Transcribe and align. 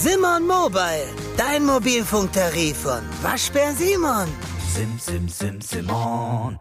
Simon 0.00 0.46
Mobile, 0.46 1.08
dein 1.36 1.64
Mobilfunktarif 1.64 2.76
von 2.76 3.02
Waschbär 3.20 3.72
Simon. 3.72 4.28
Sim, 4.72 4.96
sim, 4.96 5.28
sim, 5.28 5.60
Simon. 5.60 6.56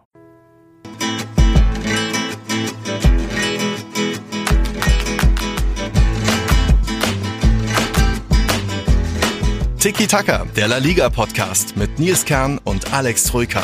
Tiki 9.79 10.07
Taka, 10.07 10.45
der 10.55 10.67
La 10.67 10.77
Liga 10.77 11.07
Podcast 11.11 11.77
mit 11.77 11.99
Nils 11.99 12.25
Kern 12.25 12.59
und 12.63 12.91
Alex 12.91 13.25
Troika. 13.25 13.61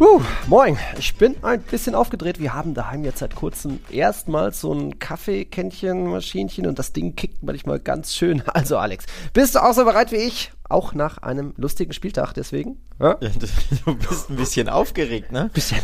Uh, 0.00 0.20
moin, 0.46 0.78
ich 0.96 1.16
bin 1.16 1.34
ein 1.42 1.60
bisschen 1.60 1.96
aufgedreht. 1.96 2.38
Wir 2.38 2.54
haben 2.54 2.72
daheim 2.72 3.02
jetzt 3.02 3.18
seit 3.18 3.34
kurzem 3.34 3.80
erstmals 3.90 4.60
so 4.60 4.72
ein 4.72 5.00
Kaffeekännchen-Maschinchen 5.00 6.68
und 6.68 6.78
das 6.78 6.92
Ding 6.92 7.16
kickt 7.16 7.42
manchmal 7.42 7.80
ganz 7.80 8.14
schön. 8.14 8.42
Also 8.54 8.78
Alex, 8.78 9.06
bist 9.32 9.54
du 9.54 9.62
auch 9.62 9.72
so 9.72 9.84
bereit 9.84 10.12
wie 10.12 10.16
ich? 10.16 10.52
Auch 10.68 10.94
nach 10.94 11.18
einem 11.18 11.52
lustigen 11.56 11.92
Spieltag 11.92 12.32
deswegen? 12.32 12.78
Ja? 13.00 13.16
Ja, 13.20 13.28
du 13.30 13.96
bist 13.96 14.30
ein 14.30 14.36
bisschen 14.36 14.68
aufgeregt, 14.68 15.32
ne? 15.32 15.50
Bisschen. 15.52 15.78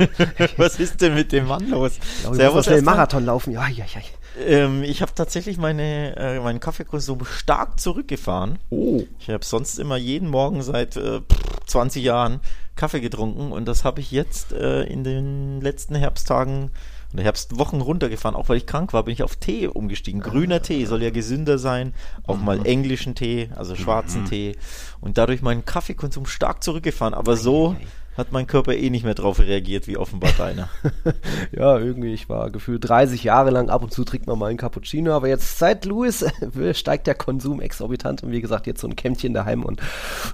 Was 0.56 0.78
ist 0.78 1.00
denn 1.02 1.14
mit 1.14 1.32
dem 1.32 1.46
Mann 1.46 1.68
los? 1.68 1.98
Ich 1.98 2.20
glaube, 2.22 2.36
Servus, 2.36 2.64
schnell 2.64 2.82
Marathon 2.82 3.24
laufen. 3.26 3.52
Ja, 3.52 3.68
ja, 3.68 3.84
ja. 3.84 4.00
Ähm, 4.46 4.82
ich 4.84 5.02
habe 5.02 5.12
tatsächlich 5.14 5.58
meine, 5.58 6.16
äh, 6.16 6.40
meinen 6.40 6.60
Kaffeekonsum 6.60 7.24
stark 7.24 7.80
zurückgefahren. 7.80 8.58
Oh. 8.70 9.02
Ich 9.18 9.28
habe 9.28 9.44
sonst 9.44 9.78
immer 9.78 9.96
jeden 9.96 10.28
Morgen 10.28 10.62
seit 10.62 10.96
äh, 10.96 11.20
20 11.66 12.02
Jahren 12.02 12.40
Kaffee 12.80 13.00
getrunken 13.00 13.52
und 13.52 13.68
das 13.68 13.84
habe 13.84 14.00
ich 14.00 14.10
jetzt 14.10 14.52
äh, 14.52 14.84
in 14.84 15.04
den 15.04 15.60
letzten 15.60 15.94
Herbsttagen 15.94 16.70
oder 17.12 17.22
Herbstwochen 17.24 17.82
runtergefahren, 17.82 18.34
auch 18.34 18.48
weil 18.48 18.56
ich 18.56 18.64
krank 18.64 18.94
war, 18.94 19.02
bin 19.02 19.12
ich 19.12 19.22
auf 19.22 19.36
Tee 19.36 19.66
umgestiegen. 19.66 20.22
Grüner 20.22 20.62
Tee 20.62 20.86
soll 20.86 21.02
ja 21.02 21.10
gesünder 21.10 21.58
sein, 21.58 21.92
auch 22.26 22.38
mhm. 22.38 22.44
mal 22.46 22.66
englischen 22.66 23.14
Tee, 23.14 23.50
also 23.54 23.76
schwarzen 23.76 24.22
mhm. 24.22 24.28
Tee 24.30 24.56
und 25.02 25.18
dadurch 25.18 25.42
meinen 25.42 25.66
Kaffeekonsum 25.66 26.24
stark 26.24 26.62
zurückgefahren, 26.64 27.12
aber 27.12 27.36
so 27.36 27.76
hat 28.20 28.32
mein 28.32 28.46
Körper 28.46 28.74
eh 28.74 28.90
nicht 28.90 29.04
mehr 29.04 29.14
drauf 29.14 29.40
reagiert, 29.40 29.88
wie 29.88 29.96
offenbar 29.96 30.30
deiner. 30.38 30.68
ja, 31.52 31.78
irgendwie, 31.78 32.12
ich 32.12 32.28
war 32.28 32.50
gefühlt 32.50 32.88
30 32.88 33.24
Jahre 33.24 33.50
lang, 33.50 33.68
ab 33.70 33.82
und 33.82 33.92
zu 33.92 34.04
trinkt 34.04 34.26
man 34.26 34.38
mal 34.38 34.46
einen 34.46 34.58
Cappuccino, 34.58 35.12
aber 35.12 35.28
jetzt 35.28 35.58
seit 35.58 35.84
Louis 35.84 36.24
steigt 36.72 37.06
der 37.06 37.14
Konsum 37.14 37.60
exorbitant 37.60 38.22
und 38.22 38.30
wie 38.30 38.40
gesagt, 38.40 38.66
jetzt 38.66 38.80
so 38.80 38.88
ein 38.88 38.96
Kämmchen 38.96 39.34
daheim 39.34 39.64
und 39.64 39.80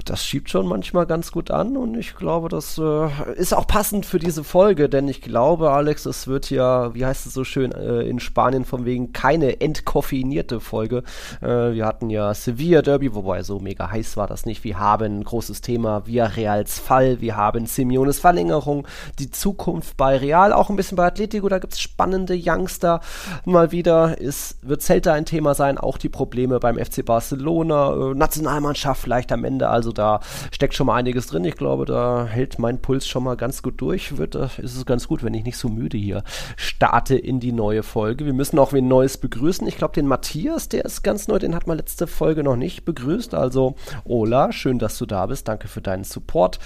das 0.04 0.24
schiebt 0.24 0.50
schon 0.50 0.66
manchmal 0.66 1.06
ganz 1.06 1.32
gut 1.32 1.50
an 1.50 1.76
und 1.76 1.96
ich 1.96 2.16
glaube, 2.16 2.48
das 2.48 2.78
äh, 2.78 3.08
ist 3.36 3.54
auch 3.54 3.66
passend 3.66 4.04
für 4.04 4.18
diese 4.18 4.44
Folge, 4.44 4.88
denn 4.88 5.08
ich 5.08 5.22
glaube, 5.22 5.70
Alex, 5.70 6.06
es 6.06 6.26
wird 6.26 6.50
ja, 6.50 6.94
wie 6.94 7.06
heißt 7.06 7.26
es 7.26 7.34
so 7.34 7.44
schön 7.44 7.72
äh, 7.72 8.02
in 8.02 8.20
Spanien 8.20 8.64
von 8.64 8.84
wegen 8.84 9.12
keine 9.12 9.60
entkoffeinierte 9.60 10.60
Folge. 10.60 11.02
Äh, 11.40 11.74
wir 11.74 11.86
hatten 11.86 12.10
ja 12.10 12.34
Sevilla 12.34 12.82
Derby, 12.82 13.14
wobei 13.14 13.42
so 13.42 13.60
mega 13.60 13.90
heiß 13.90 14.16
war 14.16 14.26
das 14.26 14.46
nicht. 14.46 14.64
Wir 14.64 14.78
haben 14.78 15.20
ein 15.20 15.24
großes 15.24 15.60
Thema 15.60 16.06
Villarreals 16.06 16.78
Fall, 16.78 17.20
wir 17.20 17.36
haben 17.36 17.66
Simeones 17.76 18.18
Verlängerung, 18.18 18.86
die 19.18 19.30
Zukunft 19.30 19.96
bei 19.96 20.16
Real, 20.16 20.52
auch 20.52 20.70
ein 20.70 20.76
bisschen 20.76 20.96
bei 20.96 21.06
Atletico, 21.06 21.48
da 21.48 21.58
gibt 21.58 21.74
es 21.74 21.80
spannende 21.80 22.36
Youngster. 22.36 23.00
Mal 23.44 23.72
wieder 23.72 24.18
ist, 24.18 24.58
wird 24.66 24.82
Celta 24.82 25.12
ein 25.12 25.24
Thema 25.24 25.54
sein, 25.54 25.78
auch 25.78 25.98
die 25.98 26.08
Probleme 26.08 26.58
beim 26.58 26.78
FC 26.78 27.04
Barcelona, 27.04 27.92
äh, 27.92 28.14
Nationalmannschaft 28.14 29.00
vielleicht 29.00 29.30
am 29.32 29.44
Ende, 29.44 29.68
also 29.68 29.92
da 29.92 30.20
steckt 30.50 30.74
schon 30.74 30.86
mal 30.86 30.96
einiges 30.96 31.26
drin. 31.26 31.44
Ich 31.44 31.56
glaube, 31.56 31.84
da 31.84 32.26
hält 32.26 32.58
mein 32.58 32.80
Puls 32.80 33.06
schon 33.06 33.24
mal 33.24 33.36
ganz 33.36 33.62
gut 33.62 33.80
durch. 33.80 34.18
Wird, 34.18 34.34
äh, 34.34 34.48
ist 34.58 34.76
es 34.76 34.86
ganz 34.86 35.08
gut, 35.08 35.22
wenn 35.22 35.34
ich 35.34 35.44
nicht 35.44 35.58
so 35.58 35.68
müde 35.68 35.96
hier 35.96 36.22
starte 36.56 37.16
in 37.16 37.40
die 37.40 37.52
neue 37.52 37.82
Folge. 37.82 38.26
Wir 38.26 38.32
müssen 38.32 38.58
auch 38.58 38.72
wen 38.72 38.88
Neues 38.88 39.18
begrüßen. 39.18 39.66
Ich 39.66 39.76
glaube, 39.76 39.94
den 39.94 40.06
Matthias, 40.06 40.68
der 40.68 40.84
ist 40.84 41.02
ganz 41.02 41.28
neu, 41.28 41.38
den 41.38 41.54
hat 41.54 41.66
man 41.66 41.76
letzte 41.76 42.06
Folge 42.06 42.42
noch 42.42 42.56
nicht 42.56 42.84
begrüßt. 42.84 43.34
Also, 43.34 43.74
Ola, 44.04 44.52
schön, 44.52 44.78
dass 44.78 44.98
du 44.98 45.06
da 45.06 45.26
bist. 45.26 45.48
Danke 45.48 45.68
für 45.68 45.80
deinen 45.80 46.04
Support. 46.04 46.58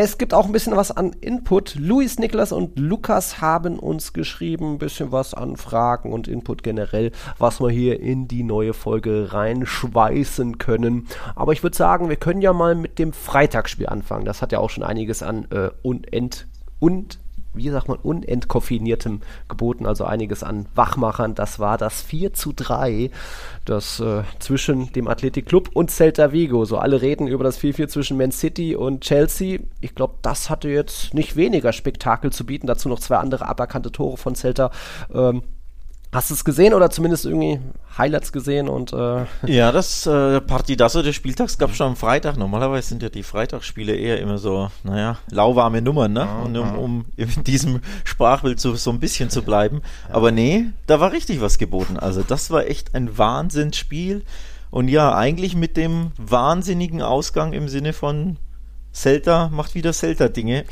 Es 0.00 0.16
gibt 0.16 0.32
auch 0.32 0.46
ein 0.46 0.52
bisschen 0.52 0.76
was 0.76 0.92
an 0.92 1.12
Input. 1.22 1.74
Luis, 1.74 2.20
Niklas 2.20 2.52
und 2.52 2.78
Lukas 2.78 3.40
haben 3.40 3.80
uns 3.80 4.12
geschrieben, 4.12 4.74
ein 4.74 4.78
bisschen 4.78 5.10
was 5.10 5.34
an 5.34 5.56
Fragen 5.56 6.12
und 6.12 6.28
Input 6.28 6.62
generell, 6.62 7.10
was 7.38 7.60
wir 7.60 7.70
hier 7.70 7.98
in 7.98 8.28
die 8.28 8.44
neue 8.44 8.74
Folge 8.74 9.32
reinschweißen 9.32 10.58
können. 10.58 11.08
Aber 11.34 11.52
ich 11.52 11.64
würde 11.64 11.76
sagen, 11.76 12.08
wir 12.08 12.14
können 12.14 12.42
ja 12.42 12.52
mal 12.52 12.76
mit 12.76 13.00
dem 13.00 13.12
Freitagsspiel 13.12 13.88
anfangen. 13.88 14.24
Das 14.24 14.40
hat 14.40 14.52
ja 14.52 14.60
auch 14.60 14.70
schon 14.70 14.84
einiges 14.84 15.24
an 15.24 15.48
äh, 15.50 15.70
Unent 15.82 16.46
und 16.78 17.18
wie 17.54 17.70
sagt 17.70 17.88
man, 17.88 17.98
unentkoffiniertem 17.98 19.20
geboten, 19.48 19.86
also 19.86 20.04
einiges 20.04 20.42
an 20.42 20.66
Wachmachern. 20.74 21.34
Das 21.34 21.58
war 21.58 21.78
das 21.78 22.02
4 22.02 22.32
zu 22.32 22.52
3, 22.54 23.10
das 23.64 24.00
äh, 24.00 24.22
zwischen 24.38 24.92
dem 24.92 25.08
Athletic 25.08 25.46
Club 25.46 25.70
und 25.74 25.90
Celta 25.90 26.32
Vigo. 26.32 26.64
So 26.64 26.78
alle 26.78 27.02
reden 27.02 27.26
über 27.26 27.44
das 27.44 27.60
4-4 27.60 27.88
zwischen 27.88 28.16
Man 28.16 28.32
City 28.32 28.76
und 28.76 29.00
Chelsea. 29.02 29.60
Ich 29.80 29.94
glaube, 29.94 30.14
das 30.22 30.50
hatte 30.50 30.68
jetzt 30.68 31.14
nicht 31.14 31.36
weniger 31.36 31.72
Spektakel 31.72 32.32
zu 32.32 32.46
bieten. 32.46 32.66
Dazu 32.66 32.88
noch 32.88 33.00
zwei 33.00 33.16
andere 33.16 33.46
aberkannte 33.48 33.92
Tore 33.92 34.16
von 34.16 34.34
Celta. 34.34 34.70
Ähm, 35.12 35.42
Hast 36.10 36.30
du 36.30 36.34
es 36.34 36.44
gesehen 36.44 36.72
oder 36.72 36.88
zumindest 36.88 37.26
irgendwie 37.26 37.60
Highlights 37.98 38.32
gesehen 38.32 38.68
und 38.68 38.94
äh 38.94 39.26
Ja, 39.46 39.72
das 39.72 40.06
äh, 40.06 40.40
Partidasso 40.40 41.02
des 41.02 41.14
Spieltags 41.14 41.58
gab 41.58 41.70
es 41.70 41.76
schon 41.76 41.88
am 41.88 41.96
Freitag. 41.96 42.38
Normalerweise 42.38 42.88
sind 42.88 43.02
ja 43.02 43.10
die 43.10 43.22
Freitagsspiele 43.22 43.94
eher 43.94 44.18
immer 44.18 44.38
so, 44.38 44.70
naja, 44.84 45.18
lauwarme 45.30 45.82
Nummern, 45.82 46.14
ne? 46.14 46.26
und 46.42 46.56
um, 46.56 46.78
um, 46.78 47.04
in 47.16 47.44
diesem 47.44 47.80
Sprachbild 48.04 48.58
so, 48.58 48.74
so 48.74 48.90
ein 48.90 49.00
bisschen 49.00 49.28
zu 49.28 49.42
bleiben. 49.42 49.82
Aber 50.08 50.30
nee, 50.30 50.66
da 50.86 50.98
war 50.98 51.12
richtig 51.12 51.42
was 51.42 51.58
geboten. 51.58 51.98
Also 51.98 52.22
das 52.22 52.50
war 52.50 52.66
echt 52.66 52.94
ein 52.94 53.18
Wahnsinnsspiel. 53.18 54.22
Und 54.70 54.88
ja, 54.88 55.14
eigentlich 55.14 55.56
mit 55.56 55.76
dem 55.76 56.12
wahnsinnigen 56.16 57.02
Ausgang 57.02 57.52
im 57.52 57.68
Sinne 57.68 57.92
von 57.92 58.38
Celta 58.94 59.48
macht 59.50 59.74
wieder 59.74 59.92
Celta-Dinge. 59.92 60.64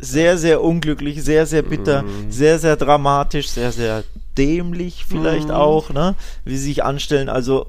Sehr, 0.00 0.38
sehr 0.38 0.62
unglücklich, 0.62 1.22
sehr, 1.22 1.46
sehr 1.46 1.62
bitter, 1.62 2.02
mm. 2.02 2.30
sehr, 2.30 2.58
sehr 2.58 2.76
dramatisch, 2.76 3.48
sehr, 3.48 3.72
sehr 3.72 4.04
dämlich 4.38 5.04
vielleicht 5.06 5.48
mm. 5.48 5.52
auch, 5.52 5.90
ne? 5.90 6.14
Wie 6.44 6.56
sie 6.56 6.64
sich 6.64 6.84
anstellen. 6.84 7.28
Also 7.28 7.66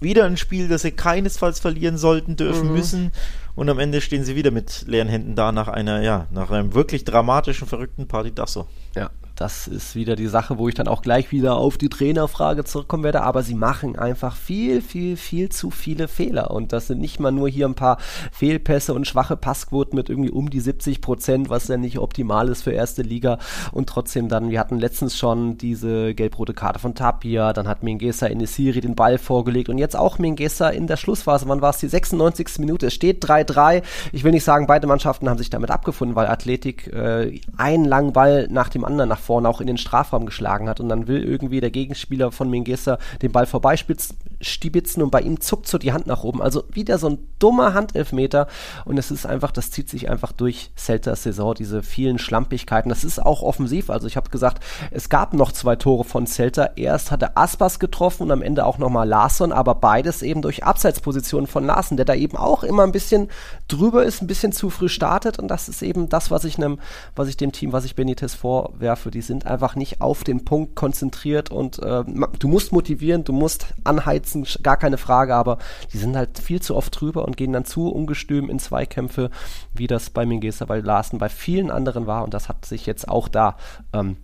wieder 0.00 0.24
ein 0.24 0.36
Spiel, 0.36 0.68
das 0.68 0.82
sie 0.82 0.92
keinesfalls 0.92 1.60
verlieren 1.60 1.98
sollten, 1.98 2.36
dürfen, 2.36 2.70
mm. 2.70 2.72
müssen. 2.72 3.12
Und 3.54 3.68
am 3.68 3.78
Ende 3.78 4.00
stehen 4.00 4.24
sie 4.24 4.36
wieder 4.36 4.50
mit 4.50 4.84
leeren 4.86 5.08
Händen 5.08 5.34
da 5.34 5.50
nach 5.50 5.68
einer, 5.68 6.02
ja, 6.02 6.28
nach 6.30 6.50
einem 6.50 6.74
wirklich 6.74 7.04
dramatischen, 7.04 7.66
verrückten 7.66 8.06
Partidasso. 8.06 8.66
Ja, 8.94 9.10
das 9.38 9.68
ist 9.68 9.94
wieder 9.94 10.16
die 10.16 10.26
Sache, 10.26 10.58
wo 10.58 10.68
ich 10.68 10.74
dann 10.74 10.88
auch 10.88 11.00
gleich 11.00 11.30
wieder 11.30 11.56
auf 11.56 11.78
die 11.78 11.88
Trainerfrage 11.88 12.64
zurückkommen 12.64 13.04
werde. 13.04 13.22
Aber 13.22 13.44
sie 13.44 13.54
machen 13.54 13.96
einfach 13.96 14.34
viel, 14.34 14.82
viel, 14.82 15.16
viel 15.16 15.48
zu 15.48 15.70
viele 15.70 16.08
Fehler. 16.08 16.50
Und 16.50 16.72
das 16.72 16.88
sind 16.88 17.00
nicht 17.00 17.20
mal 17.20 17.30
nur 17.30 17.48
hier 17.48 17.66
ein 17.66 17.76
paar 17.76 17.98
Fehlpässe 18.32 18.94
und 18.94 19.06
schwache 19.06 19.36
Passquoten 19.36 19.94
mit 19.94 20.10
irgendwie 20.10 20.30
um 20.30 20.50
die 20.50 20.58
70 20.58 21.00
Prozent, 21.00 21.50
was 21.50 21.68
ja 21.68 21.76
nicht 21.76 21.98
optimal 22.00 22.48
ist 22.48 22.62
für 22.62 22.72
erste 22.72 23.02
Liga. 23.02 23.38
Und 23.70 23.88
trotzdem 23.88 24.28
dann, 24.28 24.50
wir 24.50 24.58
hatten 24.58 24.78
letztens 24.78 25.16
schon 25.16 25.56
diese 25.56 26.14
gelb-rote 26.14 26.52
Karte 26.52 26.80
von 26.80 26.96
Tapia, 26.96 27.52
dann 27.52 27.68
hat 27.68 27.84
Mengesa 27.84 28.26
in 28.26 28.40
die 28.40 28.46
Siri 28.46 28.80
den 28.80 28.96
Ball 28.96 29.18
vorgelegt 29.18 29.68
und 29.68 29.78
jetzt 29.78 29.94
auch 29.94 30.18
Mengesa 30.18 30.68
in 30.68 30.88
der 30.88 30.96
Schlussphase. 30.96 31.48
Wann 31.48 31.62
war 31.62 31.70
es? 31.70 31.78
Die 31.78 31.88
96. 31.88 32.58
Minute. 32.58 32.86
Es 32.86 32.94
steht 32.94 33.24
3-3. 33.24 33.84
Ich 34.10 34.24
will 34.24 34.32
nicht 34.32 34.44
sagen, 34.44 34.66
beide 34.66 34.88
Mannschaften 34.88 35.28
haben 35.28 35.38
sich 35.38 35.50
damit 35.50 35.70
abgefunden, 35.70 36.16
weil 36.16 36.26
Athletik 36.26 36.88
äh, 36.92 37.38
einen 37.56 37.84
langen 37.84 38.12
Ball 38.12 38.48
nach 38.50 38.68
dem 38.68 38.84
anderen 38.84 39.08
nach 39.08 39.27
vorne 39.28 39.46
auch 39.46 39.60
in 39.60 39.66
den 39.66 39.76
Strafraum 39.76 40.24
geschlagen 40.24 40.70
hat 40.70 40.80
und 40.80 40.88
dann 40.88 41.06
will 41.06 41.22
irgendwie 41.22 41.60
der 41.60 41.70
Gegenspieler 41.70 42.32
von 42.32 42.48
Mengesa 42.48 42.96
den 43.20 43.30
Ball 43.30 43.44
vorbeistibitzen 43.44 45.02
und 45.02 45.10
bei 45.10 45.20
ihm 45.20 45.38
zuckt 45.42 45.68
so 45.68 45.76
die 45.76 45.92
Hand 45.92 46.06
nach 46.06 46.24
oben. 46.24 46.40
Also 46.40 46.64
wieder 46.72 46.96
so 46.96 47.10
ein 47.10 47.18
dummer 47.38 47.74
Handelfmeter 47.74 48.46
und 48.86 48.96
es 48.96 49.10
ist 49.10 49.26
einfach, 49.26 49.52
das 49.52 49.70
zieht 49.70 49.90
sich 49.90 50.08
einfach 50.08 50.32
durch 50.32 50.70
Celtas 50.78 51.24
Saison, 51.24 51.54
diese 51.54 51.82
vielen 51.82 52.18
Schlampigkeiten. 52.18 52.88
Das 52.88 53.04
ist 53.04 53.18
auch 53.18 53.42
offensiv, 53.42 53.90
also 53.90 54.06
ich 54.06 54.16
habe 54.16 54.30
gesagt, 54.30 54.64
es 54.90 55.10
gab 55.10 55.34
noch 55.34 55.52
zwei 55.52 55.76
Tore 55.76 56.04
von 56.04 56.26
Celta. 56.26 56.70
Erst 56.76 57.10
hatte 57.10 57.36
Aspas 57.36 57.78
getroffen 57.78 58.22
und 58.22 58.30
am 58.30 58.40
Ende 58.40 58.64
auch 58.64 58.78
nochmal 58.78 59.06
Larson, 59.06 59.52
aber 59.52 59.74
beides 59.74 60.22
eben 60.22 60.40
durch 60.40 60.64
Abseitspositionen 60.64 61.46
von 61.46 61.66
Larson, 61.66 61.98
der 61.98 62.06
da 62.06 62.14
eben 62.14 62.38
auch 62.38 62.62
immer 62.62 62.84
ein 62.84 62.92
bisschen 62.92 63.28
drüber 63.68 64.04
ist, 64.04 64.22
ein 64.22 64.26
bisschen 64.26 64.52
zu 64.52 64.70
früh 64.70 64.88
startet. 64.88 65.38
Und 65.38 65.48
das 65.48 65.68
ist 65.68 65.82
eben 65.82 66.08
das, 66.08 66.30
was 66.30 66.44
ich 66.44 66.56
einem, 66.56 66.78
was 67.14 67.28
ich 67.28 67.36
dem 67.36 67.52
Team, 67.52 67.72
was 67.72 67.84
ich 67.84 67.94
Benitez 67.94 68.34
vorwerfe, 68.34 69.10
die 69.10 69.20
sind 69.20 69.46
einfach 69.46 69.76
nicht 69.76 70.00
auf 70.00 70.24
den 70.24 70.44
Punkt 70.44 70.74
konzentriert 70.74 71.50
und 71.50 71.78
äh, 71.78 72.04
du 72.38 72.48
musst 72.48 72.72
motivieren, 72.72 73.24
du 73.24 73.32
musst 73.32 73.74
anheizen, 73.84 74.46
gar 74.62 74.76
keine 74.76 74.98
Frage, 74.98 75.34
aber 75.34 75.58
die 75.92 75.98
sind 75.98 76.16
halt 76.16 76.38
viel 76.38 76.60
zu 76.60 76.74
oft 76.74 76.98
drüber 76.98 77.24
und 77.24 77.36
gehen 77.36 77.52
dann 77.52 77.64
zu 77.64 77.88
ungestüm 77.88 78.50
in 78.50 78.58
Zweikämpfe, 78.58 79.30
wie 79.74 79.86
das 79.86 80.10
bei 80.10 80.26
Mingesa, 80.26 80.64
bei 80.64 80.80
Larsen, 80.80 81.18
bei 81.18 81.28
vielen 81.28 81.70
anderen 81.70 82.06
war. 82.06 82.24
Und 82.24 82.34
das 82.34 82.48
hat 82.48 82.64
sich 82.64 82.86
jetzt 82.86 83.08
auch 83.08 83.28
da 83.28 83.56
ähm, 83.92 84.16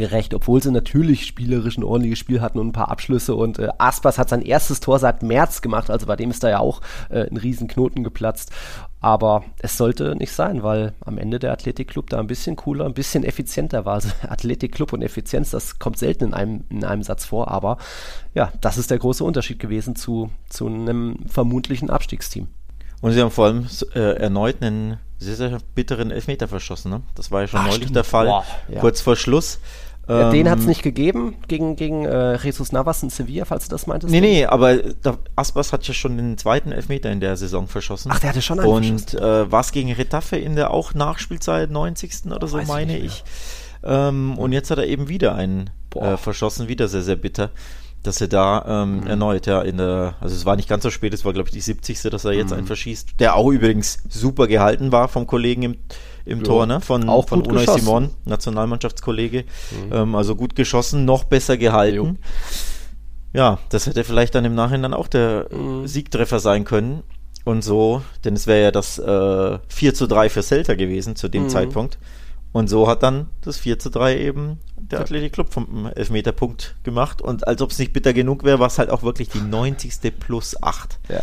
gerecht, 0.00 0.34
obwohl 0.34 0.62
sie 0.62 0.72
natürlich 0.72 1.26
spielerisch 1.26 1.76
ein 1.76 1.84
ordentliches 1.84 2.18
Spiel 2.18 2.40
hatten 2.40 2.58
und 2.58 2.68
ein 2.68 2.72
paar 2.72 2.90
Abschlüsse 2.90 3.34
und 3.34 3.58
äh, 3.58 3.68
Aspas 3.78 4.18
hat 4.18 4.30
sein 4.30 4.42
erstes 4.42 4.80
Tor 4.80 4.98
seit 4.98 5.22
März 5.22 5.60
gemacht, 5.60 5.90
also 5.90 6.06
bei 6.06 6.16
dem 6.16 6.30
ist 6.30 6.42
da 6.42 6.48
ja 6.48 6.58
auch 6.58 6.80
äh, 7.10 7.28
ein 7.30 7.36
Riesenknoten 7.36 8.02
geplatzt. 8.02 8.50
Aber 9.02 9.44
es 9.58 9.78
sollte 9.78 10.14
nicht 10.14 10.32
sein, 10.32 10.62
weil 10.62 10.92
am 11.00 11.16
Ende 11.16 11.38
der 11.38 11.52
Athletikclub 11.52 12.10
da 12.10 12.18
ein 12.18 12.26
bisschen 12.26 12.56
cooler, 12.56 12.84
ein 12.84 12.92
bisschen 12.92 13.24
effizienter 13.24 13.86
war. 13.86 13.94
Also 13.94 14.10
Athletikclub 14.28 14.92
und 14.92 15.02
Effizienz, 15.02 15.50
das 15.50 15.78
kommt 15.78 15.98
selten 15.98 16.24
in 16.24 16.34
einem, 16.34 16.64
in 16.68 16.84
einem 16.84 17.02
Satz 17.02 17.24
vor, 17.24 17.48
aber 17.48 17.78
ja, 18.34 18.52
das 18.60 18.78
ist 18.78 18.90
der 18.90 18.98
große 18.98 19.24
Unterschied 19.24 19.58
gewesen 19.58 19.96
zu, 19.96 20.30
zu 20.48 20.66
einem 20.66 21.16
vermutlichen 21.26 21.88
Abstiegsteam. 21.88 22.48
Und 23.00 23.12
sie 23.12 23.20
haben 23.20 23.30
vor 23.30 23.46
allem 23.46 23.66
äh, 23.94 24.16
erneut 24.16 24.62
einen 24.62 24.98
sehr, 25.18 25.36
sehr 25.36 25.58
bitteren 25.74 26.10
Elfmeter 26.10 26.48
verschossen. 26.48 26.90
Ne? 26.90 27.02
Das 27.14 27.30
war 27.30 27.42
ja 27.42 27.48
schon 27.48 27.60
Ach, 27.60 27.64
neulich 27.64 27.82
stimmt. 27.82 27.96
der 27.96 28.04
Fall, 28.04 28.26
Boah, 28.26 28.44
ja. 28.68 28.80
kurz 28.80 29.00
vor 29.00 29.16
Schluss. 29.16 29.60
Ja, 30.10 30.30
den 30.30 30.50
hat 30.50 30.58
es 30.58 30.64
ähm, 30.64 30.68
nicht 30.68 30.82
gegeben 30.82 31.36
gegen, 31.48 31.76
gegen 31.76 32.04
äh, 32.04 32.36
Jesus 32.36 32.72
Navas 32.72 33.02
in 33.02 33.10
Sevilla, 33.10 33.44
falls 33.44 33.64
du 33.64 33.70
das 33.70 33.86
meintest. 33.86 34.12
Nee, 34.12 34.20
nee, 34.20 34.44
aber 34.44 34.76
da, 34.76 35.18
Aspas 35.36 35.72
hat 35.72 35.86
ja 35.86 35.94
schon 35.94 36.16
den 36.16 36.38
zweiten 36.38 36.72
Elfmeter 36.72 37.10
in 37.10 37.20
der 37.20 37.36
Saison 37.36 37.68
verschossen. 37.68 38.10
Ach, 38.12 38.18
der 38.18 38.30
hatte 38.30 38.42
schon 38.42 38.60
einen 38.60 38.68
Und 38.68 39.14
äh, 39.14 39.50
was 39.50 39.72
gegen 39.72 39.92
Retafe 39.92 40.36
in 40.36 40.56
der 40.56 40.70
auch 40.70 40.94
Nachspielzeit 40.94 41.70
90. 41.70 42.32
oder 42.32 42.46
so, 42.46 42.60
meine 42.62 42.98
ich. 42.98 43.04
ich. 43.04 43.24
Ähm, 43.82 44.38
und 44.38 44.52
jetzt 44.52 44.70
hat 44.70 44.78
er 44.78 44.86
eben 44.86 45.08
wieder 45.08 45.34
einen 45.34 45.70
äh, 45.94 46.16
verschossen, 46.16 46.68
wieder 46.68 46.88
sehr, 46.88 47.02
sehr 47.02 47.16
bitter 47.16 47.50
dass 48.02 48.20
er 48.20 48.28
da 48.28 48.64
ähm, 48.66 49.00
mhm. 49.00 49.06
erneut, 49.06 49.46
ja, 49.46 49.60
in 49.62 49.76
der, 49.76 50.14
also 50.20 50.34
es 50.34 50.46
war 50.46 50.56
nicht 50.56 50.68
ganz 50.68 50.82
so 50.82 50.90
spät, 50.90 51.12
es 51.12 51.24
war, 51.24 51.32
glaube 51.32 51.48
ich, 51.48 51.52
die 51.52 51.60
70. 51.60 52.00
dass 52.02 52.24
er 52.24 52.32
jetzt 52.32 52.50
mhm. 52.50 52.58
einen 52.58 52.66
verschießt, 52.66 53.20
der 53.20 53.36
auch 53.36 53.50
übrigens 53.50 54.02
super 54.08 54.46
gehalten 54.46 54.90
war 54.92 55.08
vom 55.08 55.26
Kollegen 55.26 55.62
im, 55.62 55.76
im 56.24 56.38
ja. 56.38 56.44
Tor, 56.44 56.66
ne? 56.66 56.80
Von, 56.80 57.08
auch 57.08 57.28
von 57.28 57.42
Unai 57.42 57.66
Simon, 57.66 58.10
Nationalmannschaftskollege. 58.24 59.44
Mhm. 59.44 59.92
Ähm, 59.92 60.14
also 60.14 60.36
gut 60.36 60.54
geschossen, 60.54 61.04
noch 61.04 61.24
besser 61.24 61.56
gehalten. 61.56 62.18
Ja, 63.32 63.58
das 63.68 63.86
hätte 63.86 64.04
vielleicht 64.04 64.34
dann 64.34 64.44
im 64.44 64.54
Nachhinein 64.54 64.94
auch 64.94 65.08
der 65.08 65.46
mhm. 65.52 65.86
Siegtreffer 65.86 66.40
sein 66.40 66.64
können. 66.64 67.02
Und 67.44 67.62
so, 67.62 68.02
denn 68.24 68.34
es 68.34 68.46
wäre 68.46 68.62
ja 68.62 68.70
das 68.70 68.98
äh, 68.98 69.58
4 69.68 69.94
zu 69.94 70.06
3 70.06 70.28
für 70.28 70.42
Celta 70.42 70.74
gewesen 70.74 71.16
zu 71.16 71.28
dem 71.28 71.44
mhm. 71.44 71.48
Zeitpunkt. 71.48 71.98
Und 72.52 72.68
so 72.68 72.88
hat 72.88 73.02
dann 73.02 73.28
das 73.42 73.58
4 73.58 73.78
zu 73.78 73.90
3 73.90 74.18
eben 74.18 74.58
der 74.76 75.00
Athletic 75.00 75.32
Club 75.32 75.52
vom 75.52 75.86
Elfmeterpunkt 75.86 76.74
gemacht. 76.82 77.22
Und 77.22 77.46
als 77.46 77.62
ob 77.62 77.70
es 77.70 77.78
nicht 77.78 77.92
bitter 77.92 78.12
genug 78.12 78.44
wäre, 78.44 78.58
war 78.58 78.66
es 78.66 78.78
halt 78.78 78.90
auch 78.90 79.02
wirklich 79.02 79.28
die 79.28 79.40
90. 79.40 80.18
plus 80.18 80.60
8. 80.60 80.98
Ja. 81.08 81.22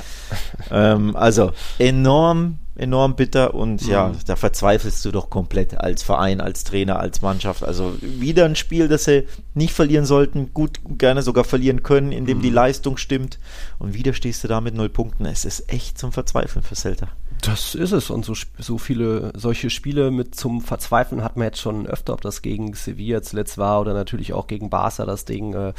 Ähm, 0.71 1.15
also 1.15 1.51
enorm, 1.77 2.59
enorm 2.77 3.15
bitter 3.15 3.53
und 3.53 3.83
mhm. 3.83 3.89
ja, 3.89 4.11
da 4.25 4.35
verzweifelst 4.35 5.03
du 5.03 5.11
doch 5.11 5.29
komplett 5.29 5.79
als 5.79 6.03
Verein, 6.03 6.41
als 6.41 6.63
Trainer, 6.63 6.99
als 6.99 7.21
Mannschaft. 7.21 7.63
Also 7.63 7.95
wieder 8.01 8.45
ein 8.45 8.55
Spiel, 8.55 8.87
das 8.87 9.05
sie 9.05 9.27
nicht 9.53 9.73
verlieren 9.73 10.05
sollten, 10.05 10.53
gut, 10.53 10.79
gerne 10.97 11.21
sogar 11.21 11.43
verlieren 11.43 11.83
können, 11.83 12.11
indem 12.11 12.37
mhm. 12.39 12.41
die 12.43 12.49
Leistung 12.49 12.97
stimmt. 12.97 13.39
Und 13.79 13.93
wieder 13.93 14.13
stehst 14.13 14.43
du 14.43 14.47
da 14.47 14.61
mit 14.61 14.75
null 14.75 14.89
Punkten. 14.89 15.25
Es 15.25 15.45
ist 15.45 15.71
echt 15.71 15.97
zum 15.97 16.11
Verzweifeln 16.11 16.63
für 16.63 16.75
Celta. 16.75 17.07
Das 17.41 17.75
ist 17.75 17.91
es. 17.91 18.09
Und 18.09 18.25
so, 18.25 18.33
so 18.57 18.77
viele 18.77 19.31
solche 19.35 19.69
Spiele 19.69 20.11
mit 20.11 20.35
zum 20.35 20.61
Verzweifeln 20.61 21.23
hat 21.23 21.37
man 21.37 21.45
jetzt 21.45 21.59
schon 21.59 21.85
öfter, 21.87 22.13
ob 22.13 22.21
das 22.21 22.41
gegen 22.41 22.73
Sevilla 22.73 23.21
zuletzt 23.21 23.57
war 23.57 23.81
oder 23.81 23.93
natürlich 23.93 24.33
auch 24.33 24.47
gegen 24.47 24.69
Barca 24.69 25.05
das 25.05 25.25
Ding. 25.25 25.53
Äh, 25.53 25.73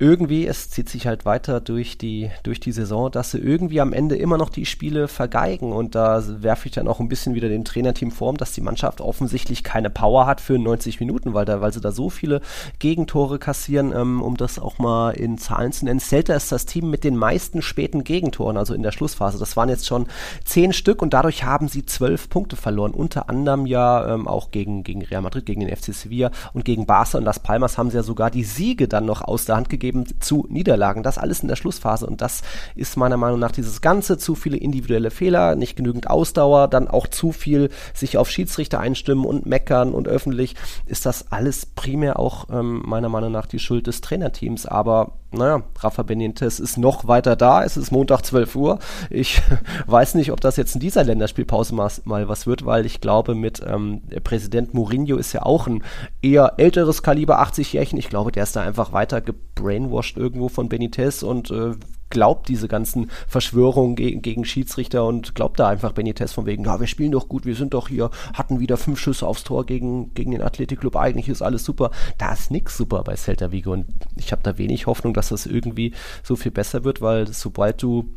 irgendwie, 0.00 0.46
es 0.46 0.70
zieht 0.70 0.88
sich 0.88 1.06
halt 1.06 1.26
weiter 1.26 1.60
durch 1.60 1.98
die, 1.98 2.30
durch 2.42 2.58
die 2.58 2.72
Saison, 2.72 3.10
dass 3.10 3.32
sie 3.32 3.38
irgendwie 3.38 3.82
am 3.82 3.92
Ende 3.92 4.16
immer 4.16 4.38
noch 4.38 4.48
die 4.48 4.64
Spiele 4.64 5.08
vergeigen. 5.08 5.72
Und 5.72 5.94
da 5.94 6.24
werfe 6.42 6.68
ich 6.68 6.72
dann 6.72 6.88
auch 6.88 7.00
ein 7.00 7.08
bisschen 7.08 7.34
wieder 7.34 7.50
dem 7.50 7.64
Trainerteam 7.64 8.10
vor, 8.10 8.32
dass 8.32 8.52
die 8.52 8.62
Mannschaft 8.62 9.02
offensichtlich 9.02 9.62
keine 9.62 9.90
Power 9.90 10.24
hat 10.24 10.40
für 10.40 10.58
90 10.58 11.00
Minuten, 11.00 11.34
weil, 11.34 11.44
da, 11.44 11.60
weil 11.60 11.74
sie 11.74 11.82
da 11.82 11.92
so 11.92 12.08
viele 12.08 12.40
Gegentore 12.78 13.38
kassieren, 13.38 13.92
ähm, 13.94 14.22
um 14.22 14.38
das 14.38 14.58
auch 14.58 14.78
mal 14.78 15.10
in 15.10 15.36
Zahlen 15.36 15.72
zu 15.72 15.84
nennen. 15.84 16.00
Celta 16.00 16.32
ist 16.32 16.50
das 16.50 16.64
Team 16.64 16.88
mit 16.88 17.04
den 17.04 17.16
meisten 17.16 17.60
späten 17.60 18.02
Gegentoren, 18.02 18.56
also 18.56 18.72
in 18.72 18.82
der 18.82 18.92
Schlussphase. 18.92 19.38
Das 19.38 19.54
waren 19.58 19.68
jetzt 19.68 19.86
schon 19.86 20.06
zehn 20.44 20.72
Stück 20.72 21.02
und 21.02 21.12
dadurch 21.12 21.44
haben 21.44 21.68
sie 21.68 21.84
zwölf 21.84 22.30
Punkte 22.30 22.56
verloren. 22.56 22.92
Unter 22.92 23.28
anderem 23.28 23.66
ja 23.66 24.14
ähm, 24.14 24.26
auch 24.26 24.50
gegen, 24.50 24.82
gegen 24.82 25.02
Real 25.02 25.20
Madrid, 25.20 25.44
gegen 25.44 25.60
den 25.60 25.76
FC 25.76 25.92
Sevilla 25.92 26.30
und 26.54 26.64
gegen 26.64 26.86
Barca 26.86 27.18
und 27.18 27.24
Las 27.24 27.38
Palmas 27.38 27.76
haben 27.76 27.90
sie 27.90 27.96
ja 27.96 28.02
sogar 28.02 28.30
die 28.30 28.44
Siege 28.44 28.88
dann 28.88 29.04
noch 29.04 29.20
aus 29.20 29.44
der 29.44 29.56
Hand 29.56 29.68
gegeben 29.68 29.89
eben 29.90 30.20
zu 30.20 30.46
Niederlagen. 30.48 31.02
Das 31.02 31.18
alles 31.18 31.40
in 31.40 31.48
der 31.48 31.56
Schlussphase 31.56 32.06
und 32.06 32.20
das 32.20 32.42
ist 32.76 32.96
meiner 32.96 33.16
Meinung 33.16 33.40
nach 33.40 33.52
dieses 33.52 33.80
Ganze, 33.80 34.18
zu 34.18 34.34
viele 34.34 34.56
individuelle 34.56 35.10
Fehler, 35.10 35.56
nicht 35.56 35.76
genügend 35.76 36.08
Ausdauer, 36.08 36.68
dann 36.68 36.88
auch 36.88 37.08
zu 37.08 37.32
viel 37.32 37.70
sich 37.92 38.16
auf 38.16 38.30
Schiedsrichter 38.30 38.78
einstimmen 38.78 39.24
und 39.24 39.46
meckern 39.46 39.92
und 39.92 40.06
öffentlich, 40.06 40.54
ist 40.86 41.06
das 41.06 41.32
alles 41.32 41.66
primär 41.66 42.18
auch 42.18 42.48
ähm, 42.50 42.82
meiner 42.86 43.08
Meinung 43.08 43.32
nach 43.32 43.46
die 43.46 43.58
Schuld 43.58 43.88
des 43.88 44.00
Trainerteams. 44.00 44.66
Aber 44.66 45.19
naja, 45.32 45.62
Rafa 45.78 46.02
Benitez 46.02 46.58
ist 46.58 46.76
noch 46.76 47.06
weiter 47.06 47.36
da. 47.36 47.62
Es 47.62 47.76
ist 47.76 47.92
Montag 47.92 48.22
12 48.22 48.56
Uhr. 48.56 48.78
Ich 49.10 49.40
weiß 49.86 50.14
nicht, 50.16 50.32
ob 50.32 50.40
das 50.40 50.56
jetzt 50.56 50.74
in 50.74 50.80
dieser 50.80 51.04
Länderspielpause 51.04 51.74
mal, 51.74 51.90
mal 52.04 52.28
was 52.28 52.46
wird, 52.46 52.66
weil 52.66 52.84
ich 52.84 53.00
glaube, 53.00 53.34
mit 53.34 53.62
ähm, 53.66 54.02
Präsident 54.24 54.74
Mourinho 54.74 55.16
ist 55.16 55.32
ja 55.32 55.42
auch 55.42 55.66
ein 55.66 55.84
eher 56.20 56.54
älteres 56.56 57.02
Kaliber, 57.02 57.40
80-Jährchen. 57.42 57.98
Ich 57.98 58.08
glaube, 58.08 58.32
der 58.32 58.42
ist 58.42 58.56
da 58.56 58.62
einfach 58.62 58.92
weiter 58.92 59.20
gebrainwashed 59.20 60.16
irgendwo 60.16 60.48
von 60.48 60.68
Benitez 60.68 61.22
und 61.22 61.50
äh, 61.50 61.74
glaubt 62.10 62.48
diese 62.48 62.68
ganzen 62.68 63.10
Verschwörungen 63.26 63.96
gegen, 63.96 64.22
gegen 64.22 64.44
Schiedsrichter 64.44 65.04
und 65.06 65.34
glaubt 65.34 65.58
da 65.58 65.68
einfach 65.68 65.92
Benitez 65.92 66.32
von 66.32 66.46
wegen, 66.46 66.64
ja, 66.64 66.78
wir 66.80 66.86
spielen 66.86 67.12
doch 67.12 67.28
gut, 67.28 67.46
wir 67.46 67.54
sind 67.54 67.74
doch 67.74 67.88
hier, 67.88 68.10
hatten 68.34 68.60
wieder 68.60 68.76
fünf 68.76 69.00
Schüsse 69.00 69.26
aufs 69.26 69.44
Tor 69.44 69.64
gegen, 69.64 70.12
gegen 70.14 70.32
den 70.32 70.42
Athletikclub, 70.42 70.96
eigentlich 70.96 71.28
ist 71.28 71.42
alles 71.42 71.64
super. 71.64 71.90
Da 72.18 72.32
ist 72.32 72.50
nix 72.50 72.76
super 72.76 73.02
bei 73.04 73.16
Celta 73.16 73.52
Vigo 73.52 73.72
und 73.72 73.86
ich 74.16 74.32
habe 74.32 74.42
da 74.42 74.58
wenig 74.58 74.86
Hoffnung, 74.86 75.14
dass 75.14 75.28
das 75.28 75.46
irgendwie 75.46 75.92
so 76.22 76.36
viel 76.36 76.52
besser 76.52 76.84
wird, 76.84 77.00
weil 77.00 77.28
sobald 77.32 77.82
du 77.82 78.10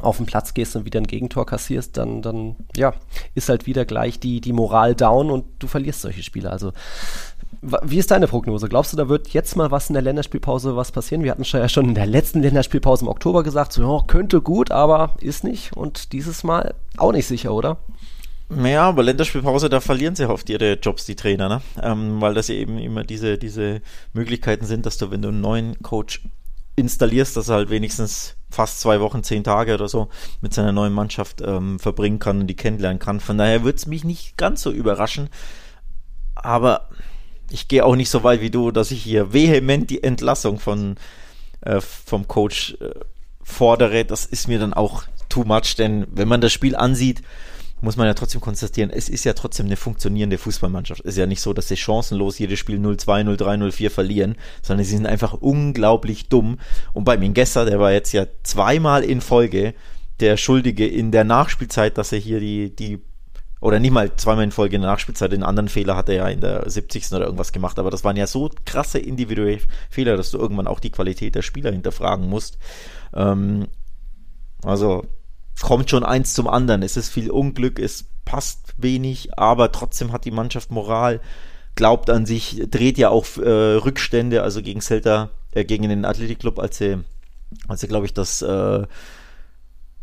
auf 0.00 0.18
den 0.18 0.26
Platz 0.26 0.54
gehst 0.54 0.76
und 0.76 0.84
wieder 0.84 1.00
ein 1.00 1.06
Gegentor 1.06 1.46
kassierst, 1.46 1.96
dann, 1.96 2.20
dann, 2.22 2.56
ja, 2.76 2.94
ist 3.34 3.48
halt 3.48 3.66
wieder 3.66 3.84
gleich 3.84 4.20
die, 4.20 4.40
die 4.40 4.52
Moral 4.52 4.94
down 4.94 5.30
und 5.30 5.46
du 5.58 5.66
verlierst 5.66 6.02
solche 6.02 6.22
Spiele. 6.22 6.50
Also 6.50 6.72
wie 7.82 7.98
ist 7.98 8.10
deine 8.10 8.28
Prognose? 8.28 8.68
Glaubst 8.68 8.92
du, 8.92 8.96
da 8.96 9.08
wird 9.08 9.28
jetzt 9.28 9.56
mal 9.56 9.70
was 9.70 9.88
in 9.88 9.94
der 9.94 10.02
Länderspielpause 10.02 10.76
was 10.76 10.92
passieren? 10.92 11.22
Wir 11.22 11.30
hatten 11.30 11.44
ja 11.44 11.68
schon 11.68 11.86
in 11.86 11.94
der 11.94 12.06
letzten 12.06 12.40
Länderspielpause 12.40 13.04
im 13.04 13.08
Oktober 13.08 13.42
gesagt, 13.42 13.72
so, 13.72 13.82
ja, 13.82 14.04
könnte 14.06 14.40
gut, 14.40 14.70
aber 14.70 15.14
ist 15.20 15.44
nicht. 15.44 15.76
Und 15.76 16.12
dieses 16.12 16.44
Mal 16.44 16.74
auch 16.96 17.12
nicht 17.12 17.26
sicher, 17.26 17.52
oder? 17.52 17.78
Ja, 18.64 18.82
aber 18.82 19.02
Länderspielpause, 19.02 19.68
da 19.68 19.80
verlieren 19.80 20.14
sie 20.14 20.28
oft 20.28 20.48
ihre 20.48 20.74
Jobs, 20.74 21.04
die 21.04 21.16
Trainer, 21.16 21.48
ne? 21.48 21.62
Ähm, 21.82 22.20
weil 22.20 22.34
das 22.34 22.48
eben 22.48 22.78
immer 22.78 23.02
diese, 23.02 23.38
diese 23.38 23.82
Möglichkeiten 24.12 24.66
sind, 24.66 24.86
dass 24.86 24.98
du, 24.98 25.10
wenn 25.10 25.22
du 25.22 25.28
einen 25.28 25.40
neuen 25.40 25.82
Coach 25.82 26.22
installierst, 26.76 27.36
dass 27.36 27.48
er 27.48 27.56
halt 27.56 27.70
wenigstens 27.70 28.36
fast 28.50 28.80
zwei 28.80 29.00
Wochen, 29.00 29.24
zehn 29.24 29.42
Tage 29.42 29.74
oder 29.74 29.88
so 29.88 30.08
mit 30.40 30.54
seiner 30.54 30.72
neuen 30.72 30.92
Mannschaft 30.92 31.42
ähm, 31.44 31.78
verbringen 31.80 32.20
kann 32.20 32.40
und 32.40 32.46
die 32.46 32.54
kennenlernen 32.54 33.00
kann. 33.00 33.18
Von 33.18 33.38
daher 33.38 33.64
würde 33.64 33.76
es 33.76 33.86
mich 33.86 34.04
nicht 34.04 34.36
ganz 34.36 34.62
so 34.62 34.70
überraschen. 34.70 35.28
Aber 36.34 36.88
ich 37.50 37.68
gehe 37.68 37.84
auch 37.84 37.96
nicht 37.96 38.10
so 38.10 38.24
weit 38.24 38.40
wie 38.40 38.50
du, 38.50 38.70
dass 38.70 38.90
ich 38.90 39.02
hier 39.02 39.32
vehement 39.32 39.90
die 39.90 40.02
Entlassung 40.02 40.58
von, 40.58 40.96
äh, 41.60 41.80
vom 41.80 42.26
Coach 42.28 42.76
äh, 42.80 42.90
fordere. 43.42 44.04
Das 44.04 44.26
ist 44.26 44.48
mir 44.48 44.58
dann 44.58 44.74
auch 44.74 45.04
too 45.28 45.44
much, 45.44 45.76
denn 45.76 46.06
wenn 46.10 46.28
man 46.28 46.40
das 46.40 46.52
Spiel 46.52 46.76
ansieht, 46.76 47.22
muss 47.82 47.96
man 47.96 48.06
ja 48.06 48.14
trotzdem 48.14 48.40
konstatieren, 48.40 48.90
es 48.90 49.08
ist 49.08 49.24
ja 49.24 49.34
trotzdem 49.34 49.66
eine 49.66 49.76
funktionierende 49.76 50.38
Fußballmannschaft. 50.38 51.02
Es 51.02 51.10
ist 51.12 51.18
ja 51.18 51.26
nicht 51.26 51.42
so, 51.42 51.52
dass 51.52 51.68
sie 51.68 51.76
chancenlos 51.76 52.38
jedes 52.38 52.58
Spiel 52.58 52.78
0-2, 52.78 53.36
0-3, 53.36 53.68
0-4 53.68 53.90
verlieren, 53.90 54.36
sondern 54.62 54.84
sie 54.84 54.96
sind 54.96 55.06
einfach 55.06 55.34
unglaublich 55.34 56.28
dumm. 56.28 56.58
Und 56.94 57.04
bei 57.04 57.18
Mingesser, 57.18 57.66
der 57.66 57.78
war 57.78 57.92
jetzt 57.92 58.12
ja 58.12 58.26
zweimal 58.44 59.04
in 59.04 59.20
Folge 59.20 59.74
der 60.20 60.38
Schuldige 60.38 60.86
in 60.86 61.12
der 61.12 61.24
Nachspielzeit, 61.24 61.98
dass 61.98 62.12
er 62.12 62.18
hier 62.18 62.40
die, 62.40 62.74
die 62.74 63.00
oder 63.66 63.80
nicht 63.80 63.90
mal 63.90 64.14
zweimal 64.14 64.44
in 64.44 64.52
Folge 64.52 64.76
in 64.76 64.82
der 64.82 64.92
Nachspielzeit, 64.92 65.32
den 65.32 65.42
anderen 65.42 65.68
Fehler 65.68 65.96
hat 65.96 66.08
er 66.08 66.14
ja 66.14 66.28
in 66.28 66.40
der 66.40 66.70
70. 66.70 67.12
oder 67.12 67.24
irgendwas 67.24 67.52
gemacht, 67.52 67.80
aber 67.80 67.90
das 67.90 68.04
waren 68.04 68.16
ja 68.16 68.28
so 68.28 68.48
krasse 68.64 69.00
individuelle 69.00 69.58
Fehler, 69.90 70.16
dass 70.16 70.30
du 70.30 70.38
irgendwann 70.38 70.68
auch 70.68 70.78
die 70.78 70.92
Qualität 70.92 71.34
der 71.34 71.42
Spieler 71.42 71.72
hinterfragen 71.72 72.28
musst. 72.28 72.58
Ähm, 73.12 73.66
also 74.62 75.04
kommt 75.60 75.90
schon 75.90 76.04
eins 76.04 76.32
zum 76.32 76.46
anderen. 76.46 76.84
Es 76.84 76.96
ist 76.96 77.08
viel 77.08 77.28
Unglück, 77.28 77.80
es 77.80 78.04
passt 78.24 78.72
wenig, 78.76 79.36
aber 79.36 79.72
trotzdem 79.72 80.12
hat 80.12 80.26
die 80.26 80.30
Mannschaft 80.30 80.70
Moral, 80.70 81.20
glaubt 81.74 82.08
an 82.08 82.24
sich, 82.24 82.62
dreht 82.70 82.98
ja 82.98 83.08
auch 83.08 83.26
äh, 83.36 83.50
Rückstände, 83.50 84.44
also 84.44 84.62
gegen 84.62 84.80
Celta, 84.80 85.30
äh, 85.50 85.64
gegen 85.64 85.88
den 85.88 86.04
Athletic 86.04 86.38
Club, 86.38 86.60
als 86.60 86.78
sie, 86.78 86.98
als 87.66 87.80
sie 87.80 87.88
glaube 87.88 88.06
ich, 88.06 88.14
das 88.14 88.42
äh, 88.42 88.86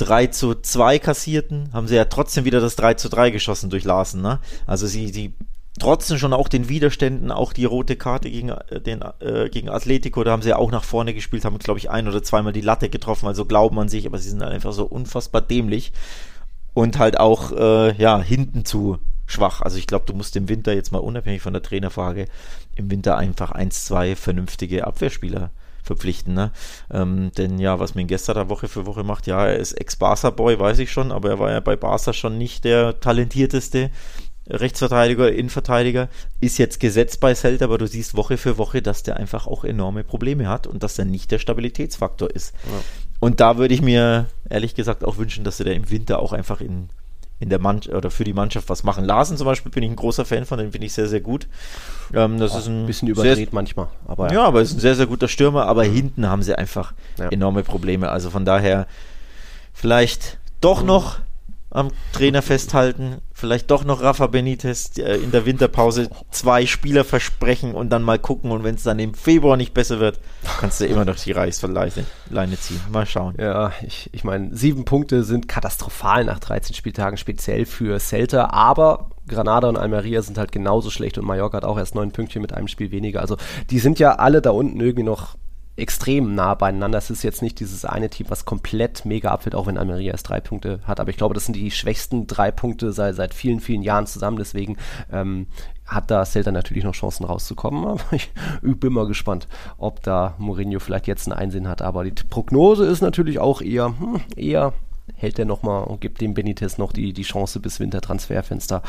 3 0.04 0.28
zu 0.28 0.56
2 0.56 1.00
kassierten, 1.00 1.70
haben 1.74 1.88
sie 1.88 1.96
ja 1.96 2.06
trotzdem 2.06 2.46
wieder 2.46 2.60
das 2.60 2.76
3 2.76 2.96
zu 2.96 3.10
3 3.10 3.30
geschossen 3.32 3.70
durch 3.70 3.84
Larsen. 3.84 4.22
Ne? 4.22 4.40
Also 4.68 4.88
sie, 4.88 5.08
sie 5.08 5.34
trotzen 5.80 6.20
schon 6.20 6.34
auch 6.34 6.48
den 6.48 6.70
Widerständen, 6.70 7.32
auch 7.32 7.54
die 7.54 7.66
rote 7.66 7.96
Karte 7.96 8.30
gegen, 8.30 8.50
äh, 8.50 8.82
den, 8.82 9.02
äh, 9.20 9.50
gegen 9.50 9.70
Atletico, 9.70 10.24
da 10.24 10.32
haben 10.32 10.42
sie 10.42 10.50
ja 10.50 10.58
auch 10.58 10.72
nach 10.72 10.84
vorne 10.84 11.14
gespielt, 11.14 11.46
haben, 11.46 11.58
glaube 11.58 11.80
ich, 11.80 11.90
ein 11.90 12.08
oder 12.08 12.22
zweimal 12.22 12.54
die 12.54 12.62
Latte 12.62 12.90
getroffen, 12.90 13.28
also 13.28 13.46
glauben 13.46 13.80
an 13.80 13.90
sich, 13.90 14.06
aber 14.06 14.20
sie 14.20 14.30
sind 14.30 14.44
einfach 14.44 14.74
so 14.74 14.86
unfassbar 14.86 15.42
dämlich 15.42 15.92
und 16.74 17.00
halt 17.00 17.20
auch, 17.20 17.52
äh, 17.52 17.96
ja, 17.96 18.22
hinten 18.22 18.66
zu 18.66 19.00
schwach. 19.26 19.62
Also 19.62 19.78
ich 19.78 19.88
glaube, 19.88 20.06
du 20.06 20.14
musst 20.14 20.36
im 20.36 20.50
Winter 20.50 20.74
jetzt 20.74 20.92
mal 20.92 21.00
unabhängig 21.00 21.42
von 21.42 21.54
der 21.54 21.64
Trainerfrage 21.64 22.28
im 22.76 22.92
Winter 22.92 23.18
einfach 23.18 23.52
eins, 23.52 23.86
zwei 23.86 24.16
vernünftige 24.16 24.86
Abwehrspieler 24.86 25.52
verpflichten. 25.84 26.34
Ne? 26.34 26.52
Ähm, 26.92 27.32
denn 27.38 27.60
ja, 27.60 27.80
was 27.80 27.96
Minguesta 27.96 28.34
da 28.34 28.50
Woche 28.50 28.68
für 28.68 28.86
Woche 28.86 29.04
macht, 29.04 29.28
ja, 29.28 29.46
er 29.46 29.58
ist 29.58 29.74
Ex-Barca-Boy, 29.74 30.60
weiß 30.60 30.80
ich 30.80 30.92
schon, 30.92 31.12
aber 31.12 31.30
er 31.30 31.40
war 31.40 31.52
ja 31.52 31.60
bei 31.60 31.76
Barca 31.76 32.14
schon 32.14 32.38
nicht 32.38 32.64
der 32.64 33.00
talentierteste. 33.00 33.92
Rechtsverteidiger, 34.50 35.32
Innenverteidiger, 35.32 36.10
ist 36.42 36.58
jetzt 36.58 36.80
gesetzt 36.82 37.22
bei 37.22 37.34
Celta, 37.34 37.66
aber 37.66 37.78
du 37.78 37.88
siehst 37.88 38.18
Woche 38.18 38.38
für 38.38 38.58
Woche, 38.58 38.82
dass 38.82 39.04
der 39.04 39.18
einfach 39.18 39.48
auch 39.48 39.64
enorme 39.64 40.04
Probleme 40.04 40.50
hat 40.50 40.68
und 40.68 40.84
dass 40.84 41.00
er 41.00 41.06
nicht 41.06 41.32
der 41.32 41.40
Stabilitätsfaktor 41.40 42.30
ist. 42.30 42.54
Ja. 42.66 42.82
Und 43.22 43.40
da 43.40 43.58
würde 43.58 43.74
ich 43.74 43.82
mir 43.82 44.28
ehrlich 44.50 44.76
gesagt 44.76 45.06
auch 45.06 45.18
wünschen, 45.18 45.46
dass 45.46 45.62
er 45.62 45.74
im 45.74 45.90
Winter 45.90 46.20
auch 46.20 46.34
einfach 46.34 46.60
in 46.60 46.90
in 47.44 47.50
der 47.50 47.60
Mannschaft 47.60 47.94
oder 47.94 48.10
für 48.10 48.24
die 48.24 48.32
Mannschaft 48.32 48.70
was 48.70 48.84
machen. 48.84 49.04
Larsen 49.04 49.36
zum 49.36 49.46
Beispiel 49.46 49.70
bin 49.70 49.84
ich 49.84 49.90
ein 49.90 49.98
großer 49.98 50.24
Fan 50.24 50.46
von, 50.46 50.58
den 50.60 50.72
finde 50.72 50.88
ich 50.88 50.94
sehr, 50.94 51.08
sehr 51.08 51.20
gut. 51.20 51.48
Ähm, 52.14 52.40
das 52.40 52.56
oh, 52.56 52.58
ist 52.58 52.68
ein 52.68 52.86
bisschen 52.86 53.10
überdreht 53.10 53.36
sehr, 53.36 53.48
manchmal. 53.52 53.90
Aber 54.08 54.28
ja. 54.28 54.36
ja, 54.36 54.44
aber 54.46 54.62
ist 54.62 54.74
ein 54.74 54.80
sehr, 54.80 54.96
sehr 54.96 55.08
guter 55.08 55.28
Stürmer, 55.28 55.66
aber 55.66 55.84
mhm. 55.84 55.94
hinten 55.94 56.30
haben 56.30 56.42
sie 56.42 56.56
einfach 56.56 56.94
ja. 57.20 57.28
enorme 57.30 57.64
Probleme. 57.64 58.10
Also 58.10 58.30
von 58.30 58.46
daher 58.46 58.88
vielleicht 59.74 60.40
doch 60.62 60.82
mhm. 60.82 60.88
noch 60.88 61.20
am 61.74 61.90
Trainer 62.14 62.42
festhalten, 62.42 63.18
vielleicht 63.34 63.72
doch 63.72 63.84
noch 63.84 64.02
Rafa 64.02 64.28
Benitez 64.28 64.98
äh, 64.98 65.16
in 65.16 65.32
der 65.32 65.46
Winterpause 65.46 66.10
zwei 66.32 66.66
Spieler 66.66 67.04
versprechen 67.04 67.74
und 67.74 67.90
dann 67.90 68.04
mal 68.04 68.20
gucken 68.20 68.52
und 68.52 68.64
wenn 68.64 68.76
es 68.76 68.84
dann 68.84 69.00
im 69.00 69.16
Februar 69.16 69.58
nicht 69.58 69.74
besser 69.74 70.00
wird, 70.00 70.20
kannst 70.60 70.80
du 70.80 70.86
immer 70.86 71.04
noch 71.04 71.16
die 71.16 71.32
Reichsverleine 71.32 71.92
ziehen. 72.60 72.80
Mal 72.92 73.06
schauen. 73.06 73.36
Ja, 73.40 73.72
ich, 73.86 74.10
ich 74.14 74.24
meine, 74.24 74.56
sieben 74.56 74.86
Punkte 74.86 75.24
sind 75.24 75.48
katastrophal 75.48 76.26
nach 76.26 76.40
13 76.40 76.76
Spieltagen, 76.76 77.18
speziell 77.18 77.66
für 77.66 78.00
Celta, 78.00 78.50
aber 78.52 79.10
Granada 79.28 79.68
und 79.68 79.78
Almeria 79.78 80.22
sind 80.22 80.38
halt 80.38 80.52
genauso 80.52 80.90
schlecht 80.90 81.18
und 81.18 81.26
Mallorca 81.26 81.58
hat 81.58 81.66
auch 81.66 81.78
erst 81.78 81.96
neun 81.96 82.12
Pünktchen 82.12 82.42
mit 82.42 82.54
einem 82.54 82.68
Spiel 82.68 82.92
weniger. 82.92 83.22
Also 83.22 83.38
die 83.70 83.80
sind 83.80 83.98
ja 83.98 84.16
alle 84.16 84.42
da 84.42 84.52
unten 84.52 84.80
irgendwie 84.80 85.04
noch 85.04 85.38
extrem 85.76 86.36
nah 86.36 86.54
beieinander. 86.54 86.98
Es 86.98 87.10
ist 87.10 87.24
jetzt 87.24 87.42
nicht 87.42 87.60
dieses 87.60 87.86
eine 87.86 88.10
Team, 88.10 88.28
was 88.30 88.46
komplett 88.46 89.06
mega 89.06 89.32
abfällt, 89.32 89.56
auch 89.56 89.66
wenn 89.66 89.78
Almeria 89.78 90.12
erst 90.12 90.30
drei 90.30 90.40
Punkte 90.40 90.80
hat. 90.84 91.00
Aber 91.00 91.10
ich 91.10 91.18
glaube, 91.18 91.34
das 91.34 91.46
sind 91.46 91.56
die 91.56 91.72
schwächsten 91.72 92.28
drei 92.28 92.52
Punkte 92.52 92.92
seit, 92.92 93.16
seit 93.16 93.34
vielen, 93.34 93.60
vielen 93.60 93.82
Jahren 93.82 94.06
zusammen. 94.06 94.38
Deswegen 94.38 94.78
ähm, 95.12 95.48
hat 95.86 96.12
da 96.12 96.26
Celta 96.26 96.52
natürlich 96.52 96.84
noch 96.84 96.94
Chancen 96.94 97.26
rauszukommen. 97.26 97.86
Aber 97.88 98.04
ich, 98.12 98.30
bin 98.62 98.94
mal 98.94 99.08
gespannt, 99.08 99.48
ob 99.78 100.04
da 100.04 100.36
Mourinho 100.38 100.80
vielleicht 100.80 101.08
jetzt 101.08 101.28
einen 101.28 101.38
Einsehen 101.38 101.68
hat. 101.68 101.82
Aber 101.82 102.04
die 102.04 102.12
Prognose 102.12 102.86
ist 102.86 103.02
natürlich 103.02 103.40
auch 103.40 103.62
eher, 103.62 103.88
hm, 104.00 104.22
eher 104.36 104.74
hält 105.16 105.40
er 105.40 105.46
nochmal 105.46 105.84
und 105.84 106.02
gibt 106.02 106.22
dem 106.22 106.34
Benitez 106.34 106.78
noch 106.78 106.94
die, 106.94 107.14
die 107.14 107.24
Chance 107.24 107.60
bis 107.60 107.80
Wintertransferfenster. 107.80 108.84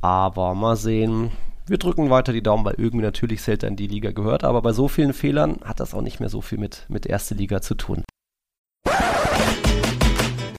Aber 0.00 0.54
mal 0.54 0.76
sehen, 0.76 1.30
wir 1.66 1.78
drücken 1.78 2.10
weiter 2.10 2.32
die 2.32 2.42
Daumen, 2.42 2.64
weil 2.64 2.74
irgendwie 2.76 3.04
natürlich 3.04 3.40
Celta 3.40 3.66
in 3.66 3.76
die 3.76 3.86
Liga 3.86 4.10
gehört, 4.10 4.44
aber 4.44 4.62
bei 4.62 4.72
so 4.72 4.88
vielen 4.88 5.12
Fehlern 5.12 5.58
hat 5.64 5.80
das 5.80 5.94
auch 5.94 6.02
nicht 6.02 6.20
mehr 6.20 6.28
so 6.28 6.40
viel 6.40 6.58
mit, 6.58 6.86
mit 6.88 7.06
erste 7.06 7.34
Liga 7.34 7.60
zu 7.60 7.74
tun. 7.74 8.04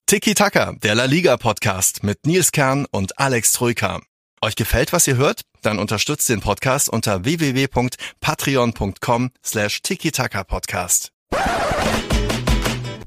Tiki 0.06 0.34
Taka, 0.36 0.74
der 0.84 0.96
La 0.96 1.06
Liga 1.06 1.38
Podcast 1.38 2.04
mit 2.04 2.28
Nils 2.28 2.52
Kern 2.52 2.86
und 2.92 3.20
Alex 3.20 3.54
Troika. 3.54 4.02
Euch 4.42 4.56
gefällt, 4.56 4.94
was 4.94 5.08
ihr 5.08 5.18
hört? 5.18 5.42
Dann 5.62 5.80
unterstützt 5.80 6.30
den 6.30 6.42
Podcast 6.42 6.90
unter 6.90 7.26
www.patreon.com 7.26 9.32
slash 9.44 9.82
Tiki 9.82 10.12
Taka 10.12 10.44
Podcast. 10.44 11.12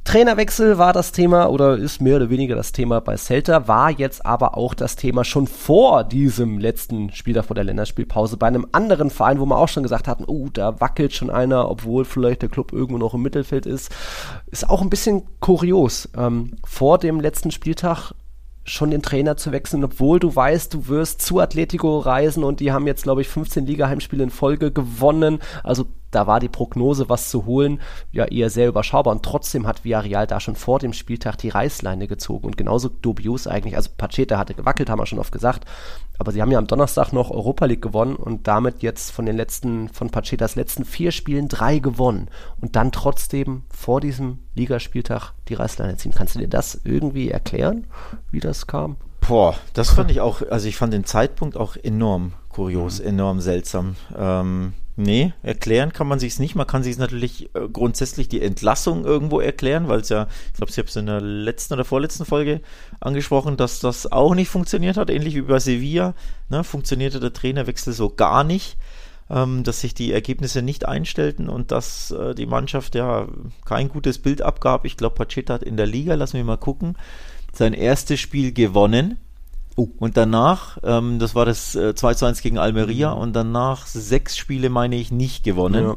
Trainerwechsel 0.06 0.78
war 0.78 0.92
das 0.92 1.10
Thema 1.10 1.50
oder 1.50 1.76
ist 1.76 2.00
mehr 2.00 2.14
oder 2.14 2.30
weniger 2.30 2.54
das 2.54 2.70
Thema 2.70 3.00
bei 3.00 3.16
Celta, 3.16 3.66
war 3.66 3.90
jetzt 3.90 4.24
aber 4.24 4.56
auch 4.56 4.72
das 4.72 4.94
Thema 4.94 5.24
schon 5.24 5.48
vor 5.48 6.04
diesem 6.04 6.60
letzten 6.60 7.10
Spiel 7.10 7.42
vor 7.42 7.56
der 7.56 7.64
Länderspielpause 7.64 8.36
bei 8.36 8.46
einem 8.46 8.68
anderen 8.70 9.10
Verein, 9.10 9.40
wo 9.40 9.46
wir 9.46 9.58
auch 9.58 9.68
schon 9.68 9.82
gesagt 9.82 10.06
hatten, 10.06 10.22
oh, 10.24 10.48
da 10.52 10.80
wackelt 10.80 11.12
schon 11.12 11.28
einer, 11.28 11.68
obwohl 11.68 12.04
vielleicht 12.04 12.42
der 12.42 12.48
Club 12.48 12.72
irgendwo 12.72 12.98
noch 12.98 13.14
im 13.14 13.22
Mittelfeld 13.22 13.66
ist. 13.66 13.92
Ist 14.46 14.70
auch 14.70 14.80
ein 14.80 14.90
bisschen 14.90 15.22
kurios. 15.40 16.08
Ähm, 16.16 16.52
vor 16.64 16.98
dem 16.98 17.18
letzten 17.18 17.50
Spieltag 17.50 18.12
schon 18.62 18.92
den 18.92 19.02
Trainer 19.02 19.36
zu 19.36 19.50
wechseln, 19.50 19.82
obwohl 19.82 20.20
du 20.20 20.34
weißt, 20.34 20.72
du 20.72 20.86
wirst 20.86 21.20
zu 21.20 21.40
Atletico 21.40 21.98
reisen 21.98 22.44
und 22.44 22.60
die 22.60 22.70
haben 22.70 22.86
jetzt, 22.86 23.02
glaube 23.02 23.22
ich, 23.22 23.28
15 23.28 23.66
Liga-Heimspiele 23.66 24.22
in 24.22 24.30
Folge 24.30 24.70
gewonnen. 24.70 25.40
Also 25.64 25.86
da 26.16 26.26
war 26.26 26.40
die 26.40 26.48
Prognose, 26.48 27.10
was 27.10 27.28
zu 27.28 27.44
holen, 27.44 27.78
ja 28.10 28.24
eher 28.24 28.48
sehr 28.48 28.68
überschaubar. 28.68 29.12
Und 29.12 29.22
trotzdem 29.22 29.66
hat 29.66 29.84
Villarreal 29.84 30.26
da 30.26 30.40
schon 30.40 30.56
vor 30.56 30.78
dem 30.78 30.94
Spieltag 30.94 31.36
die 31.36 31.50
Reißleine 31.50 32.08
gezogen. 32.08 32.46
Und 32.46 32.56
genauso 32.56 32.88
dubios 32.88 33.46
eigentlich. 33.46 33.76
Also 33.76 33.90
Pacheta 33.94 34.38
hatte 34.38 34.54
gewackelt, 34.54 34.88
haben 34.88 34.98
wir 34.98 35.04
schon 35.04 35.18
oft 35.18 35.30
gesagt. 35.30 35.66
Aber 36.18 36.32
sie 36.32 36.40
haben 36.40 36.50
ja 36.50 36.58
am 36.58 36.66
Donnerstag 36.66 37.12
noch 37.12 37.30
Europa 37.30 37.66
League 37.66 37.82
gewonnen 37.82 38.16
und 38.16 38.48
damit 38.48 38.82
jetzt 38.82 39.10
von 39.10 39.26
den 39.26 39.36
letzten, 39.36 39.90
von 39.90 40.08
Pacetas 40.08 40.54
letzten 40.56 40.86
vier 40.86 41.12
Spielen 41.12 41.48
drei 41.48 41.80
gewonnen. 41.80 42.28
Und 42.62 42.76
dann 42.76 42.92
trotzdem 42.92 43.64
vor 43.68 44.00
diesem 44.00 44.38
Ligaspieltag 44.54 45.34
die 45.48 45.54
Reißleine 45.54 45.98
ziehen. 45.98 46.14
Kannst 46.16 46.34
du 46.34 46.38
dir 46.38 46.48
das 46.48 46.80
irgendwie 46.82 47.30
erklären, 47.30 47.86
wie 48.30 48.40
das 48.40 48.66
kam? 48.66 48.96
Boah, 49.28 49.54
das 49.74 49.90
fand 49.90 50.10
ich 50.10 50.22
auch, 50.22 50.40
also 50.50 50.66
ich 50.66 50.78
fand 50.78 50.94
den 50.94 51.04
Zeitpunkt 51.04 51.58
auch 51.58 51.76
enorm 51.76 52.32
kurios, 52.48 53.00
mhm. 53.00 53.08
enorm 53.08 53.40
seltsam. 53.42 53.96
Ähm, 54.16 54.72
Nee, 54.98 55.34
erklären 55.42 55.92
kann 55.92 56.08
man 56.08 56.18
sich 56.18 56.32
es 56.32 56.38
nicht. 56.38 56.54
Man 56.54 56.66
kann 56.66 56.82
sich 56.82 56.96
natürlich 56.96 57.54
äh, 57.54 57.68
grundsätzlich 57.70 58.28
die 58.28 58.40
Entlassung 58.40 59.04
irgendwo 59.04 59.40
erklären, 59.40 59.88
weil 59.88 60.00
es 60.00 60.08
ja, 60.08 60.26
ich 60.46 60.54
glaube, 60.54 60.72
Sie 60.72 60.80
haben 60.80 60.88
es 60.88 60.96
in 60.96 61.04
der 61.04 61.20
letzten 61.20 61.74
oder 61.74 61.84
vorletzten 61.84 62.24
Folge 62.24 62.62
angesprochen, 62.98 63.58
dass 63.58 63.78
das 63.80 64.10
auch 64.10 64.34
nicht 64.34 64.48
funktioniert 64.48 64.96
hat, 64.96 65.10
ähnlich 65.10 65.34
wie 65.34 65.42
bei 65.42 65.58
Sevilla. 65.58 66.14
Ne, 66.48 66.64
funktionierte 66.64 67.20
der 67.20 67.34
Trainerwechsel 67.34 67.92
so 67.92 68.08
gar 68.08 68.42
nicht, 68.42 68.78
ähm, 69.28 69.64
dass 69.64 69.82
sich 69.82 69.92
die 69.92 70.12
Ergebnisse 70.12 70.62
nicht 70.62 70.86
einstellten 70.88 71.50
und 71.50 71.72
dass 71.72 72.10
äh, 72.12 72.34
die 72.34 72.46
Mannschaft 72.46 72.94
ja 72.94 73.28
kein 73.66 73.90
gutes 73.90 74.18
Bild 74.18 74.40
abgab. 74.40 74.86
Ich 74.86 74.96
glaube, 74.96 75.16
Pacheta 75.16 75.54
hat 75.54 75.62
in 75.62 75.76
der 75.76 75.86
Liga, 75.86 76.14
lassen 76.14 76.38
wir 76.38 76.44
mal 76.44 76.56
gucken, 76.56 76.96
sein 77.52 77.74
erstes 77.74 78.18
Spiel 78.18 78.52
gewonnen 78.52 79.18
Oh. 79.76 79.88
Und 79.98 80.16
danach, 80.16 80.78
ähm, 80.82 81.18
das 81.18 81.34
war 81.34 81.44
das 81.44 81.74
äh, 81.74 81.94
2 81.94 82.14
zu 82.14 82.26
1 82.26 82.40
gegen 82.40 82.58
Almeria 82.58 83.14
mhm. 83.14 83.20
und 83.20 83.32
danach 83.34 83.86
sechs 83.86 84.36
Spiele, 84.36 84.70
meine 84.70 84.96
ich, 84.96 85.12
nicht 85.12 85.44
gewonnen. 85.44 85.84
Ja. 85.84 85.96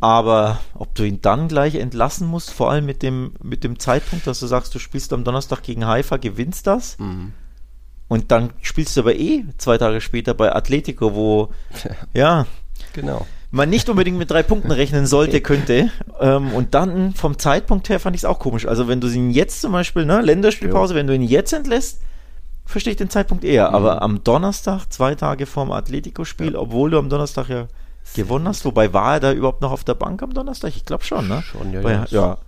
Aber 0.00 0.60
ob 0.74 0.94
du 0.94 1.04
ihn 1.04 1.22
dann 1.22 1.48
gleich 1.48 1.76
entlassen 1.76 2.28
musst, 2.28 2.50
vor 2.50 2.70
allem 2.70 2.84
mit 2.84 3.02
dem, 3.02 3.32
mit 3.42 3.64
dem 3.64 3.78
Zeitpunkt, 3.78 4.26
dass 4.26 4.40
du 4.40 4.46
sagst, 4.46 4.74
du 4.74 4.78
spielst 4.78 5.12
am 5.12 5.24
Donnerstag 5.24 5.62
gegen 5.62 5.86
Haifa, 5.86 6.18
gewinnst 6.18 6.66
das. 6.66 6.98
Mhm. 6.98 7.32
Und 8.08 8.30
dann 8.30 8.52
spielst 8.60 8.96
du 8.96 9.00
aber 9.00 9.14
eh 9.14 9.44
zwei 9.56 9.78
Tage 9.78 10.00
später 10.00 10.34
bei 10.34 10.54
Atletico, 10.54 11.14
wo, 11.14 11.50
ja, 12.14 12.46
genau 12.92 13.26
man 13.56 13.68
nicht 13.68 13.88
unbedingt 13.88 14.18
mit 14.18 14.30
drei 14.30 14.42
Punkten 14.42 14.70
rechnen 14.70 15.06
sollte, 15.06 15.40
könnte. 15.40 15.90
Ähm, 16.20 16.52
und 16.52 16.74
dann 16.74 17.14
vom 17.14 17.38
Zeitpunkt 17.38 17.88
her 17.88 17.98
fand 17.98 18.14
ich 18.14 18.20
es 18.20 18.24
auch 18.24 18.38
komisch. 18.38 18.66
Also 18.66 18.88
wenn 18.88 19.00
du 19.00 19.08
ihn 19.08 19.30
jetzt 19.30 19.60
zum 19.60 19.72
Beispiel, 19.72 20.04
ne, 20.04 20.20
Länderspielpause, 20.20 20.94
ja. 20.94 20.98
wenn 20.98 21.06
du 21.06 21.14
ihn 21.14 21.22
jetzt 21.22 21.52
entlässt, 21.52 22.00
verstehe 22.64 22.92
ich 22.92 22.96
den 22.96 23.10
Zeitpunkt 23.10 23.44
eher. 23.44 23.70
Mhm. 23.70 23.74
Aber 23.74 24.02
am 24.02 24.22
Donnerstag, 24.22 24.86
zwei 24.92 25.14
Tage 25.14 25.46
vorm 25.46 25.72
Atletico-Spiel, 25.72 26.52
ja. 26.52 26.58
obwohl 26.58 26.90
du 26.90 26.98
am 26.98 27.08
Donnerstag 27.08 27.48
ja 27.48 27.66
gewonnen 28.14 28.46
hast, 28.46 28.64
wobei 28.64 28.92
war 28.92 29.14
er 29.14 29.20
da 29.20 29.32
überhaupt 29.32 29.62
noch 29.62 29.72
auf 29.72 29.84
der 29.84 29.94
Bank 29.94 30.22
am 30.22 30.32
Donnerstag? 30.32 30.76
Ich 30.76 30.84
glaube 30.84 31.04
schon, 31.04 31.26
ne? 31.26 31.42
Schon, 31.42 31.72
ja, 31.72 31.82
Weil, 31.82 32.06
ja. 32.10 32.38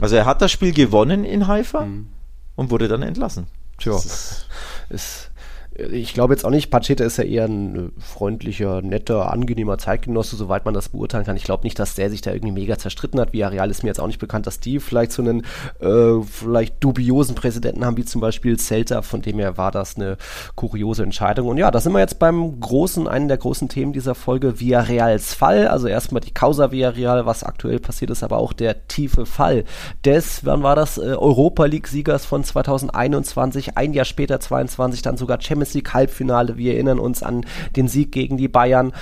Also 0.00 0.16
er 0.16 0.26
hat 0.26 0.42
das 0.42 0.50
Spiel 0.50 0.72
gewonnen 0.72 1.24
in 1.24 1.46
Haifa 1.46 1.80
mhm. 1.84 2.08
und 2.56 2.70
wurde 2.70 2.88
dann 2.88 3.02
entlassen. 3.02 3.46
Tja, 3.78 3.96
ist, 3.96 4.46
ist 4.90 5.31
ich 5.74 6.12
glaube 6.12 6.34
jetzt 6.34 6.44
auch 6.44 6.50
nicht, 6.50 6.70
Pacheta 6.70 7.02
ist 7.04 7.16
ja 7.16 7.24
eher 7.24 7.44
ein 7.46 7.76
äh, 7.76 8.00
freundlicher, 8.00 8.82
netter, 8.82 9.32
angenehmer 9.32 9.78
Zeitgenosse, 9.78 10.36
soweit 10.36 10.66
man 10.66 10.74
das 10.74 10.90
beurteilen 10.90 11.24
kann. 11.24 11.36
Ich 11.36 11.44
glaube 11.44 11.64
nicht, 11.64 11.78
dass 11.78 11.94
der 11.94 12.10
sich 12.10 12.20
da 12.20 12.32
irgendwie 12.32 12.52
mega 12.52 12.76
zerstritten 12.76 13.18
hat. 13.18 13.32
Wie 13.32 13.42
Areal 13.42 13.70
ist 13.70 13.82
mir 13.82 13.88
jetzt 13.88 14.00
auch 14.00 14.06
nicht 14.06 14.18
bekannt, 14.18 14.46
dass 14.46 14.60
die 14.60 14.80
vielleicht 14.80 15.12
so 15.12 15.22
einen 15.22 15.44
äh, 15.80 16.22
vielleicht 16.22 16.82
dubiosen 16.84 17.34
Präsidenten 17.34 17.86
haben, 17.86 17.96
wie 17.96 18.04
zum 18.04 18.20
Beispiel 18.20 18.58
Celta. 18.58 19.00
Von 19.00 19.22
dem 19.22 19.38
her 19.38 19.56
war 19.56 19.70
das 19.70 19.96
eine 19.96 20.18
kuriose 20.56 21.04
Entscheidung. 21.04 21.48
Und 21.48 21.56
ja, 21.56 21.70
da 21.70 21.80
sind 21.80 21.92
wir 21.92 22.00
jetzt 22.00 22.18
beim 22.18 22.60
großen, 22.60 23.08
einen 23.08 23.28
der 23.28 23.38
großen 23.38 23.70
Themen 23.70 23.94
dieser 23.94 24.14
Folge, 24.14 24.60
Villarreals 24.60 25.32
Fall. 25.32 25.68
Also 25.68 25.88
erstmal 25.88 26.20
die 26.20 26.34
Causa 26.34 26.70
Villarreal, 26.70 27.24
was 27.24 27.44
aktuell 27.44 27.78
passiert 27.78 28.10
ist, 28.10 28.22
aber 28.22 28.36
auch 28.36 28.52
der 28.52 28.88
tiefe 28.88 29.24
Fall 29.24 29.64
des, 30.04 30.44
wann 30.44 30.62
war 30.62 30.76
das, 30.76 30.98
äh, 30.98 31.00
Europa 31.00 31.64
League-Siegers 31.64 32.26
von 32.26 32.44
2021, 32.44 33.78
ein 33.78 33.94
Jahr 33.94 34.04
später 34.04 34.38
22, 34.38 35.00
dann 35.00 35.16
sogar 35.16 35.40
Champions 35.40 35.61
Champions 35.62 35.74
League 35.74 35.94
Halbfinale. 35.94 36.56
Wir 36.56 36.74
erinnern 36.74 36.98
uns 36.98 37.22
an 37.22 37.44
den 37.76 37.88
Sieg 37.88 38.12
gegen 38.12 38.36
die 38.36 38.48
Bayern 38.48 38.92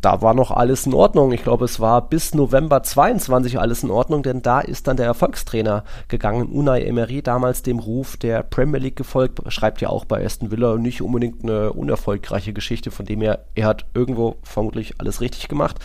da 0.00 0.22
war 0.22 0.34
noch 0.34 0.50
alles 0.50 0.86
in 0.86 0.94
Ordnung. 0.94 1.32
Ich 1.32 1.42
glaube, 1.42 1.64
es 1.64 1.80
war 1.80 2.08
bis 2.08 2.34
November 2.34 2.82
22 2.82 3.58
alles 3.58 3.82
in 3.82 3.90
Ordnung, 3.90 4.22
denn 4.22 4.40
da 4.40 4.60
ist 4.60 4.86
dann 4.86 4.96
der 4.96 5.06
Erfolgstrainer 5.06 5.84
gegangen, 6.08 6.46
Unai 6.46 6.82
Emery, 6.82 7.22
damals 7.22 7.62
dem 7.62 7.78
Ruf 7.78 8.16
der 8.16 8.42
Premier 8.42 8.78
League 8.78 8.96
gefolgt, 8.96 9.40
schreibt 9.52 9.80
ja 9.80 9.90
auch 9.90 10.04
bei 10.04 10.24
Aston 10.24 10.50
Villa 10.50 10.76
nicht 10.76 11.02
unbedingt 11.02 11.42
eine 11.42 11.72
unerfolgreiche 11.72 12.52
Geschichte, 12.52 12.90
von 12.90 13.04
dem 13.04 13.20
her, 13.20 13.44
er 13.54 13.66
hat 13.66 13.84
irgendwo 13.92 14.36
vermutlich 14.42 14.94
alles 14.98 15.20
richtig 15.20 15.48
gemacht. 15.48 15.78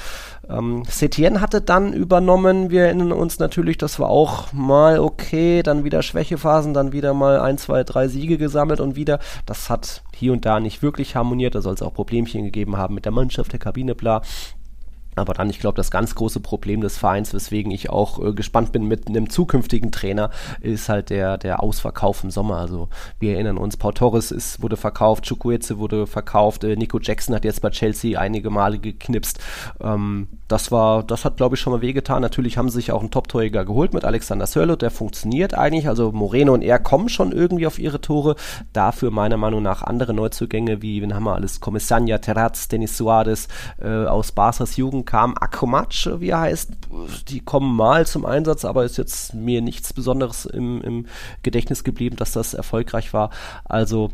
Ähm, 0.49 0.83
Setien 0.87 1.41
hatte 1.41 1.61
dann 1.61 1.93
übernommen, 1.93 2.69
wir 2.69 2.85
erinnern 2.85 3.11
uns 3.11 3.39
natürlich, 3.39 3.77
das 3.77 3.99
war 3.99 4.09
auch 4.09 4.53
mal 4.53 4.99
okay, 4.99 5.63
dann 5.63 5.83
wieder 5.83 6.01
Schwächephasen, 6.01 6.73
dann 6.73 6.91
wieder 6.91 7.13
mal 7.13 7.39
ein, 7.39 7.57
zwei, 7.57 7.83
drei 7.83 8.07
Siege 8.07 8.37
gesammelt 8.37 8.79
und 8.79 8.95
wieder, 8.95 9.19
das 9.45 9.69
hat 9.69 10.03
hier 10.13 10.33
und 10.33 10.45
da 10.45 10.59
nicht 10.59 10.81
wirklich 10.81 11.15
harmoniert, 11.15 11.55
da 11.55 11.61
soll 11.61 11.73
es 11.73 11.81
auch 11.81 11.93
Problemchen 11.93 12.43
gegeben 12.43 12.77
haben 12.77 12.95
mit 12.95 13.05
der 13.05 13.11
Mannschaft, 13.11 13.51
der 13.51 13.59
Kabine, 13.59 13.95
bla. 13.95 14.21
Aber 15.15 15.34
dann, 15.34 15.50
ich 15.50 15.60
glaube, 15.60 15.77
das 15.77 15.91
ganz 15.91 16.15
große 16.15 16.39
Problem 16.39 16.81
des 16.81 16.98
Vereins, 16.98 17.34
weswegen 17.34 17.72
ich 17.72 17.89
auch 17.89 18.24
äh, 18.24 18.34
gespannt 18.34 18.72
bin 18.72 18.88
mit 18.88 19.07
einem 19.07 19.29
zukünftigen 19.29 19.91
Trainer, 19.91 20.29
ist 20.62 20.89
halt 20.89 21.10
der, 21.10 21.38
der 21.38 21.63
Ausverkauf 21.63 22.24
im 22.24 22.31
Sommer. 22.31 22.57
Also 22.57 22.89
wir 23.19 23.34
erinnern 23.34 23.57
uns, 23.57 23.77
Paul 23.77 23.93
Torres 23.93 24.31
ist, 24.31 24.62
wurde 24.62 24.77
verkauft, 24.77 25.25
Chukwueze 25.25 25.77
wurde 25.77 26.07
verkauft, 26.07 26.63
äh, 26.63 26.75
Nico 26.75 27.00
Jackson 27.00 27.36
hat 27.36 27.45
jetzt 27.45 27.62
bei 27.62 27.69
Chelsea 27.69 28.19
einige 28.19 28.50
Male 28.50 28.79
geknipst. 28.79 29.39
Ähm, 29.79 30.27
das 30.48 30.72
war, 30.72 31.03
das 31.03 31.25
hat, 31.25 31.38
glaube 31.38 31.55
ich, 31.55 31.62
schon 31.62 31.74
mal 31.74 31.81
wehgetan. 31.81 32.22
Natürlich 32.22 32.57
haben 32.57 32.69
sie 32.69 32.75
sich 32.75 32.91
auch 32.91 33.00
einen 33.00 33.12
Top-Torjäger 33.12 33.65
geholt 33.65 33.93
mit 33.93 34.05
Alexander 34.05 34.45
Sörloth, 34.45 34.81
der 34.81 34.91
funktioniert 34.91 35.53
eigentlich. 35.53 35.88
Also 35.88 36.12
Moreno 36.12 36.53
und 36.53 36.62
er 36.62 36.79
kommen 36.79 37.10
schon 37.10 37.31
irgendwie 37.31 37.67
auf 37.67 37.79
ihre 37.79 38.01
Tore. 38.01 38.36
Dafür 38.74 39.12
meiner 39.12 39.38
Meinung 39.38 39.63
nach 39.63 39.81
andere 39.81 40.13
Neuzugänge, 40.13 40.81
wie, 40.81 41.01
wen 41.01 41.15
haben 41.15 41.24
wir 41.24 41.36
alles? 41.36 41.62
Commissania, 41.62 42.17
Terraz, 42.17 42.67
Denis 42.67 42.98
Suarez 42.98 43.48
äh, 43.81 44.05
aus 44.05 44.31
Barca's 44.31 44.75
Jugend 44.75 45.04
kam 45.05 45.35
Akomatsch, 45.39 46.09
wie 46.19 46.29
er 46.29 46.41
heißt. 46.41 46.71
Die 47.29 47.39
kommen 47.39 47.75
mal 47.75 48.05
zum 48.05 48.25
Einsatz, 48.25 48.65
aber 48.65 48.83
ist 48.83 48.97
jetzt 48.97 49.33
mir 49.33 49.62
nichts 49.62 49.93
Besonderes 49.93 50.45
im, 50.45 50.81
im 50.81 51.05
Gedächtnis 51.43 51.83
geblieben, 51.83 52.15
dass 52.15 52.31
das 52.31 52.53
erfolgreich 52.53 53.13
war. 53.13 53.29
Also 53.63 54.12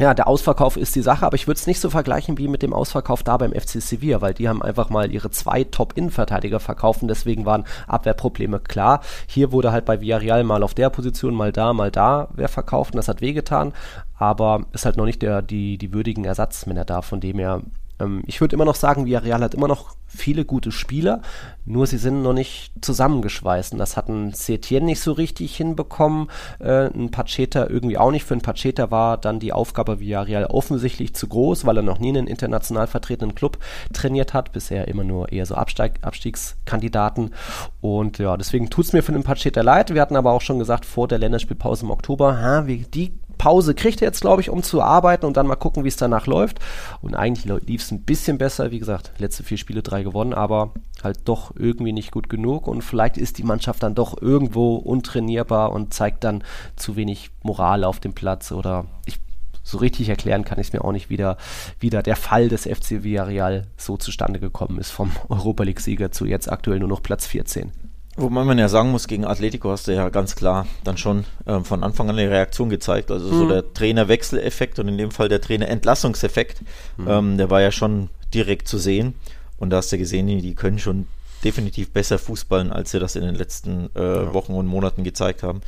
ja, 0.00 0.14
der 0.14 0.28
Ausverkauf 0.28 0.76
ist 0.76 0.94
die 0.94 1.02
Sache, 1.02 1.26
aber 1.26 1.34
ich 1.34 1.48
würde 1.48 1.58
es 1.58 1.66
nicht 1.66 1.80
so 1.80 1.90
vergleichen 1.90 2.38
wie 2.38 2.46
mit 2.46 2.62
dem 2.62 2.72
Ausverkauf 2.72 3.24
da 3.24 3.36
beim 3.36 3.52
FC 3.52 3.82
Sevilla, 3.82 4.20
weil 4.20 4.32
die 4.32 4.48
haben 4.48 4.62
einfach 4.62 4.90
mal 4.90 5.10
ihre 5.10 5.30
zwei 5.30 5.64
Top-Innenverteidiger 5.64 6.60
verkauft 6.60 7.02
und 7.02 7.08
deswegen 7.08 7.44
waren 7.46 7.64
Abwehrprobleme 7.88 8.60
klar. 8.60 9.00
Hier 9.26 9.50
wurde 9.50 9.72
halt 9.72 9.84
bei 9.86 10.00
Villarreal 10.00 10.44
mal 10.44 10.62
auf 10.62 10.74
der 10.74 10.90
Position, 10.90 11.34
mal 11.34 11.50
da, 11.50 11.72
mal 11.72 11.90
da 11.90 12.28
wer 12.32 12.48
verkauft 12.48 12.94
und 12.94 12.98
das 12.98 13.08
hat 13.08 13.20
wehgetan, 13.20 13.72
aber 14.16 14.66
ist 14.72 14.84
halt 14.84 14.96
noch 14.96 15.04
nicht 15.04 15.20
der, 15.20 15.42
die, 15.42 15.78
die 15.78 15.92
würdigen 15.92 16.24
Ersatzmänner 16.24 16.84
da, 16.84 17.02
von 17.02 17.18
dem 17.20 17.40
her 17.40 17.62
ähm, 18.00 18.22
ich 18.26 18.40
würde 18.40 18.54
immer 18.54 18.64
noch 18.64 18.74
sagen, 18.74 19.06
Villarreal 19.06 19.42
hat 19.42 19.54
immer 19.54 19.68
noch 19.68 19.96
viele 20.06 20.44
gute 20.44 20.72
Spieler, 20.72 21.20
nur 21.64 21.86
sie 21.86 21.98
sind 21.98 22.22
noch 22.22 22.32
nicht 22.32 22.72
zusammengeschweißt. 22.80 23.72
Und 23.72 23.78
das 23.78 23.96
hat 23.96 24.08
ein 24.08 24.32
Setien 24.32 24.86
nicht 24.86 25.00
so 25.00 25.12
richtig 25.12 25.56
hinbekommen, 25.56 26.28
äh, 26.60 26.86
ein 26.86 27.10
Pacheta 27.10 27.66
irgendwie 27.68 27.98
auch 27.98 28.10
nicht. 28.10 28.24
Für 28.24 28.34
ein 28.34 28.40
Pacheta 28.40 28.90
war 28.90 29.18
dann 29.18 29.38
die 29.38 29.52
Aufgabe 29.52 30.00
Villarreal 30.00 30.46
offensichtlich 30.46 31.14
zu 31.14 31.28
groß, 31.28 31.66
weil 31.66 31.76
er 31.76 31.82
noch 31.82 31.98
nie 31.98 32.08
einen 32.08 32.26
international 32.26 32.86
vertretenen 32.86 33.34
Club 33.34 33.58
trainiert 33.92 34.32
hat, 34.32 34.52
bisher 34.52 34.88
immer 34.88 35.04
nur 35.04 35.30
eher 35.30 35.46
so 35.46 35.54
Absteig 35.54 35.98
Abstiegskandidaten. 36.02 37.34
Und 37.80 38.18
ja, 38.18 38.36
deswegen 38.36 38.70
tut 38.70 38.86
es 38.86 38.92
mir 38.92 39.02
für 39.02 39.12
den 39.12 39.24
Pacheta 39.24 39.60
leid. 39.60 39.92
Wir 39.92 40.00
hatten 40.00 40.16
aber 40.16 40.32
auch 40.32 40.40
schon 40.40 40.58
gesagt, 40.58 40.86
vor 40.86 41.06
der 41.06 41.18
Länderspielpause 41.18 41.84
im 41.84 41.90
Oktober, 41.90 42.40
ha, 42.40 42.66
wie, 42.66 42.78
die 42.78 43.12
Pause 43.38 43.74
kriegt 43.74 44.02
er 44.02 44.08
jetzt, 44.08 44.20
glaube 44.20 44.42
ich, 44.42 44.50
um 44.50 44.62
zu 44.62 44.82
arbeiten 44.82 45.24
und 45.24 45.36
dann 45.36 45.46
mal 45.46 45.56
gucken, 45.56 45.84
wie 45.84 45.88
es 45.88 45.96
danach 45.96 46.26
läuft. 46.26 46.58
Und 47.00 47.14
eigentlich 47.14 47.44
lief 47.66 47.82
es 47.82 47.90
ein 47.90 48.02
bisschen 48.02 48.36
besser. 48.36 48.70
Wie 48.70 48.78
gesagt, 48.78 49.12
letzte 49.18 49.44
vier 49.44 49.56
Spiele 49.56 49.82
drei 49.82 50.02
gewonnen, 50.02 50.34
aber 50.34 50.72
halt 51.02 51.20
doch 51.24 51.52
irgendwie 51.56 51.92
nicht 51.92 52.10
gut 52.10 52.28
genug. 52.28 52.66
Und 52.66 52.82
vielleicht 52.82 53.16
ist 53.16 53.38
die 53.38 53.44
Mannschaft 53.44 53.82
dann 53.82 53.94
doch 53.94 54.20
irgendwo 54.20 54.76
untrainierbar 54.76 55.72
und 55.72 55.94
zeigt 55.94 56.24
dann 56.24 56.42
zu 56.76 56.96
wenig 56.96 57.30
Moral 57.42 57.84
auf 57.84 58.00
dem 58.00 58.12
Platz 58.12 58.52
oder 58.52 58.86
ich 59.06 59.20
so 59.68 59.78
richtig 59.78 60.08
erklären 60.08 60.44
kann 60.44 60.58
ich 60.58 60.68
es 60.68 60.72
mir 60.72 60.82
auch 60.82 60.92
nicht 60.92 61.10
wieder, 61.10 61.36
wieder 61.78 62.02
der 62.02 62.16
Fall 62.16 62.48
des 62.48 62.62
FC 62.62 63.02
Villarreal 63.02 63.66
so 63.76 63.98
zustande 63.98 64.40
gekommen 64.40 64.78
ist 64.78 64.90
vom 64.90 65.12
Europa 65.28 65.62
League-Sieger 65.62 66.10
zu 66.10 66.24
jetzt 66.24 66.50
aktuell 66.50 66.78
nur 66.78 66.88
noch 66.88 67.02
Platz 67.02 67.26
14. 67.26 67.70
Wobei 68.18 68.42
man 68.42 68.58
ja 68.58 68.68
sagen 68.68 68.90
muss, 68.90 69.06
gegen 69.06 69.24
Atletico 69.24 69.70
hast 69.70 69.86
du 69.86 69.94
ja 69.94 70.08
ganz 70.08 70.34
klar 70.34 70.66
dann 70.82 70.96
schon 70.96 71.24
ähm, 71.46 71.64
von 71.64 71.84
Anfang 71.84 72.10
an 72.10 72.18
eine 72.18 72.28
Reaktion 72.28 72.68
gezeigt. 72.68 73.12
Also 73.12 73.32
mhm. 73.32 73.38
so 73.38 73.48
der 73.48 73.72
Trainerwechseleffekt 73.72 74.80
und 74.80 74.88
in 74.88 74.98
dem 74.98 75.12
Fall 75.12 75.28
der 75.28 75.40
Trainerentlassungseffekt, 75.40 76.62
mhm. 76.96 77.08
ähm, 77.08 77.36
der 77.38 77.48
war 77.48 77.60
ja 77.60 77.70
schon 77.70 78.10
direkt 78.34 78.66
zu 78.66 78.78
sehen. 78.78 79.14
Und 79.56 79.70
da 79.70 79.76
hast 79.76 79.92
du 79.92 79.98
gesehen, 79.98 80.26
die 80.26 80.54
können 80.54 80.80
schon 80.80 81.06
definitiv 81.44 81.92
besser 81.92 82.18
Fußballen, 82.18 82.72
als 82.72 82.90
sie 82.90 82.98
das 82.98 83.14
in 83.14 83.22
den 83.22 83.36
letzten 83.36 83.90
äh, 83.94 84.02
ja. 84.02 84.34
Wochen 84.34 84.54
und 84.54 84.66
Monaten 84.66 85.04
gezeigt 85.04 85.44
haben. 85.44 85.60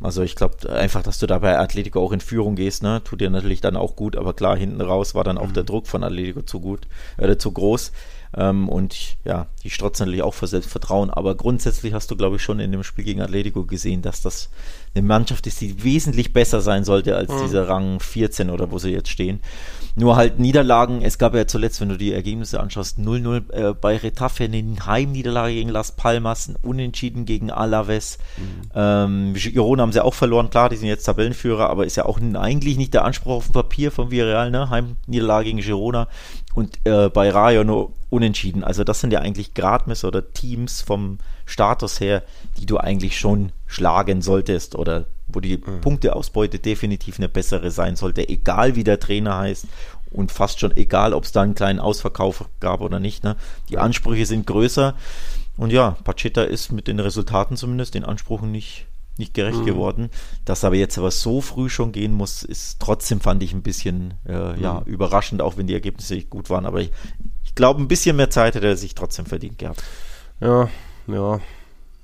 Also 0.00 0.22
ich 0.22 0.36
glaube 0.36 0.70
einfach, 0.70 1.02
dass 1.02 1.18
du 1.18 1.26
da 1.26 1.38
bei 1.38 1.58
Atletico 1.58 2.04
auch 2.04 2.12
in 2.12 2.20
Führung 2.20 2.56
gehst, 2.56 2.82
ne, 2.82 3.02
tut 3.02 3.22
dir 3.22 3.30
natürlich 3.30 3.62
dann 3.62 3.76
auch 3.76 3.96
gut, 3.96 4.16
aber 4.16 4.34
klar, 4.34 4.56
hinten 4.56 4.82
raus 4.82 5.14
war 5.14 5.24
dann 5.24 5.38
auch 5.38 5.48
mhm. 5.48 5.54
der 5.54 5.64
Druck 5.64 5.86
von 5.86 6.04
Atletico 6.04 6.42
zu 6.42 6.60
gut, 6.60 6.86
äh, 7.16 7.36
zu 7.36 7.52
groß. 7.52 7.92
Ähm, 8.36 8.68
und 8.68 9.16
ja, 9.24 9.46
die 9.62 9.70
strotzen 9.70 10.06
natürlich 10.06 10.22
auch 10.22 10.34
vor 10.34 10.48
Selbstvertrauen. 10.48 11.10
Aber 11.10 11.34
grundsätzlich 11.34 11.92
hast 11.92 12.10
du, 12.10 12.16
glaube 12.16 12.36
ich, 12.36 12.42
schon 12.42 12.60
in 12.60 12.72
dem 12.72 12.82
Spiel 12.82 13.04
gegen 13.04 13.20
Atletico 13.20 13.64
gesehen, 13.64 14.02
dass 14.02 14.22
das 14.22 14.50
eine 14.94 15.06
Mannschaft 15.06 15.46
ist, 15.46 15.60
die 15.60 15.84
wesentlich 15.84 16.32
besser 16.32 16.60
sein 16.60 16.84
sollte 16.84 17.16
als 17.16 17.30
mhm. 17.30 17.42
dieser 17.42 17.68
Rang 17.68 18.00
14 18.00 18.50
oder 18.50 18.70
wo 18.70 18.78
sie 18.78 18.90
jetzt 18.90 19.10
stehen. 19.10 19.40
Nur 19.96 20.16
halt 20.16 20.40
Niederlagen, 20.40 21.02
es 21.02 21.18
gab 21.18 21.34
ja 21.34 21.46
zuletzt, 21.46 21.80
wenn 21.80 21.88
du 21.88 21.96
die 21.96 22.12
Ergebnisse 22.12 22.58
anschaust, 22.58 22.98
0-0 22.98 23.52
äh, 23.52 23.74
bei 23.74 23.96
Retafe, 23.96 24.44
eine 24.44 24.64
Heimniederlage 24.84 25.54
gegen 25.54 25.68
Las 25.68 25.92
Palmas, 25.92 26.48
ein 26.48 26.56
Unentschieden 26.62 27.26
gegen 27.26 27.52
Alaves. 27.52 28.18
Mhm. 28.36 28.70
Ähm, 28.74 29.34
Girona 29.34 29.82
haben 29.82 29.92
sie 29.92 30.02
auch 30.02 30.14
verloren, 30.14 30.50
klar, 30.50 30.68
die 30.68 30.76
sind 30.76 30.88
jetzt 30.88 31.04
Tabellenführer, 31.04 31.70
aber 31.70 31.86
ist 31.86 31.96
ja 31.96 32.06
auch 32.06 32.18
eigentlich 32.34 32.76
nicht 32.76 32.92
der 32.92 33.04
Anspruch 33.04 33.34
auf 33.34 33.44
dem 33.46 33.52
Papier 33.52 33.92
von 33.92 34.10
Villarreal, 34.10 34.50
ne? 34.50 34.68
Heimniederlage 34.68 35.44
gegen 35.44 35.60
Girona 35.60 36.08
und 36.54 36.78
äh, 36.84 37.08
bei 37.08 37.30
Rayo 37.30 37.62
nur 37.62 37.92
unentschieden. 38.10 38.64
Also 38.64 38.82
das 38.82 39.00
sind 39.00 39.12
ja 39.12 39.20
eigentlich 39.20 39.54
Gradmesser 39.54 40.08
oder 40.08 40.32
Teams 40.32 40.82
vom 40.82 41.18
Status 41.46 42.00
her, 42.00 42.22
die 42.58 42.66
du 42.66 42.78
eigentlich 42.78 43.18
schon 43.18 43.52
schlagen 43.66 44.22
solltest 44.22 44.74
oder 44.74 45.06
wo 45.28 45.40
die 45.40 45.58
mhm. 45.58 45.80
Punkteausbeute 45.80 46.58
definitiv 46.58 47.18
eine 47.18 47.28
bessere 47.28 47.70
sein 47.70 47.96
sollte, 47.96 48.28
egal 48.28 48.76
wie 48.76 48.84
der 48.84 49.00
Trainer 49.00 49.38
heißt 49.38 49.66
und 50.10 50.32
fast 50.32 50.60
schon 50.60 50.76
egal, 50.76 51.12
ob 51.12 51.24
es 51.24 51.32
da 51.32 51.42
einen 51.42 51.54
kleinen 51.54 51.80
Ausverkauf 51.80 52.48
gab 52.60 52.80
oder 52.80 53.00
nicht. 53.00 53.24
Ne? 53.24 53.36
Die 53.68 53.78
Ansprüche 53.78 54.26
sind 54.26 54.46
größer 54.46 54.94
und 55.56 55.72
ja, 55.72 55.96
Pacheta 56.04 56.42
ist 56.42 56.72
mit 56.72 56.88
den 56.88 57.00
Resultaten 57.00 57.56
zumindest 57.56 57.94
den 57.94 58.04
Ansprüchen 58.04 58.50
nicht, 58.50 58.86
nicht 59.18 59.34
gerecht 59.34 59.60
mhm. 59.60 59.66
geworden. 59.66 60.10
Dass 60.44 60.64
aber 60.64 60.76
jetzt 60.76 60.98
aber 60.98 61.10
so 61.10 61.40
früh 61.40 61.68
schon 61.68 61.92
gehen 61.92 62.12
muss, 62.12 62.42
ist 62.42 62.80
trotzdem, 62.80 63.20
fand 63.20 63.42
ich, 63.42 63.52
ein 63.52 63.62
bisschen 63.62 64.14
äh, 64.26 64.54
mhm. 64.54 64.62
ja, 64.62 64.82
überraschend, 64.84 65.42
auch 65.42 65.56
wenn 65.56 65.66
die 65.66 65.74
Ergebnisse 65.74 66.14
nicht 66.14 66.30
gut 66.30 66.50
waren. 66.50 66.66
Aber 66.66 66.80
ich, 66.80 66.90
ich 67.44 67.54
glaube, 67.54 67.80
ein 67.80 67.88
bisschen 67.88 68.16
mehr 68.16 68.30
Zeit 68.30 68.54
hätte 68.54 68.66
er 68.66 68.76
sich 68.76 68.94
trotzdem 68.94 69.26
verdient 69.26 69.58
gehabt. 69.58 69.82
Ja, 70.40 70.68
ja, 71.06 71.40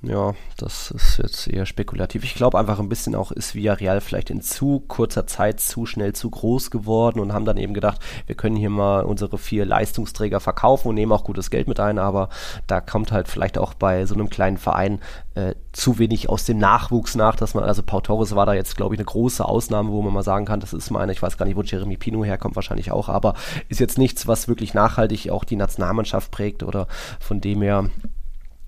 ja, 0.03 0.33
das 0.57 0.89
ist 0.89 1.19
jetzt 1.19 1.47
eher 1.47 1.67
spekulativ. 1.67 2.23
Ich 2.23 2.33
glaube 2.33 2.57
einfach 2.57 2.79
ein 2.79 2.89
bisschen 2.89 3.13
auch, 3.13 3.31
ist 3.31 3.53
Villarreal 3.53 4.01
vielleicht 4.01 4.31
in 4.31 4.41
zu 4.41 4.79
kurzer 4.87 5.27
Zeit 5.27 5.59
zu 5.59 5.85
schnell 5.85 6.13
zu 6.13 6.31
groß 6.31 6.71
geworden 6.71 7.19
und 7.19 7.33
haben 7.33 7.45
dann 7.45 7.57
eben 7.57 7.75
gedacht, 7.75 8.01
wir 8.25 8.33
können 8.33 8.55
hier 8.55 8.71
mal 8.71 9.03
unsere 9.03 9.37
vier 9.37 9.63
Leistungsträger 9.63 10.39
verkaufen 10.39 10.87
und 10.87 10.95
nehmen 10.95 11.11
auch 11.11 11.23
gutes 11.23 11.51
Geld 11.51 11.67
mit 11.67 11.79
ein, 11.79 11.99
aber 11.99 12.29
da 12.65 12.81
kommt 12.81 13.11
halt 13.11 13.27
vielleicht 13.27 13.59
auch 13.59 13.75
bei 13.75 14.07
so 14.07 14.15
einem 14.15 14.31
kleinen 14.31 14.57
Verein 14.57 14.99
äh, 15.35 15.53
zu 15.71 15.99
wenig 15.99 16.29
aus 16.29 16.45
dem 16.45 16.57
Nachwuchs 16.57 17.13
nach, 17.13 17.35
dass 17.35 17.53
man, 17.53 17.63
also 17.63 17.83
Pau 17.83 18.01
Torres 18.01 18.35
war 18.35 18.47
da 18.47 18.55
jetzt, 18.55 18.75
glaube 18.77 18.95
ich, 18.95 18.99
eine 18.99 19.05
große 19.05 19.45
Ausnahme, 19.45 19.91
wo 19.91 20.01
man 20.01 20.13
mal 20.13 20.23
sagen 20.23 20.45
kann, 20.45 20.61
das 20.61 20.73
ist 20.73 20.89
mal 20.89 21.01
einer, 21.01 21.11
ich 21.11 21.21
weiß 21.21 21.37
gar 21.37 21.45
nicht, 21.45 21.55
wo 21.55 21.61
Jeremy 21.61 21.97
Pino 21.97 22.25
herkommt, 22.25 22.55
wahrscheinlich 22.55 22.91
auch, 22.91 23.07
aber 23.07 23.35
ist 23.69 23.79
jetzt 23.79 23.99
nichts, 23.99 24.25
was 24.25 24.47
wirklich 24.47 24.73
nachhaltig 24.73 25.29
auch 25.29 25.43
die 25.43 25.57
Nationalmannschaft 25.57 26.31
prägt 26.31 26.63
oder 26.63 26.87
von 27.19 27.39
dem 27.39 27.61
her 27.61 27.85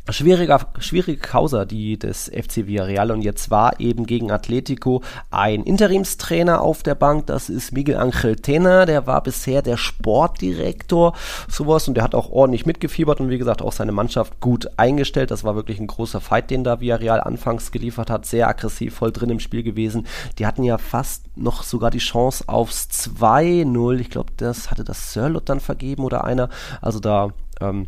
schwieriger, 0.09 0.59
schwierige 0.79 1.19
Causa, 1.19 1.65
die 1.65 1.97
des 1.97 2.29
FC 2.29 2.67
Villarreal. 2.67 3.11
Und 3.11 3.21
jetzt 3.21 3.49
war 3.49 3.79
eben 3.79 4.05
gegen 4.05 4.31
Atletico 4.31 5.01
ein 5.31 5.63
Interimstrainer 5.63 6.61
auf 6.61 6.83
der 6.83 6.95
Bank, 6.95 7.27
das 7.27 7.49
ist 7.49 7.71
Miguel 7.71 7.95
Angel 7.95 8.35
Tena, 8.35 8.85
der 8.85 9.07
war 9.07 9.23
bisher 9.23 9.61
der 9.61 9.77
Sportdirektor, 9.77 11.13
sowas. 11.47 11.87
Und 11.87 11.95
der 11.95 12.03
hat 12.03 12.15
auch 12.15 12.29
ordentlich 12.29 12.65
mitgefiebert 12.65 13.21
und 13.21 13.29
wie 13.29 13.37
gesagt 13.37 13.61
auch 13.61 13.71
seine 13.71 13.93
Mannschaft 13.93 14.39
gut 14.41 14.67
eingestellt, 14.77 15.31
das 15.31 15.43
war 15.43 15.55
wirklich 15.55 15.79
ein 15.79 15.87
großer 15.87 16.19
Fight, 16.19 16.51
den 16.51 16.63
da 16.63 16.81
Villarreal 16.81 17.21
anfangs 17.21 17.71
geliefert 17.71 18.09
hat, 18.09 18.25
sehr 18.25 18.47
aggressiv, 18.47 18.95
voll 18.95 19.11
drin 19.11 19.29
im 19.29 19.39
Spiel 19.39 19.63
gewesen, 19.63 20.05
die 20.37 20.45
hatten 20.45 20.63
ja 20.63 20.77
fast 20.77 21.25
noch 21.37 21.63
sogar 21.63 21.91
die 21.91 21.99
Chance 21.99 22.45
aufs 22.47 22.87
2-0, 22.91 23.99
ich 23.99 24.09
glaube 24.09 24.33
das 24.37 24.69
hatte 24.69 24.83
das 24.83 25.13
Sirlot 25.13 25.49
dann 25.49 25.59
vergeben 25.59 26.03
oder 26.03 26.23
einer, 26.23 26.49
also 26.81 26.99
da 26.99 27.29
ähm, 27.61 27.87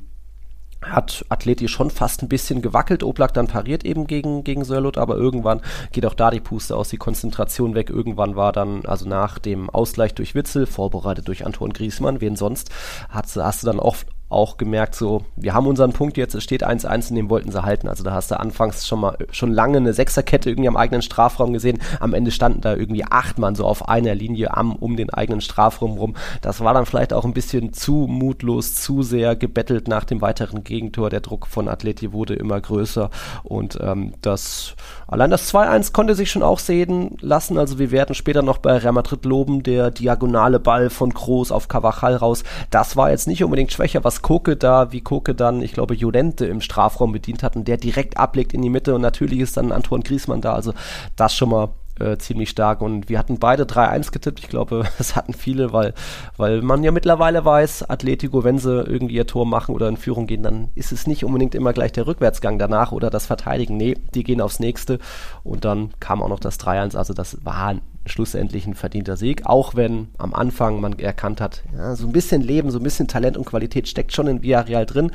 hat 0.89 1.25
Athleti 1.29 1.67
schon 1.67 1.89
fast 1.89 2.21
ein 2.21 2.29
bisschen 2.29 2.61
gewackelt. 2.61 3.03
Oblak 3.03 3.33
dann 3.33 3.47
pariert 3.47 3.83
eben 3.85 4.07
gegen, 4.07 4.43
gegen 4.43 4.63
Sörlot, 4.63 4.97
aber 4.97 5.15
irgendwann 5.15 5.61
geht 5.91 6.05
auch 6.05 6.13
da 6.13 6.31
die 6.31 6.39
Puste 6.39 6.75
aus, 6.75 6.89
die 6.89 6.97
Konzentration 6.97 7.75
weg. 7.75 7.89
Irgendwann 7.89 8.35
war 8.35 8.51
dann, 8.51 8.85
also 8.85 9.07
nach 9.07 9.39
dem 9.39 9.69
Ausgleich 9.69 10.13
durch 10.13 10.35
Witzel, 10.35 10.65
vorbereitet 10.65 11.27
durch 11.27 11.45
Antoine 11.45 11.73
Griesmann, 11.73 12.21
wen 12.21 12.35
sonst, 12.35 12.69
hast, 13.09 13.35
hast 13.35 13.63
du 13.63 13.67
dann 13.67 13.79
oft 13.79 14.07
auch 14.27 14.57
gemerkt, 14.57 14.95
so, 14.95 15.23
wir 15.35 15.53
haben 15.53 15.67
unseren 15.67 15.93
Punkt 15.93 16.17
jetzt, 16.17 16.33
es 16.33 16.43
steht 16.43 16.65
1-1 16.65 17.09
und 17.09 17.15
den 17.15 17.29
wollten 17.29 17.51
sie 17.51 17.61
halten. 17.61 17.87
Also 17.87 18.03
da 18.03 18.13
hast 18.13 18.31
du 18.31 18.39
anfangs 18.39 18.87
schon 18.87 18.99
mal 18.99 19.17
schon 19.31 19.51
lange 19.53 19.77
eine 19.77 19.93
Sechserkette 19.93 20.49
irgendwie 20.49 20.67
am 20.67 20.77
eigenen 20.77 21.03
Strafraum 21.03 21.53
gesehen. 21.53 21.79
Am 21.99 22.13
Ende 22.13 22.31
standen 22.31 22.61
da 22.61 22.75
irgendwie 22.75 23.05
acht 23.05 23.37
Mann 23.37 23.53
so 23.53 23.65
auf 23.65 23.87
einer 23.87 24.15
Linie 24.15 24.57
am, 24.57 24.75
um 24.75 24.97
den 24.97 25.11
eigenen 25.11 25.41
Strafraum 25.41 25.97
rum. 25.97 26.15
Das 26.41 26.61
war 26.61 26.73
dann 26.73 26.87
vielleicht 26.87 27.13
auch 27.13 27.23
ein 27.23 27.33
bisschen 27.33 27.71
zu 27.71 28.07
mutlos, 28.09 28.75
zu 28.75 29.03
sehr 29.03 29.35
gebettelt 29.35 29.87
nach 29.87 30.03
dem 30.05 30.21
weiteren 30.21 30.63
Gegentor. 30.63 31.11
Der 31.11 31.21
Druck 31.21 31.45
von 31.45 31.67
Atleti 31.67 32.11
wurde 32.11 32.33
immer 32.33 32.59
größer 32.59 33.11
und 33.43 33.77
ähm, 33.79 34.13
das, 34.21 34.75
allein 35.07 35.29
das 35.29 35.53
2-1 35.53 35.93
konnte 35.93 36.15
sich 36.15 36.31
schon 36.31 36.43
auch 36.43 36.59
sehen 36.59 37.15
lassen. 37.21 37.59
Also 37.59 37.77
wir 37.77 37.91
werden 37.91 38.15
später 38.15 38.41
noch 38.41 38.57
bei 38.57 38.75
Real 38.77 38.93
Madrid 38.93 39.23
loben, 39.23 39.61
der 39.61 39.91
diagonale 39.91 40.59
Ball 40.59 40.89
von 40.89 41.13
Kroos 41.13 41.51
auf 41.51 41.67
Cavachal 41.67 42.15
raus. 42.15 42.43
Das 42.71 42.97
war 42.97 43.11
jetzt 43.11 43.27
nicht 43.27 43.43
unbedingt 43.43 43.71
schwächer, 43.71 44.03
was 44.03 44.14
Koke 44.21 44.55
da, 44.55 44.91
wie 44.91 45.01
Koke 45.01 45.35
dann, 45.35 45.61
ich 45.61 45.73
glaube, 45.73 45.95
Jolente 45.95 46.45
im 46.45 46.61
Strafraum 46.61 47.11
bedient 47.11 47.43
hat 47.43 47.55
und 47.55 47.67
der 47.67 47.77
direkt 47.77 48.17
ablegt 48.17 48.53
in 48.53 48.61
die 48.61 48.69
Mitte 48.69 48.95
und 48.95 49.01
natürlich 49.01 49.39
ist 49.39 49.57
dann 49.57 49.71
Antoine 49.71 50.03
Griesmann 50.03 50.41
da, 50.41 50.53
also 50.53 50.73
das 51.15 51.35
schon 51.35 51.49
mal 51.49 51.69
äh, 51.99 52.17
ziemlich 52.17 52.49
stark 52.49 52.81
und 52.81 53.09
wir 53.09 53.17
hatten 53.17 53.39
beide 53.39 53.63
3-1 53.63 54.11
getippt. 54.11 54.39
Ich 54.39 54.49
glaube, 54.49 54.83
das 54.97 55.15
hatten 55.15 55.33
viele, 55.33 55.73
weil, 55.73 55.93
weil 56.37 56.61
man 56.61 56.83
ja 56.83 56.91
mittlerweile 56.91 57.45
weiß, 57.45 57.89
Atletico, 57.89 58.43
wenn 58.43 58.59
sie 58.59 58.81
irgendwie 58.81 59.15
ihr 59.15 59.27
Tor 59.27 59.45
machen 59.45 59.73
oder 59.73 59.87
in 59.87 59.97
Führung 59.97 60.27
gehen, 60.27 60.43
dann 60.43 60.69
ist 60.75 60.91
es 60.91 61.07
nicht 61.07 61.23
unbedingt 61.23 61.55
immer 61.55 61.73
gleich 61.73 61.91
der 61.91 62.07
Rückwärtsgang 62.07 62.59
danach 62.59 62.91
oder 62.91 63.09
das 63.09 63.25
Verteidigen. 63.25 63.77
Nee, 63.77 63.97
die 64.13 64.23
gehen 64.23 64.41
aufs 64.41 64.59
nächste 64.59 64.99
und 65.43 65.65
dann 65.65 65.91
kam 65.99 66.21
auch 66.21 66.29
noch 66.29 66.39
das 66.39 66.59
3-1. 66.59 66.97
Also 66.97 67.13
das 67.13 67.37
war 67.45 67.75
schlussendlich 68.05 68.67
ein 68.67 68.75
verdienter 68.75 69.17
Sieg, 69.17 69.45
auch 69.45 69.75
wenn 69.75 70.09
am 70.17 70.33
Anfang 70.33 70.79
man 70.79 70.97
erkannt 70.99 71.41
hat, 71.41 71.63
ja, 71.75 71.95
so 71.95 72.05
ein 72.05 72.11
bisschen 72.11 72.41
Leben, 72.41 72.71
so 72.71 72.79
ein 72.79 72.83
bisschen 72.83 73.07
Talent 73.07 73.37
und 73.37 73.45
Qualität 73.45 73.87
steckt 73.87 74.13
schon 74.13 74.27
in 74.27 74.43
Villarreal 74.43 74.85
drin. 74.85 75.11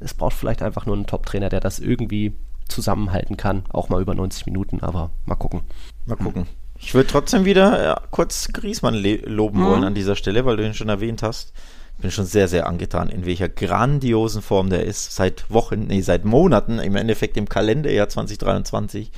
Es 0.00 0.14
braucht 0.14 0.34
vielleicht 0.34 0.62
einfach 0.62 0.86
nur 0.86 0.96
einen 0.96 1.06
Top-Trainer, 1.06 1.48
der 1.48 1.60
das 1.60 1.78
irgendwie 1.78 2.34
zusammenhalten 2.68 3.36
kann, 3.36 3.64
auch 3.70 3.88
mal 3.88 4.00
über 4.00 4.14
90 4.14 4.46
Minuten, 4.46 4.80
aber 4.80 5.10
mal 5.26 5.36
gucken. 5.36 5.62
Mal 6.06 6.16
gucken. 6.16 6.46
Ich 6.78 6.94
würde 6.94 7.08
trotzdem 7.08 7.44
wieder 7.44 7.82
ja, 7.82 8.00
kurz 8.10 8.48
Griesmann 8.52 8.94
loben 8.94 9.60
mhm. 9.60 9.64
wollen 9.64 9.84
an 9.84 9.94
dieser 9.94 10.16
Stelle, 10.16 10.44
weil 10.44 10.56
du 10.56 10.66
ihn 10.66 10.74
schon 10.74 10.88
erwähnt 10.88 11.22
hast. 11.22 11.52
Ich 11.96 12.02
bin 12.02 12.10
schon 12.10 12.26
sehr, 12.26 12.48
sehr 12.48 12.66
angetan, 12.66 13.10
in 13.10 13.26
welcher 13.26 13.48
grandiosen 13.48 14.42
Form 14.42 14.70
der 14.70 14.84
ist. 14.84 15.14
Seit 15.14 15.48
Wochen, 15.50 15.86
nee, 15.86 16.00
seit 16.00 16.24
Monaten, 16.24 16.80
im 16.80 16.96
Endeffekt 16.96 17.36
im 17.36 17.48
Kalenderjahr 17.48 18.08
2023. 18.08 19.12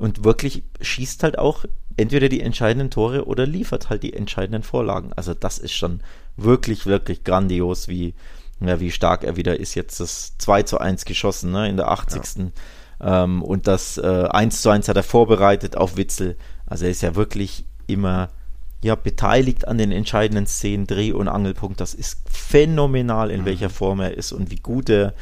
Und 0.00 0.24
wirklich 0.24 0.62
schießt 0.80 1.22
halt 1.22 1.38
auch 1.38 1.66
entweder 1.98 2.30
die 2.30 2.40
entscheidenden 2.40 2.90
Tore 2.90 3.26
oder 3.26 3.46
liefert 3.46 3.90
halt 3.90 4.02
die 4.02 4.14
entscheidenden 4.14 4.62
Vorlagen. 4.62 5.12
Also 5.14 5.34
das 5.34 5.58
ist 5.58 5.72
schon 5.72 6.00
wirklich, 6.36 6.86
wirklich 6.86 7.22
grandios, 7.22 7.86
wie, 7.86 8.14
ja, 8.60 8.80
wie 8.80 8.90
stark 8.90 9.24
er 9.24 9.36
wieder 9.36 9.60
ist. 9.60 9.74
Jetzt 9.74 10.00
das 10.00 10.38
2 10.38 10.62
zu 10.62 10.78
1 10.78 11.04
geschossen, 11.04 11.50
ne, 11.52 11.68
in 11.68 11.76
der 11.76 11.90
80. 11.90 12.22
Ja. 13.00 13.24
Ähm, 13.24 13.42
und 13.42 13.66
das 13.66 13.98
äh, 13.98 14.28
1 14.30 14.62
zu 14.62 14.70
1 14.70 14.88
hat 14.88 14.96
er 14.96 15.02
vorbereitet 15.02 15.76
auf 15.76 15.98
Witzel. 15.98 16.36
Also 16.64 16.86
er 16.86 16.90
ist 16.90 17.02
ja 17.02 17.14
wirklich 17.14 17.66
immer 17.86 18.30
ja, 18.82 18.94
beteiligt 18.94 19.68
an 19.68 19.76
den 19.76 19.92
entscheidenden 19.92 20.46
Szenen, 20.46 20.86
Dreh- 20.86 21.12
und 21.12 21.28
Angelpunkt. 21.28 21.80
Das 21.80 21.92
ist 21.92 22.22
phänomenal, 22.30 23.30
in 23.30 23.42
mhm. 23.42 23.44
welcher 23.44 23.68
Form 23.68 24.00
er 24.00 24.16
ist 24.16 24.32
und 24.32 24.50
wie 24.50 24.56
gut 24.56 24.88
er, 24.88 25.12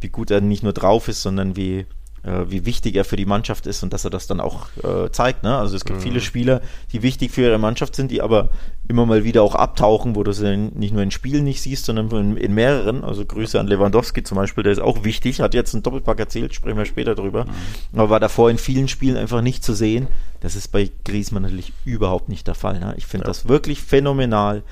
wie 0.00 0.10
gut 0.10 0.30
er 0.30 0.42
nicht 0.42 0.62
nur 0.62 0.74
drauf 0.74 1.08
ist, 1.08 1.22
sondern 1.22 1.56
wie, 1.56 1.86
wie 2.26 2.66
wichtig 2.66 2.96
er 2.96 3.04
für 3.04 3.16
die 3.16 3.24
Mannschaft 3.24 3.66
ist 3.66 3.82
und 3.82 3.92
dass 3.92 4.04
er 4.04 4.10
das 4.10 4.26
dann 4.26 4.40
auch 4.40 4.66
äh, 4.82 5.10
zeigt. 5.10 5.44
Ne? 5.44 5.56
Also 5.56 5.76
es 5.76 5.84
gibt 5.84 6.00
mhm. 6.00 6.02
viele 6.02 6.20
Spieler, 6.20 6.60
die 6.92 7.02
wichtig 7.02 7.30
für 7.30 7.42
ihre 7.42 7.58
Mannschaft 7.58 7.94
sind, 7.94 8.10
die 8.10 8.20
aber 8.20 8.50
immer 8.88 9.06
mal 9.06 9.24
wieder 9.24 9.42
auch 9.42 9.54
abtauchen, 9.54 10.16
wo 10.16 10.22
du 10.22 10.32
sie 10.32 10.56
nicht 10.56 10.92
nur 10.92 11.02
in 11.02 11.10
Spielen 11.10 11.44
nicht 11.44 11.62
siehst, 11.62 11.84
sondern 11.84 12.10
in, 12.10 12.36
in, 12.36 12.54
mehreren. 12.54 13.04
Also 13.04 13.24
Grüße 13.24 13.58
an 13.60 13.68
Lewandowski 13.68 14.22
zum 14.22 14.36
Beispiel, 14.36 14.64
der 14.64 14.72
ist 14.72 14.80
auch 14.80 15.04
wichtig, 15.04 15.40
hat 15.40 15.54
jetzt 15.54 15.74
einen 15.74 15.82
Doppelpack 15.82 16.18
erzählt, 16.18 16.54
sprechen 16.54 16.78
wir 16.78 16.84
später 16.84 17.14
drüber, 17.14 17.44
mhm. 17.44 17.98
aber 17.98 18.10
war 18.10 18.20
davor 18.20 18.50
in 18.50 18.58
vielen 18.58 18.88
Spielen 18.88 19.16
einfach 19.16 19.40
nicht 19.40 19.62
zu 19.62 19.72
sehen. 19.72 20.08
Das 20.40 20.56
ist 20.56 20.68
bei 20.68 20.90
Griezmann 21.04 21.42
natürlich 21.42 21.72
überhaupt 21.84 22.28
nicht 22.28 22.46
der 22.46 22.54
Fall. 22.54 22.80
Ne? 22.80 22.94
Ich 22.96 23.06
finde 23.06 23.24
ja. 23.24 23.28
das 23.28 23.48
wirklich 23.48 23.82
phänomenal 23.82 24.62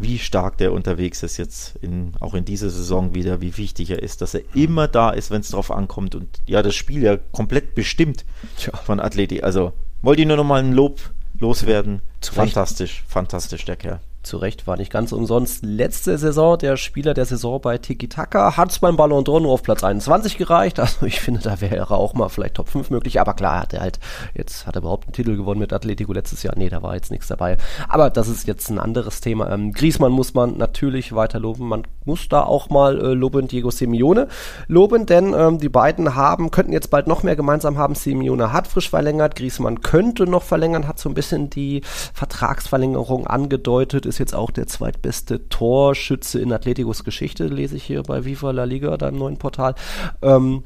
wie 0.00 0.18
stark 0.18 0.58
der 0.58 0.72
unterwegs 0.72 1.22
ist 1.22 1.36
jetzt 1.36 1.76
in, 1.76 2.12
auch 2.20 2.34
in 2.34 2.44
dieser 2.44 2.70
Saison 2.70 3.14
wieder, 3.14 3.40
wie 3.40 3.56
wichtig 3.56 3.90
er 3.90 4.02
ist, 4.02 4.22
dass 4.22 4.34
er 4.34 4.42
immer 4.54 4.88
da 4.88 5.10
ist, 5.10 5.30
wenn 5.30 5.40
es 5.40 5.50
drauf 5.50 5.70
ankommt 5.70 6.14
und 6.14 6.40
ja, 6.46 6.62
das 6.62 6.74
Spiel 6.74 7.02
ja 7.02 7.16
komplett 7.16 7.74
bestimmt 7.74 8.24
Tja. 8.56 8.76
von 8.76 9.00
Atleti. 9.00 9.42
Also 9.42 9.72
wollte 10.02 10.22
ich 10.22 10.28
nur 10.28 10.36
noch 10.36 10.44
mal 10.44 10.62
ein 10.62 10.72
Lob 10.72 11.00
loswerden. 11.38 12.02
Fantastisch, 12.22 13.04
fantastisch 13.06 13.64
der 13.64 13.76
Kerl 13.76 14.00
zu 14.22 14.36
Recht 14.36 14.66
war 14.66 14.76
nicht 14.76 14.92
ganz 14.92 15.12
umsonst. 15.12 15.64
Letzte 15.64 16.18
Saison 16.18 16.58
der 16.58 16.76
Spieler 16.76 17.14
der 17.14 17.24
Saison 17.24 17.60
bei 17.60 17.78
Tiki 17.78 18.08
Taka 18.08 18.56
hat 18.56 18.70
es 18.70 18.78
beim 18.78 18.96
Ballon 18.96 19.24
d'Or 19.24 19.40
nur 19.40 19.52
auf 19.52 19.62
Platz 19.62 19.82
21 19.82 20.36
gereicht. 20.36 20.78
Also 20.80 21.06
ich 21.06 21.20
finde, 21.20 21.40
da 21.40 21.60
wäre 21.60 21.94
auch 21.96 22.14
mal 22.14 22.28
vielleicht 22.28 22.54
Top 22.54 22.68
5 22.68 22.90
möglich. 22.90 23.20
Aber 23.20 23.34
klar, 23.34 23.60
hat 23.60 23.72
er 23.72 23.80
halt, 23.80 24.00
jetzt 24.34 24.66
hat 24.66 24.76
er 24.76 24.80
überhaupt 24.80 25.06
einen 25.06 25.12
Titel 25.12 25.36
gewonnen 25.36 25.60
mit 25.60 25.72
Atletico 25.72 26.12
letztes 26.12 26.42
Jahr. 26.42 26.54
Nee, 26.56 26.68
da 26.68 26.82
war 26.82 26.94
jetzt 26.94 27.10
nichts 27.10 27.28
dabei. 27.28 27.56
Aber 27.88 28.10
das 28.10 28.28
ist 28.28 28.46
jetzt 28.46 28.70
ein 28.70 28.78
anderes 28.78 29.20
Thema. 29.20 29.50
Ähm, 29.50 29.72
Griesmann 29.72 30.12
muss 30.12 30.34
man 30.34 30.58
natürlich 30.58 31.14
weiter 31.14 31.38
loben. 31.38 31.68
Man 31.68 31.86
muss 32.04 32.28
da 32.28 32.42
auch 32.42 32.68
mal 32.70 32.98
äh, 33.00 33.14
loben 33.14 33.48
Diego 33.48 33.70
Simeone 33.70 34.28
loben, 34.68 35.06
denn 35.06 35.32
ähm, 35.32 35.58
die 35.58 35.68
beiden 35.68 36.14
haben, 36.14 36.50
könnten 36.50 36.72
jetzt 36.72 36.90
bald 36.90 37.06
noch 37.06 37.22
mehr 37.22 37.36
gemeinsam 37.36 37.78
haben. 37.78 37.94
Simeone 37.94 38.52
hat 38.52 38.66
frisch 38.66 38.90
verlängert. 38.90 39.36
Griesmann 39.36 39.80
könnte 39.80 40.24
noch 40.24 40.42
verlängern, 40.42 40.88
hat 40.88 40.98
so 40.98 41.08
ein 41.08 41.14
bisschen 41.14 41.50
die 41.50 41.82
Vertragsverlängerung 42.14 43.26
angedeutet 43.26 44.09
ist 44.10 44.18
jetzt 44.18 44.34
auch 44.34 44.50
der 44.50 44.66
zweitbeste 44.66 45.48
Torschütze 45.48 46.40
in 46.40 46.52
Atleticos 46.52 47.04
Geschichte, 47.04 47.46
lese 47.46 47.76
ich 47.76 47.84
hier 47.84 48.02
bei 48.02 48.24
Viva 48.24 48.50
La 48.50 48.64
Liga, 48.64 48.96
deinem 48.96 49.18
neuen 49.18 49.38
Portal. 49.38 49.74
Ähm, 50.20 50.64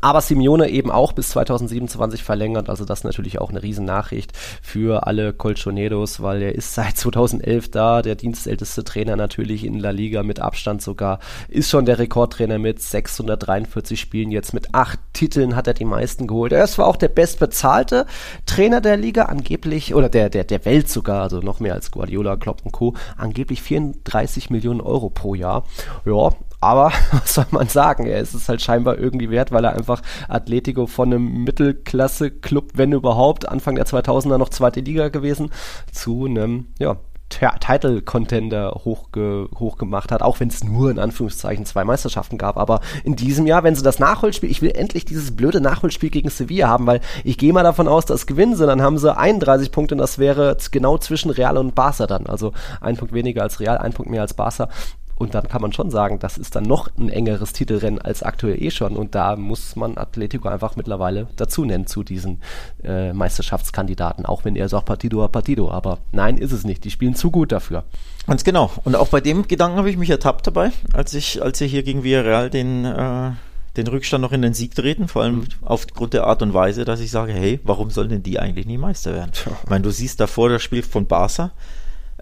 aber 0.00 0.20
Simeone 0.20 0.68
eben 0.68 0.90
auch 0.90 1.12
bis 1.12 1.30
2027 1.30 2.22
verlängert, 2.22 2.68
also 2.68 2.84
das 2.84 3.04
natürlich 3.04 3.40
auch 3.40 3.50
eine 3.50 3.62
Riesennachricht 3.62 4.32
für 4.62 5.06
alle 5.06 5.32
Colchoneros, 5.32 6.22
weil 6.22 6.42
er 6.42 6.54
ist 6.54 6.74
seit 6.74 6.96
2011 6.96 7.70
da, 7.70 8.02
der 8.02 8.14
dienstälteste 8.14 8.84
Trainer 8.84 9.16
natürlich 9.16 9.64
in 9.64 9.78
La 9.78 9.90
Liga 9.90 10.22
mit 10.22 10.40
Abstand 10.40 10.82
sogar, 10.82 11.18
ist 11.48 11.70
schon 11.70 11.84
der 11.84 11.98
Rekordtrainer 11.98 12.58
mit 12.58 12.80
643 12.80 14.00
Spielen, 14.00 14.30
jetzt 14.30 14.54
mit 14.54 14.74
acht 14.74 14.98
Titeln 15.12 15.56
hat 15.56 15.66
er 15.66 15.74
die 15.74 15.84
meisten 15.84 16.26
geholt. 16.26 16.52
Er 16.52 16.64
ist 16.64 16.74
zwar 16.74 16.86
auch 16.86 16.96
der 16.96 17.08
bestbezahlte 17.08 18.06
Trainer 18.46 18.80
der 18.80 18.96
Liga, 18.96 19.24
angeblich, 19.24 19.94
oder 19.94 20.08
der, 20.08 20.28
der, 20.28 20.44
der 20.44 20.64
Welt 20.64 20.88
sogar, 20.88 21.22
also 21.22 21.40
noch 21.40 21.60
mehr 21.60 21.74
als 21.74 21.90
Guardiola, 21.90 22.36
Klopp 22.36 22.62
und 22.64 22.72
Co., 22.72 22.94
angeblich 23.16 23.62
34 23.62 24.50
Millionen 24.50 24.80
Euro 24.80 25.10
pro 25.10 25.34
Jahr. 25.34 25.64
Ja, 26.04 26.30
aber 26.64 26.92
was 27.12 27.34
soll 27.34 27.46
man 27.50 27.68
sagen? 27.68 28.06
Er 28.06 28.20
ist 28.20 28.34
es 28.34 28.48
halt 28.48 28.62
scheinbar 28.62 28.98
irgendwie 28.98 29.30
wert, 29.30 29.52
weil 29.52 29.64
er 29.64 29.74
einfach 29.74 30.02
Atletico 30.28 30.86
von 30.86 31.12
einem 31.12 31.44
Mittelklasse-Club, 31.44 32.72
wenn 32.74 32.92
überhaupt, 32.92 33.48
Anfang 33.48 33.74
der 33.74 33.86
2000er 33.86 34.38
noch 34.38 34.48
zweite 34.48 34.80
Liga 34.80 35.08
gewesen, 35.08 35.50
zu 35.92 36.26
einem, 36.26 36.68
ja, 36.78 36.96
Title-Contender 37.28 38.82
hochge 38.84 39.48
hochgemacht 39.58 40.12
hat, 40.12 40.22
auch 40.22 40.40
wenn 40.40 40.48
es 40.48 40.62
nur 40.62 40.90
in 40.90 40.98
Anführungszeichen 40.98 41.64
zwei 41.64 41.84
Meisterschaften 41.84 42.38
gab. 42.38 42.56
Aber 42.56 42.80
in 43.02 43.16
diesem 43.16 43.46
Jahr, 43.46 43.64
wenn 43.64 43.74
sie 43.74 43.82
das 43.82 43.98
Nachholspiel, 43.98 44.50
ich 44.50 44.62
will 44.62 44.70
endlich 44.70 45.04
dieses 45.04 45.34
blöde 45.34 45.60
Nachholspiel 45.60 46.10
gegen 46.10 46.30
Sevilla 46.30 46.68
haben, 46.68 46.86
weil 46.86 47.00
ich 47.24 47.38
gehe 47.38 47.52
mal 47.52 47.62
davon 47.62 47.88
aus, 47.88 48.06
dass 48.06 48.26
gewinnen 48.26 48.56
sie, 48.56 48.66
dann 48.66 48.82
haben 48.82 48.98
sie 48.98 49.16
31 49.16 49.72
Punkte 49.72 49.94
und 49.94 49.98
das 49.98 50.18
wäre 50.18 50.56
genau 50.70 50.98
zwischen 50.98 51.30
Real 51.30 51.56
und 51.56 51.74
Barca 51.74 52.06
dann. 52.06 52.26
Also 52.26 52.52
ein 52.80 52.96
Punkt 52.96 53.14
weniger 53.14 53.42
als 53.42 53.60
Real, 53.60 53.78
ein 53.78 53.92
Punkt 53.92 54.10
mehr 54.10 54.22
als 54.22 54.34
Barca. 54.34 54.68
Und 55.16 55.34
dann 55.34 55.48
kann 55.48 55.62
man 55.62 55.72
schon 55.72 55.90
sagen, 55.90 56.18
das 56.18 56.38
ist 56.38 56.56
dann 56.56 56.64
noch 56.64 56.88
ein 56.98 57.08
engeres 57.08 57.52
Titelrennen 57.52 58.00
als 58.00 58.22
aktuell 58.22 58.60
eh 58.60 58.70
schon. 58.70 58.96
Und 58.96 59.14
da 59.14 59.36
muss 59.36 59.76
man 59.76 59.96
Atletico 59.96 60.48
einfach 60.48 60.76
mittlerweile 60.76 61.28
dazu 61.36 61.64
nennen 61.64 61.86
zu 61.86 62.02
diesen 62.02 62.40
äh, 62.82 63.12
Meisterschaftskandidaten, 63.12 64.26
auch 64.26 64.44
wenn 64.44 64.56
er 64.56 64.68
sagt 64.68 64.86
Partido 64.86 65.24
a 65.24 65.28
Partido. 65.28 65.70
Aber 65.70 65.98
nein, 66.12 66.36
ist 66.36 66.52
es 66.52 66.64
nicht. 66.64 66.84
Die 66.84 66.90
spielen 66.90 67.14
zu 67.14 67.30
gut 67.30 67.52
dafür. 67.52 67.84
Ganz 68.26 68.42
genau. 68.42 68.70
Und 68.84 68.96
auch 68.96 69.08
bei 69.08 69.20
dem 69.20 69.46
Gedanken 69.46 69.78
habe 69.78 69.90
ich 69.90 69.96
mich 69.96 70.10
ertappt 70.10 70.46
dabei, 70.46 70.72
als 70.92 71.14
ich, 71.14 71.42
als 71.42 71.58
sie 71.58 71.68
hier 71.68 71.82
gegen 71.82 72.02
Villarreal 72.02 72.50
den, 72.50 72.84
äh, 72.84 73.32
den 73.76 73.86
Rückstand 73.86 74.22
noch 74.22 74.32
in 74.32 74.42
den 74.42 74.54
Sieg 74.54 74.74
treten, 74.74 75.08
vor 75.08 75.22
allem 75.22 75.36
mhm. 75.36 75.46
aufgrund 75.62 76.14
der 76.14 76.26
Art 76.26 76.42
und 76.42 76.54
Weise, 76.54 76.84
dass 76.84 77.00
ich 77.00 77.10
sage, 77.10 77.32
hey, 77.32 77.60
warum 77.64 77.90
sollen 77.90 78.08
denn 78.08 78.22
die 78.22 78.38
eigentlich 78.40 78.66
nie 78.66 78.78
Meister 78.78 79.14
werden? 79.14 79.32
Ich 79.34 79.70
meine, 79.70 79.82
du 79.82 79.90
siehst 79.90 80.20
davor 80.20 80.48
das 80.48 80.62
Spiel 80.62 80.82
von 80.82 81.06
Barca, 81.06 81.52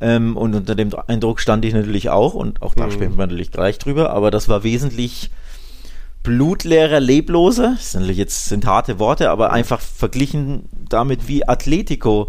ähm, 0.02 0.36
und 0.36 0.54
unter 0.54 0.74
dem 0.74 0.90
Eindruck 1.06 1.40
stand 1.40 1.64
ich 1.64 1.72
natürlich 1.72 2.10
auch 2.10 2.34
und 2.34 2.60
auch 2.60 2.74
da 2.74 2.86
mhm. 2.86 2.90
sprechen 2.90 3.16
wir 3.16 3.26
natürlich 3.26 3.52
gleich 3.52 3.78
drüber, 3.78 4.10
aber 4.10 4.30
das 4.30 4.48
war 4.48 4.64
wesentlich 4.64 5.30
blutleerer, 6.22 7.00
lebloser. 7.00 7.72
Das 7.76 7.92
sind 7.92 8.02
natürlich 8.02 8.18
jetzt 8.18 8.46
sind 8.46 8.66
harte 8.66 8.98
Worte, 8.98 9.30
aber 9.30 9.52
einfach 9.52 9.80
verglichen 9.80 10.68
damit, 10.88 11.28
wie 11.28 11.46
Atletico 11.46 12.28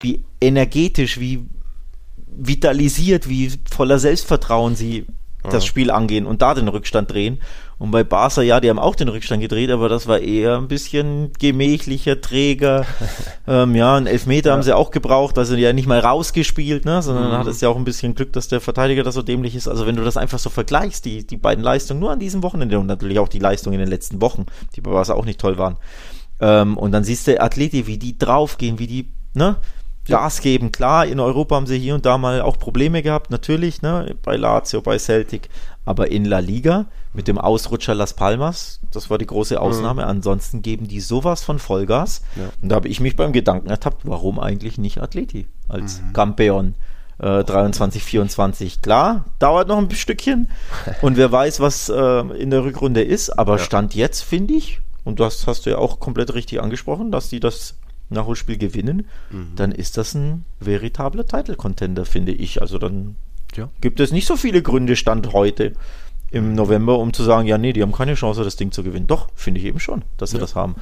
Wie 0.00 0.24
energetisch, 0.40 1.20
wie 1.20 1.46
vitalisiert, 2.26 3.28
wie 3.28 3.52
voller 3.70 3.98
Selbstvertrauen 3.98 4.74
sie 4.74 5.06
das 5.42 5.64
Spiel 5.64 5.90
angehen 5.90 6.26
und 6.26 6.42
da 6.42 6.54
den 6.54 6.68
Rückstand 6.68 7.10
drehen. 7.10 7.40
Und 7.78 7.92
bei 7.92 8.04
Barca, 8.04 8.42
ja, 8.42 8.60
die 8.60 8.68
haben 8.68 8.78
auch 8.78 8.94
den 8.94 9.08
Rückstand 9.08 9.40
gedreht, 9.40 9.70
aber 9.70 9.88
das 9.88 10.06
war 10.06 10.18
eher 10.18 10.58
ein 10.58 10.68
bisschen 10.68 11.32
gemächlicher, 11.38 12.20
träger. 12.20 12.84
ähm, 13.48 13.74
ja, 13.74 13.96
einen 13.96 14.06
Elfmeter 14.06 14.52
haben 14.52 14.62
sie 14.62 14.76
auch 14.76 14.90
gebraucht, 14.90 15.38
also 15.38 15.54
ja 15.56 15.72
nicht 15.72 15.88
mal 15.88 15.98
rausgespielt, 15.98 16.84
ne, 16.84 17.00
sondern 17.00 17.32
hat 17.32 17.46
es 17.46 17.62
ja 17.62 17.70
auch 17.70 17.76
ein 17.76 17.84
bisschen 17.84 18.14
Glück, 18.14 18.34
dass 18.34 18.48
der 18.48 18.60
Verteidiger 18.60 19.02
da 19.02 19.12
so 19.12 19.22
dämlich 19.22 19.54
ist. 19.54 19.66
Also 19.66 19.86
wenn 19.86 19.96
du 19.96 20.04
das 20.04 20.18
einfach 20.18 20.38
so 20.38 20.50
vergleichst, 20.50 21.06
die, 21.06 21.26
die 21.26 21.38
beiden 21.38 21.64
Leistungen 21.64 22.00
nur 22.00 22.10
an 22.10 22.18
diesem 22.18 22.42
Wochenende 22.42 22.78
und 22.78 22.86
natürlich 22.86 23.18
auch 23.18 23.28
die 23.28 23.38
Leistungen 23.38 23.74
in 23.74 23.80
den 23.80 23.88
letzten 23.88 24.20
Wochen, 24.20 24.44
die 24.76 24.82
bei 24.82 24.90
Barca 24.90 25.14
auch 25.14 25.24
nicht 25.24 25.40
toll 25.40 25.56
waren. 25.56 25.78
Ähm, 26.38 26.76
und 26.76 26.92
dann 26.92 27.04
siehst 27.04 27.26
du 27.28 27.40
Athleti, 27.40 27.86
wie 27.86 27.96
die 27.96 28.18
draufgehen, 28.18 28.78
wie 28.78 28.86
die, 28.86 29.08
ne, 29.32 29.56
Gas 30.06 30.40
geben. 30.40 30.72
Klar, 30.72 31.06
in 31.06 31.20
Europa 31.20 31.56
haben 31.56 31.66
sie 31.66 31.78
hier 31.78 31.94
und 31.94 32.06
da 32.06 32.18
mal 32.18 32.40
auch 32.42 32.58
Probleme 32.58 33.02
gehabt, 33.02 33.30
natürlich, 33.30 33.82
ne, 33.82 34.16
bei 34.22 34.36
Lazio, 34.36 34.80
bei 34.80 34.98
Celtic, 34.98 35.48
aber 35.84 36.10
in 36.10 36.24
La 36.24 36.38
Liga 36.38 36.86
mit 37.12 37.28
dem 37.28 37.38
Ausrutscher 37.38 37.94
Las 37.94 38.14
Palmas, 38.14 38.80
das 38.92 39.10
war 39.10 39.18
die 39.18 39.26
große 39.26 39.60
Ausnahme. 39.60 40.06
Ansonsten 40.06 40.62
geben 40.62 40.86
die 40.88 41.00
sowas 41.00 41.42
von 41.42 41.58
Vollgas. 41.58 42.22
Und 42.62 42.68
da 42.68 42.76
habe 42.76 42.88
ich 42.88 43.00
mich 43.00 43.16
beim 43.16 43.32
Gedanken 43.32 43.68
ertappt, 43.68 44.02
warum 44.04 44.38
eigentlich 44.38 44.78
nicht 44.78 45.00
Atleti 45.00 45.46
als 45.68 46.00
Campeon? 46.12 46.74
Äh, 47.18 47.44
23, 47.44 48.02
24. 48.02 48.82
Klar, 48.82 49.26
dauert 49.38 49.68
noch 49.68 49.78
ein 49.78 49.90
Stückchen. 49.90 50.48
Und 51.02 51.16
wer 51.16 51.30
weiß, 51.30 51.60
was 51.60 51.88
äh, 51.88 52.20
in 52.38 52.50
der 52.50 52.64
Rückrunde 52.64 53.02
ist. 53.02 53.30
Aber 53.30 53.58
Stand 53.58 53.94
jetzt, 53.94 54.22
finde 54.22 54.54
ich, 54.54 54.80
und 55.04 55.20
das 55.20 55.46
hast 55.46 55.66
du 55.66 55.70
ja 55.70 55.78
auch 55.78 55.98
komplett 55.98 56.34
richtig 56.34 56.62
angesprochen, 56.62 57.10
dass 57.10 57.28
die 57.28 57.40
das 57.40 57.76
Nachholspiel 58.10 58.58
gewinnen, 58.58 59.06
dann 59.56 59.72
ist 59.72 59.96
das 59.96 60.14
ein 60.14 60.44
veritabler 60.58 61.26
Title-Contender, 61.26 62.04
finde 62.04 62.32
ich. 62.32 62.60
Also 62.60 62.78
dann 62.78 63.16
Ja. 63.56 63.68
gibt 63.80 64.00
es 64.00 64.12
nicht 64.12 64.26
so 64.26 64.36
viele 64.36 64.62
Gründe, 64.62 64.96
Stand 64.96 65.32
heute 65.32 65.72
im 66.30 66.54
November, 66.54 66.98
um 66.98 67.12
zu 67.12 67.22
sagen, 67.24 67.48
ja, 67.48 67.58
nee, 67.58 67.72
die 67.72 67.82
haben 67.82 67.92
keine 67.92 68.14
Chance, 68.14 68.44
das 68.44 68.56
Ding 68.56 68.70
zu 68.72 68.82
gewinnen. 68.84 69.06
Doch, 69.08 69.28
finde 69.34 69.58
ich 69.60 69.66
eben 69.66 69.80
schon, 69.80 70.02
dass 70.16 70.30
sie 70.30 70.38
das 70.38 70.54
haben. 70.54 70.76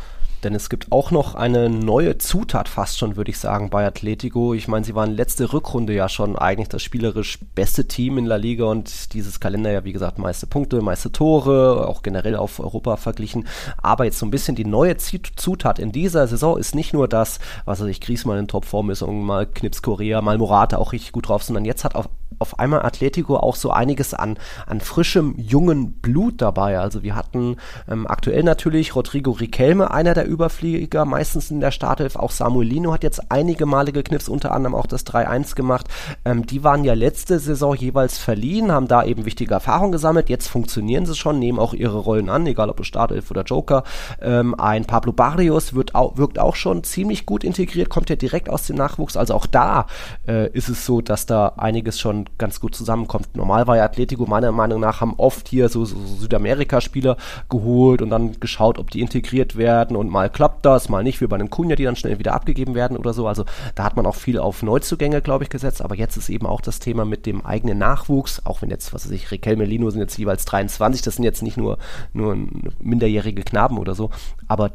Denn 0.44 0.54
es 0.54 0.70
gibt 0.70 0.92
auch 0.92 1.10
noch 1.10 1.34
eine 1.34 1.68
neue 1.68 2.18
Zutat 2.18 2.68
fast 2.68 2.98
schon, 2.98 3.16
würde 3.16 3.30
ich 3.30 3.38
sagen, 3.38 3.70
bei 3.70 3.84
Atletico. 3.84 4.54
Ich 4.54 4.68
meine, 4.68 4.84
sie 4.84 4.94
waren 4.94 5.10
letzte 5.10 5.52
Rückrunde 5.52 5.92
ja 5.92 6.08
schon 6.08 6.36
eigentlich 6.36 6.68
das 6.68 6.82
spielerisch 6.82 7.40
beste 7.56 7.88
Team 7.88 8.18
in 8.18 8.26
La 8.26 8.36
Liga 8.36 8.66
und 8.66 9.14
dieses 9.14 9.40
Kalender 9.40 9.72
ja, 9.72 9.84
wie 9.84 9.92
gesagt, 9.92 10.18
meiste 10.18 10.46
Punkte, 10.46 10.80
meiste 10.80 11.10
Tore, 11.10 11.88
auch 11.88 12.02
generell 12.02 12.36
auf 12.36 12.60
Europa 12.60 12.96
verglichen. 12.96 13.48
Aber 13.82 14.04
jetzt 14.04 14.18
so 14.18 14.26
ein 14.26 14.30
bisschen 14.30 14.54
die 14.54 14.64
neue 14.64 14.96
Zutat 14.96 15.80
in 15.80 15.90
dieser 15.90 16.28
Saison 16.28 16.56
ist 16.56 16.74
nicht 16.74 16.92
nur 16.92 17.08
das, 17.08 17.40
was 17.64 17.80
weiß 17.80 17.88
ich, 17.88 18.00
Griezmann 18.00 18.38
in 18.38 18.48
Topform 18.48 18.90
ist 18.90 19.02
und 19.02 19.22
mal 19.22 19.44
Knips 19.44 19.82
Korea, 19.82 20.22
mal 20.22 20.38
Morata 20.38 20.78
auch 20.78 20.92
richtig 20.92 21.10
gut 21.10 21.28
drauf, 21.28 21.42
sondern 21.42 21.64
jetzt 21.64 21.82
hat 21.82 21.96
auf 21.96 22.08
auf 22.38 22.58
einmal 22.58 22.82
Atletico 22.82 23.36
auch 23.36 23.56
so 23.56 23.70
einiges 23.70 24.14
an, 24.14 24.38
an 24.66 24.80
frischem, 24.80 25.34
jungen 25.36 25.92
Blut 25.92 26.40
dabei. 26.40 26.78
Also 26.78 27.02
wir 27.02 27.16
hatten 27.16 27.56
ähm, 27.90 28.06
aktuell 28.06 28.42
natürlich 28.42 28.94
Rodrigo 28.94 29.32
Riquelme, 29.32 29.90
einer 29.90 30.14
der 30.14 30.26
Überflieger, 30.26 31.04
meistens 31.04 31.50
in 31.50 31.60
der 31.60 31.70
Startelf. 31.70 32.16
Auch 32.16 32.30
Samuelino 32.30 32.92
hat 32.92 33.02
jetzt 33.02 33.30
einige 33.30 33.66
Male 33.66 33.92
geknipst, 33.92 34.28
unter 34.28 34.52
anderem 34.52 34.74
auch 34.74 34.86
das 34.86 35.04
3-1 35.06 35.54
gemacht. 35.56 35.88
Ähm, 36.24 36.46
die 36.46 36.62
waren 36.62 36.84
ja 36.84 36.94
letzte 36.94 37.38
Saison 37.38 37.74
jeweils 37.74 38.18
verliehen, 38.18 38.70
haben 38.70 38.88
da 38.88 39.04
eben 39.04 39.24
wichtige 39.24 39.54
Erfahrungen 39.54 39.92
gesammelt. 39.92 40.28
Jetzt 40.28 40.48
funktionieren 40.48 41.06
sie 41.06 41.16
schon, 41.16 41.38
nehmen 41.38 41.58
auch 41.58 41.74
ihre 41.74 41.98
Rollen 41.98 42.28
an, 42.28 42.46
egal 42.46 42.70
ob 42.70 42.78
Startelf 42.84 43.30
oder 43.30 43.42
Joker. 43.42 43.82
Ähm, 44.20 44.54
ein 44.58 44.84
Pablo 44.84 45.12
Barrios 45.12 45.74
wird 45.74 45.94
auch, 45.94 46.16
wirkt 46.16 46.38
auch 46.38 46.54
schon 46.54 46.84
ziemlich 46.84 47.26
gut 47.26 47.44
integriert, 47.44 47.88
kommt 47.88 48.10
ja 48.10 48.16
direkt 48.16 48.48
aus 48.48 48.66
dem 48.66 48.76
Nachwuchs. 48.76 49.16
Also 49.16 49.34
auch 49.34 49.46
da 49.46 49.86
äh, 50.26 50.48
ist 50.50 50.68
es 50.68 50.86
so, 50.86 51.00
dass 51.00 51.26
da 51.26 51.54
einiges 51.56 51.98
schon 51.98 52.17
ganz 52.38 52.60
gut 52.60 52.74
zusammenkommt. 52.74 53.36
Normal 53.36 53.66
war 53.66 53.76
ja 53.76 53.84
Atletico 53.84 54.26
meiner 54.26 54.52
Meinung 54.52 54.80
nach, 54.80 55.00
haben 55.00 55.14
oft 55.16 55.48
hier 55.48 55.68
so, 55.68 55.84
so 55.84 55.96
Südamerika-Spieler 55.96 57.16
geholt 57.48 58.02
und 58.02 58.10
dann 58.10 58.40
geschaut, 58.40 58.78
ob 58.78 58.90
die 58.90 59.00
integriert 59.00 59.56
werden 59.56 59.96
und 59.96 60.10
mal 60.10 60.30
klappt 60.30 60.64
das, 60.64 60.88
mal 60.88 61.02
nicht, 61.02 61.20
wie 61.20 61.26
bei 61.26 61.36
einem 61.36 61.50
Kunja, 61.50 61.76
die 61.76 61.84
dann 61.84 61.96
schnell 61.96 62.18
wieder 62.18 62.34
abgegeben 62.34 62.74
werden 62.74 62.96
oder 62.96 63.12
so. 63.12 63.26
Also 63.26 63.44
da 63.74 63.84
hat 63.84 63.96
man 63.96 64.06
auch 64.06 64.14
viel 64.14 64.38
auf 64.38 64.62
Neuzugänge, 64.62 65.22
glaube 65.22 65.44
ich, 65.44 65.50
gesetzt. 65.50 65.82
Aber 65.82 65.94
jetzt 65.94 66.16
ist 66.16 66.28
eben 66.28 66.46
auch 66.46 66.60
das 66.60 66.78
Thema 66.78 67.04
mit 67.04 67.26
dem 67.26 67.44
eigenen 67.44 67.78
Nachwuchs, 67.78 68.42
auch 68.44 68.62
wenn 68.62 68.70
jetzt, 68.70 68.92
was 68.94 69.04
weiß 69.04 69.12
ich, 69.12 69.30
Riquelme, 69.30 69.64
Lino 69.64 69.90
sind 69.90 70.00
jetzt 70.00 70.18
jeweils 70.18 70.44
23, 70.44 71.02
das 71.02 71.16
sind 71.16 71.24
jetzt 71.24 71.42
nicht 71.42 71.56
nur, 71.56 71.78
nur 72.12 72.36
minderjährige 72.78 73.42
Knaben 73.42 73.78
oder 73.78 73.94
so, 73.94 74.10
aber 74.46 74.72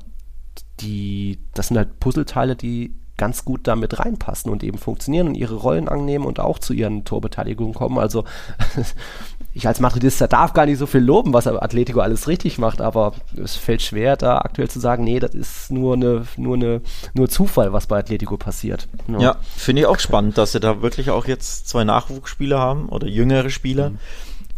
die, 0.79 1.39
das 1.53 1.67
sind 1.67 1.77
halt 1.77 1.99
Puzzleteile, 1.99 2.56
die 2.56 2.95
ganz 3.17 3.45
gut 3.45 3.67
damit 3.67 3.99
reinpassen 3.99 4.52
und 4.52 4.63
eben 4.63 4.78
funktionieren 4.78 5.28
und 5.28 5.36
ihre 5.36 5.56
Rollen 5.56 5.88
annehmen 5.88 6.26
und 6.26 6.39
auch 6.39 6.58
zu 6.60 6.73
ihren 6.73 7.06
Torbeteiligungen 7.06 7.73
kommen. 7.73 7.99
Also 7.99 8.23
ich 9.54 9.67
als 9.67 9.80
Madridista 9.80 10.28
darf 10.28 10.54
gar 10.54 10.65
nicht 10.65 10.80
so 10.80 10.88
viel 10.88 11.02
loben, 11.02 11.32
was 11.32 11.45
Atletico 11.45 11.99
alles 11.99 12.28
richtig 12.28 12.58
macht, 12.58 12.82
aber 12.82 13.13
es 13.41 13.56
fällt 13.56 13.84
schwer, 13.84 14.17
da 14.17 14.39
aktuell 14.39 14.69
zu 14.69 14.80
sagen, 14.80 15.04
nee, 15.04 15.19
das 15.19 15.36
ist 15.36 15.71
nur 15.71 15.93
eine, 15.93 16.26
nur 16.38 16.56
eine, 16.56 16.82
nur 17.13 17.30
Zufall, 17.30 17.71
was 17.71 17.86
bei 17.86 17.99
Atletico 17.99 18.38
passiert. 18.38 18.88
Ja, 19.08 19.38
finde 19.56 19.84
ich 19.84 19.88
auch 19.88 19.99
spannend, 19.99 20.38
dass 20.39 20.54
sie 20.54 20.60
da 20.60 20.82
wirklich 20.82 21.12
auch 21.12 21.26
jetzt 21.26 21.67
zwei 21.67 21.84
Nachwuchsspieler 21.84 22.60
haben 22.60 22.89
oder 22.89 23.08
jüngere 23.08 23.52
Spieler, 23.52 23.91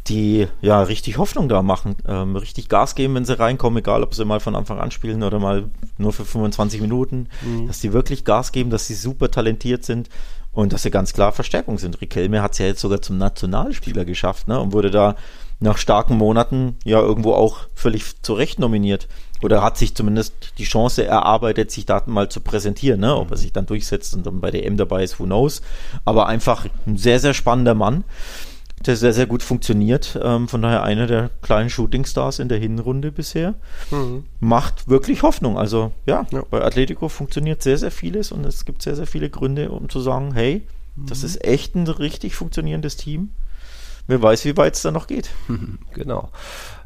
die 0.07 0.47
ja 0.61 0.81
richtig 0.83 1.17
Hoffnung 1.17 1.49
da 1.49 1.61
machen, 1.61 1.95
ähm, 2.07 2.35
richtig 2.35 2.69
Gas 2.69 2.95
geben, 2.95 3.15
wenn 3.15 3.25
sie 3.25 3.39
reinkommen, 3.39 3.79
egal 3.79 4.03
ob 4.03 4.13
sie 4.13 4.25
mal 4.25 4.39
von 4.39 4.55
Anfang 4.55 4.79
an 4.79 4.91
spielen 4.91 5.23
oder 5.23 5.39
mal 5.39 5.69
nur 5.97 6.13
für 6.13 6.25
25 6.25 6.81
Minuten, 6.81 7.27
dass 7.67 7.79
die 7.79 7.91
wirklich 7.91 8.23
Gas 8.23 8.51
geben, 8.51 8.69
dass 8.69 8.87
sie 8.87 8.93
super 8.93 9.31
talentiert 9.31 9.83
sind 9.83 10.09
und 10.51 10.73
dass 10.73 10.83
sie 10.83 10.91
ganz 10.91 11.13
klar 11.13 11.31
Verstärkung 11.31 11.77
sind. 11.77 12.01
Riquelme 12.01 12.41
hat 12.41 12.53
es 12.53 12.59
ja 12.59 12.67
jetzt 12.67 12.81
sogar 12.81 13.01
zum 13.01 13.17
Nationalspieler 13.17 14.05
geschafft 14.05 14.47
ne, 14.47 14.59
und 14.59 14.73
wurde 14.73 14.91
da 14.91 15.15
nach 15.59 15.77
starken 15.77 16.17
Monaten 16.17 16.77
ja 16.83 16.99
irgendwo 16.99 17.33
auch 17.33 17.59
völlig 17.73 18.21
zu 18.21 18.33
Recht 18.33 18.59
nominiert. 18.59 19.07
Oder 19.41 19.61
hat 19.61 19.77
sich 19.77 19.95
zumindest 19.95 20.53
die 20.57 20.63
Chance 20.63 21.05
erarbeitet, 21.05 21.71
sich 21.71 21.85
da 21.85 22.01
mal 22.05 22.29
zu 22.29 22.39
präsentieren. 22.41 23.01
Ne? 23.01 23.15
Ob 23.15 23.31
er 23.31 23.37
sich 23.37 23.53
dann 23.53 23.65
durchsetzt 23.65 24.13
und 24.15 24.25
dann 24.25 24.39
bei 24.41 24.49
der 24.49 24.65
M 24.65 24.77
dabei 24.77 25.03
ist, 25.03 25.19
who 25.19 25.25
knows. 25.25 25.61
Aber 26.03 26.27
einfach 26.27 26.65
ein 26.87 26.97
sehr, 26.97 27.19
sehr 27.19 27.33
spannender 27.33 27.75
Mann, 27.75 28.05
der 28.87 28.95
sehr, 28.95 29.13
sehr 29.13 29.25
gut 29.25 29.43
funktioniert. 29.43 30.19
Ähm, 30.21 30.47
von 30.47 30.61
daher 30.61 30.83
einer 30.83 31.07
der 31.07 31.29
kleinen 31.41 31.69
Shootingstars 31.69 32.39
in 32.39 32.49
der 32.49 32.57
Hinrunde 32.59 33.11
bisher. 33.11 33.55
Macht 34.39 34.87
wirklich 34.89 35.23
Hoffnung. 35.23 35.57
Also 35.57 35.91
ja, 36.05 36.25
Ja. 36.31 36.43
bei 36.49 36.61
Atletico 36.63 37.09
funktioniert 37.09 37.61
sehr, 37.63 37.77
sehr 37.77 37.91
vieles 37.91 38.31
und 38.31 38.45
es 38.45 38.65
gibt 38.65 38.81
sehr, 38.81 38.95
sehr 38.95 39.07
viele 39.07 39.29
Gründe, 39.29 39.71
um 39.71 39.89
zu 39.89 39.99
sagen, 39.99 40.33
hey, 40.33 40.63
das 40.95 41.23
ist 41.23 41.43
echt 41.43 41.75
ein 41.75 41.87
richtig 41.87 42.35
funktionierendes 42.35 42.95
Team. 42.95 43.31
Wer 44.07 44.21
weiß, 44.21 44.45
wie 44.45 44.55
weit 44.55 44.75
es 44.75 44.81
da 44.83 44.91
noch 44.91 45.07
geht. 45.07 45.29
Genau. 45.93 46.29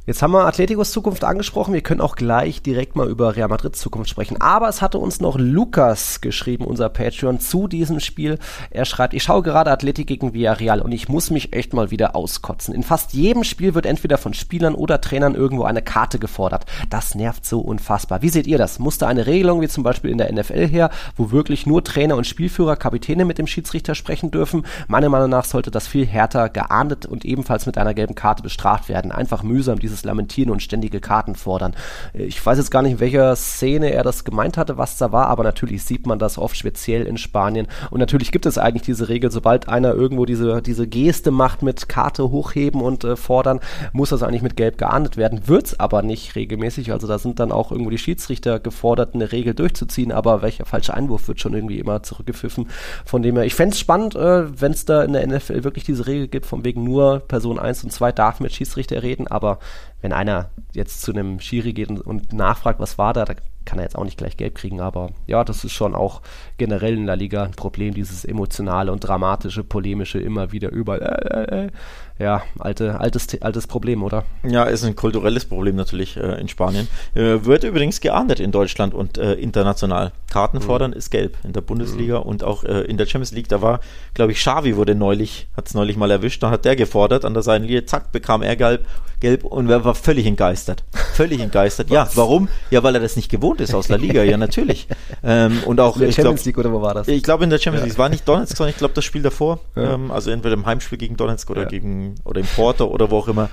Jetzt 0.06 0.24
haben 0.24 0.32
wir 0.32 0.46
Atleticos 0.46 0.92
Zukunft 0.92 1.24
angesprochen. 1.24 1.74
Wir 1.74 1.82
können 1.82 2.02
auch 2.02 2.16
gleich 2.16 2.64
direkt 2.64 2.96
mal 2.96 3.08
über 3.08 3.36
Real 3.36 3.50
Madrids 3.50 3.80
Zukunft 3.80 4.10
sprechen. 4.10 4.42
Aber 4.42 4.68
es 4.68 4.82
hatte 4.82 4.98
uns 4.98 5.20
noch 5.20 5.38
Lukas 5.38 6.22
geschrieben, 6.22 6.66
unser 6.66 6.90
Patreon, 6.90 7.40
zu 7.40 7.68
diesem 7.68 8.00
Spiel. 8.00 8.40
Er 8.72 8.86
schreibt, 8.86 9.14
ich 9.14 9.22
schaue 9.22 9.44
gerade 9.44 9.70
Athletic 9.70 10.08
gegen 10.08 10.34
Villarreal 10.34 10.82
und 10.82 10.94
ich 10.94 11.10
muss 11.10 11.30
mich 11.30 11.54
echt 11.54 11.74
mal 11.74 11.92
wieder 11.92 12.16
auskotzen. 12.16 12.74
In 12.74 12.82
fast 12.82 13.14
jedem 13.14 13.44
Spiel 13.44 13.76
wird 13.76 13.86
entweder 13.86 14.18
von 14.18 14.34
Spielern 14.34 14.74
oder 14.74 15.00
Trainern 15.00 15.36
irgendwo 15.36 15.64
eine 15.64 15.82
Karte 15.82 16.18
gefordert. 16.18 16.66
Das 16.90 17.14
nervt 17.14 17.46
so 17.46 17.60
unfassbar. 17.60 18.24
Wie 18.24 18.30
seht 18.30 18.48
ihr 18.48 18.58
das? 18.58 18.80
Musste 18.80 19.06
eine 19.06 19.28
Regelung 19.28 19.62
wie 19.62 19.68
zum 19.68 19.84
Beispiel 19.84 20.10
in 20.10 20.18
der 20.18 20.34
NFL 20.34 20.68
her, 20.68 20.90
wo 21.18 21.30
wirklich 21.30 21.68
nur 21.68 21.84
Trainer 21.84 22.16
und 22.16 22.26
Spielführer, 22.26 22.78
Kapitäne 22.78 23.26
mit 23.26 23.38
dem 23.38 23.48
Schiedsrichter 23.48 23.94
sprechen 23.94 24.32
dürfen? 24.32 24.66
Meiner 24.88 25.10
Meinung 25.10 25.30
nach 25.30 25.46
sollte 25.46 25.70
das 25.70 25.88
viel 25.88 26.08
härter 26.08 26.50
geahndet 26.50 27.06
und 27.06 27.26
ebenfalls 27.26 27.68
mit 27.68 27.78
einer 27.78 27.94
gelben 27.94 28.16
Karte 28.16 28.42
bestraft 28.42 28.90
werden. 28.90 29.12
Einfach 29.12 29.44
mühsam, 29.44 29.78
dieses 29.90 30.06
Lamentieren 30.06 30.52
und 30.52 30.64
ständige 30.64 31.00
Karten 31.00 31.36
fordern. 31.36 31.76
Äh, 32.14 32.24
ich 32.24 32.44
weiß 32.46 32.58
jetzt 32.58 32.72
gar 32.72 32.82
nicht, 32.82 32.94
in 32.94 33.00
welcher 33.00 33.36
Szene 33.36 33.92
er 33.92 34.04
das 34.04 34.24
gemeint 34.24 34.58
hatte, 34.58 34.78
was 34.78 34.98
da 34.98 35.12
war, 35.12 35.28
aber 35.28 35.44
natürlich 35.44 35.84
sieht 35.84 36.06
man 36.06 36.20
das 36.20 36.38
oft 36.38 36.56
speziell 36.56 37.06
in 37.06 37.18
Spanien. 37.18 37.68
Und 37.92 38.00
natürlich 38.00 38.32
gibt 38.32 38.46
es 38.46 38.58
eigentlich 38.58 38.84
diese 38.84 39.10
Regel, 39.10 39.32
sobald 39.32 39.68
einer 39.68 39.94
irgendwo 39.94 40.26
diese, 40.26 40.62
diese 40.62 40.88
Geste 40.88 41.32
macht 41.32 41.62
mit 41.62 41.90
Karte 41.90 42.30
hochheben 42.30 42.82
und 42.82 43.04
äh, 43.04 43.16
fordern, 43.16 43.60
muss 43.92 44.10
das 44.10 44.24
eigentlich 44.24 44.42
mit 44.42 44.56
Gelb 44.56 44.78
geahndet 44.78 45.18
werden. 45.18 45.48
Wird's 45.48 45.80
aber 45.80 46.02
nicht 46.02 46.36
regelmäßig. 46.36 46.92
Also 46.92 47.08
da 47.08 47.20
sind 47.20 47.40
dann 47.40 47.52
auch 47.52 47.72
irgendwo 47.72 47.90
die 47.90 47.98
Schiedsrichter 47.98 48.60
gefordert, 48.60 49.16
eine 49.16 49.32
Regel 49.32 49.54
durchzuziehen, 49.54 50.12
aber 50.12 50.42
welcher 50.42 50.66
falsche 50.66 50.94
Einwurf 50.94 51.28
wird 51.28 51.42
schon 51.42 51.54
irgendwie 51.54 51.80
immer 51.80 52.04
zurückgepfiffen. 52.04 52.68
Von 53.06 53.22
dem 53.22 53.36
her, 53.36 53.46
ich 53.46 53.56
fände 53.56 53.76
spannend, 53.76 54.16
äh, 54.16 54.62
wenn 54.62 54.72
es 54.72 54.86
da 54.86 55.04
in 55.04 55.14
der 55.14 55.26
NFL 55.28 55.64
wirklich 55.64 55.84
diese 55.84 56.08
Regel 56.08 56.28
gibt, 56.28 56.46
von 56.46 56.64
wegen 56.64 56.84
nur 56.84 57.20
Person 57.20 57.60
1 57.60 57.84
und 57.84 57.92
2 57.92 58.12
darf 58.12 58.40
mit 58.40 58.54
Schiedsrichter 58.54 59.02
reden, 59.04 59.28
aber 59.28 59.60
wenn 60.02 60.14
einer 60.14 60.50
jetzt 60.74 61.02
zu 61.02 61.12
einem 61.12 61.40
Schiri 61.40 61.74
geht 61.74 61.90
und, 61.90 62.02
und 62.02 62.34
nachfragt, 62.34 62.80
was 62.80 62.98
war 62.98 63.14
da, 63.14 63.26
da 63.26 63.36
kann 63.66 63.78
er 63.80 63.84
jetzt 63.84 63.98
auch 63.98 64.04
nicht 64.04 64.18
gleich 64.18 64.38
gelb 64.38 64.56
kriegen, 64.56 64.82
aber 64.82 65.12
ja, 65.28 65.44
das 65.44 65.64
ist 65.64 65.74
schon 65.74 65.94
auch 65.94 66.22
generell 66.58 66.98
in 66.98 67.06
der 67.06 67.16
Liga 67.16 67.44
ein 67.44 67.52
Problem, 67.52 67.94
dieses 67.94 68.26
emotionale 68.26 68.92
und 68.92 69.02
dramatische, 69.02 69.64
polemische 69.64 70.20
immer 70.20 70.52
wieder 70.52 70.72
überall. 70.72 71.02
Äh, 71.02 71.44
äh, 71.44 71.66
äh 71.66 71.72
ja, 72.20 72.44
alte, 72.60 73.00
altes, 73.00 73.42
altes 73.42 73.66
Problem, 73.66 74.04
oder? 74.04 74.26
Ja, 74.44 74.66
ist 74.66 74.84
ein 74.84 74.96
kulturelles 74.96 75.46
Problem 75.46 75.78
natürlich 75.78 76.18
äh, 76.18 76.40
in 76.40 76.50
Spanien. 76.50 76.90
Äh, 77.16 77.46
wird 77.46 77.64
übrigens 77.64 78.02
geahndet 78.02 78.42
in 78.42 78.52
Deutschland 78.52 78.94
und 78.94 79.18
äh, 79.18 79.36
international. 79.36 80.12
Karten 80.30 80.58
mhm. 80.58 80.62
fordern 80.64 80.94
ist 80.94 81.12
gelb 81.12 81.38
in 81.46 81.54
der 81.54 81.62
Bundesliga 81.62 82.20
mhm. 82.20 82.26
und 82.26 82.44
auch 82.44 82.66
äh, 82.66 82.82
in 82.82 82.98
der 82.98 83.06
Champions 83.06 83.32
League. 83.32 83.48
Da 83.48 83.62
war, 83.62 83.80
glaube 84.14 84.34
ich, 84.34 84.40
Xavi 84.40 84.76
wurde 84.76 84.96
neulich, 84.96 85.48
hat 85.56 85.68
es 85.68 85.74
neulich 85.74 85.96
mal 85.96 86.12
erwischt, 86.12 86.44
da 86.44 86.52
hat 86.52 86.66
der 86.66 86.76
gefordert 86.76 87.24
an 87.24 87.34
der 87.34 87.42
Seitenlinie, 87.42 87.86
zack, 87.86 88.12
bekam 88.12 88.42
er 88.42 88.58
gelb, 88.58 88.86
gelb 89.22 89.46
und 89.46 89.70
er 89.70 89.86
war 89.86 89.96
völlig 89.96 90.26
entgeistert. 90.26 90.84
Völlig 91.14 91.40
entgeistert. 91.40 91.90
ja, 91.92 92.08
warum? 92.16 92.50
Ja, 92.70 92.84
weil 92.84 92.96
er 92.96 93.02
das 93.02 93.16
nicht 93.16 93.30
gewohnt 93.30 93.62
ist 93.62 93.74
aus 93.74 93.88
der 93.88 93.98
Liga, 93.98 94.24
ja, 94.24 94.38
natürlich. 94.38 94.88
Ähm, 95.24 95.60
und 95.66 95.80
auch, 95.80 95.96
in 95.96 96.02
der 96.02 96.12
Champions 96.12 96.46
League 96.46 96.58
oder 96.58 96.72
wo 96.72 96.82
war 96.82 96.94
das? 96.94 97.08
Ich 97.08 97.24
glaube 97.24 97.44
in 97.44 97.50
der 97.50 97.60
Champions 97.60 97.86
League. 97.86 97.94
Es 97.94 98.00
war 98.00 98.10
nicht 98.10 98.28
Donetsk, 98.28 98.58
sondern 98.58 98.72
ich 98.72 98.78
glaube 98.78 98.94
das 98.94 99.06
Spiel 99.06 99.22
davor. 99.22 99.60
Ja. 99.76 99.94
Ähm, 99.94 100.12
also 100.12 100.32
entweder 100.32 100.54
im 100.54 100.66
Heimspiel 100.66 100.98
gegen 100.98 101.18
Donetsk 101.18 101.50
oder 101.50 101.64
ja. 101.64 101.68
gegen 101.68 102.09
oder 102.24 102.42
im 102.42 102.48
Porto 102.48 102.86
oder 102.86 103.12
wo 103.12 103.20
auch 103.20 103.28
immer. 103.28 103.50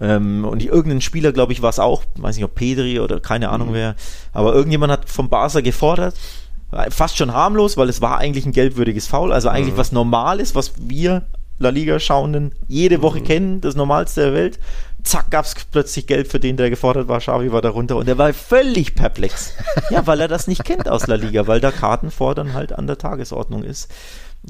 Ähm, 0.00 0.44
und 0.44 0.60
die, 0.60 0.66
irgendein 0.66 1.00
Spieler, 1.00 1.32
glaube 1.32 1.52
ich, 1.52 1.62
war 1.62 1.70
es 1.70 1.78
auch, 1.78 2.02
weiß 2.16 2.36
nicht, 2.36 2.44
ob 2.44 2.54
Pedri 2.54 3.00
oder 3.00 3.20
keine 3.20 3.48
Ahnung 3.48 3.70
mhm. 3.70 3.74
wer, 3.74 3.96
aber 4.32 4.54
irgendjemand 4.54 4.92
hat 4.92 5.08
vom 5.08 5.28
Barca 5.28 5.60
gefordert, 5.60 6.14
fast 6.90 7.16
schon 7.16 7.32
harmlos, 7.32 7.76
weil 7.76 7.88
es 7.88 8.00
war 8.00 8.18
eigentlich 8.18 8.44
ein 8.44 8.52
gelbwürdiges 8.52 9.06
Foul, 9.06 9.32
also 9.32 9.48
eigentlich 9.48 9.74
mhm. 9.74 9.78
was 9.78 9.92
Normales, 9.92 10.54
was 10.54 10.72
wir 10.78 11.26
La 11.58 11.70
Liga 11.70 11.98
schauenden 11.98 12.52
jede 12.68 13.00
Woche 13.02 13.20
mhm. 13.20 13.24
kennen, 13.24 13.60
das 13.60 13.74
Normalste 13.74 14.22
der 14.22 14.34
Welt. 14.34 14.58
Zack, 15.02 15.30
gab 15.30 15.44
es 15.44 15.54
plötzlich 15.70 16.06
Geld 16.08 16.26
für 16.26 16.40
den, 16.40 16.56
der 16.56 16.68
gefordert 16.68 17.06
war. 17.06 17.20
Xavi 17.20 17.52
war 17.52 17.62
darunter 17.62 17.96
und 17.96 18.08
er 18.08 18.18
war 18.18 18.32
völlig 18.34 18.96
perplex. 18.96 19.52
ja, 19.90 20.06
weil 20.06 20.20
er 20.20 20.28
das 20.28 20.48
nicht 20.48 20.64
kennt 20.64 20.88
aus 20.88 21.06
La 21.06 21.14
Liga, 21.14 21.46
weil 21.46 21.60
da 21.60 21.70
Kartenfordern 21.70 22.54
halt 22.54 22.72
an 22.72 22.88
der 22.88 22.98
Tagesordnung 22.98 23.62
ist. 23.62 23.88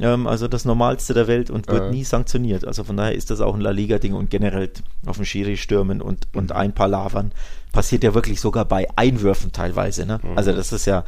Ähm, 0.01 0.27
also 0.27 0.49
das 0.49 0.65
Normalste 0.65 1.15
der 1.15 1.27
Welt 1.27 1.51
und 1.51 1.69
wird 1.69 1.85
äh. 1.85 1.91
nie 1.91 2.05
sanktioniert. 2.05 2.67
Also 2.67 2.85
von 2.85 2.97
daher 2.97 3.15
ist 3.15 3.31
das 3.31 3.41
auch 3.41 3.55
ein 3.55 3.61
La 3.61 3.71
Liga-Ding 3.71 4.15
und 4.15 4.31
generell 4.31 4.71
auf 5.07 5.17
dem 5.17 5.25
Schiri 5.25 5.57
stürmen 5.57 6.03
und, 6.03 6.29
und 6.35 6.53
ein 6.53 6.75
paar 6.75 6.89
Lavern 6.89 7.33
passiert 7.73 8.05
ja 8.05 8.15
wirklich 8.15 8.41
sogar 8.41 8.65
bei 8.65 8.87
Einwürfen 8.97 9.53
teilweise. 9.53 10.07
Ne? 10.07 10.21
Mhm. 10.23 10.37
Also 10.37 10.53
das 10.53 10.73
ist 10.73 10.87
ja, 10.87 11.05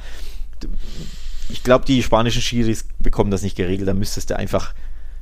ich 1.49 1.63
glaube, 1.63 1.85
die 1.85 2.03
spanischen 2.03 2.43
Schiris 2.43 2.87
bekommen 2.99 3.31
das 3.31 3.43
nicht 3.43 3.57
geregelt. 3.57 3.89
Da 3.89 3.95
müsstest 3.95 4.31
du 4.31 4.37
einfach 4.37 4.75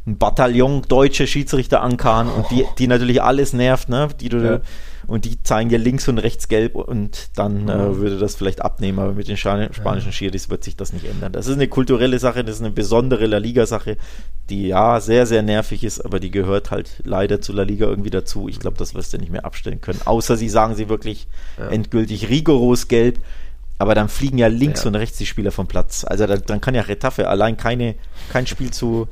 ein 0.06 0.18
Bataillon 0.18 0.82
deutsche 0.82 1.26
Schiedsrichter 1.26 1.82
ankarren 1.82 2.28
und 2.28 2.50
die, 2.50 2.64
die 2.78 2.86
natürlich 2.86 3.22
alles 3.22 3.52
nervt, 3.52 3.88
ne? 3.88 4.08
Die 4.20 4.28
du, 4.28 4.38
ja. 4.38 4.60
Und 5.06 5.24
die 5.24 5.42
zeigen 5.42 5.68
dir 5.68 5.78
links 5.78 6.08
und 6.08 6.18
rechts 6.18 6.48
gelb 6.48 6.74
und 6.74 7.30
dann 7.36 7.68
äh, 7.68 7.96
würde 7.96 8.18
das 8.18 8.34
vielleicht 8.34 8.62
abnehmen, 8.62 8.98
aber 8.98 9.12
mit 9.12 9.28
den 9.28 9.36
spanischen 9.36 9.82
ja. 9.84 10.12
Schiris 10.12 10.50
wird 10.50 10.64
sich 10.64 10.76
das 10.76 10.92
nicht 10.92 11.06
ändern. 11.06 11.32
Das 11.32 11.46
ist 11.46 11.54
eine 11.54 11.68
kulturelle 11.68 12.18
Sache, 12.18 12.42
das 12.42 12.56
ist 12.56 12.62
eine 12.62 12.72
besondere 12.72 13.26
La 13.26 13.38
Liga-Sache, 13.38 13.96
die 14.50 14.68
ja 14.68 15.00
sehr, 15.00 15.26
sehr 15.26 15.42
nervig 15.42 15.84
ist, 15.84 16.00
aber 16.00 16.18
die 16.18 16.30
gehört 16.30 16.70
halt 16.70 17.02
leider 17.04 17.40
zu 17.40 17.52
La 17.52 17.62
Liga 17.62 17.86
irgendwie 17.86 18.10
dazu. 18.10 18.48
Ich 18.48 18.58
glaube, 18.58 18.78
das 18.78 18.94
wirst 18.94 19.12
du 19.12 19.18
nicht 19.18 19.30
mehr 19.30 19.44
abstellen 19.44 19.80
können. 19.80 20.00
Außer 20.04 20.36
sie 20.36 20.48
sagen 20.48 20.74
sie 20.74 20.88
wirklich 20.88 21.28
ja. 21.58 21.68
endgültig 21.68 22.28
rigoros 22.28 22.88
gelb. 22.88 23.18
Aber 23.78 23.94
dann 23.94 24.08
fliegen 24.08 24.38
ja 24.38 24.46
links 24.46 24.84
ja. 24.84 24.88
und 24.88 24.94
rechts 24.94 25.18
die 25.18 25.26
Spieler 25.26 25.52
vom 25.52 25.66
Platz. 25.66 26.04
Also 26.04 26.26
dann, 26.26 26.42
dann 26.46 26.62
kann 26.62 26.74
ja 26.74 26.80
Retafe 26.80 27.28
allein 27.28 27.58
keine, 27.58 27.94
kein 28.32 28.46
Spiel 28.46 28.70
zu 28.70 29.06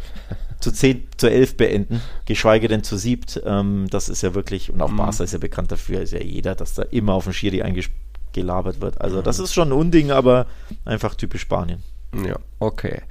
zu 0.64 0.72
10, 0.72 1.08
zu 1.18 1.30
11 1.30 1.56
beenden, 1.58 2.00
geschweige 2.24 2.68
denn 2.68 2.82
zu 2.82 2.96
siebt. 2.96 3.40
Ähm, 3.44 3.86
das 3.90 4.08
ist 4.08 4.22
ja 4.22 4.34
wirklich, 4.34 4.72
und 4.72 4.80
auch 4.80 4.90
mhm. 4.90 4.96
Barca 4.96 5.22
ist 5.22 5.32
ja 5.32 5.38
bekannt 5.38 5.70
dafür, 5.70 6.00
ist 6.00 6.12
ja 6.12 6.20
jeder, 6.20 6.54
dass 6.54 6.72
da 6.72 6.82
immer 6.84 7.12
auf 7.12 7.24
den 7.24 7.34
Schiri 7.34 7.62
eingelabert 7.62 8.80
wird. 8.80 9.00
Also 9.00 9.20
das 9.20 9.38
ist 9.38 9.52
schon 9.52 9.68
ein 9.68 9.72
Unding, 9.72 10.10
aber 10.10 10.46
einfach 10.86 11.14
typisch 11.14 11.42
Spanien. 11.42 11.82
Ja, 12.26 12.36
okay. 12.60 13.02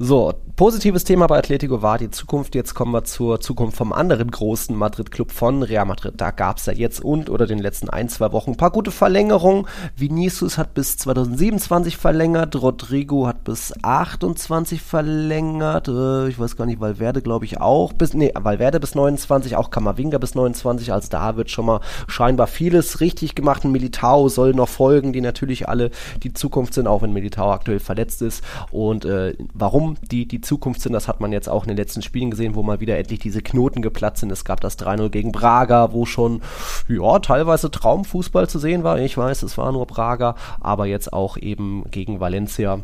So, 0.00 0.34
positives 0.56 1.04
Thema 1.04 1.28
bei 1.28 1.38
Atletico 1.38 1.80
war 1.80 1.98
die 1.98 2.10
Zukunft. 2.10 2.56
Jetzt 2.56 2.74
kommen 2.74 2.90
wir 2.90 3.04
zur 3.04 3.40
Zukunft 3.40 3.76
vom 3.76 3.92
anderen 3.92 4.28
großen 4.28 4.74
Madrid-Club 4.74 5.30
von 5.30 5.62
Real 5.62 5.84
Madrid. 5.84 6.14
Da 6.16 6.32
gab 6.32 6.58
es 6.58 6.66
ja 6.66 6.72
jetzt 6.72 7.04
und 7.04 7.30
oder 7.30 7.46
den 7.46 7.60
letzten 7.60 7.88
ein, 7.88 8.08
zwei 8.08 8.32
Wochen 8.32 8.50
ein 8.50 8.56
paar 8.56 8.72
gute 8.72 8.90
Verlängerungen. 8.90 9.66
Vinicius 9.94 10.58
hat 10.58 10.74
bis 10.74 10.96
2027 10.96 11.96
verlängert, 11.96 12.60
Rodrigo 12.60 13.28
hat 13.28 13.44
bis 13.44 13.72
28 13.82 14.82
verlängert. 14.82 15.86
Äh, 15.86 16.26
ich 16.26 16.40
weiß 16.40 16.56
gar 16.56 16.66
nicht, 16.66 16.80
Valverde 16.80 17.22
glaube 17.22 17.44
ich 17.44 17.60
auch. 17.60 17.92
Bis, 17.92 18.14
nee, 18.14 18.32
Valverde 18.34 18.80
bis 18.80 18.96
29, 18.96 19.54
auch 19.54 19.70
Kamavinga 19.70 20.18
bis 20.18 20.34
29. 20.34 20.92
Also 20.92 21.08
da 21.08 21.36
wird 21.36 21.52
schon 21.52 21.66
mal 21.66 21.80
scheinbar 22.08 22.48
vieles 22.48 22.98
richtig 22.98 23.36
gemacht. 23.36 23.64
Militao 23.64 24.28
soll 24.28 24.54
noch 24.54 24.68
folgen, 24.68 25.12
die 25.12 25.20
natürlich 25.20 25.68
alle 25.68 25.92
die 26.24 26.32
Zukunft 26.32 26.74
sind, 26.74 26.88
auch 26.88 27.02
wenn 27.02 27.12
Militao 27.12 27.52
aktuell 27.52 27.78
verletzt 27.78 28.22
ist. 28.22 28.42
Und 28.72 29.04
äh, 29.04 29.36
warum 29.52 29.83
warum 29.84 29.96
die 30.10 30.26
die 30.26 30.40
Zukunft 30.40 30.80
sind, 30.80 30.92
das 30.92 31.08
hat 31.08 31.20
man 31.20 31.32
jetzt 31.32 31.48
auch 31.48 31.64
in 31.64 31.68
den 31.68 31.76
letzten 31.76 32.02
Spielen 32.02 32.30
gesehen, 32.30 32.54
wo 32.54 32.62
mal 32.62 32.80
wieder 32.80 32.96
endlich 32.96 33.20
diese 33.20 33.42
Knoten 33.42 33.82
geplatzt 33.82 34.20
sind. 34.20 34.32
Es 34.32 34.44
gab 34.44 34.60
das 34.60 34.78
3-0 34.78 35.10
gegen 35.10 35.32
Braga, 35.32 35.92
wo 35.92 36.06
schon, 36.06 36.42
ja, 36.88 37.18
teilweise 37.18 37.70
Traumfußball 37.70 38.48
zu 38.48 38.58
sehen 38.58 38.82
war. 38.82 38.98
Ich 38.98 39.16
weiß, 39.16 39.42
es 39.42 39.58
war 39.58 39.72
nur 39.72 39.86
Braga, 39.86 40.36
aber 40.60 40.86
jetzt 40.86 41.12
auch 41.12 41.36
eben 41.36 41.84
gegen 41.90 42.20
Valencia 42.20 42.80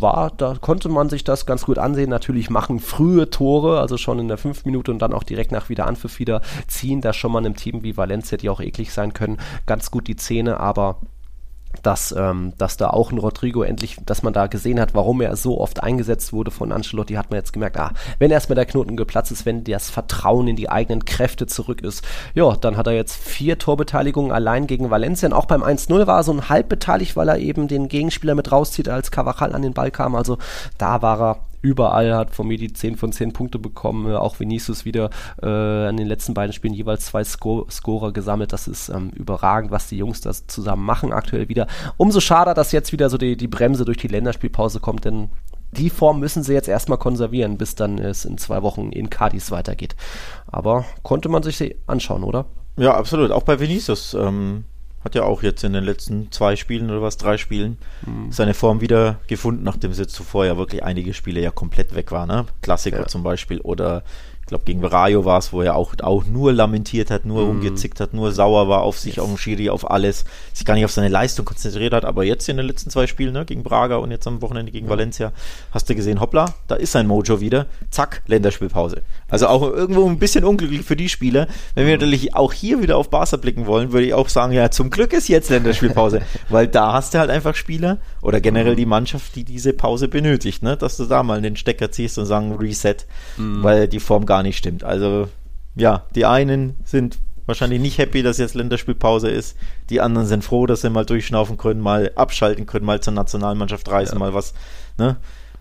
war, 0.00 0.30
da 0.34 0.54
konnte 0.58 0.88
man 0.88 1.10
sich 1.10 1.24
das 1.24 1.44
ganz 1.44 1.66
gut 1.66 1.78
ansehen. 1.78 2.08
Natürlich 2.08 2.48
machen 2.48 2.80
frühe 2.80 3.28
Tore, 3.28 3.80
also 3.80 3.98
schon 3.98 4.18
in 4.18 4.28
der 4.28 4.38
fünf 4.38 4.64
Minute 4.64 4.90
und 4.90 5.00
dann 5.00 5.12
auch 5.12 5.24
direkt 5.24 5.52
nach 5.52 5.68
Wiederanpfiff 5.68 6.18
wieder 6.18 6.40
ziehen 6.68 7.00
da 7.00 7.12
schon 7.12 7.32
mal 7.32 7.40
einem 7.40 7.56
Team 7.56 7.82
wie 7.82 7.96
Valencia, 7.96 8.38
die 8.38 8.48
auch 8.48 8.60
eklig 8.60 8.92
sein 8.92 9.12
können, 9.12 9.38
ganz 9.66 9.90
gut 9.90 10.06
die 10.06 10.16
Zähne, 10.16 10.58
aber 10.58 11.00
dass, 11.82 12.14
ähm, 12.16 12.52
dass 12.58 12.76
da 12.76 12.90
auch 12.90 13.12
ein 13.12 13.18
Rodrigo 13.18 13.62
endlich, 13.62 13.98
dass 14.04 14.22
man 14.22 14.32
da 14.32 14.46
gesehen 14.46 14.80
hat, 14.80 14.94
warum 14.94 15.20
er 15.20 15.36
so 15.36 15.60
oft 15.60 15.82
eingesetzt 15.82 16.32
wurde 16.32 16.50
von 16.50 16.72
Ancelotti, 16.72 17.14
hat 17.14 17.30
man 17.30 17.38
jetzt 17.38 17.52
gemerkt, 17.52 17.78
ah, 17.78 17.92
wenn 18.18 18.30
erstmal 18.30 18.56
der 18.56 18.66
Knoten 18.66 18.96
geplatzt 18.96 19.32
ist, 19.32 19.46
wenn 19.46 19.64
das 19.64 19.90
Vertrauen 19.90 20.48
in 20.48 20.56
die 20.56 20.70
eigenen 20.70 21.04
Kräfte 21.04 21.46
zurück 21.46 21.82
ist, 21.82 22.04
ja, 22.34 22.56
dann 22.56 22.76
hat 22.76 22.86
er 22.86 22.94
jetzt 22.94 23.16
vier 23.16 23.58
Torbeteiligungen 23.58 24.32
allein 24.32 24.66
gegen 24.66 24.90
Valencia. 24.90 25.28
Und 25.28 25.34
auch 25.34 25.46
beim 25.46 25.62
1-0 25.62 26.06
war 26.06 26.18
er 26.18 26.24
so 26.24 26.32
ein 26.32 26.48
halb 26.48 26.68
beteiligt, 26.68 27.16
weil 27.16 27.28
er 27.28 27.38
eben 27.38 27.68
den 27.68 27.88
Gegenspieler 27.88 28.34
mit 28.34 28.52
rauszieht, 28.52 28.88
als 28.88 29.10
Cavachal 29.10 29.54
an 29.54 29.62
den 29.62 29.74
Ball 29.74 29.90
kam. 29.90 30.14
Also 30.14 30.38
da 30.78 31.02
war 31.02 31.20
er 31.20 31.36
überall 31.64 32.14
hat 32.14 32.30
von 32.30 32.46
mir 32.46 32.58
die 32.58 32.72
10 32.72 32.96
von 32.96 33.10
10 33.10 33.32
Punkte 33.32 33.58
bekommen. 33.58 34.14
Auch 34.14 34.38
Vinicius 34.38 34.84
wieder 34.84 35.08
äh, 35.42 35.46
an 35.46 35.96
den 35.96 36.06
letzten 36.06 36.34
beiden 36.34 36.52
Spielen 36.52 36.74
jeweils 36.74 37.06
zwei 37.06 37.24
Sco 37.24 37.66
Scorer 37.70 38.12
gesammelt. 38.12 38.52
Das 38.52 38.68
ist 38.68 38.90
ähm, 38.90 39.10
überragend, 39.14 39.70
was 39.70 39.88
die 39.88 39.96
Jungs 39.96 40.20
das 40.20 40.46
zusammen 40.46 40.84
machen 40.84 41.12
aktuell 41.12 41.48
wieder. 41.48 41.66
Umso 41.96 42.20
schade, 42.20 42.52
dass 42.52 42.72
jetzt 42.72 42.92
wieder 42.92 43.08
so 43.08 43.16
die, 43.16 43.36
die 43.36 43.48
Bremse 43.48 43.86
durch 43.86 43.96
die 43.96 44.08
Länderspielpause 44.08 44.78
kommt, 44.78 45.06
denn 45.06 45.30
die 45.72 45.90
Form 45.90 46.20
müssen 46.20 46.42
sie 46.42 46.52
jetzt 46.52 46.68
erstmal 46.68 46.98
konservieren, 46.98 47.56
bis 47.56 47.74
dann 47.74 47.98
es 47.98 48.26
in 48.26 48.38
zwei 48.38 48.62
Wochen 48.62 48.90
in 48.90 49.08
Cadiz 49.08 49.50
weitergeht. 49.50 49.96
Aber 50.46 50.84
konnte 51.02 51.30
man 51.30 51.42
sich 51.42 51.76
anschauen, 51.86 52.22
oder? 52.24 52.44
Ja, 52.76 52.94
absolut. 52.94 53.30
Auch 53.30 53.42
bei 53.42 53.58
Vinicius. 53.58 54.14
Ähm, 54.14 54.64
hat 55.04 55.14
ja 55.14 55.22
auch 55.22 55.42
jetzt 55.42 55.62
in 55.64 55.74
den 55.74 55.84
letzten 55.84 56.32
zwei 56.32 56.56
Spielen 56.56 56.90
oder 56.90 57.02
was, 57.02 57.18
drei 57.18 57.36
Spielen, 57.36 57.78
mhm. 58.06 58.32
seine 58.32 58.54
Form 58.54 58.80
wieder 58.80 59.20
gefunden, 59.26 59.62
nachdem 59.62 59.90
es 59.90 59.98
jetzt 59.98 60.14
zuvor 60.14 60.46
ja 60.46 60.56
wirklich 60.56 60.82
einige 60.82 61.12
Spiele 61.12 61.40
ja 61.40 61.50
komplett 61.50 61.94
weg 61.94 62.10
war, 62.10 62.26
ne? 62.26 62.46
Klassiker 62.62 63.00
ja. 63.00 63.06
zum 63.06 63.22
Beispiel 63.22 63.60
oder 63.60 64.02
ich 64.44 64.48
glaube 64.48 64.64
gegen 64.66 64.84
Rayo 64.84 65.24
war 65.24 65.38
es, 65.38 65.54
wo 65.54 65.62
er 65.62 65.74
auch, 65.74 65.94
auch 66.02 66.26
nur 66.26 66.52
lamentiert 66.52 67.10
hat, 67.10 67.24
nur 67.24 67.44
mm. 67.44 67.48
rumgezickt 67.48 67.98
hat, 67.98 68.12
nur 68.12 68.30
sauer 68.30 68.68
war 68.68 68.82
auf 68.82 68.98
sich, 68.98 69.16
yes. 69.16 69.24
auf 69.24 69.30
den 69.30 69.38
Schiri, 69.38 69.70
auf 69.70 69.90
alles, 69.90 70.26
sich 70.52 70.66
gar 70.66 70.74
nicht 70.74 70.84
auf 70.84 70.92
seine 70.92 71.08
Leistung 71.08 71.46
konzentriert 71.46 71.94
hat. 71.94 72.04
Aber 72.04 72.24
jetzt 72.24 72.46
in 72.50 72.58
den 72.58 72.66
letzten 72.66 72.90
zwei 72.90 73.06
Spielen, 73.06 73.32
ne, 73.32 73.46
gegen 73.46 73.62
Braga 73.62 73.96
und 73.96 74.10
jetzt 74.10 74.26
am 74.26 74.42
Wochenende 74.42 74.70
gegen 74.70 74.90
Valencia, 74.90 75.32
hast 75.70 75.88
du 75.88 75.94
gesehen, 75.94 76.20
hoppla, 76.20 76.52
da 76.68 76.74
ist 76.74 76.92
sein 76.92 77.06
Mojo 77.06 77.40
wieder. 77.40 77.66
Zack, 77.90 78.20
Länderspielpause. 78.26 79.00
Also 79.30 79.46
auch 79.46 79.62
irgendwo 79.62 80.06
ein 80.06 80.18
bisschen 80.18 80.44
unglücklich 80.44 80.82
für 80.82 80.96
die 80.96 81.08
Spieler. 81.08 81.48
Wenn 81.74 81.86
wir 81.86 81.94
natürlich 81.94 82.34
auch 82.34 82.52
hier 82.52 82.82
wieder 82.82 82.98
auf 82.98 83.08
Barca 83.08 83.38
blicken 83.38 83.66
wollen, 83.66 83.92
würde 83.92 84.06
ich 84.06 84.12
auch 84.12 84.28
sagen, 84.28 84.52
ja, 84.52 84.70
zum 84.70 84.90
Glück 84.90 85.14
ist 85.14 85.28
jetzt 85.28 85.48
Länderspielpause. 85.48 86.20
weil 86.50 86.68
da 86.68 86.92
hast 86.92 87.14
du 87.14 87.18
halt 87.18 87.30
einfach 87.30 87.54
Spieler 87.54 87.98
oder 88.20 88.40
generell 88.40 88.76
die 88.76 88.86
Mannschaft, 88.86 89.36
die 89.36 89.44
diese 89.44 89.72
Pause 89.72 90.08
benötigt, 90.08 90.62
ne, 90.62 90.76
dass 90.76 90.98
du 90.98 91.06
da 91.06 91.22
mal 91.22 91.40
den 91.40 91.56
Stecker 91.56 91.90
ziehst 91.90 92.18
und 92.18 92.26
sagen 92.26 92.56
Reset, 92.56 92.96
mm. 93.36 93.62
weil 93.62 93.88
die 93.88 94.00
Form 94.00 94.26
gar 94.26 94.33
gar 94.34 94.42
nicht 94.42 94.58
stimmt. 94.58 94.82
Also 94.82 95.28
ja, 95.76 96.02
die 96.16 96.26
einen 96.26 96.74
sind 96.84 97.18
wahrscheinlich 97.46 97.80
nicht 97.80 97.98
happy, 97.98 98.24
dass 98.24 98.38
jetzt 98.38 98.56
Länderspielpause 98.56 99.28
ist. 99.28 99.56
Die 99.90 100.00
anderen 100.00 100.26
sind 100.26 100.42
froh, 100.42 100.66
dass 100.66 100.80
sie 100.80 100.90
mal 100.90 101.06
durchschnaufen 101.06 101.56
können, 101.56 101.80
mal 101.80 102.10
abschalten 102.16 102.66
können, 102.66 102.84
mal 102.84 103.00
zur 103.00 103.12
Nationalmannschaft 103.12 103.88
reisen, 103.88 104.14
ja. 104.14 104.18
mal 104.18 104.34
was, 104.34 104.52
ne? 104.98 105.18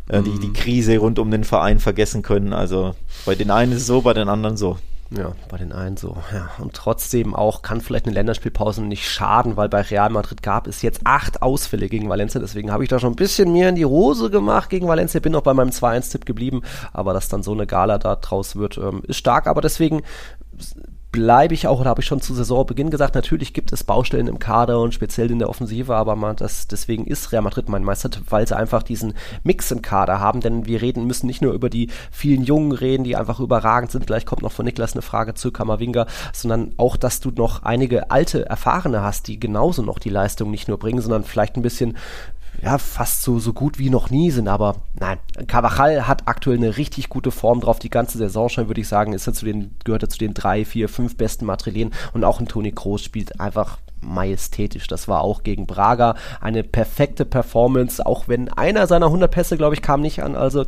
Äh, 0.09 0.21
mhm. 0.21 0.23
die, 0.23 0.39
die 0.47 0.53
Krise 0.53 0.97
rund 0.97 1.19
um 1.19 1.29
den 1.29 1.43
Verein 1.43 1.79
vergessen 1.79 2.23
können. 2.23 2.51
Also 2.51 2.95
bei 3.27 3.35
den 3.35 3.51
einen 3.51 3.73
ist 3.73 3.81
es 3.81 3.87
so, 3.87 4.01
bei 4.01 4.15
den 4.15 4.27
anderen 4.27 4.57
so. 4.57 4.79
Ja, 5.15 5.33
bei 5.47 5.57
den 5.57 5.71
einen 5.71 5.95
so. 5.95 6.17
Ja. 6.31 6.49
Und 6.57 6.73
trotzdem 6.73 7.35
auch 7.35 7.61
kann 7.61 7.81
vielleicht 7.81 8.05
eine 8.05 8.15
Länderspielpause 8.15 8.81
nicht 8.81 9.07
schaden, 9.07 9.57
weil 9.57 9.69
bei 9.69 9.81
Real 9.81 10.09
Madrid 10.09 10.41
gab 10.41 10.67
es 10.67 10.81
jetzt 10.81 11.01
acht 11.03 11.41
Ausfälle 11.41 11.87
gegen 11.87 12.09
Valencia. 12.09 12.41
Deswegen 12.41 12.71
habe 12.71 12.83
ich 12.83 12.89
da 12.89 12.99
schon 12.99 13.13
ein 13.13 13.17
bisschen 13.17 13.51
mir 13.51 13.69
in 13.69 13.75
die 13.75 13.85
Hose 13.85 14.29
gemacht 14.29 14.69
gegen 14.69 14.87
Valencia. 14.87 15.19
Bin 15.19 15.35
auch 15.35 15.41
bei 15.41 15.53
meinem 15.53 15.69
2-1-Tipp 15.69 16.25
geblieben. 16.25 16.61
Aber 16.93 17.13
dass 17.13 17.29
dann 17.29 17.43
so 17.43 17.51
eine 17.51 17.67
Gala 17.67 17.99
da 17.99 18.15
draus 18.15 18.55
wird, 18.55 18.77
ähm, 18.77 19.03
ist 19.07 19.17
stark. 19.17 19.47
Aber 19.47 19.61
deswegen 19.61 20.01
bleibe 21.13 21.53
ich 21.53 21.67
auch, 21.67 21.79
oder 21.79 21.91
habe 21.91 22.01
ich 22.01 22.07
schon 22.07 22.21
zu 22.21 22.33
Saisonbeginn 22.33 22.89
gesagt, 22.89 23.13
natürlich 23.13 23.53
gibt 23.53 23.71
es 23.71 23.83
Baustellen 23.83 24.27
im 24.27 24.39
Kader 24.39 24.81
und 24.81 24.95
speziell 24.95 25.29
in 25.29 25.37
der 25.37 25.47
Offensive, 25.47 25.95
aber 25.95 26.15
man, 26.15 26.35
das, 26.35 26.67
deswegen 26.67 27.05
ist 27.05 27.31
Real 27.31 27.43
Madrid 27.43 27.69
mein 27.69 27.83
Meistertipp, 27.83 28.23
weil 28.31 28.47
sie 28.47 28.57
einfach 28.57 28.81
diesen 28.81 29.13
Mix 29.43 29.69
im 29.69 29.83
Kader 29.83 30.19
haben, 30.19 30.41
denn 30.41 30.65
wir 30.65 30.81
reden, 30.81 31.05
müssen 31.05 31.27
nicht 31.27 31.43
nur 31.43 31.53
über 31.53 31.69
die 31.69 31.89
vielen 32.11 32.43
Jungen 32.43 32.71
reden, 32.71 33.03
die 33.03 33.15
einfach 33.15 33.39
überragend 33.39 33.91
sind, 33.91 34.07
gleich 34.07 34.25
kommt 34.25 34.41
noch 34.41 34.51
von 34.51 34.65
Niklas 34.65 34.93
eine 34.93 35.03
Frage 35.03 35.35
zu 35.35 35.51
Kamavinga, 35.51 36.07
sondern 36.33 36.73
auch, 36.77 36.97
dass 36.97 37.19
du 37.19 37.29
noch 37.29 37.61
einige 37.61 38.09
alte, 38.09 38.49
erfahrene 38.49 39.03
hast, 39.03 39.27
die 39.27 39.39
genauso 39.39 39.83
noch 39.83 39.99
die 39.99 40.09
Leistung 40.09 40.49
nicht 40.49 40.67
nur 40.67 40.79
bringen, 40.79 41.01
sondern 41.01 41.23
vielleicht 41.23 41.55
ein 41.57 41.61
bisschen 41.61 41.95
ja, 42.63 42.77
fast 42.77 43.23
so, 43.23 43.39
so 43.39 43.51
gut 43.51 43.77
wie 43.77 43.89
noch 43.89 44.09
nie 44.09 44.31
sind. 44.31 44.47
Aber 44.47 44.77
nein, 44.97 45.17
Carvajal 45.47 46.07
hat 46.07 46.27
aktuell 46.27 46.57
eine 46.57 46.77
richtig 46.77 47.09
gute 47.09 47.31
Form 47.31 47.59
drauf. 47.59 47.79
Die 47.79 47.89
ganze 47.89 48.17
Saison 48.17 48.47
schon, 48.47 48.67
würde 48.67 48.79
ich 48.79 48.87
sagen, 48.87 49.13
ist 49.13 49.27
er 49.27 49.33
zu 49.33 49.45
den, 49.45 49.75
gehört 49.83 50.03
er 50.03 50.09
zu 50.09 50.17
den 50.17 50.33
drei, 50.33 50.63
vier, 50.63 50.87
fünf 50.87 51.17
besten 51.17 51.45
Madrilen. 51.45 51.91
Und 52.13 52.23
auch 52.23 52.39
ein 52.39 52.47
Toni 52.47 52.71
Kroos 52.71 53.03
spielt 53.03 53.39
einfach 53.41 53.79
majestätisch. 53.99 54.87
Das 54.87 55.07
war 55.09 55.21
auch 55.21 55.43
gegen 55.43 55.67
Braga 55.67 56.15
eine 56.39 56.63
perfekte 56.63 57.25
Performance, 57.25 58.05
auch 58.05 58.27
wenn 58.27 58.49
einer 58.49 58.87
seiner 58.87 59.07
100 59.07 59.29
Pässe, 59.29 59.57
glaube 59.57 59.75
ich, 59.75 59.81
kam 59.81 60.01
nicht 60.01 60.23
an. 60.23 60.35
Also 60.35 60.65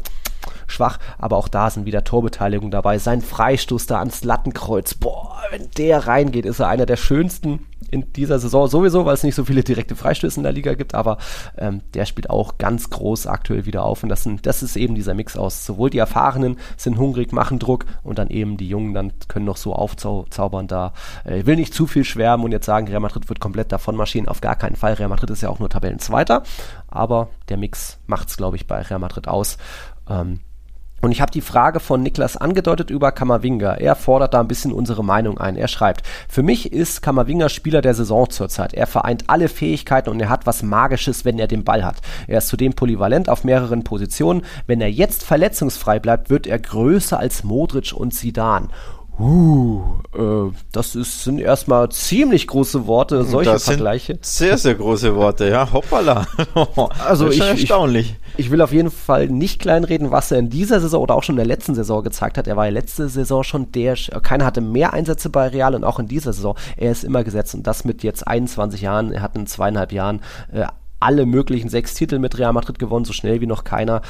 schwach, 0.67 0.99
aber 1.17 1.37
auch 1.37 1.47
da 1.47 1.69
sind 1.69 1.85
wieder 1.85 2.03
Torbeteiligungen 2.03 2.71
dabei. 2.71 2.97
Sein 2.97 3.21
Freistoß 3.21 3.87
da 3.87 3.99
ans 3.99 4.23
Lattenkreuz, 4.23 4.95
boah, 4.95 5.37
wenn 5.51 5.69
der 5.77 6.07
reingeht, 6.07 6.45
ist 6.45 6.59
er 6.59 6.67
einer 6.67 6.85
der 6.85 6.97
schönsten 6.97 7.65
in 7.95 8.11
dieser 8.13 8.39
Saison 8.39 8.67
sowieso, 8.67 9.05
weil 9.05 9.13
es 9.13 9.23
nicht 9.23 9.35
so 9.35 9.45
viele 9.45 9.63
direkte 9.63 9.95
Freistöße 9.95 10.37
in 10.37 10.43
der 10.43 10.51
Liga 10.51 10.73
gibt, 10.73 10.93
aber 10.93 11.17
ähm, 11.57 11.81
der 11.93 12.05
spielt 12.05 12.29
auch 12.29 12.57
ganz 12.57 12.89
groß 12.89 13.25
aktuell 13.27 13.65
wieder 13.65 13.83
auf 13.83 14.03
und 14.03 14.09
das, 14.09 14.23
sind, 14.23 14.45
das 14.45 14.61
ist 14.61 14.75
eben 14.75 14.95
dieser 14.95 15.13
Mix 15.13 15.37
aus. 15.37 15.65
Sowohl 15.65 15.89
die 15.89 15.97
Erfahrenen 15.97 16.57
sind 16.75 16.97
hungrig, 16.97 17.31
machen 17.31 17.57
Druck 17.57 17.85
und 18.03 18.19
dann 18.19 18.29
eben 18.29 18.57
die 18.57 18.67
Jungen 18.67 18.93
dann 18.93 19.13
können 19.27 19.45
noch 19.45 19.57
so 19.57 19.73
aufzaubern 19.73 20.67
da. 20.67 20.93
Äh, 21.25 21.39
ich 21.39 21.45
will 21.45 21.55
nicht 21.55 21.73
zu 21.73 21.87
viel 21.87 22.03
schwärmen 22.03 22.45
und 22.45 22.51
jetzt 22.51 22.65
sagen, 22.65 22.87
Real 22.87 22.99
Madrid 22.99 23.29
wird 23.29 23.39
komplett 23.39 23.71
davon 23.71 23.95
marschieren, 23.95 24.27
auf 24.27 24.41
gar 24.41 24.55
keinen 24.55 24.75
Fall. 24.75 24.93
Real 24.93 25.09
Madrid 25.09 25.29
ist 25.29 25.41
ja 25.41 25.49
auch 25.49 25.59
nur 25.59 25.69
Tabellenzweiter, 25.69 26.43
aber 26.89 27.29
der 27.49 27.57
Mix 27.57 27.97
macht 28.07 28.27
es, 28.27 28.37
glaube 28.37 28.57
ich, 28.57 28.67
bei 28.67 28.81
Real 28.81 28.99
Madrid 28.99 29.27
aus. 29.27 29.57
Ähm, 30.09 30.41
und 31.05 31.11
ich 31.11 31.21
habe 31.21 31.31
die 31.31 31.41
Frage 31.41 31.79
von 31.79 32.01
Niklas 32.01 32.35
angedeutet 32.35 32.89
über 32.89 33.11
Kamavinga. 33.11 33.75
Er 33.75 33.95
fordert 33.95 34.33
da 34.33 34.39
ein 34.39 34.47
bisschen 34.47 34.73
unsere 34.73 35.03
Meinung 35.03 35.37
ein. 35.37 35.55
Er 35.55 35.67
schreibt, 35.67 36.01
für 36.27 36.41
mich 36.41 36.73
ist 36.73 37.03
Kamavinga 37.03 37.47
Spieler 37.49 37.83
der 37.83 37.93
Saison 37.93 38.27
zurzeit. 38.27 38.73
Er 38.73 38.87
vereint 38.87 39.25
alle 39.27 39.47
Fähigkeiten 39.47 40.09
und 40.09 40.19
er 40.19 40.29
hat 40.29 40.47
was 40.47 40.63
Magisches, 40.63 41.23
wenn 41.23 41.37
er 41.37 41.47
den 41.47 41.63
Ball 41.63 41.85
hat. 41.85 41.97
Er 42.25 42.39
ist 42.39 42.47
zudem 42.47 42.73
polyvalent 42.73 43.29
auf 43.29 43.43
mehreren 43.43 43.83
Positionen. 43.83 44.41
Wenn 44.65 44.81
er 44.81 44.89
jetzt 44.89 45.23
verletzungsfrei 45.23 45.99
bleibt, 45.99 46.31
wird 46.31 46.47
er 46.47 46.57
größer 46.57 47.19
als 47.19 47.43
Modric 47.43 47.93
und 47.93 48.13
Sidan. 48.13 48.69
Uh, 49.17 49.81
äh, 50.13 50.51
das 50.73 50.95
ist, 50.95 51.23
sind 51.23 51.39
erstmal 51.39 51.89
ziemlich 51.89 52.47
große 52.47 52.85
Worte, 52.85 53.23
solche 53.23 53.51
das 53.51 53.63
Vergleiche. 53.63 54.19
sehr, 54.21 54.57
sehr 54.57 54.75
große 54.75 55.15
Worte, 55.15 55.49
ja, 55.49 55.71
hoppala. 55.71 56.27
also 57.05 57.29
ich, 57.29 57.39
erstaunlich. 57.39 58.15
Ich, 58.33 58.45
ich, 58.45 58.51
will 58.51 58.61
auf 58.61 58.73
jeden 58.73 58.91
Fall 58.91 59.29
nicht 59.29 59.59
kleinreden, 59.59 60.11
was 60.11 60.31
er 60.31 60.39
in 60.39 60.49
dieser 60.49 60.81
Saison 60.81 61.01
oder 61.01 61.15
auch 61.15 61.23
schon 61.23 61.35
in 61.35 61.37
der 61.37 61.45
letzten 61.45 61.75
Saison 61.75 62.03
gezeigt 62.03 62.37
hat. 62.37 62.47
Er 62.47 62.57
war 62.57 62.65
ja 62.65 62.71
letzte 62.71 63.07
Saison 63.07 63.43
schon 63.43 63.71
der, 63.71 63.95
keiner 64.21 64.45
hatte 64.45 64.59
mehr 64.59 64.91
Einsätze 64.91 65.29
bei 65.29 65.47
Real 65.47 65.75
und 65.75 65.85
auch 65.85 65.99
in 65.99 66.07
dieser 66.07 66.33
Saison. 66.33 66.57
Er 66.75 66.91
ist 66.91 67.05
immer 67.05 67.23
gesetzt 67.23 67.55
und 67.55 67.65
das 67.65 67.85
mit 67.85 68.03
jetzt 68.03 68.27
21 68.27 68.81
Jahren. 68.81 69.13
Er 69.13 69.21
hat 69.21 69.37
in 69.37 69.47
zweieinhalb 69.47 69.93
Jahren 69.93 70.19
äh, 70.51 70.65
alle 70.99 71.25
möglichen 71.25 71.69
sechs 71.69 71.93
Titel 71.93 72.19
mit 72.19 72.37
Real 72.37 72.51
Madrid 72.51 72.79
gewonnen, 72.79 73.05
so 73.05 73.13
schnell 73.13 73.39
wie 73.39 73.47
noch 73.47 73.63
keiner. 73.63 74.01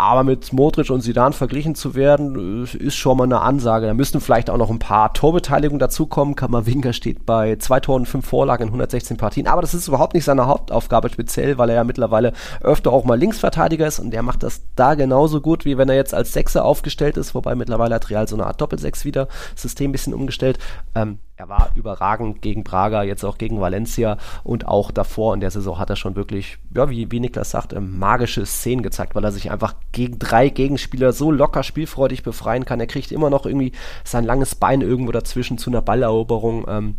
Aber 0.00 0.24
mit 0.24 0.54
Modric 0.54 0.88
und 0.88 1.02
Sidan 1.02 1.34
verglichen 1.34 1.74
zu 1.74 1.94
werden, 1.94 2.64
äh, 2.64 2.76
ist 2.78 2.96
schon 2.96 3.18
mal 3.18 3.24
eine 3.24 3.42
Ansage. 3.42 3.86
Da 3.86 3.92
müssten 3.92 4.22
vielleicht 4.22 4.48
auch 4.48 4.56
noch 4.56 4.70
ein 4.70 4.78
paar 4.78 5.12
Torbeteiligungen 5.12 5.78
dazukommen. 5.78 6.36
Kammerwinger 6.36 6.94
steht 6.94 7.26
bei 7.26 7.56
zwei 7.56 7.80
Toren, 7.80 8.06
fünf 8.06 8.26
Vorlagen 8.26 8.62
in 8.62 8.68
116 8.68 9.18
Partien. 9.18 9.46
Aber 9.46 9.60
das 9.60 9.74
ist 9.74 9.88
überhaupt 9.88 10.14
nicht 10.14 10.24
seine 10.24 10.46
Hauptaufgabe 10.46 11.10
speziell, 11.10 11.58
weil 11.58 11.68
er 11.68 11.74
ja 11.74 11.84
mittlerweile 11.84 12.32
öfter 12.62 12.94
auch 12.94 13.04
mal 13.04 13.18
Linksverteidiger 13.18 13.86
ist 13.86 13.98
und 13.98 14.10
der 14.10 14.22
macht 14.22 14.42
das 14.42 14.62
da 14.74 14.94
genauso 14.94 15.42
gut, 15.42 15.66
wie 15.66 15.76
wenn 15.76 15.90
er 15.90 15.96
jetzt 15.96 16.14
als 16.14 16.32
Sechser 16.32 16.64
aufgestellt 16.64 17.18
ist. 17.18 17.34
Wobei 17.34 17.54
mittlerweile 17.54 17.96
hat 17.96 18.08
Real 18.08 18.26
so 18.26 18.36
eine 18.36 18.46
Art 18.46 18.58
Doppelsechs 18.58 19.04
wieder. 19.04 19.28
System 19.54 19.90
ein 19.90 19.92
bisschen 19.92 20.14
umgestellt. 20.14 20.58
Ähm, 20.94 21.18
er 21.40 21.48
war 21.48 21.70
überragend 21.74 22.42
gegen 22.42 22.64
Braga, 22.64 23.02
jetzt 23.02 23.24
auch 23.24 23.38
gegen 23.38 23.62
Valencia 23.62 24.18
und 24.44 24.68
auch 24.68 24.90
davor 24.90 25.32
in 25.32 25.40
der 25.40 25.50
Saison 25.50 25.78
hat 25.78 25.88
er 25.88 25.96
schon 25.96 26.14
wirklich, 26.14 26.58
ja, 26.74 26.90
wie, 26.90 27.10
wie 27.10 27.18
Niklas 27.18 27.50
sagt, 27.50 27.72
ähm, 27.72 27.98
magische 27.98 28.44
Szenen 28.44 28.82
gezeigt, 28.82 29.14
weil 29.14 29.24
er 29.24 29.32
sich 29.32 29.50
einfach 29.50 29.74
gegen 29.90 30.18
drei 30.18 30.50
Gegenspieler 30.50 31.14
so 31.14 31.32
locker 31.32 31.62
spielfreudig 31.62 32.22
befreien 32.22 32.66
kann. 32.66 32.78
Er 32.78 32.86
kriegt 32.86 33.10
immer 33.10 33.30
noch 33.30 33.46
irgendwie 33.46 33.72
sein 34.04 34.24
langes 34.24 34.54
Bein 34.54 34.82
irgendwo 34.82 35.12
dazwischen 35.12 35.56
zu 35.56 35.70
einer 35.70 35.80
Balleroberung. 35.80 36.66
Ähm, 36.68 36.96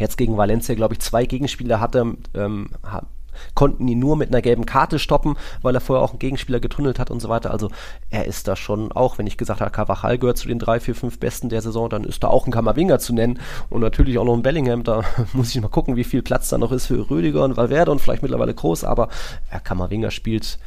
jetzt 0.00 0.16
gegen 0.16 0.36
Valencia, 0.36 0.74
glaube 0.74 0.94
ich, 0.94 1.00
zwei 1.00 1.24
Gegenspieler 1.24 1.78
hatte, 1.78 2.16
ähm, 2.34 2.70
konnten 3.54 3.86
ihn 3.88 3.98
nur 3.98 4.16
mit 4.16 4.28
einer 4.28 4.42
gelben 4.42 4.66
Karte 4.66 4.98
stoppen, 4.98 5.36
weil 5.62 5.74
er 5.74 5.80
vorher 5.80 6.04
auch 6.04 6.10
einen 6.10 6.18
Gegenspieler 6.18 6.60
getunnelt 6.60 6.98
hat 6.98 7.10
und 7.10 7.20
so 7.20 7.28
weiter. 7.28 7.50
Also 7.50 7.70
er 8.10 8.26
ist 8.26 8.48
da 8.48 8.56
schon 8.56 8.92
auch, 8.92 9.18
wenn 9.18 9.26
ich 9.26 9.36
gesagt 9.36 9.60
habe, 9.60 9.70
Carvajal 9.70 10.18
gehört 10.18 10.38
zu 10.38 10.48
den 10.48 10.58
drei, 10.58 10.80
vier, 10.80 10.94
fünf 10.94 11.18
Besten 11.18 11.48
der 11.48 11.62
Saison, 11.62 11.88
dann 11.88 12.04
ist 12.04 12.22
da 12.22 12.28
auch 12.28 12.46
ein 12.46 12.52
Kammerwinger 12.52 12.98
zu 12.98 13.12
nennen 13.12 13.38
und 13.68 13.80
natürlich 13.80 14.18
auch 14.18 14.24
noch 14.24 14.34
ein 14.34 14.42
Bellingham. 14.42 14.84
Da 14.84 15.02
muss 15.32 15.54
ich 15.54 15.60
mal 15.60 15.68
gucken, 15.68 15.96
wie 15.96 16.04
viel 16.04 16.22
Platz 16.22 16.48
da 16.48 16.58
noch 16.58 16.72
ist 16.72 16.86
für 16.86 17.10
Rüdiger 17.10 17.44
und 17.44 17.56
Valverde 17.56 17.90
und 17.90 18.00
vielleicht 18.00 18.22
mittlerweile 18.22 18.54
Groß, 18.54 18.84
aber 18.84 19.08
ja, 19.52 19.60
Kammerwinger 19.60 20.10
spielt 20.10 20.58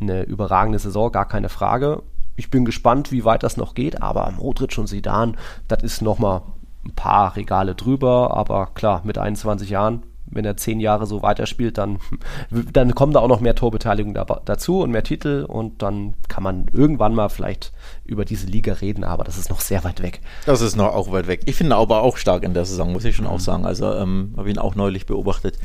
eine 0.00 0.22
überragende 0.22 0.78
Saison, 0.78 1.12
gar 1.12 1.28
keine 1.28 1.48
Frage. 1.48 2.02
Ich 2.36 2.50
bin 2.50 2.64
gespannt, 2.64 3.12
wie 3.12 3.24
weit 3.24 3.42
das 3.42 3.56
noch 3.56 3.74
geht, 3.74 4.00
aber 4.00 4.30
Modric 4.30 4.78
und 4.78 4.86
Sidan, 4.86 5.36
das 5.68 5.82
ist 5.82 6.00
nochmal 6.00 6.42
ein 6.84 6.94
paar 6.94 7.36
Regale 7.36 7.74
drüber, 7.74 8.34
aber 8.34 8.68
klar, 8.74 9.02
mit 9.04 9.18
21 9.18 9.68
Jahren 9.70 10.02
wenn 10.30 10.44
er 10.44 10.56
zehn 10.56 10.80
Jahre 10.80 11.06
so 11.06 11.22
weiterspielt, 11.22 11.78
dann, 11.78 11.98
dann 12.72 12.94
kommen 12.94 13.12
da 13.12 13.20
auch 13.20 13.28
noch 13.28 13.40
mehr 13.40 13.54
Torbeteiligung 13.54 14.14
da, 14.14 14.24
dazu 14.44 14.80
und 14.80 14.90
mehr 14.90 15.02
Titel 15.02 15.44
und 15.48 15.82
dann 15.82 16.14
kann 16.28 16.42
man 16.42 16.66
irgendwann 16.72 17.14
mal 17.14 17.28
vielleicht 17.28 17.72
über 18.04 18.24
diese 18.24 18.46
Liga 18.46 18.74
reden, 18.74 19.04
aber 19.04 19.24
das 19.24 19.38
ist 19.38 19.50
noch 19.50 19.60
sehr 19.60 19.84
weit 19.84 20.02
weg. 20.02 20.20
Das 20.46 20.60
ist 20.60 20.76
noch 20.76 20.94
auch 20.94 21.12
weit 21.12 21.26
weg. 21.26 21.42
Ich 21.46 21.56
finde 21.56 21.76
aber 21.76 22.02
auch 22.02 22.16
stark 22.16 22.42
in 22.42 22.54
der 22.54 22.64
Saison, 22.64 22.92
muss 22.92 23.04
ich 23.04 23.16
schon 23.16 23.26
mhm. 23.26 23.32
auch 23.32 23.40
sagen. 23.40 23.64
Also 23.64 23.92
ähm, 23.94 24.34
habe 24.36 24.50
ihn 24.50 24.58
auch 24.58 24.74
neulich 24.74 25.06
beobachtet, 25.06 25.58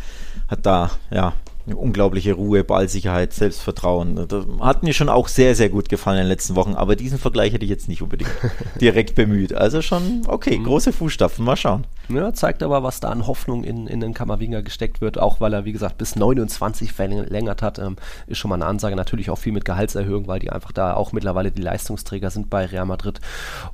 hat 0.48 0.66
da 0.66 0.92
ja 1.12 1.34
eine 1.66 1.76
unglaubliche 1.78 2.34
Ruhe, 2.34 2.64
Ballsicherheit, 2.64 3.34
Selbstvertrauen. 3.34 4.28
Das 4.28 4.46
hat 4.60 4.84
mir 4.84 4.94
schon 4.94 5.10
auch 5.10 5.28
sehr, 5.28 5.56
sehr 5.56 5.70
gut 5.70 5.90
gefallen 5.90 6.18
in 6.18 6.24
den 6.26 6.30
letzten 6.30 6.56
Wochen, 6.56 6.76
aber 6.76 6.96
diesen 6.96 7.18
Vergleich 7.18 7.54
hätte 7.54 7.66
ich 7.66 7.72
jetzt 7.72 7.90
nicht 7.90 8.02
unbedingt 8.02 8.30
direkt 8.82 9.16
bemüht. 9.16 9.54
Also 9.54 9.82
schon, 9.82 10.22
okay, 10.28 10.60
mhm. 10.60 10.66
große 10.66 10.94
Fußstapfen, 10.94 11.44
mal 11.44 11.56
schauen. 11.56 11.86
Ja, 12.10 12.34
zeigt 12.34 12.62
aber, 12.62 12.84
was 12.84 13.00
da 13.00 13.10
an 13.10 13.26
Hoffnung 13.26 13.64
in, 13.64 13.88
in 13.88 14.00
den 14.00 14.14
Kammerwinger 14.14 14.62
gesteckt 14.62 15.02
wird, 15.02 15.18
auch 15.18 15.42
weil 15.42 15.54
er, 15.54 15.66
wie 15.66 15.72
gesagt, 15.72 15.98
bis 15.98 16.16
29 16.16 16.94
verlängert 16.94 17.62
hat, 17.62 17.80
ähm, 17.80 17.96
ist 18.28 18.38
schon 18.38 18.50
mal 18.50 18.56
eine 18.56 18.68
Ansage. 18.68 18.96
Natürlich 18.96 19.30
auch 19.30 19.38
viel 19.38 19.54
mit 19.54 19.66
Gehaltserhöhung, 19.66 20.28
weil 20.28 20.40
die 20.40 20.52
einfach 20.52 20.72
da 20.72 20.94
auch 20.94 21.14
mittlerweile 21.14 21.52
die 21.52 21.62
Leistungsträger 21.62 22.30
sind 22.30 22.50
bei 22.50 22.66
Real 22.66 22.86
Madrid. 22.86 23.20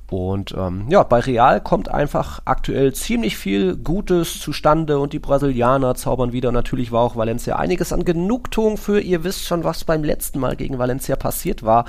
Und 0.10 0.56
ähm, 0.58 0.86
ja, 0.90 1.04
bei 1.04 1.20
Real 1.20 1.62
kommt 1.62 1.90
einfach 1.90 2.42
aktuell 2.46 2.94
ziemlich 2.94 3.38
viel 3.38 3.76
Gutes 3.76 4.40
zustande 4.40 5.00
und 5.00 5.14
die 5.14 5.20
Brasilianer 5.20 5.96
zaubern 5.96 6.32
wieder. 6.32 6.52
Natürlich 6.52 6.92
war 6.92 7.02
auch 7.02 7.16
Valencia 7.16 7.58
einiges 7.58 7.92
an 7.92 8.06
Genugtuung 8.06 8.78
für, 8.78 9.02
ihr 9.02 9.24
wisst 9.24 9.46
schon, 9.46 9.64
was 9.64 9.84
beim 9.84 10.04
letzten 10.04 10.40
Mal 10.40 10.56
gegen 10.56 10.80
Valencia 10.80 11.16
passiert 11.16 11.64
war. 11.64 11.86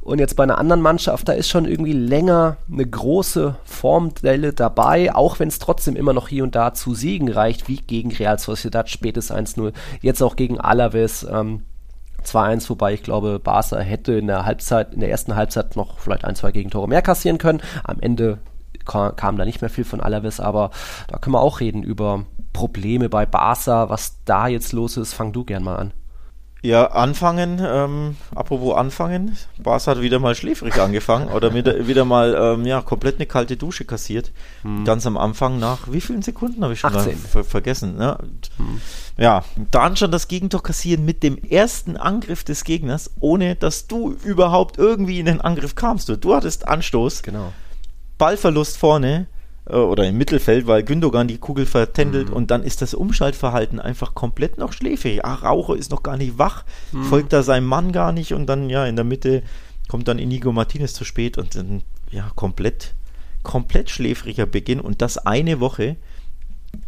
Und 0.00 0.20
jetzt 0.20 0.36
bei 0.36 0.42
einer 0.42 0.58
anderen 0.58 0.80
Mannschaft, 0.80 1.28
da 1.28 1.32
ist 1.32 1.50
schon 1.50 1.66
irgendwie 1.66 1.92
länger 1.92 2.56
eine 2.70 2.86
große 2.86 3.56
Formdelle 3.64 4.52
dabei, 4.52 5.14
auch 5.14 5.38
wenn 5.38 5.48
es 5.48 5.58
trotzdem 5.58 5.81
trotzdem 5.82 5.96
immer 5.96 6.12
noch 6.12 6.28
hier 6.28 6.44
und 6.44 6.54
da 6.54 6.74
zu 6.74 6.94
Siegen 6.94 7.28
reicht, 7.28 7.66
wie 7.66 7.78
gegen 7.78 8.12
Real 8.12 8.38
Sociedad, 8.38 8.88
spätes 8.88 9.32
1-0, 9.32 9.72
jetzt 10.00 10.22
auch 10.22 10.36
gegen 10.36 10.60
Alaves. 10.60 11.26
Ähm, 11.28 11.62
2-1, 12.24 12.70
wobei 12.70 12.94
ich 12.94 13.02
glaube, 13.02 13.40
Barca 13.40 13.80
hätte 13.80 14.12
in 14.12 14.28
der 14.28 14.44
Halbzeit, 14.44 14.94
in 14.94 15.00
der 15.00 15.10
ersten 15.10 15.34
Halbzeit 15.34 15.74
noch 15.74 15.98
vielleicht 15.98 16.24
ein, 16.24 16.36
zwei 16.36 16.52
Gegentore 16.52 16.86
mehr 16.86 17.02
kassieren 17.02 17.38
können. 17.38 17.60
Am 17.82 17.98
Ende 17.98 18.38
kam, 18.86 19.16
kam 19.16 19.36
da 19.36 19.44
nicht 19.44 19.60
mehr 19.60 19.70
viel 19.70 19.82
von 19.82 20.00
Alaves, 20.00 20.38
aber 20.38 20.70
da 21.08 21.18
können 21.18 21.34
wir 21.34 21.40
auch 21.40 21.58
reden 21.58 21.82
über 21.82 22.24
Probleme 22.52 23.08
bei 23.08 23.26
Barca, 23.26 23.88
was 23.88 24.22
da 24.24 24.46
jetzt 24.46 24.72
los 24.72 24.96
ist. 24.96 25.14
Fang 25.14 25.32
du 25.32 25.44
gern 25.44 25.64
mal 25.64 25.74
an. 25.74 25.92
Ja, 26.64 26.86
anfangen, 26.92 27.60
ähm, 27.60 28.16
apropos 28.36 28.76
anfangen, 28.76 29.36
Bas 29.58 29.88
hat 29.88 30.00
wieder 30.00 30.20
mal 30.20 30.36
schläfrig 30.36 30.80
angefangen 30.80 31.28
oder 31.28 31.50
mit, 31.50 31.88
wieder 31.88 32.04
mal 32.04 32.36
ähm, 32.38 32.64
ja, 32.64 32.80
komplett 32.82 33.16
eine 33.16 33.26
kalte 33.26 33.56
Dusche 33.56 33.84
kassiert. 33.84 34.30
Hm. 34.62 34.84
Ganz 34.84 35.04
am 35.04 35.16
Anfang 35.16 35.58
nach 35.58 35.90
wie 35.90 36.00
vielen 36.00 36.22
Sekunden 36.22 36.62
habe 36.62 36.74
ich 36.74 36.78
schon 36.78 36.92
ver 36.92 37.42
vergessen. 37.42 37.96
Ne? 37.96 38.16
Hm. 38.58 38.80
Ja, 39.18 39.44
dann 39.72 39.96
schon 39.96 40.12
das 40.12 40.28
Gegentor 40.28 40.62
kassieren 40.62 41.04
mit 41.04 41.24
dem 41.24 41.36
ersten 41.36 41.96
Angriff 41.96 42.44
des 42.44 42.62
Gegners, 42.62 43.10
ohne 43.18 43.56
dass 43.56 43.88
du 43.88 44.16
überhaupt 44.22 44.78
irgendwie 44.78 45.18
in 45.18 45.26
den 45.26 45.40
Angriff 45.40 45.74
kamst. 45.74 46.08
Du, 46.08 46.16
du 46.16 46.32
hattest 46.32 46.68
Anstoß, 46.68 47.24
genau. 47.24 47.52
Ballverlust 48.18 48.78
vorne, 48.78 49.26
äh, 49.26 49.41
oder 49.72 50.06
im 50.06 50.18
Mittelfeld, 50.18 50.66
weil 50.66 50.82
Gündogan 50.82 51.28
die 51.28 51.38
Kugel 51.38 51.66
vertändelt 51.66 52.28
mhm. 52.28 52.36
und 52.36 52.50
dann 52.50 52.62
ist 52.62 52.82
das 52.82 52.94
Umschaltverhalten 52.94 53.80
einfach 53.80 54.14
komplett 54.14 54.58
noch 54.58 54.72
schläfrig. 54.72 55.24
Ach, 55.24 55.42
Raucher 55.42 55.76
ist 55.76 55.90
noch 55.90 56.02
gar 56.02 56.16
nicht 56.16 56.38
wach, 56.38 56.64
mhm. 56.92 57.04
folgt 57.04 57.32
da 57.32 57.42
seinem 57.42 57.66
Mann 57.66 57.92
gar 57.92 58.12
nicht 58.12 58.34
und 58.34 58.46
dann 58.46 58.70
ja 58.70 58.86
in 58.86 58.96
der 58.96 59.04
Mitte 59.04 59.42
kommt 59.88 60.08
dann 60.08 60.18
Inigo 60.18 60.52
Martinez 60.52 60.94
zu 60.94 61.04
spät 61.04 61.38
und 61.38 61.54
dann 61.54 61.82
ja 62.10 62.30
komplett 62.34 62.94
komplett 63.42 63.90
schläfriger 63.90 64.46
Beginn 64.46 64.80
und 64.80 65.02
das 65.02 65.18
eine 65.18 65.60
Woche 65.60 65.96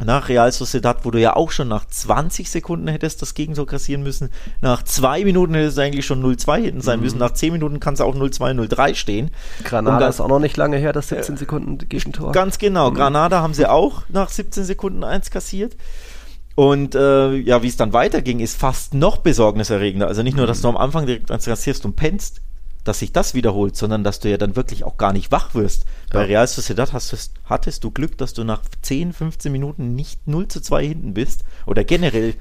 nach 0.03 0.29
Real 0.29 0.51
Sociedad, 0.51 1.05
wo 1.05 1.11
du 1.11 1.21
ja 1.21 1.37
auch 1.37 1.51
schon 1.51 1.69
nach 1.69 1.87
20 1.87 2.51
Sekunden 2.51 2.89
hättest 2.89 3.23
das 3.23 3.35
Gegentor 3.35 3.67
kassieren 3.67 4.03
müssen. 4.03 4.31
Nach 4.61 4.83
zwei 4.83 5.25
Minuten 5.25 5.55
hättest 5.55 5.79
du 5.79 5.83
eigentlich 5.83 6.07
schon 6.07 6.23
0-2 6.25 6.63
hinten 6.63 6.81
sein 6.81 6.99
mhm. 6.99 7.05
müssen. 7.05 7.19
Nach 7.19 7.33
10 7.33 7.53
Minuten 7.53 7.81
kann 7.81 7.95
es 7.95 8.01
auch 8.01 8.15
0-2, 8.15 8.69
0-3 8.69 8.95
stehen. 8.95 9.31
Granada 9.63 9.99
ganz, 9.99 10.17
ist 10.17 10.21
auch 10.21 10.29
noch 10.29 10.41
nicht 10.41 10.57
lange 10.57 10.77
her, 10.79 10.93
das 10.93 11.09
17 11.09 11.35
äh, 11.35 11.39
Sekunden 11.39 11.79
Gegentor. 11.89 12.33
Ganz 12.33 12.59
genau. 12.59 12.91
Mhm. 12.91 12.95
Granada 12.95 13.41
haben 13.41 13.55
sie 13.55 13.67
auch 13.67 14.03
nach 14.09 14.31
17 14.31 14.65
Sekunden 14.65 15.05
eins 15.05 15.31
kassiert. 15.31 15.77
Und 16.57 16.95
äh, 16.95 17.33
ja, 17.35 17.63
wie 17.63 17.69
es 17.69 17.77
dann 17.77 17.93
weiterging, 17.93 18.41
ist 18.41 18.57
fast 18.57 18.95
noch 18.95 19.19
besorgniserregender. 19.19 20.07
Also 20.07 20.23
nicht 20.23 20.37
nur, 20.37 20.47
dass 20.47 20.61
du 20.61 20.69
am 20.69 20.77
Anfang 20.77 21.07
direkt 21.07 21.31
eins 21.31 21.47
kassierst 21.47 21.85
und 21.85 21.97
pennst, 21.97 22.41
dass 22.85 22.99
sich 22.99 23.13
das 23.13 23.35
wiederholt, 23.35 23.77
sondern 23.77 24.05
dass 24.05 24.21
du 24.21 24.31
ja 24.31 24.37
dann 24.37 24.57
wirklich 24.57 24.85
auch 24.85 24.97
gar 24.97 25.13
nicht 25.13 25.33
wach 25.33 25.55
wirst. 25.55 25.85
Ja. 25.85 26.21
Bei 26.21 26.25
Real 26.27 26.47
Sociedad 26.47 26.93
hast, 26.93 27.33
hattest 27.45 27.83
du 27.83 27.91
Glück, 27.91 28.19
dass 28.19 28.35
du 28.35 28.45
nach 28.45 28.61
10, 28.83 29.13
15 29.13 29.51
Minuten 29.51 29.95
nicht 29.95 30.27
0 30.29 30.49
zu 30.49 30.61
2 30.61 30.87
hinten 30.87 31.15
bist 31.15 31.45
oder 31.67 31.83
generell 31.83 32.35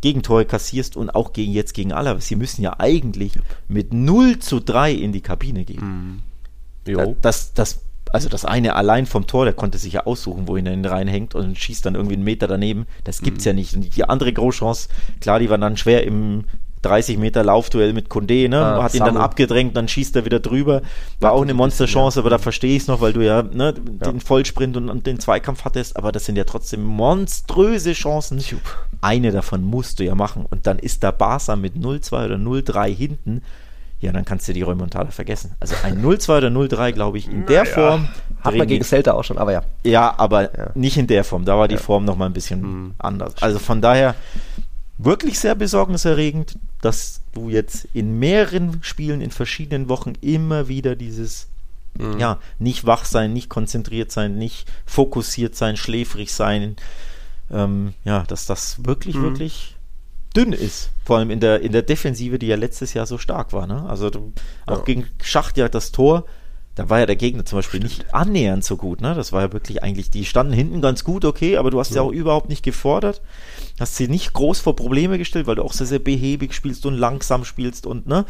Gegentore 0.00 0.44
kassierst 0.44 0.96
und 0.96 1.10
auch 1.10 1.32
gegen 1.32 1.52
jetzt 1.52 1.74
gegen 1.74 1.92
Alaves. 1.92 2.28
Sie 2.28 2.36
müssen 2.36 2.62
ja 2.62 2.78
eigentlich 2.78 3.32
mit 3.66 3.92
0 3.92 4.38
zu 4.38 4.60
3 4.60 4.92
in 4.92 5.12
die 5.12 5.20
Kabine 5.20 5.64
gehen. 5.64 6.22
Mhm. 6.84 7.16
Das, 7.20 7.52
das, 7.52 7.80
also 8.12 8.28
das 8.28 8.44
eine 8.44 8.76
allein 8.76 9.04
vom 9.06 9.26
Tor, 9.26 9.44
der 9.44 9.54
konnte 9.54 9.76
sich 9.76 9.94
ja 9.94 10.06
aussuchen, 10.06 10.46
wohin 10.46 10.66
er 10.66 10.72
ihn 10.72 10.84
reinhängt 10.84 11.34
und 11.34 11.58
schießt 11.58 11.84
dann 11.84 11.96
irgendwie 11.96 12.14
einen 12.14 12.24
Meter 12.24 12.46
daneben. 12.46 12.86
Das 13.04 13.20
gibt's 13.20 13.44
mhm. 13.44 13.48
ja 13.48 13.52
nicht. 13.54 13.74
Und 13.74 13.96
die 13.96 14.04
andere 14.04 14.32
Großchance, 14.32 14.88
klar, 15.20 15.40
die 15.40 15.50
war 15.50 15.58
dann 15.58 15.76
schwer 15.76 16.04
im 16.04 16.44
30 16.82 17.18
Meter 17.18 17.42
Laufduell 17.44 17.92
mit 17.92 18.08
Condé, 18.08 18.48
ne? 18.48 18.58
Ah, 18.58 18.82
hat 18.82 18.94
ihn 18.94 18.98
Samu. 18.98 19.12
dann 19.12 19.20
abgedrängt, 19.20 19.76
dann 19.76 19.88
schießt 19.88 20.16
er 20.16 20.24
wieder 20.24 20.40
drüber. 20.40 20.82
War 21.20 21.32
auch 21.32 21.42
eine 21.42 21.54
Monsterchance, 21.54 22.18
aber 22.18 22.30
da 22.30 22.38
verstehe 22.38 22.76
ich 22.76 22.82
es 22.82 22.88
noch, 22.88 23.00
weil 23.00 23.12
du 23.12 23.24
ja, 23.24 23.42
ne, 23.42 23.74
ja. 23.76 24.10
den 24.10 24.20
Vollsprint 24.20 24.76
und, 24.76 24.88
und, 24.88 25.06
den 25.06 25.18
Zweikampf 25.18 25.64
hattest, 25.64 25.96
aber 25.96 26.12
das 26.12 26.24
sind 26.24 26.36
ja 26.36 26.44
trotzdem 26.44 26.84
monströse 26.84 27.92
Chancen. 27.92 28.42
Eine 29.00 29.32
davon 29.32 29.62
musst 29.62 30.00
du 30.00 30.04
ja 30.04 30.14
machen. 30.14 30.46
Und 30.48 30.66
dann 30.66 30.78
ist 30.78 31.02
da 31.02 31.10
Barca 31.10 31.56
mit 31.56 31.74
0-2 31.74 32.24
oder 32.24 32.36
0-3 32.36 32.94
hinten. 32.94 33.42
Ja, 34.00 34.12
dann 34.12 34.24
kannst 34.24 34.46
du 34.46 34.52
die 34.52 34.62
Remontada 34.62 35.10
vergessen. 35.10 35.56
Also 35.58 35.74
ein 35.82 36.02
0-2 36.04 36.38
oder 36.38 36.48
0-3, 36.48 36.92
glaube 36.92 37.18
ich, 37.18 37.28
in 37.28 37.46
der 37.46 37.64
ja. 37.64 37.64
Form. 37.64 38.08
Hat 38.42 38.54
man 38.54 38.68
gegen 38.68 38.84
Celta 38.84 39.12
auch 39.12 39.24
schon, 39.24 39.38
aber 39.38 39.52
ja. 39.52 39.62
Ja, 39.82 40.14
aber 40.16 40.56
ja. 40.56 40.70
nicht 40.74 40.96
in 40.96 41.08
der 41.08 41.24
Form. 41.24 41.44
Da 41.44 41.58
war 41.58 41.66
die 41.66 41.76
Form 41.76 42.04
noch 42.04 42.16
mal 42.16 42.26
ein 42.26 42.32
bisschen 42.32 42.60
mhm. 42.60 42.94
anders. 42.98 43.34
Also 43.40 43.58
von 43.58 43.80
daher, 43.80 44.14
wirklich 44.98 45.38
sehr 45.38 45.54
besorgniserregend, 45.54 46.58
dass 46.82 47.22
du 47.32 47.48
jetzt 47.48 47.86
in 47.94 48.18
mehreren 48.18 48.82
Spielen 48.82 49.20
in 49.20 49.30
verschiedenen 49.30 49.88
Wochen 49.88 50.14
immer 50.20 50.68
wieder 50.68 50.96
dieses 50.96 51.48
mhm. 51.98 52.18
ja, 52.18 52.38
nicht 52.58 52.84
wach 52.84 53.04
sein, 53.04 53.32
nicht 53.32 53.48
konzentriert 53.48 54.10
sein, 54.10 54.36
nicht 54.36 54.70
fokussiert 54.86 55.54
sein, 55.54 55.76
schläfrig 55.76 56.32
sein, 56.32 56.76
ähm, 57.50 57.94
ja, 58.04 58.24
dass 58.24 58.46
das 58.46 58.84
wirklich, 58.84 59.16
mhm. 59.16 59.22
wirklich 59.22 59.76
dünn 60.36 60.52
ist. 60.52 60.90
Vor 61.04 61.18
allem 61.18 61.30
in 61.30 61.40
der, 61.40 61.60
in 61.60 61.72
der 61.72 61.82
Defensive, 61.82 62.38
die 62.38 62.48
ja 62.48 62.56
letztes 62.56 62.94
Jahr 62.94 63.06
so 63.06 63.18
stark 63.18 63.52
war. 63.52 63.66
Ne? 63.66 63.84
Also 63.88 64.10
auch 64.66 64.78
ja. 64.78 64.84
gegen 64.84 65.06
Schacht 65.22 65.56
ja 65.56 65.68
das 65.68 65.92
Tor, 65.92 66.24
da 66.78 66.88
war 66.88 67.00
ja 67.00 67.06
der 67.06 67.16
Gegner 67.16 67.44
zum 67.44 67.58
Beispiel 67.58 67.80
nicht 67.80 68.14
annähernd 68.14 68.62
so 68.62 68.76
gut. 68.76 69.00
Ne? 69.00 69.12
Das 69.16 69.32
war 69.32 69.42
ja 69.42 69.52
wirklich 69.52 69.82
eigentlich, 69.82 70.10
die 70.10 70.24
standen 70.24 70.52
hinten 70.52 70.80
ganz 70.80 71.02
gut, 71.02 71.24
okay, 71.24 71.56
aber 71.56 71.72
du 71.72 71.80
hast 71.80 71.90
ja, 71.90 71.96
ja 71.96 72.02
auch 72.02 72.12
überhaupt 72.12 72.48
nicht 72.48 72.62
gefordert. 72.62 73.20
Hast 73.80 73.96
sie 73.96 74.06
nicht 74.06 74.32
groß 74.32 74.60
vor 74.60 74.76
Probleme 74.76 75.18
gestellt, 75.18 75.48
weil 75.48 75.56
du 75.56 75.64
auch 75.64 75.72
sehr, 75.72 75.88
sehr 75.88 75.98
behäbig 75.98 76.54
spielst 76.54 76.86
und 76.86 76.94
langsam 76.94 77.44
spielst 77.44 77.84
und, 77.84 78.06
ne? 78.06 78.24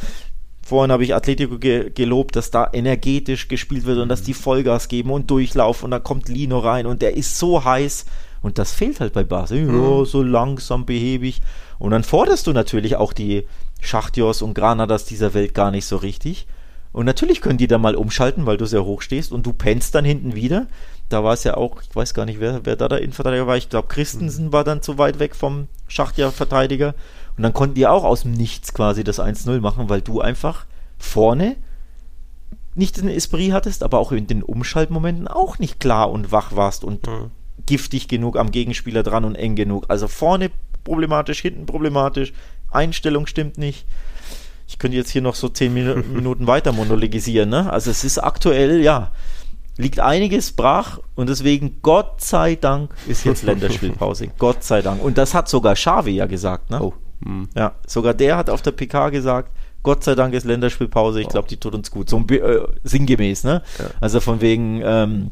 Vorhin 0.67 0.91
habe 0.91 1.05
ich 1.05 1.15
Atletico 1.15 1.59
ge 1.59 1.91
gelobt, 1.91 2.37
dass 2.37 2.51
da 2.51 2.71
energetisch 2.73 3.49
gespielt 3.49 3.85
wird 3.85 3.99
und 3.99 4.09
dass 4.09 4.23
die 4.23 4.35
Vollgas 4.35 4.89
geben 4.89 5.11
und 5.11 5.31
durchlaufen 5.31 5.85
und 5.85 5.91
da 5.91 5.99
kommt 5.99 6.31
Lino 6.31 6.59
rein 6.59 6.87
und 6.87 7.03
der 7.03 7.19
ist 7.19 7.39
so 7.39 7.65
heiß 7.65 8.07
und 8.41 8.57
das 8.57 8.73
fehlt 8.73 9.01
halt 9.01 9.13
bei 9.13 9.25
Basel. 9.25 9.67
Mhm. 9.67 9.83
Ja, 9.83 10.05
so 10.07 10.23
langsam, 10.23 10.87
behäbig. 10.87 11.43
Und 11.79 11.91
dann 11.91 12.03
forderst 12.03 12.47
du 12.47 12.55
natürlich 12.55 12.97
auch 12.97 13.13
die 13.13 13.47
Schachtjos 13.83 14.41
und 14.41 14.55
Granadas 14.55 15.05
dieser 15.05 15.35
Welt 15.35 15.53
gar 15.53 15.71
nicht 15.71 15.85
so 15.85 15.99
richtig. 15.99 16.47
Und 16.93 17.07
natürlich 17.07 17.41
können 17.41 17.59
die 17.59 17.67
da 17.67 17.79
mal 17.79 17.95
umschalten, 17.95 18.47
weil 18.47 18.57
du 18.57 18.67
sehr 18.67 18.85
hoch 18.85 19.03
stehst 19.03 19.33
und 19.33 19.45
du 19.45 19.53
pennst 19.53 19.95
dann 19.95 20.05
hinten 20.05 20.35
wieder. 20.35 20.67
Da 21.09 21.23
war 21.25 21.35
es 21.35 21.45
ja 21.45 21.57
auch, 21.57 21.83
ich 21.83 21.95
weiß 21.95 22.15
gar 22.15 22.25
nicht, 22.25 22.41
wer, 22.41 22.65
wer 22.65 22.77
da 22.77 22.89
der 22.89 23.01
Innenverteidiger 23.01 23.47
war. 23.47 23.57
Ich 23.57 23.69
glaube, 23.69 23.89
Christensen 23.89 24.47
mhm. 24.47 24.53
war 24.53 24.65
dann 24.65 24.83
zu 24.83 24.99
weit 24.99 25.19
weg 25.19 25.35
vom 25.35 25.69
Schachtjahr-Verteidiger. 25.89 26.95
Und 27.37 27.43
dann 27.43 27.53
konnten 27.53 27.75
die 27.75 27.87
auch 27.87 28.05
aus 28.05 28.23
dem 28.23 28.33
Nichts 28.33 28.75
quasi 28.75 29.05
das 29.05 29.21
1-0 29.21 29.61
machen, 29.61 29.89
weil 29.89 30.01
du 30.01 30.21
einfach 30.21 30.67
vorne 30.99 31.57
nicht 32.75 32.97
den 32.97 33.09
Esprit 33.09 33.53
hattest, 33.53 33.83
aber 33.83 33.99
auch 33.99 34.13
in 34.13 34.27
den 34.27 34.43
Umschaltmomenten 34.43 35.29
auch 35.29 35.59
nicht 35.59 35.81
klar 35.81 36.11
und 36.11 36.33
wach 36.33 36.55
warst 36.57 36.85
und 36.85 37.07
mhm. 37.07 37.31
giftig 37.67 38.09
genug 38.09 38.37
am 38.37 38.51
Gegenspieler 38.51 39.03
dran 39.03 39.25
und 39.25 39.35
eng 39.35 39.57
genug. 39.57 39.87
Also 39.89 40.09
vorne 40.09 40.51
problematisch, 40.85 41.41
hinten 41.41 41.67
problematisch, 41.67 42.33
Einstellung 42.71 43.27
stimmt 43.27 43.59
nicht 43.59 43.85
ich 44.69 44.79
könnte 44.79 44.97
jetzt 44.97 45.11
hier 45.11 45.23
noch 45.23 45.35
so 45.35 45.49
zehn 45.49 45.73
Minuten 46.13 46.47
weiter 46.47 46.73
monologisieren. 46.73 47.49
Ne? 47.49 47.73
Also 47.73 47.91
es 47.91 48.05
ist 48.05 48.19
aktuell, 48.19 48.81
ja, 48.83 49.11
liegt 49.79 49.99
einiges 49.99 50.53
brach 50.53 50.99
und 51.15 51.29
deswegen, 51.29 51.79
Gott 51.83 52.21
sei 52.21 52.55
Dank, 52.57 52.91
ist 53.07 53.25
jetzt 53.25 53.43
Länderspielpause. 53.45 54.29
Gott 54.39 54.63
sei 54.63 54.83
Dank. 54.83 55.03
Und 55.03 55.17
das 55.17 55.35
hat 55.35 55.49
sogar 55.49 55.75
Xavi 55.75 56.11
ja 56.11 56.27
gesagt. 56.27 56.71
Ne? 56.71 56.83
Oh. 56.83 56.93
Hm. 57.25 57.49
Ja, 57.57 57.73
sogar 57.87 58.15
der 58.15 58.37
hat 58.37 58.51
auf 58.51 58.61
der 58.61 58.73
PK 58.73 59.09
gesagt, 59.09 59.51
Gott 59.83 60.05
sei 60.05 60.15
Dank 60.15 60.35
ist 60.35 60.45
Länderspielpause. 60.45 61.21
Ich 61.21 61.29
glaube, 61.29 61.49
die 61.49 61.57
tut 61.57 61.75
uns 61.75 61.91
gut. 61.91 62.11
So 62.11 62.19
äh, 62.29 62.61
sinngemäß, 62.85 63.45
ne? 63.45 63.63
Ja. 63.79 63.87
Also 64.01 64.21
von 64.21 64.41
wegen, 64.41 64.83
ähm, 64.85 65.31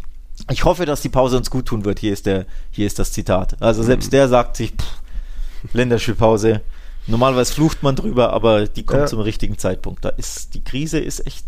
ich 0.50 0.64
hoffe, 0.64 0.86
dass 0.86 1.02
die 1.02 1.08
Pause 1.08 1.36
uns 1.36 1.50
gut 1.50 1.66
tun 1.66 1.84
wird. 1.84 1.98
Hier 1.98 2.12
ist 2.12 2.26
der, 2.26 2.46
hier 2.70 2.86
ist 2.86 2.98
das 2.98 3.12
Zitat. 3.12 3.56
Also 3.60 3.82
selbst 3.82 4.06
mhm. 4.06 4.10
der 4.12 4.28
sagt 4.28 4.56
sich, 4.56 4.70
pff, 4.70 5.74
Länderspielpause, 5.74 6.62
Normalerweise 7.06 7.54
flucht 7.54 7.82
man 7.82 7.94
drüber, 7.94 8.32
aber 8.32 8.66
die 8.66 8.82
kommt 8.82 9.02
ja. 9.02 9.06
zum 9.06 9.20
richtigen 9.20 9.58
Zeitpunkt. 9.58 10.04
Da 10.04 10.08
ist 10.10 10.54
die 10.54 10.62
Krise 10.62 10.98
ist 10.98 11.26
echt, 11.26 11.46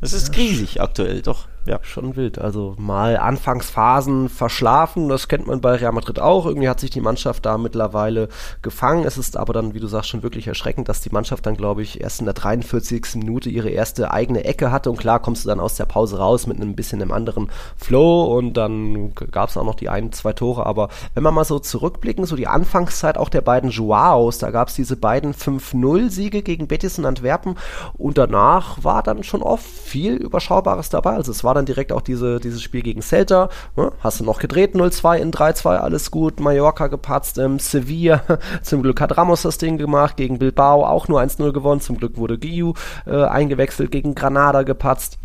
es 0.00 0.12
ist 0.12 0.28
ja. 0.28 0.34
krisig 0.34 0.80
aktuell, 0.80 1.22
doch 1.22 1.48
ja, 1.66 1.78
schon 1.82 2.16
wild. 2.16 2.38
Also 2.38 2.74
mal 2.78 3.16
Anfangsphasen 3.16 4.28
verschlafen, 4.28 5.08
das 5.08 5.28
kennt 5.28 5.46
man 5.46 5.60
bei 5.60 5.74
Real 5.74 5.92
Madrid 5.92 6.18
auch. 6.18 6.46
Irgendwie 6.46 6.68
hat 6.68 6.80
sich 6.80 6.90
die 6.90 7.00
Mannschaft 7.00 7.44
da 7.44 7.58
mittlerweile 7.58 8.28
gefangen. 8.62 9.04
Es 9.04 9.18
ist 9.18 9.36
aber 9.36 9.52
dann, 9.52 9.74
wie 9.74 9.80
du 9.80 9.86
sagst, 9.86 10.08
schon 10.08 10.22
wirklich 10.22 10.46
erschreckend, 10.46 10.88
dass 10.88 11.00
die 11.00 11.10
Mannschaft 11.10 11.46
dann, 11.46 11.56
glaube 11.56 11.82
ich, 11.82 12.00
erst 12.00 12.20
in 12.20 12.26
der 12.26 12.34
43. 12.34 13.16
Minute 13.16 13.50
ihre 13.50 13.70
erste 13.70 14.10
eigene 14.10 14.44
Ecke 14.44 14.72
hatte. 14.72 14.90
Und 14.90 14.98
klar 14.98 15.20
kommst 15.20 15.44
du 15.44 15.48
dann 15.48 15.60
aus 15.60 15.74
der 15.74 15.84
Pause 15.86 16.18
raus 16.18 16.46
mit 16.46 16.56
einem 16.56 16.74
bisschen 16.74 17.02
einem 17.02 17.12
anderen 17.12 17.50
Flow 17.76 18.36
und 18.36 18.54
dann 18.54 19.14
gab 19.14 19.48
es 19.48 19.56
auch 19.56 19.64
noch 19.64 19.74
die 19.74 19.88
ein, 19.88 20.12
zwei 20.12 20.32
Tore. 20.32 20.66
Aber 20.66 20.88
wenn 21.14 21.22
wir 21.22 21.30
mal 21.30 21.44
so 21.44 21.58
zurückblicken, 21.58 22.24
so 22.24 22.36
die 22.36 22.46
Anfangszeit 22.46 23.18
auch 23.18 23.28
der 23.28 23.40
beiden 23.42 23.70
Joaos, 23.70 24.38
da 24.38 24.50
gab 24.50 24.68
es 24.68 24.74
diese 24.74 24.96
beiden 24.96 25.34
5-0-Siege 25.34 26.42
gegen 26.42 26.68
Betis 26.68 26.98
und 26.98 27.06
Antwerpen 27.06 27.56
und 27.96 28.18
danach 28.18 28.82
war 28.84 29.02
dann 29.02 29.22
schon 29.22 29.42
oft 29.42 29.64
viel 29.64 30.14
Überschaubares 30.14 30.90
dabei. 30.90 31.14
Also 31.14 31.32
es 31.32 31.44
war 31.44 31.54
dann 31.54 31.59
dann 31.60 31.66
direkt 31.66 31.92
auch 31.92 32.00
diese, 32.00 32.40
dieses 32.40 32.62
Spiel 32.62 32.82
gegen 32.82 33.02
Celta. 33.02 33.48
Ne? 33.76 33.92
Hast 34.00 34.20
du 34.20 34.24
noch 34.24 34.38
gedreht, 34.38 34.74
0-2 34.74 35.18
in 35.18 35.30
3-2, 35.32 35.76
alles 35.76 36.10
gut. 36.10 36.40
Mallorca 36.40 36.88
gepatzt, 36.88 37.38
ähm, 37.38 37.58
Sevilla, 37.58 38.22
zum 38.62 38.82
Glück 38.82 39.00
hat 39.00 39.16
Ramos 39.16 39.42
das 39.42 39.58
Ding 39.58 39.78
gemacht, 39.78 40.16
gegen 40.16 40.38
Bilbao 40.38 40.84
auch 40.84 41.08
nur 41.08 41.20
1-0 41.20 41.52
gewonnen. 41.52 41.80
Zum 41.80 41.98
Glück 41.98 42.16
wurde 42.16 42.38
Giu 42.38 42.74
äh, 43.06 43.24
eingewechselt, 43.24 43.90
gegen 43.90 44.14
Granada 44.14 44.62
gepatzt. 44.62 45.18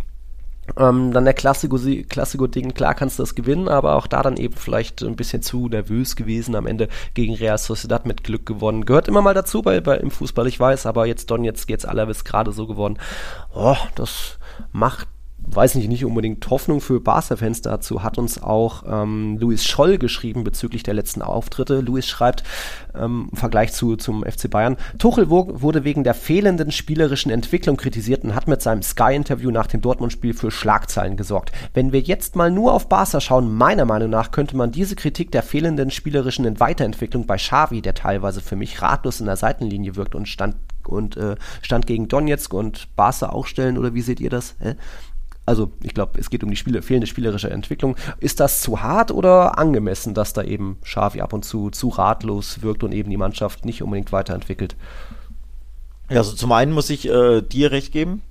Ähm, 0.77 1.13
dann 1.13 1.25
der 1.25 1.35
Klassiko-Ding, 1.35 2.73
klar 2.73 2.95
kannst 2.95 3.19
du 3.19 3.23
das 3.23 3.35
gewinnen, 3.35 3.67
aber 3.67 3.95
auch 3.95 4.07
da 4.07 4.23
dann 4.23 4.35
eben 4.35 4.55
vielleicht 4.55 5.03
ein 5.03 5.15
bisschen 5.15 5.43
zu 5.43 5.69
nervös 5.69 6.15
gewesen. 6.15 6.55
Am 6.55 6.65
Ende 6.65 6.89
gegen 7.13 7.35
Real 7.35 7.57
Sociedad 7.57 8.05
mit 8.05 8.23
Glück 8.23 8.45
gewonnen. 8.45 8.85
Gehört 8.85 9.07
immer 9.07 9.21
mal 9.21 9.35
dazu 9.35 9.61
bei, 9.61 9.79
bei 9.79 9.97
im 9.97 10.09
Fußball, 10.09 10.47
ich 10.47 10.59
weiß, 10.59 10.87
aber 10.87 11.05
jetzt 11.05 11.29
Don, 11.29 11.43
jetzt 11.43 11.67
geht's 11.67 11.85
Alaves 11.85 12.23
gerade 12.23 12.51
so 12.51 12.65
gewonnen. 12.65 12.97
Oh, 13.53 13.77
das 13.93 14.39
macht 14.71 15.07
weiß 15.47 15.75
nicht, 15.75 15.87
nicht 15.87 16.05
unbedingt 16.05 16.49
Hoffnung 16.49 16.81
für 16.81 16.99
Barca-Fans. 16.99 17.61
Dazu 17.61 18.03
hat 18.03 18.17
uns 18.17 18.41
auch 18.41 18.83
ähm, 18.87 19.37
Luis 19.39 19.65
Scholl 19.65 19.97
geschrieben 19.97 20.43
bezüglich 20.43 20.83
der 20.83 20.93
letzten 20.93 21.21
Auftritte. 21.21 21.81
Luis 21.81 22.07
schreibt 22.07 22.43
ähm, 22.95 23.29
im 23.31 23.37
Vergleich 23.37 23.73
zu, 23.73 23.95
zum 23.95 24.23
FC 24.23 24.49
Bayern, 24.49 24.77
Tuchel 24.97 25.29
wurde 25.29 25.83
wegen 25.83 26.03
der 26.03 26.13
fehlenden 26.13 26.71
spielerischen 26.71 27.31
Entwicklung 27.31 27.77
kritisiert 27.77 28.23
und 28.23 28.35
hat 28.35 28.47
mit 28.47 28.61
seinem 28.61 28.81
Sky-Interview 28.81 29.51
nach 29.51 29.67
dem 29.67 29.81
Dortmund-Spiel 29.81 30.33
für 30.33 30.51
Schlagzeilen 30.51 31.17
gesorgt. 31.17 31.51
Wenn 31.73 31.91
wir 31.91 32.01
jetzt 32.01 32.35
mal 32.35 32.51
nur 32.51 32.73
auf 32.73 32.89
Barca 32.89 33.19
schauen, 33.19 33.53
meiner 33.53 33.85
Meinung 33.85 34.09
nach 34.09 34.31
könnte 34.31 34.57
man 34.57 34.71
diese 34.71 34.95
Kritik 34.95 35.31
der 35.31 35.43
fehlenden 35.43 35.91
spielerischen 35.91 36.59
Weiterentwicklung 36.59 37.25
bei 37.25 37.37
Xavi, 37.37 37.81
der 37.81 37.93
teilweise 37.93 38.41
für 38.41 38.55
mich 38.55 38.81
ratlos 38.81 39.19
in 39.19 39.25
der 39.25 39.37
Seitenlinie 39.37 39.95
wirkt 39.95 40.15
und 40.15 40.27
stand 40.27 40.55
und 40.87 41.17
äh, 41.17 41.35
stand 41.61 41.87
gegen 41.87 42.07
Donetsk 42.07 42.53
und 42.53 42.95
Barca 42.95 43.29
auch 43.29 43.47
stellen 43.47 43.77
oder 43.77 43.93
wie 43.93 44.01
seht 44.01 44.19
ihr 44.19 44.29
das? 44.29 44.55
Hä? 44.59 44.75
Also 45.45 45.71
ich 45.83 45.93
glaube, 45.93 46.19
es 46.19 46.29
geht 46.29 46.43
um 46.43 46.49
die 46.49 46.55
Spiele, 46.55 46.81
fehlende 46.81 47.07
spielerische 47.07 47.49
Entwicklung. 47.49 47.95
Ist 48.19 48.39
das 48.39 48.61
zu 48.61 48.81
hart 48.81 49.11
oder 49.11 49.59
angemessen, 49.59 50.13
dass 50.13 50.33
da 50.33 50.43
eben 50.43 50.77
Xavi 50.83 51.21
ab 51.21 51.33
und 51.33 51.45
zu 51.45 51.69
zu 51.69 51.89
ratlos 51.89 52.61
wirkt 52.61 52.83
und 52.83 52.91
eben 52.93 53.09
die 53.09 53.17
Mannschaft 53.17 53.65
nicht 53.65 53.83
unbedingt 53.83 54.11
weiterentwickelt? 54.11 54.75
Ja, 56.09 56.17
also 56.17 56.33
zum 56.33 56.51
einen 56.51 56.71
muss 56.71 56.89
ich 56.89 57.07
äh, 57.07 57.41
dir 57.41 57.71
recht 57.71 57.91
geben. 57.91 58.21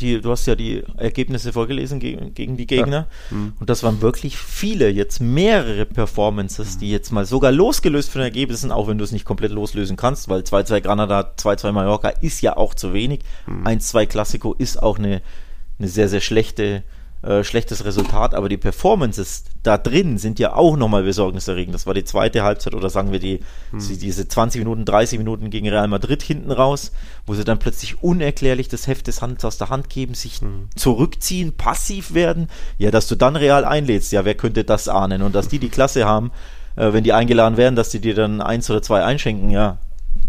Die, 0.00 0.20
du 0.20 0.30
hast 0.30 0.44
ja 0.44 0.54
die 0.54 0.82
Ergebnisse 0.98 1.54
vorgelesen 1.54 2.00
gegen, 2.00 2.34
gegen 2.34 2.58
die 2.58 2.66
Gegner. 2.66 3.06
Ja. 3.30 3.36
Mhm. 3.36 3.52
Und 3.58 3.70
das 3.70 3.82
waren 3.82 4.02
wirklich 4.02 4.36
viele, 4.36 4.90
jetzt 4.90 5.20
mehrere 5.20 5.86
Performances, 5.86 6.76
die 6.76 6.90
jetzt 6.90 7.12
mal 7.12 7.24
sogar 7.24 7.50
losgelöst 7.50 8.10
von 8.10 8.20
den 8.20 8.26
Ergebnissen, 8.26 8.72
auch 8.72 8.88
wenn 8.88 8.98
du 8.98 9.04
es 9.04 9.12
nicht 9.12 9.24
komplett 9.24 9.52
loslösen 9.52 9.96
kannst, 9.96 10.28
weil 10.28 10.42
2-2 10.42 10.82
Granada, 10.82 11.32
2-2 11.38 11.72
Mallorca 11.72 12.10
ist 12.10 12.42
ja 12.42 12.58
auch 12.58 12.74
zu 12.74 12.92
wenig. 12.92 13.20
Mhm. 13.46 13.66
1-2 13.66 14.04
Klassiko 14.04 14.52
ist 14.52 14.82
auch 14.82 14.98
eine 14.98 15.22
eine 15.78 15.88
sehr, 15.88 16.08
sehr 16.08 16.20
schlechte, 16.20 16.82
äh, 17.22 17.42
schlechtes 17.44 17.84
Resultat, 17.84 18.34
aber 18.34 18.48
die 18.48 18.56
Performances 18.56 19.44
da 19.62 19.78
drin 19.78 20.18
sind 20.18 20.38
ja 20.38 20.54
auch 20.54 20.76
nochmal 20.76 21.02
besorgniserregend. 21.02 21.74
Das 21.74 21.86
war 21.86 21.94
die 21.94 22.04
zweite 22.04 22.44
Halbzeit 22.44 22.74
oder 22.74 22.88
sagen 22.88 23.10
wir 23.10 23.18
die, 23.18 23.40
hm. 23.70 23.80
diese 23.98 24.28
20 24.28 24.60
Minuten, 24.60 24.84
30 24.84 25.18
Minuten 25.18 25.50
gegen 25.50 25.68
Real 25.68 25.88
Madrid 25.88 26.22
hinten 26.22 26.52
raus, 26.52 26.92
wo 27.26 27.34
sie 27.34 27.44
dann 27.44 27.58
plötzlich 27.58 28.02
unerklärlich 28.02 28.68
das 28.68 28.86
Heft 28.86 29.06
des 29.06 29.22
Handels 29.22 29.44
aus 29.44 29.58
der 29.58 29.70
Hand 29.70 29.90
geben, 29.90 30.14
sich 30.14 30.40
hm. 30.40 30.68
zurückziehen, 30.76 31.52
passiv 31.56 32.14
werden. 32.14 32.48
Ja, 32.78 32.90
dass 32.90 33.08
du 33.08 33.16
dann 33.16 33.34
Real 33.34 33.64
einlädst, 33.64 34.12
ja, 34.12 34.24
wer 34.24 34.34
könnte 34.34 34.64
das 34.64 34.88
ahnen? 34.88 35.22
Und 35.22 35.34
dass 35.34 35.48
die 35.48 35.58
die 35.58 35.68
Klasse 35.68 36.04
haben, 36.04 36.30
äh, 36.76 36.92
wenn 36.92 37.02
die 37.02 37.12
eingeladen 37.12 37.56
werden, 37.56 37.76
dass 37.76 37.90
die 37.90 38.00
dir 38.00 38.14
dann 38.14 38.40
eins 38.40 38.70
oder 38.70 38.82
zwei 38.82 39.02
einschenken, 39.02 39.50
ja, 39.50 39.78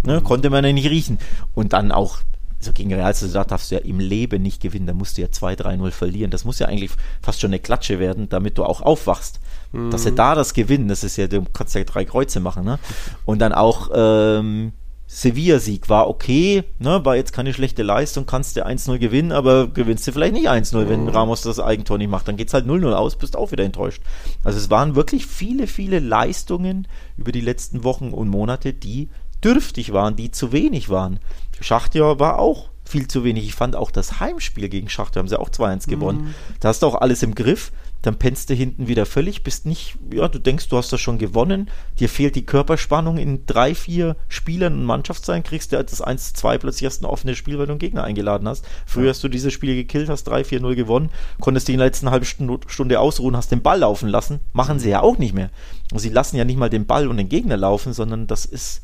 ne, 0.03 0.17
hm. 0.17 0.23
konnte 0.23 0.49
man 0.49 0.65
ja 0.65 0.73
nicht 0.73 0.89
riechen. 0.89 1.19
Und 1.53 1.73
dann 1.73 1.91
auch 1.91 2.19
also 2.59 2.73
gegen 2.73 2.93
Real 2.93 3.13
Sociedad 3.13 3.51
darfst 3.51 3.71
du 3.71 3.75
ja 3.75 3.81
im 3.81 3.99
Leben 3.99 4.41
nicht 4.41 4.61
gewinnen, 4.61 4.87
da 4.87 4.93
musst 4.93 5.17
du 5.17 5.21
ja 5.21 5.27
2-3-0 5.27 5.91
verlieren. 5.91 6.31
Das 6.31 6.43
muss 6.43 6.59
ja 6.59 6.67
eigentlich 6.67 6.91
fast 7.21 7.39
schon 7.39 7.49
eine 7.49 7.59
Klatsche 7.59 7.99
werden, 7.99 8.29
damit 8.29 8.57
du 8.57 8.63
auch 8.63 8.81
aufwachst. 8.81 9.39
Mhm. 9.71 9.91
Dass 9.91 10.03
sie 10.03 10.13
da 10.13 10.33
das 10.33 10.53
gewinnen, 10.53 10.87
das 10.87 11.03
ist 11.03 11.17
ja, 11.17 11.27
du 11.27 11.43
kannst 11.53 11.75
ja 11.75 11.83
drei 11.83 12.05
Kreuze 12.05 12.39
machen, 12.39 12.65
ne? 12.65 12.79
Und 13.25 13.39
dann 13.39 13.53
auch 13.53 13.89
ähm, 13.93 14.73
Sevilla-Sieg 15.07 15.87
war 15.87 16.09
okay, 16.09 16.65
ne? 16.79 17.03
war 17.05 17.15
jetzt 17.15 17.31
keine 17.31 17.53
schlechte 17.53 17.81
Leistung, 17.81 18.25
kannst 18.25 18.57
du 18.57 18.65
1-0 18.65 18.97
gewinnen, 18.97 19.31
aber 19.31 19.67
gewinnst 19.67 20.05
du 20.05 20.11
vielleicht 20.11 20.33
nicht 20.33 20.49
1-0, 20.49 20.77
mhm. 20.77 20.89
wenn 20.89 21.07
Ramos 21.07 21.41
das 21.41 21.61
Eigentor 21.61 21.97
nicht 21.97 22.09
macht. 22.09 22.27
Dann 22.27 22.35
geht's 22.35 22.53
halt 22.53 22.65
0-0 22.65 22.91
aus, 22.91 23.15
bist 23.15 23.37
auch 23.37 23.51
wieder 23.51 23.63
enttäuscht. 23.63 24.01
Also 24.43 24.59
es 24.59 24.69
waren 24.69 24.95
wirklich 24.95 25.25
viele, 25.25 25.67
viele 25.67 25.99
Leistungen 25.99 26.87
über 27.15 27.31
die 27.31 27.41
letzten 27.41 27.85
Wochen 27.85 28.09
und 28.09 28.27
Monate, 28.27 28.73
die 28.73 29.09
dürftig 29.43 29.93
waren, 29.93 30.17
die 30.17 30.31
zu 30.31 30.51
wenig 30.51 30.89
waren. 30.89 31.19
Schachtja 31.61 32.19
war 32.19 32.39
auch 32.39 32.69
viel 32.87 33.07
zu 33.07 33.23
wenig. 33.23 33.45
Ich 33.45 33.55
fand 33.55 33.75
auch 33.75 33.91
das 33.91 34.19
Heimspiel 34.19 34.69
gegen 34.69 34.89
Schachtja 34.89 35.19
haben 35.19 35.27
sie 35.27 35.39
auch 35.39 35.49
2-1 35.49 35.89
gewonnen. 35.89 36.21
Mhm. 36.21 36.33
Da 36.59 36.69
hast 36.69 36.81
du 36.81 36.87
auch 36.87 36.95
alles 36.95 37.23
im 37.23 37.35
Griff. 37.35 37.71
Dann 38.03 38.19
pennst 38.19 38.49
du 38.49 38.53
hinten 38.53 38.87
wieder 38.87 39.07
völlig, 39.07 39.43
bist 39.43 39.65
nicht, 39.65 39.97
ja, 40.13 40.27
du 40.27 40.39
denkst, 40.39 40.69
du 40.69 40.77
hast 40.77 40.93
das 40.93 41.01
schon 41.01 41.17
gewonnen. 41.17 41.69
Dir 41.99 42.07
fehlt 42.07 42.35
die 42.35 42.45
Körperspannung 42.45 43.17
in 43.17 43.47
drei, 43.47 43.73
vier 43.73 44.15
Spielern 44.29 44.73
und 44.73 44.85
Mannschaft 44.85 45.25
sein, 45.25 45.43
kriegst 45.43 45.73
du 45.73 45.83
das 45.83 46.05
1-2 46.05 46.59
plötzlich 46.59 46.83
erst 46.83 47.01
ein 47.01 47.05
offenes 47.05 47.37
Spiel, 47.37 47.57
weil 47.57 47.65
du 47.65 47.71
einen 47.71 47.79
Gegner 47.79 48.03
eingeladen 48.03 48.47
hast. 48.47 48.65
Früher 48.85 49.05
ja. 49.05 49.09
hast 49.09 49.23
du 49.23 49.29
diese 49.29 49.49
Spiele 49.49 49.73
gekillt, 49.73 50.09
hast 50.09 50.29
3-4-0 50.29 50.75
gewonnen, 50.75 51.09
konntest 51.41 51.67
dich 51.67 51.73
in 51.73 51.79
der 51.79 51.87
letzten 51.87 52.11
halben 52.11 52.25
Stunde 52.25 52.99
ausruhen, 52.99 53.35
hast 53.35 53.51
den 53.51 53.63
Ball 53.63 53.79
laufen 53.79 54.09
lassen. 54.09 54.41
Machen 54.53 54.79
sie 54.79 54.89
ja 54.89 55.01
auch 55.01 55.17
nicht 55.17 55.33
mehr. 55.33 55.49
Und 55.91 55.99
sie 55.99 56.09
lassen 56.09 56.37
ja 56.37 56.45
nicht 56.45 56.57
mal 56.57 56.69
den 56.69 56.85
Ball 56.85 57.07
und 57.07 57.17
den 57.17 57.29
Gegner 57.29 57.57
laufen, 57.57 57.93
sondern 57.93 58.27
das 58.27 58.45
ist 58.45 58.81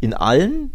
in 0.00 0.12
allen 0.12 0.72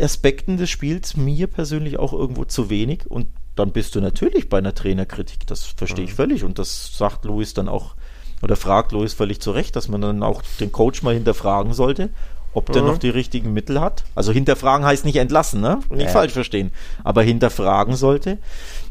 Aspekten 0.00 0.56
des 0.56 0.70
Spiels 0.70 1.16
mir 1.16 1.46
persönlich 1.46 1.98
auch 1.98 2.12
irgendwo 2.12 2.44
zu 2.44 2.70
wenig 2.70 3.10
und 3.10 3.26
dann 3.56 3.72
bist 3.72 3.94
du 3.94 4.00
natürlich 4.00 4.48
bei 4.48 4.58
einer 4.58 4.74
Trainerkritik. 4.74 5.46
Das 5.46 5.64
verstehe 5.64 6.04
ich 6.04 6.14
völlig 6.14 6.44
und 6.44 6.58
das 6.58 6.96
sagt 6.96 7.24
Luis 7.24 7.54
dann 7.54 7.68
auch 7.68 7.94
oder 8.40 8.54
fragt 8.54 8.92
Luis 8.92 9.14
völlig 9.14 9.40
zu 9.40 9.50
Recht, 9.50 9.74
dass 9.74 9.88
man 9.88 10.00
dann 10.00 10.22
auch 10.22 10.42
den 10.60 10.70
Coach 10.70 11.02
mal 11.02 11.14
hinterfragen 11.14 11.74
sollte, 11.74 12.10
ob 12.54 12.72
der 12.72 12.82
noch 12.82 12.98
die 12.98 13.10
richtigen 13.10 13.52
Mittel 13.52 13.80
hat. 13.80 14.04
Also 14.14 14.30
hinterfragen 14.32 14.86
heißt 14.86 15.04
nicht 15.04 15.16
entlassen, 15.16 15.60
ne? 15.60 15.80
Nicht 15.90 16.06
ja. 16.06 16.08
falsch 16.08 16.32
verstehen. 16.32 16.70
Aber 17.02 17.22
hinterfragen 17.22 17.96
sollte, 17.96 18.38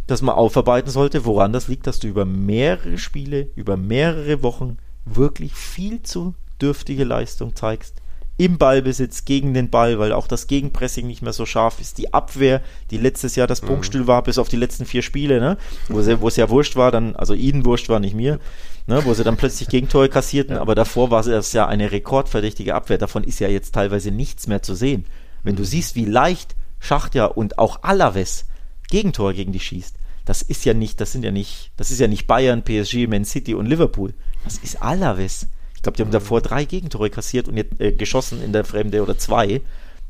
dass 0.06 0.22
man 0.22 0.36
aufarbeiten 0.36 0.90
sollte, 0.90 1.24
woran 1.24 1.54
das 1.54 1.70
liegt, 1.70 1.88
dass 1.88 2.00
du 2.00 2.08
über 2.08 2.26
mehrere 2.26 2.98
Spiele, 2.98 3.48
über 3.56 3.78
mehrere 3.78 4.44
Wochen 4.44 4.78
wirklich 5.06 5.54
viel 5.54 6.04
zu 6.04 6.36
dürftige 6.60 7.06
Leistung 7.06 7.56
zeigst 7.56 8.02
im 8.38 8.60
Ballbesitz 8.60 9.26
gegen 9.26 9.54
den 9.54 9.70
Ball, 9.70 9.98
weil 9.98 10.14
auch 10.14 10.28
das 10.28 10.48
Gegenpressing 10.48 11.08
nicht 11.08 11.24
mehr 11.24 11.34
so 11.34 11.46
scharf 11.46 11.82
ist. 11.82 11.98
Die 11.98 12.14
Abwehr, 12.14 12.62
die 12.92 12.98
letztes 12.98 13.36
Jahr 13.36 13.48
das 13.48 13.64
mhm. 13.64 14.08
war, 14.08 14.24
bis 14.24 14.38
auf 14.38 14.48
die 14.48 14.58
letzten 14.58 14.86
vier 14.86 15.02
Spiele, 15.02 15.40
ne? 15.40 15.58
wo, 15.90 16.02
sie, 16.02 16.22
wo 16.22 16.28
es 16.28 16.36
ja 16.36 16.50
wurscht 16.50 16.76
war, 16.76 16.92
dann, 16.92 17.16
also 17.16 17.34
ihnen 17.34 17.66
wurscht 17.66 17.90
war, 17.90 18.00
nicht 18.00 18.16
mir, 18.16 18.40
ne? 18.86 19.04
wo 19.06 19.14
sie 19.14 19.24
dann 19.24 19.38
plötzlich 19.38 19.70
Gegentore 19.70 20.08
kassierten, 20.08 20.56
ja. 20.56 20.62
aber 20.62 20.76
davor 20.76 21.10
war 21.10 21.26
es 21.26 21.54
ja 21.54 21.68
eine 21.68 21.92
rekordverdächtige 21.92 22.76
Abwehr. 22.76 23.00
Davon 23.00 23.24
ist 23.24 23.40
ja 23.40 23.48
jetzt 23.48 23.74
teilweise 23.74 24.12
nichts 24.12 24.46
mehr 24.48 24.62
zu 24.62 24.76
sehen. 24.76 25.06
Wenn 25.44 25.56
du 25.56 25.64
mhm. 25.64 25.68
siehst, 25.68 25.96
wie 25.96 26.06
leicht 26.06 26.56
Schachtja 26.80 27.26
und 27.26 27.58
auch 27.58 27.82
Alaves 27.82 28.46
Gegentore 28.90 29.34
gegen 29.34 29.52
die 29.52 29.60
schießt, 29.60 29.96
das 30.26 30.42
ist 30.42 30.64
ja 30.66 30.74
nicht, 30.74 31.02
das 31.02 31.12
sind 31.12 31.24
ja 31.24 31.32
nicht, 31.32 31.72
das 31.78 31.90
ist 31.90 32.00
ja 32.00 32.08
nicht 32.08 32.28
Bayern, 32.28 32.64
PSG, 32.64 33.08
Man 33.08 33.26
City 33.26 33.56
und 33.56 33.66
Liverpool. 33.66 34.14
Das 34.44 34.58
ist 34.58 34.82
Alaves. 34.82 35.48
Ich 35.78 35.84
glaube, 35.84 35.96
die 35.96 36.02
haben 36.02 36.12
davor 36.12 36.42
drei 36.42 36.66
Gegentore 36.66 37.12
kassiert 37.12 37.48
und 37.48 37.56
jetzt, 37.56 37.80
äh, 37.80 37.92
geschossen 37.92 38.42
in 38.42 38.52
der 38.52 38.66
Fremde 38.66 39.04
oder 39.04 39.16
zwei. 39.18 39.62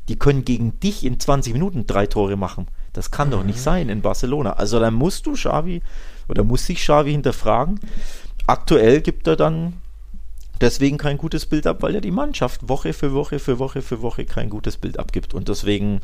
Die 0.08 0.18
können 0.18 0.46
gegen 0.46 0.80
dich 0.80 1.04
in 1.04 1.20
20 1.20 1.52
Minuten 1.52 1.86
drei 1.86 2.06
Tore 2.06 2.36
machen. 2.36 2.68
Das 2.94 3.10
kann 3.10 3.28
mhm. 3.28 3.32
doch 3.32 3.44
nicht 3.44 3.58
mhm. 3.58 3.62
sein 3.62 3.88
in 3.90 4.00
Barcelona. 4.00 4.54
Also 4.54 4.80
da 4.80 4.90
musst 4.90 5.26
du 5.26 5.34
Xavi 5.34 5.82
oder 6.26 6.42
muss 6.42 6.64
sich 6.64 6.78
Xavi 6.78 7.12
hinterfragen. 7.12 7.80
Aktuell 8.46 9.02
gibt 9.02 9.26
er 9.26 9.36
dann 9.36 9.74
deswegen 10.62 10.96
kein 10.96 11.18
gutes 11.18 11.44
Bild 11.44 11.66
ab, 11.66 11.82
weil 11.82 11.94
er 11.94 12.00
die 12.00 12.10
Mannschaft 12.10 12.66
Woche 12.70 12.94
für 12.94 13.12
Woche 13.12 13.38
für 13.38 13.58
Woche 13.58 13.82
für 13.82 14.00
Woche 14.00 14.24
kein 14.24 14.48
gutes 14.48 14.78
Bild 14.78 14.98
abgibt. 14.98 15.34
Und 15.34 15.48
deswegen, 15.48 16.00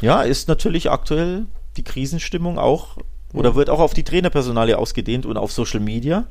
ja, 0.00 0.22
ist 0.22 0.48
natürlich 0.48 0.90
aktuell 0.90 1.44
die 1.76 1.84
Krisenstimmung 1.84 2.58
auch 2.58 2.96
oder 3.34 3.54
wird 3.54 3.68
auch 3.68 3.80
auf 3.80 3.92
die 3.92 4.04
Trainerpersonalie 4.04 4.76
ausgedehnt 4.76 5.26
und 5.26 5.36
auf 5.36 5.52
Social 5.52 5.80
Media 5.80 6.26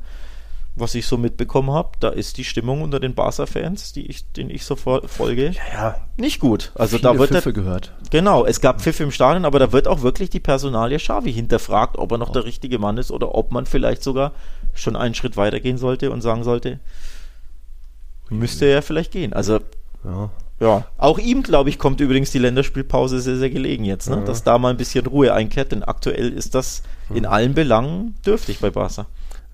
was 0.74 0.94
ich 0.94 1.06
so 1.06 1.18
mitbekommen 1.18 1.70
habe, 1.70 1.90
da 2.00 2.08
ist 2.08 2.38
die 2.38 2.44
Stimmung 2.44 2.80
unter 2.80 2.98
den 2.98 3.14
Barca-Fans, 3.14 3.92
die 3.92 4.06
ich, 4.06 4.32
denen 4.32 4.48
ich 4.48 4.64
so 4.64 4.74
folge, 4.74 5.50
ja, 5.50 5.72
ja. 5.72 5.96
nicht 6.16 6.40
gut. 6.40 6.72
Also 6.74 6.96
Viele 6.96 7.12
da 7.12 7.18
wird 7.18 7.30
Pfiffe 7.30 7.52
der, 7.52 7.62
gehört. 7.62 7.92
Genau, 8.10 8.46
es 8.46 8.60
gab 8.60 8.80
Pfiff 8.80 8.98
im 9.00 9.10
Stadion, 9.10 9.44
aber 9.44 9.58
da 9.58 9.72
wird 9.72 9.86
auch 9.86 10.00
wirklich 10.00 10.30
die 10.30 10.40
Personalie 10.40 10.96
Xavi 10.96 11.32
hinterfragt, 11.32 11.98
ob 11.98 12.12
er 12.12 12.18
noch 12.18 12.30
oh. 12.30 12.32
der 12.32 12.44
richtige 12.44 12.78
Mann 12.78 12.96
ist 12.96 13.10
oder 13.10 13.34
ob 13.34 13.52
man 13.52 13.66
vielleicht 13.66 14.02
sogar 14.02 14.32
schon 14.72 14.96
einen 14.96 15.14
Schritt 15.14 15.36
weiter 15.36 15.60
gehen 15.60 15.76
sollte 15.76 16.10
und 16.10 16.22
sagen 16.22 16.42
sollte, 16.42 16.80
müsste 18.30 18.64
er 18.64 18.80
vielleicht 18.80 19.12
gehen. 19.12 19.34
Also 19.34 19.60
ja. 20.04 20.30
ja. 20.58 20.86
Auch 20.96 21.18
ihm, 21.18 21.42
glaube 21.42 21.68
ich, 21.68 21.78
kommt 21.78 22.00
übrigens 22.00 22.30
die 22.30 22.38
Länderspielpause 22.38 23.20
sehr, 23.20 23.36
sehr 23.36 23.50
gelegen 23.50 23.84
jetzt, 23.84 24.08
ne? 24.08 24.22
Dass 24.24 24.42
da 24.42 24.56
mal 24.56 24.70
ein 24.70 24.78
bisschen 24.78 25.04
Ruhe 25.06 25.34
einkehrt, 25.34 25.72
denn 25.72 25.82
aktuell 25.82 26.32
ist 26.32 26.54
das 26.54 26.82
in 27.14 27.26
allen 27.26 27.52
Belangen 27.52 28.14
dürftig 28.24 28.60
bei 28.60 28.70
Barca. 28.70 29.06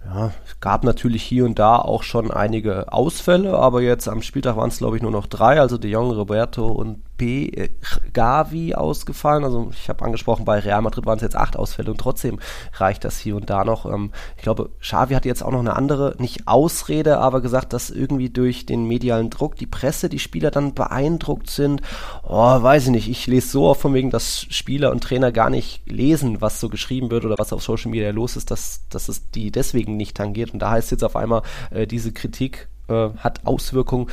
Ja, 0.05 0.33
es 0.47 0.61
gab 0.61 0.85
natürlich 0.85 1.23
hier 1.23 1.45
und 1.45 1.59
da 1.59 1.77
auch 1.77 2.03
schon 2.03 2.31
einige 2.31 2.93
Ausfälle, 2.93 3.59
aber 3.59 3.83
jetzt 3.83 4.09
am 4.09 4.23
Spieltag 4.23 4.57
waren 4.57 4.71
es, 4.71 4.79
glaube 4.79 4.97
ich, 4.97 5.03
nur 5.03 5.11
noch 5.11 5.27
drei, 5.27 5.61
also 5.61 5.77
De 5.77 5.91
Jong, 5.91 6.11
Roberto 6.13 6.67
und 6.69 7.03
P. 7.19 7.49
Äh, 7.49 7.69
Gavi 8.15 8.75
ausgefallen. 8.75 9.45
Also 9.45 9.71
ich 9.73 9.89
habe 9.89 10.05
angesprochen, 10.05 10.47
bei 10.47 10.61
Real 10.61 10.81
Madrid 10.81 11.05
waren 11.05 11.17
es 11.17 11.23
jetzt 11.23 11.37
acht 11.37 11.57
Ausfälle 11.57 11.91
und 11.91 11.99
trotzdem 11.99 12.39
reicht 12.75 13.05
das 13.05 13.19
hier 13.19 13.37
und 13.37 13.51
da 13.51 13.65
noch. 13.65 13.85
Ähm, 13.85 14.13
ich 14.37 14.43
glaube, 14.43 14.71
Xavi 14.81 15.15
hat 15.15 15.27
jetzt 15.27 15.43
auch 15.43 15.51
noch 15.51 15.61
eine 15.61 15.77
andere, 15.77 16.15
nicht 16.19 16.49
Ausrede, 16.49 17.19
aber 17.19 17.43
gesagt, 17.43 17.73
dass 17.73 17.91
irgendwie 17.91 18.31
durch 18.31 18.65
den 18.65 18.87
medialen 18.87 19.29
Druck 19.29 19.57
die 19.57 19.67
Presse, 19.67 20.09
die 20.09 20.19
Spieler 20.19 20.51
dann 20.51 20.73
beeindruckt 20.73 21.51
sind. 21.51 21.83
Oh, 22.23 22.63
weiß 22.63 22.87
ich 22.87 22.91
nicht. 22.91 23.09
Ich 23.11 23.27
lese 23.27 23.49
so 23.49 23.67
oft 23.67 23.81
von 23.83 23.93
wegen, 23.93 24.11
dass 24.11 24.47
Spieler 24.49 24.91
und 24.93 25.03
Trainer 25.03 25.33
gar 25.33 25.51
nicht 25.51 25.83
lesen, 25.91 26.41
was 26.41 26.61
so 26.61 26.69
geschrieben 26.69 27.11
wird 27.11 27.25
oder 27.25 27.37
was 27.39 27.53
auf 27.53 27.63
Social 27.63 27.91
Media 27.91 28.11
los 28.11 28.37
ist, 28.37 28.51
dass, 28.51 28.89
dass 28.89 29.09
es 29.09 29.31
die 29.31 29.51
deswegen 29.51 29.97
nicht 29.97 30.17
tangiert. 30.17 30.53
Und 30.53 30.61
da 30.61 30.71
heißt 30.71 30.93
jetzt 30.93 31.05
auf 31.05 31.17
einmal 31.17 31.43
äh, 31.71 31.87
diese 31.87 32.13
Kritik 32.13 32.69
äh, 32.89 33.11
hat 33.19 33.47
Auswirkungen. 33.47 34.09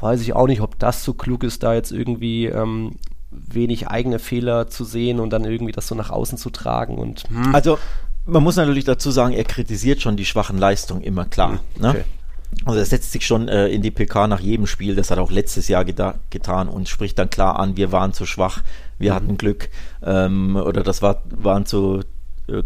Weiß 0.00 0.20
ich 0.20 0.34
auch 0.34 0.46
nicht, 0.46 0.60
ob 0.60 0.78
das 0.78 1.04
so 1.04 1.14
klug 1.14 1.44
ist, 1.44 1.62
da 1.62 1.74
jetzt 1.74 1.92
irgendwie 1.92 2.46
ähm, 2.46 2.96
wenig 3.30 3.88
eigene 3.88 4.18
Fehler 4.18 4.68
zu 4.68 4.84
sehen 4.84 5.20
und 5.20 5.30
dann 5.30 5.44
irgendwie 5.44 5.72
das 5.72 5.86
so 5.86 5.94
nach 5.94 6.10
außen 6.10 6.38
zu 6.38 6.50
tragen 6.50 6.98
und 6.98 7.24
hm. 7.28 7.54
also 7.54 7.78
Man 8.24 8.42
muss 8.42 8.56
natürlich 8.56 8.84
dazu 8.84 9.10
sagen, 9.10 9.34
er 9.34 9.44
kritisiert 9.44 10.00
schon 10.00 10.16
die 10.16 10.24
schwachen 10.24 10.58
Leistungen 10.58 11.02
immer 11.02 11.24
klar. 11.24 11.60
Ne? 11.78 11.90
Okay. 11.90 12.04
Also 12.64 12.78
er 12.78 12.86
setzt 12.86 13.12
sich 13.12 13.26
schon 13.26 13.48
äh, 13.48 13.68
in 13.68 13.82
die 13.82 13.90
PK 13.90 14.26
nach 14.26 14.40
jedem 14.40 14.66
Spiel, 14.66 14.94
das 14.94 15.10
hat 15.10 15.18
er 15.18 15.22
auch 15.22 15.30
letztes 15.30 15.68
Jahr 15.68 15.84
getan 15.84 16.68
und 16.68 16.88
spricht 16.88 17.18
dann 17.18 17.28
klar 17.28 17.58
an, 17.58 17.76
wir 17.76 17.92
waren 17.92 18.14
zu 18.14 18.24
schwach, 18.24 18.62
wir 18.98 19.10
mhm. 19.10 19.14
hatten 19.14 19.38
Glück 19.38 19.68
ähm, 20.02 20.56
oder 20.56 20.82
das 20.82 21.02
war, 21.02 21.22
waren 21.30 21.66
zu 21.66 22.00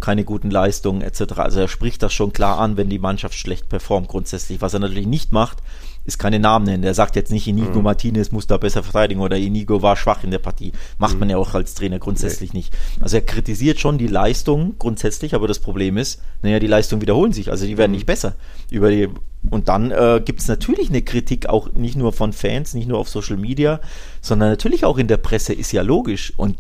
keine 0.01 0.25
guten 0.25 0.51
Leistungen 0.51 1.03
etc. 1.03 1.33
Also 1.37 1.61
er 1.61 1.69
spricht 1.69 2.03
das 2.03 2.13
schon 2.13 2.33
klar 2.33 2.59
an, 2.59 2.77
wenn 2.77 2.89
die 2.89 2.99
Mannschaft 2.99 3.35
schlecht 3.35 3.69
performt 3.69 4.09
grundsätzlich. 4.09 4.61
Was 4.61 4.75
er 4.75 4.81
natürlich 4.81 5.07
nicht 5.07 5.33
macht, 5.33 5.59
ist 6.05 6.19
keine 6.19 6.39
Namen 6.39 6.67
nennen. 6.67 6.83
Er 6.83 6.95
sagt 6.95 7.17
jetzt 7.17 7.31
nicht, 7.31 7.47
Inigo 7.47 7.79
mhm. 7.79 7.85
Martinez 7.85 8.33
muss 8.33 8.47
da 8.47 8.57
besser 8.57 8.83
verteidigen 8.83 9.21
oder 9.21 9.37
Inigo 9.37 9.83
war 9.83 9.97
schwach 9.97 10.25
in 10.25 10.31
der 10.31 10.39
Partie. 10.39 10.73
Macht 10.99 11.15
mhm. 11.15 11.21
man 11.21 11.31
ja 11.31 11.37
auch 11.37 11.55
als 11.55 11.75
Trainer 11.75 11.99
grundsätzlich 11.99 12.53
nee. 12.53 12.61
nicht. 12.61 12.77
Also 13.01 13.17
er 13.17 13.23
kritisiert 13.23 13.79
schon 13.79 13.99
die 13.99 14.09
Leistung 14.09 14.77
grundsätzlich, 14.79 15.35
aber 15.35 15.47
das 15.47 15.61
Problem 15.61 15.97
ist, 15.97 16.21
naja, 16.43 16.59
die 16.59 16.67
Leistungen 16.67 17.03
wiederholen 17.03 17.33
sich, 17.33 17.51
also 17.51 17.67
die 17.67 17.79
werden 17.79 17.93
mhm. 17.93 17.97
nicht 17.97 18.07
besser. 18.07 18.35
Über 18.71 18.91
die, 18.91 19.09
und 19.51 19.69
dann 19.69 19.91
äh, 19.91 20.21
gibt 20.25 20.41
es 20.41 20.49
natürlich 20.49 20.91
eine 20.91 21.03
Kritik, 21.03 21.47
auch 21.47 21.73
nicht 21.73 21.97
nur 21.97 22.13
von 22.13 22.33
Fans, 22.33 22.75
nicht 22.75 22.89
nur 22.89 22.99
auf 22.99 23.09
Social 23.09 23.37
Media, 23.37 23.81
sondern 24.21 24.51
natürlich 24.51 24.85
auch 24.85 24.99
in 24.99 25.09
der 25.09 25.19
Presse, 25.19 25.53
ist 25.53 25.73
ja 25.73 25.83
logisch. 25.83 26.33
Und 26.37 26.57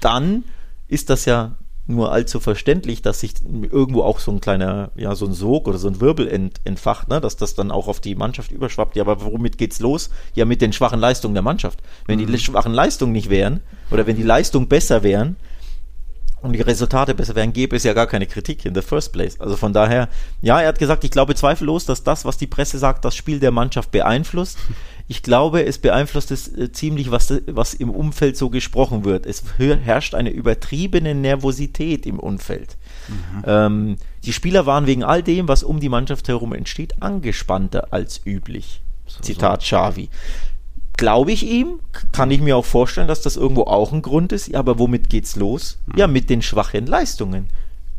dann 0.00 0.44
ist 0.88 1.10
das 1.10 1.24
ja 1.24 1.56
nur 1.86 2.12
allzu 2.12 2.40
verständlich, 2.40 3.02
dass 3.02 3.20
sich 3.20 3.34
irgendwo 3.44 4.02
auch 4.02 4.18
so 4.18 4.30
ein 4.30 4.40
kleiner, 4.40 4.90
ja, 4.96 5.14
so 5.14 5.26
ein 5.26 5.34
Sog 5.34 5.68
oder 5.68 5.76
so 5.76 5.88
ein 5.88 6.00
Wirbel 6.00 6.28
ent, 6.28 6.60
entfacht, 6.64 7.08
ne? 7.08 7.20
dass 7.20 7.36
das 7.36 7.54
dann 7.54 7.70
auch 7.70 7.88
auf 7.88 8.00
die 8.00 8.14
Mannschaft 8.14 8.52
überschwappt. 8.52 8.96
Ja, 8.96 9.02
aber 9.02 9.22
womit 9.22 9.58
geht's 9.58 9.80
los? 9.80 10.10
Ja, 10.34 10.46
mit 10.46 10.62
den 10.62 10.72
schwachen 10.72 10.98
Leistungen 10.98 11.34
der 11.34 11.42
Mannschaft. 11.42 11.80
Wenn 12.06 12.20
mhm. 12.20 12.26
die 12.26 12.38
schwachen 12.38 12.72
Leistungen 12.72 13.12
nicht 13.12 13.28
wären 13.28 13.60
oder 13.90 14.06
wenn 14.06 14.16
die 14.16 14.22
Leistungen 14.22 14.68
besser 14.68 15.02
wären, 15.02 15.36
und 16.44 16.52
die 16.52 16.60
Resultate 16.60 17.14
besser 17.14 17.34
wären, 17.34 17.54
gäbe 17.54 17.74
es 17.74 17.84
ja 17.84 17.94
gar 17.94 18.06
keine 18.06 18.26
Kritik 18.26 18.66
in 18.66 18.74
the 18.74 18.82
first 18.82 19.14
place. 19.14 19.40
Also 19.40 19.56
von 19.56 19.72
daher, 19.72 20.10
ja, 20.42 20.60
er 20.60 20.68
hat 20.68 20.78
gesagt, 20.78 21.02
ich 21.02 21.10
glaube 21.10 21.34
zweifellos, 21.34 21.86
dass 21.86 22.04
das, 22.04 22.26
was 22.26 22.36
die 22.36 22.46
Presse 22.46 22.76
sagt, 22.76 23.06
das 23.06 23.16
Spiel 23.16 23.40
der 23.40 23.50
Mannschaft 23.50 23.90
beeinflusst. 23.90 24.58
Ich 25.06 25.22
glaube, 25.22 25.64
es 25.64 25.78
beeinflusst 25.78 26.30
es 26.30 26.48
äh, 26.48 26.72
ziemlich, 26.72 27.10
was, 27.10 27.32
was 27.46 27.74
im 27.74 27.90
Umfeld 27.90 28.36
so 28.36 28.48
gesprochen 28.48 29.04
wird. 29.04 29.26
Es 29.26 29.42
herrscht 29.58 30.14
eine 30.14 30.30
übertriebene 30.30 31.14
Nervosität 31.14 32.06
im 32.06 32.18
Umfeld. 32.18 32.76
Mhm. 33.08 33.44
Ähm, 33.46 33.96
die 34.24 34.32
Spieler 34.32 34.64
waren 34.64 34.86
wegen 34.86 35.04
all 35.04 35.22
dem, 35.22 35.46
was 35.46 35.62
um 35.62 35.78
die 35.80 35.90
Mannschaft 35.90 36.28
herum 36.28 36.54
entsteht, 36.54 37.02
angespannter 37.02 37.92
als 37.92 38.22
üblich. 38.24 38.80
So, 39.06 39.20
Zitat 39.20 39.60
so. 39.62 39.76
Xavi 39.76 40.08
glaube 40.96 41.32
ich 41.32 41.44
ihm, 41.44 41.80
kann 42.12 42.30
ich 42.30 42.40
mir 42.40 42.56
auch 42.56 42.64
vorstellen, 42.64 43.08
dass 43.08 43.22
das 43.22 43.36
irgendwo 43.36 43.62
auch 43.62 43.92
ein 43.92 44.02
Grund 44.02 44.32
ist. 44.32 44.48
Ja, 44.48 44.60
aber 44.60 44.78
womit 44.78 45.10
geht's 45.10 45.36
los? 45.36 45.78
Mhm. 45.86 45.98
Ja, 45.98 46.06
mit 46.06 46.30
den 46.30 46.42
schwachen 46.42 46.86
Leistungen. 46.86 47.48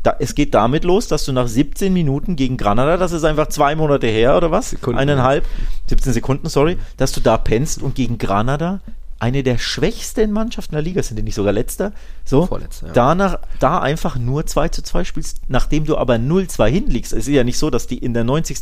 Da, 0.06 0.14
es 0.20 0.36
geht 0.36 0.54
damit 0.54 0.84
los, 0.84 1.08
dass 1.08 1.24
du 1.24 1.32
nach 1.32 1.48
17 1.48 1.92
Minuten 1.92 2.36
gegen 2.36 2.56
Granada, 2.56 2.96
das 2.96 3.10
ist 3.10 3.24
einfach 3.24 3.48
zwei 3.48 3.74
Monate 3.74 4.06
her 4.06 4.36
oder 4.36 4.52
was? 4.52 4.70
Sekunden. 4.70 5.00
Eineinhalb, 5.00 5.44
17 5.88 6.12
Sekunden, 6.12 6.48
sorry, 6.48 6.78
dass 6.96 7.10
du 7.10 7.20
da 7.20 7.36
pennst 7.36 7.82
und 7.82 7.96
gegen 7.96 8.16
Granada 8.16 8.80
eine 9.18 9.42
der 9.42 9.58
schwächsten 9.58 10.30
Mannschaften 10.30 10.74
der 10.76 10.82
Liga, 10.82 11.02
sind 11.02 11.16
die 11.16 11.24
nicht 11.24 11.34
sogar 11.34 11.52
letzter? 11.52 11.90
So, 12.24 12.46
Vorletzter, 12.46 12.86
ja. 12.86 12.92
danach, 12.92 13.40
da 13.58 13.80
einfach 13.80 14.16
nur 14.16 14.46
2 14.46 14.68
zu 14.68 14.82
2 14.82 15.02
spielst, 15.02 15.40
nachdem 15.48 15.86
du 15.86 15.96
aber 15.96 16.14
0-2 16.14 16.68
hinliegst. 16.68 17.12
Es 17.12 17.26
ist 17.26 17.34
ja 17.34 17.42
nicht 17.42 17.58
so, 17.58 17.70
dass 17.70 17.88
die 17.88 17.98
in 17.98 18.14
der 18.14 18.22
90. 18.22 18.58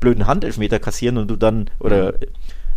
blöden 0.00 0.26
Handelfmeter 0.26 0.80
kassieren 0.80 1.16
und 1.16 1.28
du 1.28 1.36
dann, 1.36 1.70
oder 1.78 2.12
mhm 2.12 2.18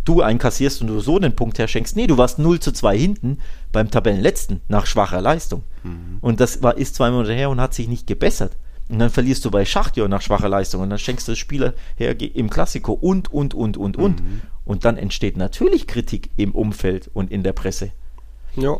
du 0.04 0.22
einkassierst 0.22 0.80
und 0.80 0.88
du 0.88 1.00
so 1.00 1.18
den 1.18 1.36
Punkt 1.36 1.58
herschenkst. 1.58 1.96
Nee, 1.96 2.06
du 2.06 2.18
warst 2.18 2.38
0 2.38 2.60
zu 2.60 2.72
2 2.72 2.98
hinten 2.98 3.38
beim 3.70 3.90
Tabellenletzten 3.90 4.60
nach 4.68 4.86
schwacher 4.86 5.20
Leistung. 5.20 5.62
Mhm. 5.84 6.18
Und 6.20 6.40
das 6.40 6.62
war, 6.62 6.76
ist 6.76 6.94
zwei 6.94 7.10
Monate 7.10 7.34
her 7.34 7.50
und 7.50 7.60
hat 7.60 7.74
sich 7.74 7.88
nicht 7.88 8.06
gebessert. 8.06 8.56
Und 8.88 8.98
dann 8.98 9.10
verlierst 9.10 9.44
du 9.44 9.50
bei 9.50 9.64
Schachtjör 9.64 10.08
nach 10.08 10.20
schwacher 10.20 10.48
Leistung 10.48 10.82
und 10.82 10.90
dann 10.90 10.98
schenkst 10.98 11.26
du 11.26 11.32
das 11.32 11.38
Spieler 11.38 11.72
her 11.96 12.14
im 12.20 12.50
Klassiko 12.50 12.92
und, 12.92 13.32
und, 13.32 13.54
und, 13.54 13.76
und, 13.76 13.96
und. 13.96 14.22
Mhm. 14.22 14.42
Und 14.64 14.84
dann 14.84 14.96
entsteht 14.96 15.36
natürlich 15.36 15.86
Kritik 15.86 16.30
im 16.36 16.52
Umfeld 16.52 17.10
und 17.14 17.30
in 17.30 17.42
der 17.42 17.52
Presse. 17.52 17.90
Ja. 18.54 18.76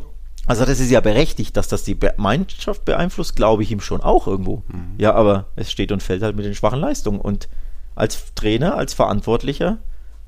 Also 0.46 0.64
das 0.64 0.80
ist 0.80 0.90
ja 0.90 1.00
berechtigt, 1.00 1.56
dass 1.56 1.68
das 1.68 1.84
die 1.84 1.96
Mannschaft 2.16 2.84
beeinflusst, 2.84 3.36
glaube 3.36 3.62
ich 3.62 3.70
ihm 3.70 3.80
schon 3.80 4.00
auch 4.00 4.26
irgendwo. 4.26 4.62
Mhm. 4.68 4.94
Ja, 4.98 5.14
aber 5.14 5.46
es 5.54 5.70
steht 5.70 5.92
und 5.92 6.02
fällt 6.02 6.22
halt 6.22 6.36
mit 6.36 6.44
den 6.44 6.54
schwachen 6.54 6.80
Leistungen. 6.80 7.20
Und 7.20 7.48
als 7.94 8.34
Trainer, 8.34 8.76
als 8.76 8.92
Verantwortlicher 8.92 9.78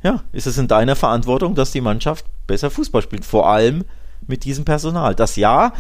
ja, 0.04 0.22
ist 0.32 0.46
es 0.46 0.58
in 0.58 0.68
deiner 0.68 0.94
Verantwortung, 0.94 1.54
dass 1.54 1.72
die 1.72 1.80
Mannschaft 1.80 2.26
besser 2.46 2.70
Fußball 2.70 3.02
spielt. 3.02 3.24
Vor 3.24 3.48
allem 3.48 3.84
mit 4.26 4.44
diesem 4.44 4.64
Personal. 4.64 5.14
Das 5.14 5.36
ja, 5.36 5.66
ja. 5.66 5.72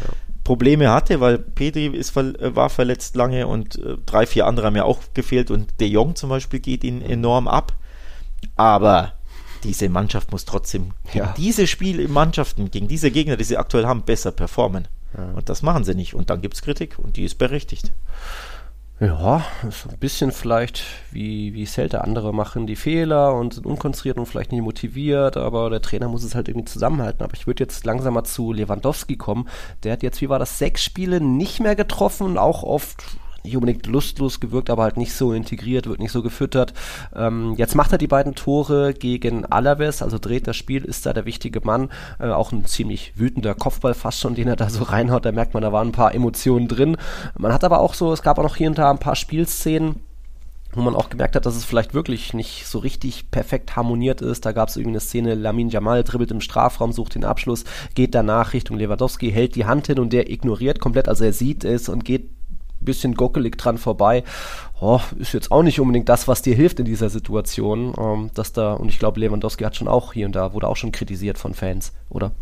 Probleme 0.42 0.90
hatte, 0.90 1.20
weil 1.20 1.38
Petri 1.38 1.86
ist, 1.86 2.16
äh, 2.16 2.56
war 2.56 2.70
verletzt 2.70 3.16
lange 3.16 3.46
und 3.46 3.76
äh, 3.76 3.96
drei, 4.04 4.26
vier 4.26 4.46
andere 4.46 4.66
haben 4.66 4.76
ja 4.76 4.84
auch 4.84 5.00
gefehlt 5.12 5.50
und 5.50 5.80
De 5.80 5.88
Jong 5.88 6.16
zum 6.16 6.30
Beispiel 6.30 6.60
geht 6.60 6.84
ihn 6.84 7.02
enorm 7.02 7.46
ab. 7.46 7.74
Aber 8.56 9.12
diese 9.62 9.88
Mannschaft 9.88 10.32
muss 10.32 10.44
trotzdem 10.44 10.92
gegen 11.12 11.24
ja. 11.24 11.34
diese 11.36 11.66
Mannschaften, 12.08 12.70
gegen 12.70 12.88
diese 12.88 13.10
Gegner, 13.10 13.36
die 13.36 13.44
sie 13.44 13.56
aktuell 13.56 13.86
haben, 13.86 14.02
besser 14.02 14.32
performen. 14.32 14.88
Ja. 15.16 15.32
Und 15.34 15.48
das 15.48 15.62
machen 15.62 15.84
sie 15.84 15.94
nicht. 15.94 16.14
Und 16.14 16.30
dann 16.30 16.40
gibt 16.40 16.54
es 16.54 16.62
Kritik 16.62 16.98
und 16.98 17.16
die 17.16 17.24
ist 17.24 17.36
berechtigt. 17.36 17.92
Ja, 19.00 19.44
so 19.70 19.88
ein 19.88 19.98
bisschen 19.98 20.30
vielleicht 20.30 20.84
wie, 21.10 21.52
wie 21.52 21.66
Celta. 21.66 21.98
Andere 21.98 22.32
machen 22.32 22.66
die 22.66 22.76
Fehler 22.76 23.34
und 23.34 23.54
sind 23.54 23.66
unkonzentriert 23.66 24.18
und 24.18 24.26
vielleicht 24.26 24.52
nicht 24.52 24.62
motiviert, 24.62 25.36
aber 25.36 25.68
der 25.68 25.82
Trainer 25.82 26.08
muss 26.08 26.22
es 26.22 26.36
halt 26.36 26.48
irgendwie 26.48 26.66
zusammenhalten. 26.66 27.24
Aber 27.24 27.34
ich 27.34 27.48
würde 27.48 27.64
jetzt 27.64 27.84
langsam 27.84 28.14
mal 28.14 28.24
zu 28.24 28.52
Lewandowski 28.52 29.16
kommen. 29.16 29.48
Der 29.82 29.92
hat 29.92 30.04
jetzt, 30.04 30.20
wie 30.20 30.28
war 30.28 30.38
das, 30.38 30.58
sechs 30.58 30.84
Spiele 30.84 31.20
nicht 31.20 31.58
mehr 31.58 31.74
getroffen, 31.74 32.38
auch 32.38 32.62
oft 32.62 33.04
nicht 33.44 33.56
unbedingt 33.56 33.86
lustlos 33.86 34.40
gewirkt, 34.40 34.70
aber 34.70 34.84
halt 34.84 34.96
nicht 34.96 35.12
so 35.12 35.32
integriert, 35.32 35.86
wird 35.86 36.00
nicht 36.00 36.12
so 36.12 36.22
gefüttert. 36.22 36.72
Ähm, 37.14 37.54
jetzt 37.56 37.74
macht 37.74 37.92
er 37.92 37.98
die 37.98 38.06
beiden 38.06 38.34
Tore 38.34 38.94
gegen 38.94 39.44
Alaves, 39.44 40.02
also 40.02 40.18
dreht 40.18 40.46
das 40.46 40.56
Spiel, 40.56 40.82
ist 40.82 41.04
da 41.04 41.12
der 41.12 41.26
wichtige 41.26 41.60
Mann. 41.60 41.90
Äh, 42.18 42.28
auch 42.28 42.52
ein 42.52 42.64
ziemlich 42.64 43.12
wütender 43.16 43.54
Kopfball 43.54 43.94
fast 43.94 44.20
schon, 44.20 44.34
den 44.34 44.48
er 44.48 44.56
da 44.56 44.70
so 44.70 44.82
reinhaut. 44.82 45.26
Da 45.26 45.32
merkt 45.32 45.52
man, 45.52 45.62
da 45.62 45.72
waren 45.72 45.88
ein 45.88 45.92
paar 45.92 46.14
Emotionen 46.14 46.68
drin. 46.68 46.96
Man 47.36 47.52
hat 47.52 47.64
aber 47.64 47.80
auch 47.80 47.94
so, 47.94 48.12
es 48.12 48.22
gab 48.22 48.38
auch 48.38 48.42
noch 48.42 48.56
hier 48.56 48.68
und 48.68 48.78
da 48.78 48.90
ein 48.90 48.98
paar 48.98 49.16
Spielszenen, 49.16 49.96
wo 50.72 50.80
man 50.80 50.96
auch 50.96 51.10
gemerkt 51.10 51.36
hat, 51.36 51.44
dass 51.44 51.54
es 51.54 51.66
vielleicht 51.66 51.92
wirklich 51.92 52.32
nicht 52.32 52.66
so 52.66 52.78
richtig 52.78 53.30
perfekt 53.30 53.76
harmoniert 53.76 54.22
ist. 54.22 54.46
Da 54.46 54.52
gab 54.52 54.70
es 54.70 54.76
irgendwie 54.76 54.94
eine 54.94 55.00
Szene, 55.00 55.34
Lamin 55.34 55.68
Jamal 55.68 56.02
dribbelt 56.02 56.30
im 56.30 56.40
Strafraum, 56.40 56.92
sucht 56.92 57.14
den 57.14 57.24
Abschluss, 57.24 57.64
geht 57.94 58.14
danach 58.14 58.54
Richtung 58.54 58.78
Lewandowski, 58.78 59.30
hält 59.30 59.54
die 59.54 59.66
Hand 59.66 59.88
hin 59.88 59.98
und 59.98 60.14
der 60.14 60.30
ignoriert 60.30 60.80
komplett, 60.80 61.08
also 61.08 61.24
er 61.24 61.34
sieht 61.34 61.64
es 61.64 61.90
und 61.90 62.06
geht 62.06 62.30
bisschen 62.80 63.14
gockelig 63.14 63.56
dran 63.56 63.78
vorbei. 63.78 64.24
Oh, 64.80 65.00
ist 65.18 65.32
jetzt 65.32 65.50
auch 65.50 65.62
nicht 65.62 65.80
unbedingt 65.80 66.08
das, 66.08 66.28
was 66.28 66.42
dir 66.42 66.54
hilft 66.54 66.78
in 66.80 66.84
dieser 66.84 67.10
Situation. 67.10 67.94
Ähm, 67.98 68.30
dass 68.34 68.52
da, 68.52 68.74
und 68.74 68.88
ich 68.88 68.98
glaube, 68.98 69.20
Lewandowski 69.20 69.64
hat 69.64 69.76
schon 69.76 69.88
auch 69.88 70.12
hier 70.12 70.26
und 70.26 70.34
da, 70.34 70.52
wurde 70.52 70.68
auch 70.68 70.76
schon 70.76 70.92
kritisiert 70.92 71.38
von 71.38 71.54
Fans, 71.54 71.92
oder? 72.10 72.32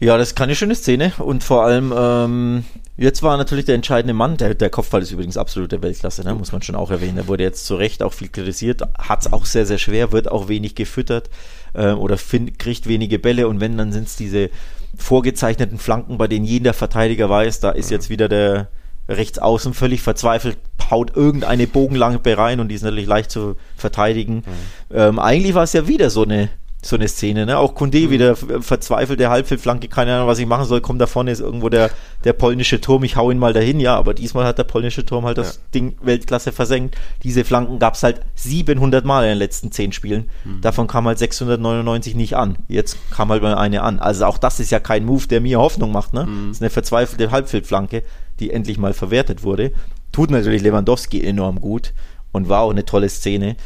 Ja, 0.00 0.18
das 0.18 0.28
ist 0.28 0.34
keine 0.34 0.56
schöne 0.56 0.74
Szene 0.74 1.12
und 1.18 1.44
vor 1.44 1.64
allem, 1.64 1.94
ähm, 1.96 2.64
jetzt 2.96 3.22
war 3.22 3.36
natürlich 3.36 3.64
der 3.64 3.76
entscheidende 3.76 4.12
Mann, 4.12 4.36
der, 4.36 4.54
der 4.54 4.68
Kopfball 4.68 5.02
ist 5.02 5.12
übrigens 5.12 5.36
absolute 5.36 5.82
Weltklasse, 5.82 6.24
ne? 6.24 6.34
muss 6.34 6.50
man 6.50 6.62
schon 6.62 6.74
auch 6.74 6.90
erwähnen. 6.90 7.16
Er 7.16 7.28
wurde 7.28 7.44
jetzt 7.44 7.64
zu 7.64 7.76
Recht 7.76 8.02
auch 8.02 8.12
viel 8.12 8.28
kritisiert, 8.28 8.82
hat 8.98 9.20
es 9.20 9.32
auch 9.32 9.46
sehr, 9.46 9.66
sehr 9.66 9.78
schwer, 9.78 10.10
wird 10.10 10.30
auch 10.30 10.48
wenig 10.48 10.74
gefüttert 10.74 11.30
äh, 11.74 11.92
oder 11.92 12.18
find, 12.18 12.58
kriegt 12.58 12.88
wenige 12.88 13.20
Bälle 13.20 13.46
und 13.46 13.60
wenn, 13.60 13.78
dann 13.78 13.92
sind 13.92 14.08
es 14.08 14.16
diese 14.16 14.50
vorgezeichneten 14.98 15.78
Flanken, 15.78 16.18
bei 16.18 16.26
denen 16.26 16.44
jeder 16.44 16.74
Verteidiger 16.74 17.30
weiß, 17.30 17.60
da 17.60 17.70
ist 17.70 17.90
jetzt 17.90 18.10
wieder 18.10 18.28
der, 18.28 18.68
rechts 19.08 19.38
außen 19.38 19.74
völlig 19.74 20.02
verzweifelt, 20.02 20.58
haut 20.90 21.16
irgendeine 21.16 21.66
Bogenlampe 21.66 22.36
rein 22.36 22.60
und 22.60 22.68
die 22.68 22.74
ist 22.74 22.82
natürlich 22.82 23.06
leicht 23.06 23.30
zu 23.30 23.56
verteidigen. 23.76 24.36
Mhm. 24.36 24.96
Ähm, 24.96 25.18
eigentlich 25.18 25.54
war 25.54 25.64
es 25.64 25.72
ja 25.72 25.88
wieder 25.88 26.10
so 26.10 26.24
eine 26.24 26.50
so 26.86 26.96
eine 26.96 27.08
Szene, 27.08 27.46
ne? 27.46 27.58
Auch 27.58 27.74
Kunde 27.74 27.98
mhm. 27.98 28.10
wieder 28.10 28.36
verzweifelt, 28.36 29.18
der 29.18 29.30
Halbfeldflanke, 29.30 29.88
keine 29.88 30.14
Ahnung, 30.14 30.28
was 30.28 30.38
ich 30.38 30.46
machen 30.46 30.66
soll, 30.66 30.80
kommt 30.80 31.00
da 31.00 31.06
vorne 31.06 31.30
ist 31.30 31.40
irgendwo 31.40 31.68
der, 31.68 31.90
der 32.24 32.32
polnische 32.32 32.80
Turm, 32.80 33.04
ich 33.04 33.16
hau 33.16 33.30
ihn 33.30 33.38
mal 33.38 33.52
dahin, 33.52 33.80
ja, 33.80 33.96
aber 33.96 34.14
diesmal 34.14 34.44
hat 34.44 34.58
der 34.58 34.64
polnische 34.64 35.04
Turm 35.04 35.24
halt 35.24 35.38
das 35.38 35.56
ja. 35.56 35.60
Ding 35.74 35.96
Weltklasse 36.02 36.52
versenkt. 36.52 36.96
Diese 37.22 37.44
Flanken 37.44 37.78
gab 37.78 37.94
es 37.94 38.02
halt 38.02 38.20
700 38.34 39.04
Mal 39.04 39.24
in 39.24 39.30
den 39.30 39.38
letzten 39.38 39.72
10 39.72 39.92
Spielen. 39.92 40.30
Mhm. 40.44 40.60
Davon 40.60 40.86
kam 40.86 41.06
halt 41.06 41.18
699 41.18 42.14
nicht 42.14 42.36
an. 42.36 42.56
Jetzt 42.68 42.98
kam 43.10 43.30
halt 43.30 43.42
mal 43.42 43.54
eine 43.54 43.82
an. 43.82 43.98
Also 43.98 44.26
auch 44.26 44.38
das 44.38 44.60
ist 44.60 44.70
ja 44.70 44.80
kein 44.80 45.04
Move, 45.04 45.26
der 45.26 45.40
mir 45.40 45.58
Hoffnung 45.58 45.92
macht, 45.92 46.12
ne? 46.12 46.26
Mhm. 46.26 46.48
Das 46.48 46.58
ist 46.58 46.62
eine 46.62 46.70
verzweifelte 46.70 47.30
Halbfeldflanke 47.30 48.02
die 48.40 48.50
endlich 48.50 48.78
mal 48.78 48.92
verwertet 48.92 49.42
wurde. 49.42 49.72
Tut 50.12 50.30
natürlich 50.30 50.62
Lewandowski 50.62 51.22
enorm 51.24 51.60
gut 51.60 51.92
und 52.32 52.48
war 52.48 52.60
auch 52.60 52.70
eine 52.70 52.84
tolle 52.84 53.08
Szene 53.08 53.56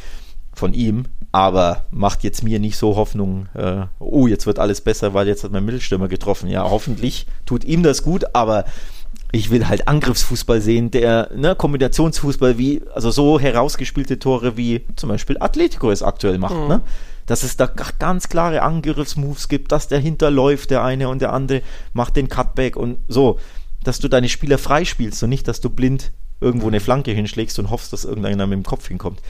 von 0.53 0.73
ihm, 0.73 1.05
aber 1.31 1.85
macht 1.91 2.23
jetzt 2.23 2.43
mir 2.43 2.59
nicht 2.59 2.77
so 2.77 2.95
Hoffnung, 2.95 3.47
äh, 3.53 3.85
oh, 3.99 4.27
jetzt 4.27 4.45
wird 4.45 4.59
alles 4.59 4.81
besser, 4.81 5.13
weil 5.13 5.27
jetzt 5.27 5.43
hat 5.43 5.51
mein 5.51 5.65
Mittelstürmer 5.65 6.07
getroffen. 6.07 6.49
Ja, 6.49 6.69
hoffentlich 6.69 7.27
tut 7.45 7.63
ihm 7.63 7.83
das 7.83 8.03
gut, 8.03 8.35
aber 8.35 8.65
ich 9.31 9.51
will 9.51 9.67
halt 9.67 9.87
Angriffsfußball 9.87 10.59
sehen, 10.59 10.89
der, 10.91 11.29
ne, 11.35 11.55
Kombinationsfußball 11.55 12.57
wie, 12.57 12.81
also 12.93 13.11
so 13.11 13.39
herausgespielte 13.39 14.17
Tore 14.17 14.57
wie 14.57 14.85
zum 14.95 15.09
Beispiel 15.09 15.37
Atletico 15.39 15.91
es 15.91 16.01
aktuell 16.01 16.39
macht, 16.39 16.55
mhm. 16.55 16.67
ne? 16.67 16.81
Dass 17.27 17.43
es 17.43 17.57
da 17.57 17.67
ganz 17.67 18.27
klare 18.27 18.63
Angriffsmoves 18.63 19.49
gibt, 19.49 19.71
dass 19.71 19.87
der 19.87 19.99
hinterläuft, 19.99 20.71
der 20.71 20.83
eine 20.83 21.09
und 21.09 21.21
der 21.21 21.31
andere 21.31 21.61
macht 21.93 22.15
den 22.15 22.27
Cutback 22.27 22.75
und 22.75 22.97
so 23.07 23.37
dass 23.83 23.99
du 23.99 24.07
deine 24.07 24.29
Spieler 24.29 24.57
freispielst 24.57 25.23
und 25.23 25.29
nicht, 25.29 25.47
dass 25.47 25.61
du 25.61 25.69
blind 25.69 26.11
irgendwo 26.41 26.67
eine 26.67 26.79
Flanke 26.79 27.11
hinschlägst 27.11 27.59
und 27.59 27.69
hoffst, 27.69 27.91
dass 27.93 28.05
irgendeiner 28.05 28.47
mit 28.47 28.57
dem 28.57 28.63
Kopf 28.63 28.87
hinkommt. 28.87 29.21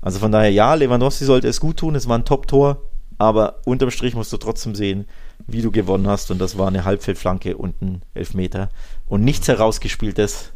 Also 0.00 0.18
von 0.18 0.32
daher, 0.32 0.50
ja, 0.50 0.74
Lewandowski 0.74 1.24
sollte 1.24 1.48
es 1.48 1.60
gut 1.60 1.78
tun, 1.78 1.94
es 1.94 2.08
war 2.08 2.18
ein 2.18 2.24
Top-Tor, 2.24 2.82
aber 3.18 3.60
unterm 3.64 3.90
Strich 3.90 4.14
musst 4.14 4.32
du 4.32 4.36
trotzdem 4.36 4.74
sehen, 4.74 5.06
wie 5.46 5.62
du 5.62 5.70
gewonnen 5.70 6.08
hast 6.08 6.30
und 6.30 6.40
das 6.40 6.58
war 6.58 6.68
eine 6.68 6.84
Halbfeldflanke 6.84 7.56
und 7.56 7.80
ein 7.82 8.02
Elfmeter 8.14 8.70
und 9.06 9.22
nichts 9.24 9.48
herausgespieltes. 9.48 10.52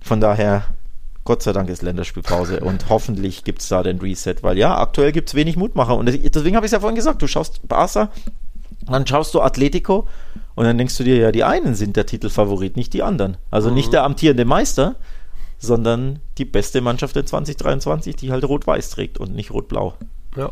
Von 0.00 0.20
daher, 0.20 0.64
Gott 1.24 1.42
sei 1.42 1.52
Dank 1.52 1.68
ist 1.68 1.82
Länderspielpause 1.82 2.60
und 2.60 2.88
hoffentlich 2.88 3.44
gibt 3.44 3.62
es 3.62 3.68
da 3.68 3.82
den 3.82 3.98
Reset, 4.00 4.36
weil 4.42 4.58
ja, 4.58 4.76
aktuell 4.78 5.12
gibt 5.12 5.28
es 5.28 5.34
wenig 5.34 5.56
Mutmacher 5.56 5.96
und 5.96 6.06
deswegen 6.06 6.56
habe 6.56 6.66
ich 6.66 6.68
es 6.68 6.72
ja 6.72 6.80
vorhin 6.80 6.96
gesagt, 6.96 7.22
du 7.22 7.26
schaust 7.26 7.66
Barca, 7.68 8.10
dann 8.90 9.06
schaust 9.06 9.34
du 9.34 9.40
Atletico 9.40 10.06
und 10.54 10.64
dann 10.64 10.78
denkst 10.78 10.96
du 10.96 11.04
dir, 11.04 11.16
ja, 11.16 11.32
die 11.32 11.44
einen 11.44 11.74
sind 11.74 11.96
der 11.96 12.06
Titelfavorit, 12.06 12.76
nicht 12.76 12.92
die 12.92 13.02
anderen. 13.02 13.36
Also 13.50 13.68
mhm. 13.68 13.74
nicht 13.74 13.92
der 13.92 14.04
amtierende 14.04 14.44
Meister, 14.44 14.96
sondern 15.58 16.18
die 16.38 16.44
beste 16.44 16.80
Mannschaft 16.80 17.16
in 17.16 17.26
2023, 17.26 18.16
die 18.16 18.32
halt 18.32 18.44
rot-weiß 18.44 18.90
trägt 18.90 19.18
und 19.18 19.34
nicht 19.34 19.52
rot-blau. 19.52 19.94
Ja, 20.36 20.50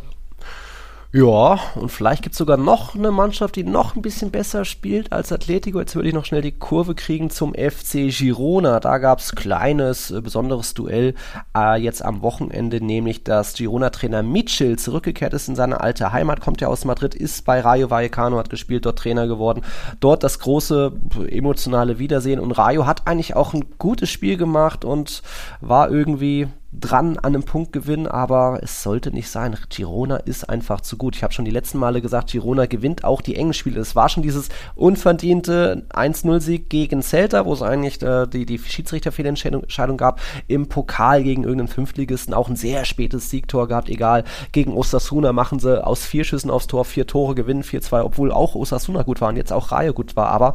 ja, 1.12 1.58
und 1.74 1.90
vielleicht 1.90 2.22
gibt 2.22 2.34
es 2.34 2.38
sogar 2.38 2.56
noch 2.56 2.94
eine 2.94 3.10
Mannschaft, 3.10 3.56
die 3.56 3.64
noch 3.64 3.96
ein 3.96 4.02
bisschen 4.02 4.30
besser 4.30 4.64
spielt 4.64 5.12
als 5.12 5.32
Atletico. 5.32 5.80
Jetzt 5.80 5.96
würde 5.96 6.08
ich 6.08 6.14
noch 6.14 6.24
schnell 6.24 6.40
die 6.40 6.52
Kurve 6.52 6.94
kriegen 6.94 7.30
zum 7.30 7.52
FC 7.52 8.10
Girona. 8.16 8.78
Da 8.78 8.98
gab 8.98 9.18
es 9.18 9.34
kleines, 9.34 10.12
äh, 10.12 10.20
besonderes 10.20 10.72
Duell 10.74 11.14
äh, 11.56 11.80
jetzt 11.82 12.04
am 12.04 12.22
Wochenende, 12.22 12.80
nämlich 12.80 13.24
dass 13.24 13.54
Girona-Trainer 13.54 14.22
Mitchell 14.22 14.78
zurückgekehrt 14.78 15.34
ist 15.34 15.48
in 15.48 15.56
seine 15.56 15.80
alte 15.80 16.12
Heimat, 16.12 16.40
kommt 16.40 16.60
ja 16.60 16.68
aus 16.68 16.84
Madrid, 16.84 17.16
ist 17.16 17.44
bei 17.44 17.60
Rayo 17.60 17.90
Vallecano, 17.90 18.38
hat 18.38 18.48
gespielt, 18.48 18.86
dort 18.86 19.00
Trainer 19.00 19.26
geworden. 19.26 19.62
Dort 19.98 20.22
das 20.22 20.38
große 20.38 20.92
emotionale 21.28 21.98
Wiedersehen 21.98 22.38
und 22.38 22.52
Rayo 22.52 22.86
hat 22.86 23.08
eigentlich 23.08 23.34
auch 23.34 23.52
ein 23.52 23.64
gutes 23.78 24.10
Spiel 24.10 24.36
gemacht 24.36 24.84
und 24.84 25.24
war 25.60 25.90
irgendwie 25.90 26.46
dran 26.72 27.18
an 27.18 27.34
einem 27.34 27.42
Punktgewinn, 27.42 28.06
aber 28.06 28.60
es 28.62 28.82
sollte 28.82 29.10
nicht 29.10 29.28
sein. 29.28 29.56
Girona 29.70 30.16
ist 30.16 30.48
einfach 30.48 30.80
zu 30.80 30.96
gut. 30.96 31.16
Ich 31.16 31.22
habe 31.24 31.32
schon 31.32 31.44
die 31.44 31.50
letzten 31.50 31.78
Male 31.78 32.00
gesagt, 32.00 32.30
Girona 32.30 32.66
gewinnt 32.66 33.02
auch 33.04 33.22
die 33.22 33.34
engen 33.34 33.54
Spiele. 33.54 33.80
Es 33.80 33.96
war 33.96 34.08
schon 34.08 34.22
dieses 34.22 34.50
unverdiente 34.76 35.84
1-0-Sieg 35.90 36.70
gegen 36.70 37.02
Celta, 37.02 37.44
wo 37.44 37.52
es 37.52 37.62
eigentlich 37.62 38.00
äh, 38.02 38.26
die, 38.26 38.46
die 38.46 38.58
Schiedsrichterfehlentscheidung 38.58 39.96
gab. 39.96 40.20
Im 40.46 40.68
Pokal 40.68 41.24
gegen 41.24 41.42
irgendeinen 41.42 41.68
Fünftligisten 41.68 42.34
auch 42.34 42.48
ein 42.48 42.56
sehr 42.56 42.84
spätes 42.84 43.30
Siegtor 43.30 43.66
gehabt. 43.66 43.88
Egal, 43.88 44.24
gegen 44.52 44.72
Osasuna 44.72 45.32
machen 45.32 45.58
sie 45.58 45.84
aus 45.84 46.04
vier 46.04 46.22
Schüssen 46.22 46.50
aufs 46.50 46.68
Tor 46.68 46.84
vier 46.84 47.06
Tore, 47.06 47.34
gewinnen 47.34 47.64
4-2, 47.64 48.02
obwohl 48.02 48.30
auch 48.30 48.54
Osasuna 48.54 49.02
gut 49.02 49.20
war 49.20 49.30
und 49.30 49.36
jetzt 49.36 49.52
auch 49.52 49.72
Rayo 49.72 49.92
gut 49.92 50.14
war. 50.14 50.28
Aber 50.28 50.52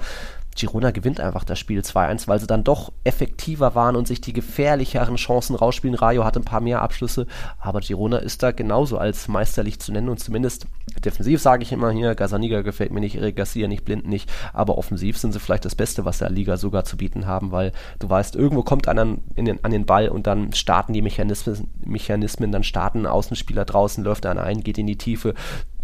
Girona 0.55 0.91
gewinnt 0.91 1.19
einfach 1.19 1.43
das 1.43 1.59
Spiel 1.59 1.81
2-1, 1.81 2.27
weil 2.27 2.39
sie 2.39 2.47
dann 2.47 2.63
doch 2.63 2.91
effektiver 3.03 3.75
waren 3.75 3.95
und 3.95 4.07
sich 4.07 4.21
die 4.21 4.33
gefährlicheren 4.33 5.17
Chancen 5.17 5.55
rausspielen. 5.55 5.95
Rayo 5.95 6.23
hatte 6.23 6.39
ein 6.39 6.45
paar 6.45 6.61
mehr 6.61 6.81
Abschlüsse, 6.81 7.27
aber 7.59 7.81
Girona 7.81 8.17
ist 8.17 8.41
da 8.41 8.51
genauso 8.51 8.97
als 8.97 9.27
meisterlich 9.27 9.79
zu 9.79 9.91
nennen 9.91 10.09
und 10.09 10.19
zumindest 10.19 10.67
defensiv 11.03 11.41
sage 11.41 11.63
ich 11.63 11.71
immer 11.71 11.91
hier, 11.91 12.15
Gazaniga 12.15 12.61
gefällt 12.61 12.91
mir 12.91 13.01
nicht, 13.01 13.15
Eric 13.15 13.35
Garcia 13.35 13.67
nicht, 13.67 13.83
Blind 13.83 14.07
nicht, 14.07 14.31
aber 14.53 14.77
offensiv 14.77 15.17
sind 15.17 15.33
sie 15.33 15.39
vielleicht 15.39 15.65
das 15.65 15.75
Beste, 15.75 16.05
was 16.05 16.19
der 16.19 16.29
Liga 16.29 16.55
sogar 16.57 16.85
zu 16.85 16.95
bieten 16.95 17.27
haben, 17.27 17.51
weil 17.51 17.73
du 17.99 18.09
weißt, 18.09 18.35
irgendwo 18.35 18.63
kommt 18.63 18.87
einer 18.87 19.01
an 19.01 19.21
den, 19.35 19.63
an 19.63 19.71
den 19.71 19.85
Ball 19.85 20.07
und 20.07 20.25
dann 20.25 20.53
starten 20.53 20.93
die 20.93 21.01
Mechanismen, 21.01 21.69
Mechanismen 21.83 22.51
dann 22.51 22.63
starten 22.63 23.05
Außenspieler 23.05 23.65
draußen, 23.65 24.03
läuft 24.03 24.25
einer 24.25 24.43
ein, 24.43 24.61
geht 24.61 24.77
in 24.77 24.87
die 24.87 24.97
Tiefe, 24.97 25.33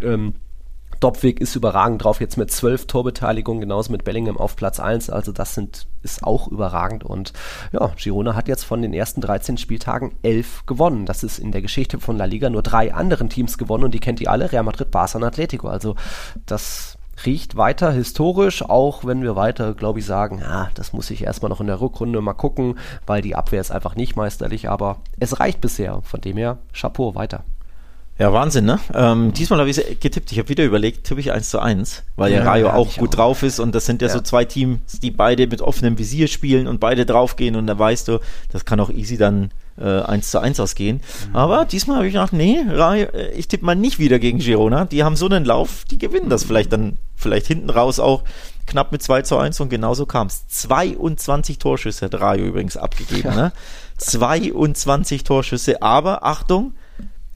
ähm, 0.02 0.36
Dobwig 1.02 1.42
ist 1.42 1.56
überragend 1.56 2.04
drauf, 2.04 2.22
jetzt 2.22 2.38
mit 2.38 2.52
zwölf 2.52 2.86
Torbeteiligungen, 2.86 3.60
genauso 3.60 3.92
mit 3.92 4.04
Bellingham 4.04 4.38
auf 4.38 4.56
Platz 4.56 4.80
1. 4.80 5.10
Also 5.10 5.32
das 5.32 5.56
sind, 5.56 5.88
ist 6.04 6.24
auch 6.24 6.48
überragend. 6.48 7.04
Und 7.04 7.34
ja, 7.72 7.92
Girona 7.98 8.36
hat 8.36 8.48
jetzt 8.48 8.64
von 8.64 8.84
den 8.84 8.94
ersten 8.94 9.20
13 9.20 9.58
Spieltagen 9.58 10.14
elf 10.22 10.66
gewonnen. 10.68 11.08
Das 11.08 11.24
ist 11.24 11.40
in 11.40 11.52
der 11.52 11.64
Geschichte 11.64 12.00
von 12.00 12.18
La 12.18 12.26
Liga 12.26 12.52
nur 12.52 12.62
drei 12.62 12.94
anderen 12.94 13.30
Teams 13.30 13.58
gewonnen 13.58 13.84
und 13.84 13.94
die 13.96 14.00
kennt 14.00 14.22
ihr 14.22 14.30
alle, 14.30 14.52
Real 14.52 14.64
Madrid, 14.64 14.92
Barca 14.92 15.18
und 15.18 15.24
Atletico. 15.24 15.68
Also 15.68 15.96
das 16.46 17.00
riecht 17.26 17.58
weiter 17.58 17.92
historisch, 17.92 18.64
auch 18.64 19.04
wenn 19.04 19.24
wir 19.24 19.36
weiter, 19.36 19.74
glaube 19.74 20.00
ich, 20.00 20.06
sagen, 20.06 20.40
ja, 20.40 20.70
das 20.76 20.94
muss 20.94 21.10
ich 21.10 21.24
erstmal 21.24 21.50
noch 21.50 21.62
in 21.62 21.68
der 21.68 21.82
Rückrunde 21.82 22.22
mal 22.22 22.34
gucken, 22.34 22.78
weil 23.08 23.24
die 23.24 23.36
Abwehr 23.36 23.62
ist 23.62 23.72
einfach 23.72 23.96
nicht 23.96 24.16
meisterlich, 24.16 24.70
aber 24.70 24.98
es 25.20 25.40
reicht 25.40 25.62
bisher. 25.62 26.02
Von 26.04 26.22
dem 26.22 26.38
her, 26.38 26.60
Chapeau, 26.74 27.16
weiter. 27.16 27.44
Ja, 28.20 28.32
Wahnsinn, 28.34 28.66
ne? 28.66 28.80
Ähm, 28.94 29.34
diesmal 29.34 29.60
habe 29.60 29.70
ich 29.70 29.78
getippt. 30.00 30.32
Ich 30.32 30.38
habe 30.38 30.50
wieder 30.50 30.64
überlegt, 30.64 31.06
tippe 31.06 31.20
ich 31.20 31.32
1 31.32 31.50
zu 31.50 31.60
1, 31.60 32.04
weil 32.18 32.32
ja, 32.32 32.40
ja 32.40 32.44
Rayo 32.44 32.68
ja, 32.68 32.74
auch 32.74 32.96
gut 32.96 33.10
auch. 33.10 33.16
drauf 33.16 33.44
ist 33.44 33.60
und 33.60 33.74
das 33.74 33.88
sind 33.88 34.02
ja, 34.02 34.10
ja, 34.10 34.14
so 34.14 34.22
zwei 34.22 34.46
Teams, 34.46 34.80
die 35.02 35.10
beide 35.10 35.48
mit 35.48 35.62
offenem 35.62 35.98
Visier 35.98 36.28
spielen 36.28 36.68
und 36.68 36.80
beide 36.80 37.06
draufgehen 37.06 37.56
und 37.56 37.66
da 37.66 37.80
weißt 37.80 38.08
du, 38.08 38.20
das 38.52 38.64
kann 38.64 38.80
auch 38.80 38.92
easy 38.92 39.18
dann 39.18 39.50
äh, 39.80 40.02
1 40.02 40.30
zu 40.30 40.40
1 40.40 40.60
ausgehen. 40.60 41.02
Mhm. 41.30 41.36
Aber 41.36 41.66
diesmal 41.66 41.98
habe 41.98 42.08
ich 42.08 42.14
gedacht, 42.14 42.34
nee, 42.34 42.60
Rayo, 42.70 43.08
äh, 43.08 43.32
ich 43.32 43.48
tippe 43.48 43.66
mal 43.66 43.76
nicht 43.76 43.98
wieder 43.98 44.20
gegen 44.20 44.38
Girona. 44.38 44.86
Die 44.86 45.04
haben 45.04 45.16
so 45.16 45.26
einen 45.26 45.46
Lauf, 45.46 45.86
die 45.90 45.98
gewinnen 45.98 46.30
das 46.30 46.44
vielleicht 46.44 46.72
dann, 46.74 46.98
vielleicht 47.16 47.48
hinten 47.48 47.70
raus 47.70 48.00
auch 48.00 48.24
knapp 48.68 48.92
mit 48.92 49.02
2 49.02 49.24
zu 49.24 49.38
1 49.38 49.60
und 49.60 49.70
genauso 49.70 50.06
kam 50.06 50.28
es. 50.28 50.48
22 50.48 51.58
Torschüsse 51.58 52.06
hat 52.06 52.20
Rayo 52.20 52.46
übrigens 52.46 52.78
abgegeben, 52.78 53.34
ne? 53.36 53.52
22 53.98 55.24
Torschüsse, 55.24 55.82
aber 55.82 56.24
Achtung, 56.24 56.74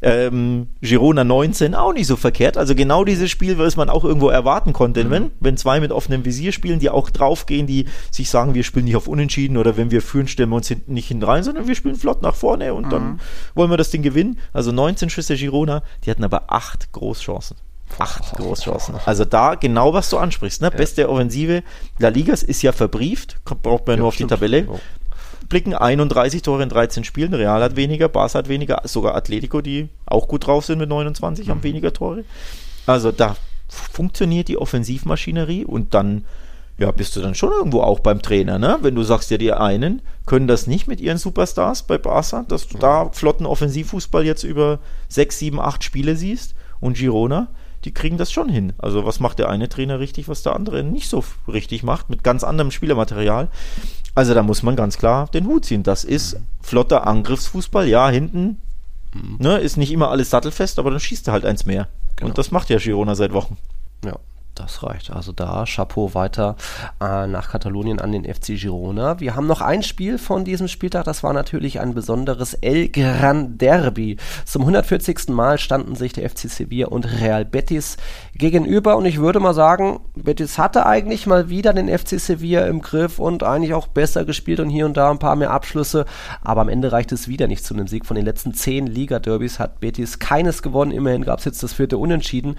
ähm, 0.06 0.68
Girona 0.82 1.24
19 1.24 1.74
auch 1.74 1.91
nicht 1.91 2.06
so 2.06 2.16
verkehrt. 2.16 2.58
Also 2.58 2.76
genau 2.76 3.03
dieses 3.03 3.32
Spiel, 3.32 3.58
was 3.58 3.76
man 3.76 3.89
auch 3.89 4.03
irgendwo 4.03 4.30
erwarten 4.30 4.72
konnte. 4.72 5.03
Mhm. 5.03 5.10
Wenn, 5.10 5.32
wenn 5.39 5.58
zwei 5.58 5.80
mit 5.80 5.91
offenem 5.91 6.24
Visier 6.24 6.51
spielen, 6.51 6.80
die 6.80 6.91
auch 6.91 7.10
draufgehen, 7.10 7.66
die 7.66 7.86
sich 8.12 8.30
sagen, 8.30 8.53
wir 8.53 8.64
spielen 8.64 8.86
nicht 8.86 8.95
auf 8.95 9.08
Unentschieden 9.08 9.58
oder 9.58 9.78
wenn 9.78 9.89
wir 9.89 10.03
führen, 10.03 10.28
stellen 10.28 10.49
wir 10.49 10.58
uns 10.58 10.68
hinten 10.68 10.93
nicht 10.93 11.08
hinten 11.08 11.24
rein, 11.24 11.43
sondern 11.43 11.68
wir 11.68 11.74
spielen 11.74 11.95
flott 11.95 12.22
nach 12.22 12.36
vorne 12.36 12.76
und 12.76 12.86
mhm. 12.86 12.89
dann 12.91 13.20
wollen 13.56 13.72
wir 13.72 13.78
das 13.78 13.89
Ding 13.89 14.03
gewinnen. 14.03 14.38
Also 14.53 14.72
19 14.72 15.10
Schüsse 15.10 15.36
Girona, 15.36 15.82
die 16.03 16.12
hatten 16.12 16.24
aber 16.24 16.53
acht 16.53 16.91
Großchancen. 16.91 17.58
Acht 17.97 18.36
Großchancen. 18.36 18.95
Also 19.06 19.26
da 19.26 19.56
genau, 19.56 19.93
was 19.93 20.12
du 20.12 20.18
ansprichst. 20.18 20.62
Ne? 20.62 20.70
Ja. 20.72 20.78
Beste 20.78 21.10
Offensive 21.10 21.64
La 21.97 22.10
Ligas 22.10 22.43
ist 22.43 22.62
ja 22.62 22.74
verbrieft, 22.74 23.38
braucht 23.43 23.88
man 23.88 23.95
ja, 23.95 23.99
nur 23.99 24.08
auf 24.10 24.14
stimmt. 24.14 24.30
die 24.30 24.36
Tabelle. 24.36 24.68
Blicken 25.49 25.73
31 25.73 26.41
Tore 26.41 26.63
in 26.63 26.69
13 26.69 27.03
Spielen. 27.03 27.33
Real 27.33 27.61
hat 27.61 27.75
weniger, 27.75 28.09
Barca 28.09 28.39
hat 28.39 28.49
weniger, 28.49 28.81
sogar 28.85 29.15
Atletico, 29.15 29.61
die 29.61 29.89
auch 30.05 30.27
gut 30.27 30.47
drauf 30.47 30.65
sind 30.65 30.79
mit 30.79 30.89
29, 30.89 31.45
mhm. 31.45 31.51
haben 31.51 31.63
weniger 31.63 31.93
Tore. 31.93 32.23
Also 32.85 33.11
da 33.11 33.35
funktioniert 33.67 34.47
die 34.47 34.57
Offensivmaschinerie 34.57 35.65
und 35.65 35.93
dann 35.93 36.25
ja, 36.77 36.91
bist 36.91 37.15
du 37.15 37.21
dann 37.21 37.35
schon 37.35 37.53
irgendwo 37.53 37.81
auch 37.81 37.99
beim 37.99 38.21
Trainer, 38.21 38.59
ne? 38.59 38.79
Wenn 38.81 38.95
du 38.95 39.03
sagst, 39.03 39.31
ja, 39.31 39.37
die 39.37 39.53
einen 39.53 40.01
können 40.25 40.47
das 40.47 40.67
nicht 40.67 40.87
mit 40.87 40.99
ihren 40.99 41.17
Superstars 41.17 41.83
bei 41.83 41.97
Barca, 41.97 42.43
dass 42.47 42.67
du 42.67 42.77
da 42.77 43.09
flotten 43.11 43.45
Offensivfußball 43.45 44.25
jetzt 44.25 44.43
über 44.43 44.79
sechs, 45.07 45.39
sieben, 45.39 45.59
acht 45.61 45.85
Spiele 45.85 46.17
siehst 46.17 46.53
und 46.81 46.97
Girona, 46.97 47.47
die 47.85 47.93
kriegen 47.93 48.17
das 48.17 48.31
schon 48.31 48.49
hin. 48.49 48.73
Also 48.77 49.05
was 49.05 49.21
macht 49.21 49.39
der 49.39 49.49
eine 49.49 49.69
Trainer 49.69 49.99
richtig, 49.99 50.27
was 50.27 50.43
der 50.43 50.55
andere 50.55 50.83
nicht 50.83 51.07
so 51.07 51.23
richtig 51.47 51.83
macht, 51.83 52.09
mit 52.09 52.23
ganz 52.23 52.43
anderem 52.43 52.71
Spielermaterial. 52.71 53.47
Also 54.16 54.34
da 54.34 54.43
muss 54.43 54.63
man 54.63 54.78
ganz 54.78 54.97
klar 54.97 55.28
den 55.34 55.45
Hut 55.45 55.66
ziehen. 55.66 55.84
Das 55.84 56.05
ist 56.05 56.38
flotter 56.61 57.05
Angriffsfußball. 57.05 57.88
Ja, 57.88 58.09
hinten 58.09 58.61
mhm. 59.13 59.38
ne, 59.39 59.57
ist 59.57 59.78
nicht 59.78 59.91
immer 59.91 60.09
alles 60.09 60.30
sattelfest, 60.30 60.80
aber 60.80 60.89
dann 60.89 60.99
schießt 61.01 61.28
er 61.28 61.34
halt 61.34 61.45
eins 61.45 61.66
mehr. 61.66 61.89
Genau. 62.16 62.30
Und 62.30 62.38
das 62.38 62.49
macht 62.51 62.70
ja 62.70 62.78
Girona 62.78 63.13
seit 63.16 63.34
Wochen. 63.34 63.57
Ja, 64.05 64.18
das 64.55 64.84
reicht. 64.84 65.11
Also 65.11 65.34
da 65.34 65.66
Chapeau 65.68 66.13
weiter 66.13 66.55
äh, 67.01 67.28
nach 67.28 67.49
Katalonien 67.49 67.99
an 67.99 68.13
den 68.13 68.24
FC 68.24 68.57
Girona. 68.57 69.20
Wir 69.20 69.36
haben 69.36 69.47
noch 69.47 69.59
ein 69.59 69.84
Spiel 69.84 70.18
von 70.18 70.45
diesem 70.45 70.70
Spieltag. 70.70 71.03
Das 71.03 71.24
war 71.24 71.34
natürlich 71.34 71.82
ein 71.82 71.93
besonderes 71.93 72.53
El 72.53 72.88
Gran 72.88 73.57
Derby. 73.57 74.16
Zum 74.45 74.61
140. 74.61 75.28
Mal 75.28 75.59
standen 75.59 75.95
sich 75.95 76.13
der 76.13 76.30
FC 76.30 76.49
Sevilla 76.49 76.88
und 76.88 77.05
Real 77.20 77.43
Betis 77.43 77.97
gegenüber. 78.38 78.97
Und 78.97 79.05
ich 79.05 79.19
würde 79.19 79.39
mal 79.39 79.53
sagen, 79.53 79.99
Betis 80.15 80.57
hatte 80.57 80.86
eigentlich 80.86 81.25
mal 81.25 81.49
wieder 81.49 81.73
den 81.73 81.89
FC 81.89 82.19
Sevilla 82.19 82.65
im 82.67 82.81
Griff 82.81 83.19
und 83.19 83.43
eigentlich 83.43 83.73
auch 83.73 83.88
besser 83.88 84.25
gespielt 84.25 84.59
und 84.59 84.69
hier 84.69 84.86
und 84.86 84.97
da 84.97 85.09
ein 85.09 85.19
paar 85.19 85.36
mehr 85.36 85.51
Abschlüsse. 85.51 86.05
Aber 86.41 86.61
am 86.61 86.69
Ende 86.69 86.91
reicht 86.91 87.11
es 87.11 87.27
wieder 87.27 87.47
nicht 87.47 87.65
zu 87.65 87.73
einem 87.73 87.88
Sieg. 87.88 88.05
Von 88.05 88.15
den 88.15 88.25
letzten 88.25 88.53
zehn 88.53 88.88
Liga-Derbys 88.88 89.59
hat 89.59 89.79
Betis 89.79 90.19
keines 90.19 90.61
gewonnen. 90.61 90.91
Immerhin 90.91 91.23
gab 91.23 91.39
es 91.39 91.45
jetzt 91.45 91.63
das 91.63 91.73
vierte 91.73 91.97
Unentschieden. 91.97 92.55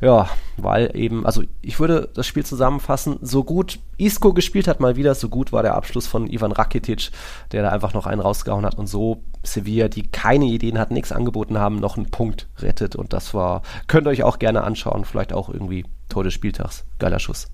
Ja, 0.00 0.30
weil 0.56 0.96
eben, 0.96 1.26
also 1.26 1.42
ich 1.60 1.78
würde 1.78 2.08
das 2.14 2.26
Spiel 2.26 2.44
zusammenfassen, 2.44 3.18
so 3.20 3.44
gut 3.44 3.80
Isco 3.98 4.32
gespielt 4.32 4.66
hat 4.66 4.80
mal 4.80 4.96
wieder, 4.96 5.14
so 5.14 5.28
gut 5.28 5.52
war 5.52 5.62
der 5.62 5.74
Abschluss 5.74 6.06
von 6.06 6.26
Ivan 6.26 6.52
Rakitic, 6.52 7.10
der 7.52 7.62
da 7.62 7.68
einfach 7.68 7.92
noch 7.92 8.06
einen 8.06 8.22
rausgehauen 8.22 8.64
hat 8.64 8.78
und 8.78 8.86
so 8.86 9.22
Sevilla, 9.42 9.88
die 9.88 10.06
keine 10.06 10.46
Ideen 10.46 10.78
hatten, 10.78 10.94
nichts 10.94 11.12
angeboten 11.12 11.58
haben, 11.58 11.76
noch 11.76 11.98
einen 11.98 12.10
Punkt 12.10 12.48
rettet 12.58 12.96
und 12.96 13.12
das 13.12 13.34
war, 13.34 13.60
könnt 13.88 14.06
ihr 14.06 14.10
euch 14.10 14.22
auch 14.22 14.38
gerne 14.38 14.64
anschauen, 14.64 15.04
vielleicht 15.10 15.32
auch 15.32 15.48
irgendwie 15.48 15.84
Tor 16.08 16.24
des 16.24 16.34
Spieltags, 16.34 16.84
geiler 16.98 17.18
Schuss. 17.18 17.48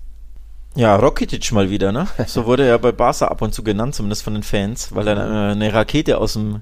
Ja, 0.75 0.95
Rakitic 0.95 1.51
mal 1.51 1.69
wieder, 1.69 1.91
ne? 1.91 2.07
So 2.27 2.45
wurde 2.45 2.65
er 2.65 2.77
bei 2.79 2.91
Barca 2.91 3.27
ab 3.27 3.41
und 3.41 3.53
zu 3.53 3.63
genannt, 3.63 3.95
zumindest 3.95 4.23
von 4.23 4.33
den 4.33 4.43
Fans, 4.43 4.93
weil 4.93 5.07
er 5.07 5.51
eine 5.51 5.73
Rakete 5.73 6.17
aus 6.17 6.33
dem 6.33 6.61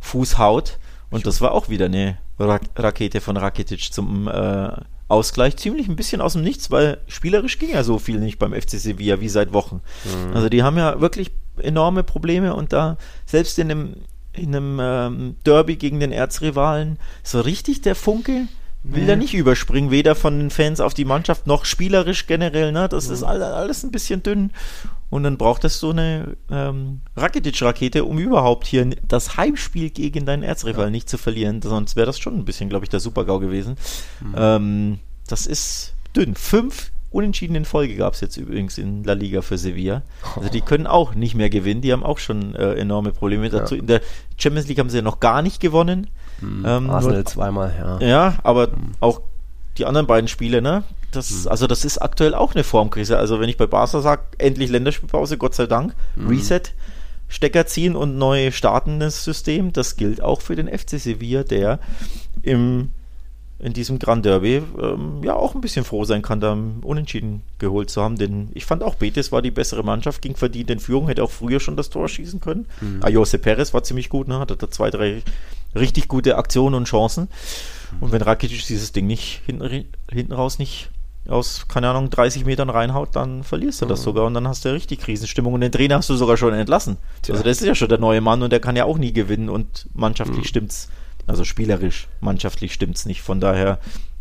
Fuß 0.00 0.38
haut 0.38 0.78
und 1.10 1.26
das 1.26 1.40
war 1.40 1.52
auch 1.52 1.68
wieder 1.68 1.86
eine 1.86 2.18
Rakete 2.38 3.20
von 3.20 3.36
Rakitic 3.36 3.92
zum 3.92 4.28
äh, 4.28 4.70
Ausgleich 5.08 5.56
ziemlich 5.56 5.88
ein 5.88 5.96
bisschen 5.96 6.20
aus 6.20 6.34
dem 6.34 6.42
Nichts, 6.42 6.70
weil 6.70 6.98
spielerisch 7.08 7.58
ging 7.58 7.70
ja 7.70 7.82
so 7.82 7.98
viel 7.98 8.20
nicht 8.20 8.38
beim 8.38 8.54
FC 8.54 8.70
Sevilla 8.70 9.20
wie 9.20 9.28
seit 9.28 9.52
Wochen. 9.52 9.82
Mhm. 10.04 10.36
Also 10.36 10.48
die 10.48 10.62
haben 10.62 10.78
ja 10.78 11.00
wirklich 11.00 11.32
enorme 11.58 12.04
Probleme 12.04 12.54
und 12.54 12.72
da 12.72 12.96
selbst 13.26 13.58
in 13.58 13.70
einem, 13.70 13.96
in 14.32 14.54
einem 14.54 14.78
ähm, 14.80 15.36
Derby 15.44 15.76
gegen 15.76 15.98
den 15.98 16.12
Erzrivalen 16.12 16.98
so 17.24 17.40
richtig 17.40 17.82
der 17.82 17.96
Funke 17.96 18.46
will 18.82 19.06
da 19.06 19.16
nicht 19.16 19.34
überspringen, 19.34 19.90
weder 19.90 20.14
von 20.14 20.38
den 20.38 20.50
Fans 20.50 20.80
auf 20.80 20.94
die 20.94 21.04
Mannschaft 21.04 21.46
noch 21.46 21.64
spielerisch 21.64 22.26
generell. 22.26 22.72
Ne? 22.72 22.88
Das 22.88 23.08
ist 23.08 23.22
all, 23.22 23.42
alles 23.42 23.82
ein 23.82 23.90
bisschen 23.90 24.22
dünn. 24.22 24.52
Und 25.10 25.24
dann 25.24 25.36
braucht 25.36 25.64
es 25.64 25.80
so 25.80 25.90
eine 25.90 26.36
ähm, 26.50 27.00
Rakitic-Rakete, 27.16 28.04
um 28.04 28.18
überhaupt 28.18 28.66
hier 28.66 28.88
das 29.06 29.36
Heimspiel 29.36 29.90
gegen 29.90 30.24
deinen 30.24 30.44
Erzrival 30.44 30.86
ja. 30.86 30.90
nicht 30.90 31.08
zu 31.08 31.18
verlieren. 31.18 31.60
Sonst 31.62 31.96
wäre 31.96 32.06
das 32.06 32.18
schon 32.18 32.38
ein 32.38 32.44
bisschen, 32.44 32.68
glaube 32.68 32.84
ich, 32.84 32.90
der 32.90 33.00
Super-GAU 33.00 33.40
gewesen. 33.40 33.76
Mhm. 34.20 34.34
Ähm, 34.36 34.98
das 35.26 35.46
ist 35.46 35.94
dünn. 36.14 36.34
Fünf 36.34 36.90
Unentschieden 37.12 37.56
in 37.56 37.64
Folge 37.64 37.96
gab 37.96 38.14
es 38.14 38.20
jetzt 38.20 38.36
übrigens 38.36 38.78
in 38.78 39.02
La 39.02 39.14
Liga 39.14 39.42
für 39.42 39.58
Sevilla. 39.58 40.02
Also 40.36 40.48
die 40.48 40.60
können 40.60 40.86
auch 40.86 41.16
nicht 41.16 41.34
mehr 41.34 41.50
gewinnen. 41.50 41.80
Die 41.80 41.92
haben 41.92 42.04
auch 42.04 42.18
schon 42.18 42.54
äh, 42.54 42.74
enorme 42.74 43.10
Probleme 43.10 43.50
dazu. 43.50 43.74
Ja. 43.74 43.80
In 43.80 43.88
der 43.88 44.00
Champions 44.38 44.68
League 44.68 44.78
haben 44.78 44.90
sie 44.90 44.98
ja 44.98 45.02
noch 45.02 45.18
gar 45.18 45.42
nicht 45.42 45.58
gewonnen. 45.58 46.06
Mhm. 46.40 46.64
Ähm, 46.66 46.90
Arsenal 46.90 47.16
nur, 47.18 47.26
zweimal, 47.26 47.74
ja. 47.78 48.06
Ja, 48.06 48.34
aber 48.42 48.68
mhm. 48.68 48.92
auch 49.00 49.20
die 49.78 49.86
anderen 49.86 50.06
beiden 50.06 50.28
Spiele, 50.28 50.62
ne? 50.62 50.84
Das, 51.10 51.30
mhm. 51.30 51.48
Also 51.48 51.66
das 51.66 51.84
ist 51.84 51.98
aktuell 51.98 52.34
auch 52.34 52.54
eine 52.54 52.64
Formkrise. 52.64 53.18
Also 53.18 53.40
wenn 53.40 53.48
ich 53.48 53.56
bei 53.56 53.66
Barca 53.66 54.00
sage, 54.00 54.22
endlich 54.38 54.70
Länderspielpause, 54.70 55.38
Gott 55.38 55.54
sei 55.54 55.66
Dank, 55.66 55.94
mhm. 56.16 56.28
Reset, 56.28 56.62
Stecker 57.28 57.66
ziehen 57.66 57.96
und 57.96 58.18
neu 58.18 58.50
startendes 58.50 59.24
System, 59.24 59.72
das 59.72 59.96
gilt 59.96 60.22
auch 60.22 60.40
für 60.40 60.56
den 60.56 60.66
FC 60.66 60.98
Sevilla, 60.98 61.44
der 61.44 61.78
im 62.42 62.90
in 63.62 63.74
diesem 63.74 63.98
Grand 63.98 64.24
Derby 64.24 64.62
ähm, 64.80 65.20
ja 65.22 65.34
auch 65.34 65.54
ein 65.54 65.60
bisschen 65.60 65.84
froh 65.84 66.04
sein 66.04 66.22
kann, 66.22 66.40
da 66.40 66.56
Unentschieden 66.82 67.42
geholt 67.58 67.90
zu 67.90 68.02
haben. 68.02 68.16
Denn 68.16 68.48
ich 68.54 68.64
fand 68.64 68.82
auch, 68.82 68.94
Betis 68.94 69.32
war 69.32 69.42
die 69.42 69.50
bessere 69.50 69.82
Mannschaft, 69.82 70.22
ging 70.22 70.34
verdient 70.34 70.70
in 70.70 70.80
Führung, 70.80 71.08
hätte 71.08 71.22
auch 71.22 71.30
früher 71.30 71.60
schon 71.60 71.76
das 71.76 71.90
Tor 71.90 72.08
schießen 72.08 72.40
können. 72.40 72.66
Mhm. 72.80 73.02
Ayose 73.02 73.38
Perez 73.38 73.74
war 73.74 73.82
ziemlich 73.82 74.08
gut, 74.08 74.28
ne? 74.28 74.38
hatte 74.38 74.56
da 74.56 74.70
zwei, 74.70 74.90
drei 74.90 75.22
richtig 75.74 76.08
gute 76.08 76.36
Aktionen 76.36 76.74
und 76.74 76.84
Chancen. 76.84 77.28
Und 78.00 78.12
wenn 78.12 78.22
Rakitic 78.22 78.66
dieses 78.66 78.92
Ding 78.92 79.06
nicht 79.06 79.42
hinten, 79.46 79.86
hinten 80.10 80.32
raus 80.32 80.58
nicht 80.58 80.90
aus, 81.28 81.66
keine 81.68 81.90
Ahnung, 81.90 82.10
30 82.10 82.44
Metern 82.44 82.70
reinhaut, 82.70 83.14
dann 83.14 83.44
verlierst 83.44 83.82
du 83.82 83.86
das 83.86 84.00
mhm. 84.00 84.04
sogar 84.04 84.26
und 84.26 84.34
dann 84.34 84.48
hast 84.48 84.64
du 84.64 84.72
richtig 84.72 85.00
Krisenstimmung 85.00 85.54
und 85.54 85.60
den 85.60 85.72
Trainer 85.72 85.96
hast 85.96 86.08
du 86.08 86.16
sogar 86.16 86.36
schon 86.36 86.54
entlassen. 86.54 86.96
Tja. 87.22 87.34
Also 87.34 87.44
das 87.44 87.60
ist 87.60 87.66
ja 87.66 87.74
schon 87.74 87.88
der 87.88 87.98
neue 87.98 88.20
Mann 88.20 88.42
und 88.42 88.50
der 88.50 88.60
kann 88.60 88.76
ja 88.76 88.84
auch 88.84 88.98
nie 88.98 89.12
gewinnen 89.12 89.48
und 89.48 89.86
mannschaftlich 89.94 90.44
mhm. 90.44 90.48
stimmt's 90.48 90.88
also 91.26 91.44
spielerisch, 91.44 92.08
mannschaftlich 92.20 92.72
stimmt 92.72 92.96
es 92.96 93.06
nicht. 93.06 93.22
Von 93.22 93.40
daher, 93.40 93.78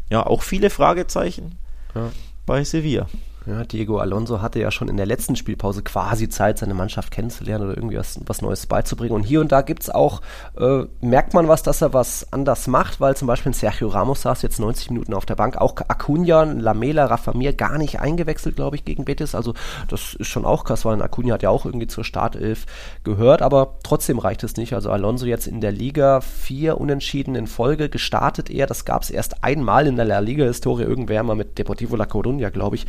ja, 0.10 0.26
auch 0.26 0.44
viele 0.44 0.70
Fragezeichen 0.70 1.58
ja. 1.96 2.12
bei 2.46 2.64
Sevilla. 2.64 3.08
Ja, 3.46 3.64
Diego 3.64 4.00
Alonso 4.00 4.42
hatte 4.42 4.60
ja 4.60 4.70
schon 4.70 4.90
in 4.90 4.98
der 4.98 5.06
letzten 5.06 5.36
Spielpause 5.36 5.82
quasi 5.82 6.28
Zeit, 6.28 6.58
seine 6.58 6.74
Mannschaft 6.74 7.12
kennenzulernen 7.12 7.66
oder 7.66 7.78
irgendwie 7.78 7.98
was, 7.98 8.20
was 8.26 8.42
Neues 8.42 8.68
beizubringen. 8.68 9.14
Und 9.16 9.24
hier 9.24 9.40
und 9.40 9.52
da 9.52 9.62
gibt 9.62 9.84
es 9.84 9.90
auch, 9.90 10.22
äh, 10.60 10.84
merkt 11.00 11.34
man 11.34 11.48
was, 11.48 11.64
dass 11.64 11.82
er 11.82 11.94
was 11.94 12.32
anders 12.34 12.68
macht, 12.68 13.00
weil 13.00 13.16
zum 13.16 13.28
Beispiel 13.28 13.54
Sergio 13.54 13.88
Ramos 13.88 14.24
saß 14.24 14.42
jetzt 14.42 14.60
90 14.60 14.92
Minuten 14.92 15.14
auf 15.14 15.26
der 15.26 15.36
Bank, 15.36 15.58
auch 15.58 15.76
Acuna, 15.88 16.44
Lamela, 16.44 17.06
Rafamir 17.06 17.54
gar 17.54 17.78
nicht 17.78 18.02
eingewechselt, 18.02 18.58
glaube 18.58 18.76
ich, 18.76 18.84
gegen 18.84 19.06
Betis. 19.06 19.34
Also 19.34 19.54
das 19.88 20.16
ist 20.16 20.28
schon 20.28 20.46
auch 20.46 20.66
krass, 20.66 20.84
weil 20.84 21.02
Acuna 21.02 21.36
hat 21.36 21.44
ja 21.44 21.50
auch 21.50 21.66
irgendwie 21.66 21.88
zur 21.88 22.04
Startelf 22.04 22.66
gehört, 23.06 23.42
aber 23.42 23.78
trotzdem 23.84 24.20
reicht 24.20 24.44
es 24.44 24.58
nicht. 24.58 24.74
Also 24.74 24.92
Alonso 24.92 25.26
jetzt 25.26 25.48
in 25.48 25.62
der 25.62 25.72
Liga 25.72 26.20
vier 26.20 26.78
Unentschieden 26.80 27.36
in 27.36 27.48
Folge 27.48 27.90
gestartet 27.90 28.50
er. 28.50 28.68
Das 28.68 28.84
gab 28.84 29.04
es 29.04 29.10
erst 29.10 29.46
einmal 29.46 29.88
in 29.88 29.96
der 29.96 30.06
La 30.06 30.20
Liga-Historie, 30.20 30.84
irgendwer 30.84 31.24
mal 31.24 31.36
mit 31.36 31.58
Deportivo 31.58 31.96
La 31.96 32.06
Coruña, 32.06 32.50
glaube 32.50 32.76
ich 32.76 32.86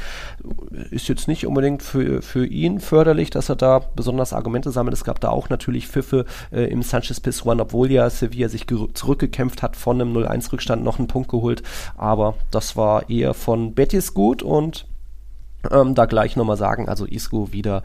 ist 0.90 1.08
jetzt 1.08 1.28
nicht 1.28 1.46
unbedingt 1.46 1.82
für, 1.82 2.22
für 2.22 2.46
ihn 2.46 2.80
förderlich, 2.80 3.30
dass 3.30 3.48
er 3.48 3.56
da 3.56 3.80
besonders 3.94 4.32
Argumente 4.32 4.70
sammelt. 4.70 4.94
Es 4.94 5.04
gab 5.04 5.20
da 5.20 5.28
auch 5.30 5.48
natürlich 5.48 5.88
Pfiffe 5.88 6.24
äh, 6.52 6.64
im 6.64 6.82
Sanchez 6.82 7.20
Pizjuan, 7.20 7.60
obwohl 7.60 7.90
ja 7.90 8.08
Sevilla 8.08 8.48
sich 8.48 8.66
zurückgekämpft 8.94 9.62
hat 9.62 9.76
von 9.76 10.00
einem 10.00 10.16
0-1-Rückstand, 10.16 10.82
noch 10.82 10.98
einen 10.98 11.08
Punkt 11.08 11.30
geholt. 11.30 11.62
Aber 11.96 12.34
das 12.50 12.76
war 12.76 13.08
eher 13.08 13.34
von 13.34 13.74
Betis 13.74 14.14
gut 14.14 14.42
und 14.42 14.86
ähm, 15.70 15.94
da 15.94 16.06
gleich 16.06 16.36
nochmal 16.36 16.56
sagen, 16.56 16.88
also 16.88 17.04
Isco 17.04 17.52
wieder 17.52 17.82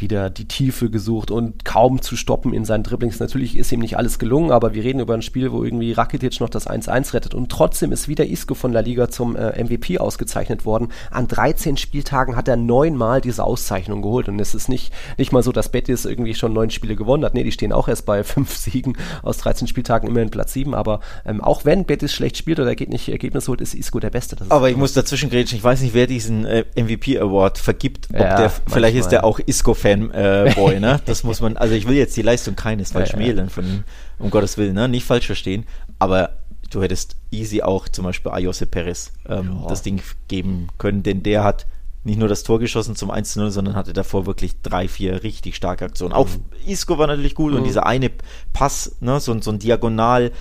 wieder 0.00 0.30
die 0.30 0.46
Tiefe 0.46 0.90
gesucht 0.90 1.30
und 1.30 1.64
kaum 1.64 2.02
zu 2.02 2.16
stoppen 2.16 2.52
in 2.52 2.64
seinen 2.64 2.82
Dribblings. 2.82 3.20
Natürlich 3.20 3.56
ist 3.56 3.72
ihm 3.72 3.80
nicht 3.80 3.96
alles 3.96 4.18
gelungen, 4.18 4.50
aber 4.50 4.74
wir 4.74 4.84
reden 4.84 5.00
über 5.00 5.14
ein 5.14 5.22
Spiel, 5.22 5.52
wo 5.52 5.64
irgendwie 5.64 5.92
Rakitic 5.92 6.40
noch 6.40 6.48
das 6.48 6.66
1-1 6.66 7.14
rettet 7.14 7.34
und 7.34 7.50
trotzdem 7.50 7.92
ist 7.92 8.08
wieder 8.08 8.26
Isco 8.26 8.54
von 8.54 8.72
La 8.72 8.80
Liga 8.80 9.08
zum 9.08 9.36
äh, 9.36 9.62
MVP 9.62 9.98
ausgezeichnet 9.98 10.64
worden. 10.64 10.88
An 11.10 11.28
13 11.28 11.76
Spieltagen 11.76 12.36
hat 12.36 12.48
er 12.48 12.56
neunmal 12.56 13.20
diese 13.20 13.44
Auszeichnung 13.44 14.02
geholt 14.02 14.28
und 14.28 14.40
es 14.40 14.54
ist 14.54 14.68
nicht, 14.68 14.92
nicht 15.18 15.32
mal 15.32 15.42
so, 15.42 15.52
dass 15.52 15.68
Betis 15.68 16.04
irgendwie 16.04 16.34
schon 16.34 16.52
neun 16.52 16.70
Spiele 16.70 16.96
gewonnen 16.96 17.24
hat. 17.24 17.34
Nee, 17.34 17.44
die 17.44 17.52
stehen 17.52 17.72
auch 17.72 17.88
erst 17.88 18.06
bei 18.06 18.24
fünf 18.24 18.54
Siegen 18.54 18.96
aus 19.22 19.38
13 19.38 19.68
Spieltagen 19.68 20.08
immerhin 20.08 20.30
Platz 20.30 20.52
7, 20.52 20.74
aber 20.74 21.00
ähm, 21.24 21.40
auch 21.40 21.64
wenn 21.64 21.84
Betis 21.84 22.12
schlecht 22.12 22.36
spielt 22.36 22.60
oder 22.60 22.74
geht 22.74 22.90
nicht 22.90 23.08
Ergebnis 23.08 23.48
holt, 23.48 23.60
ist 23.60 23.74
Isco 23.74 24.00
der 24.00 24.10
Beste. 24.10 24.36
aber 24.48 24.70
ich 24.70 24.76
muss 24.76 24.92
dazwischen 24.92 25.30
grätschen, 25.30 25.58
ich 25.58 25.64
weiß 25.64 25.80
nicht, 25.80 25.94
wer 25.94 26.06
diesen 26.06 26.44
äh, 26.44 26.64
MVP 26.76 27.18
Award 27.18 27.58
vergibt, 27.58 28.08
ob 28.12 28.20
ja, 28.20 28.36
der, 28.36 28.50
vielleicht 28.50 28.96
ist 28.96 29.08
der 29.08 29.24
auch 29.24 29.38
Isco 29.38 29.74
Fanboy, 29.84 30.74
äh, 30.74 30.80
ne? 30.80 31.00
Das 31.04 31.24
muss 31.24 31.40
man, 31.40 31.56
also 31.56 31.74
ich 31.74 31.86
will 31.86 31.96
jetzt 31.96 32.16
die 32.16 32.22
Leistung 32.22 32.56
keines 32.56 32.92
falsch 32.92 33.10
ja, 33.10 33.16
schmälen 33.16 33.50
von 33.50 33.84
um 34.18 34.30
Gottes 34.30 34.56
Willen, 34.56 34.74
ne? 34.74 34.88
Nicht 34.88 35.04
falsch 35.04 35.26
verstehen, 35.26 35.66
aber 35.98 36.38
du 36.70 36.82
hättest 36.82 37.16
easy 37.30 37.62
auch 37.62 37.88
zum 37.88 38.04
Beispiel 38.04 38.32
Ayose 38.32 38.66
Perez 38.66 39.12
ähm, 39.28 39.64
das 39.68 39.82
Ding 39.82 40.00
geben 40.28 40.68
können, 40.78 41.02
denn 41.02 41.22
der 41.22 41.44
hat 41.44 41.66
nicht 42.04 42.18
nur 42.18 42.28
das 42.28 42.42
Tor 42.42 42.58
geschossen 42.58 42.96
zum 42.96 43.10
1-0, 43.10 43.50
sondern 43.50 43.74
hatte 43.74 43.94
davor 43.94 44.26
wirklich 44.26 44.60
drei, 44.62 44.88
vier 44.88 45.22
richtig 45.22 45.56
starke 45.56 45.86
Aktionen. 45.86 46.12
Auch 46.12 46.28
mhm. 46.28 46.70
Isco 46.70 46.98
war 46.98 47.06
natürlich 47.06 47.34
gut 47.34 47.52
mhm. 47.52 47.58
und 47.58 47.64
dieser 47.64 47.86
eine 47.86 48.10
Pass, 48.52 48.96
ne, 49.00 49.20
so, 49.20 49.38
so 49.40 49.50
ein 49.50 49.58
Diagonal, 49.58 50.32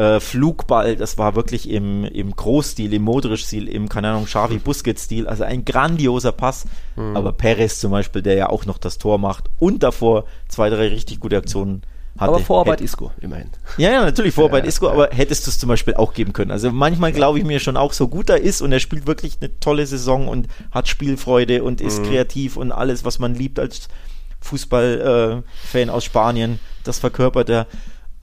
äh, 0.00 0.18
Flugball, 0.18 0.96
das 0.96 1.18
war 1.18 1.34
wirklich 1.34 1.68
im, 1.68 2.04
im 2.04 2.34
Großstil, 2.34 2.94
im 2.94 3.02
Modric-Stil, 3.02 3.68
im, 3.68 3.90
keine 3.90 4.08
Ahnung, 4.08 4.24
Xavi 4.24 4.56
Busquets-Stil, 4.56 5.26
also 5.26 5.44
ein 5.44 5.66
grandioser 5.66 6.32
Pass. 6.32 6.64
Mhm. 6.96 7.16
Aber 7.16 7.32
Perez 7.32 7.80
zum 7.80 7.90
Beispiel, 7.90 8.22
der 8.22 8.34
ja 8.34 8.48
auch 8.48 8.64
noch 8.64 8.78
das 8.78 8.96
Tor 8.96 9.18
macht 9.18 9.50
und 9.58 9.82
davor 9.82 10.24
zwei, 10.48 10.70
drei 10.70 10.88
richtig 10.88 11.20
gute 11.20 11.36
Aktionen 11.36 11.82
hatte. 12.16 12.32
Aber 12.32 12.40
Vorarbeit 12.40 12.80
Isco, 12.80 13.12
immerhin. 13.20 13.50
Ja, 13.76 13.90
ja, 13.90 14.02
natürlich 14.02 14.32
Vorarbeit 14.32 14.64
ja, 14.64 14.68
Isco, 14.68 14.86
ja. 14.86 14.92
aber 14.92 15.10
hättest 15.10 15.46
du 15.46 15.50
es 15.50 15.58
zum 15.58 15.68
Beispiel 15.68 15.94
auch 15.94 16.14
geben 16.14 16.32
können. 16.32 16.50
Also 16.50 16.70
manchmal 16.70 17.12
glaube 17.12 17.38
ich 17.38 17.44
mir 17.44 17.60
schon 17.60 17.76
auch, 17.76 17.92
so 17.92 18.08
gut 18.08 18.30
er 18.30 18.40
ist 18.40 18.62
und 18.62 18.72
er 18.72 18.80
spielt 18.80 19.06
wirklich 19.06 19.36
eine 19.40 19.60
tolle 19.60 19.84
Saison 19.86 20.28
und 20.28 20.48
hat 20.70 20.88
Spielfreude 20.88 21.62
und 21.62 21.82
ist 21.82 22.00
mhm. 22.00 22.06
kreativ 22.06 22.56
und 22.56 22.72
alles, 22.72 23.04
was 23.04 23.18
man 23.18 23.34
liebt 23.34 23.58
als 23.58 23.88
Fußballfan 24.40 25.44
äh, 25.74 25.90
aus 25.90 26.04
Spanien, 26.04 26.58
das 26.84 26.98
verkörpert 26.98 27.50
er. 27.50 27.66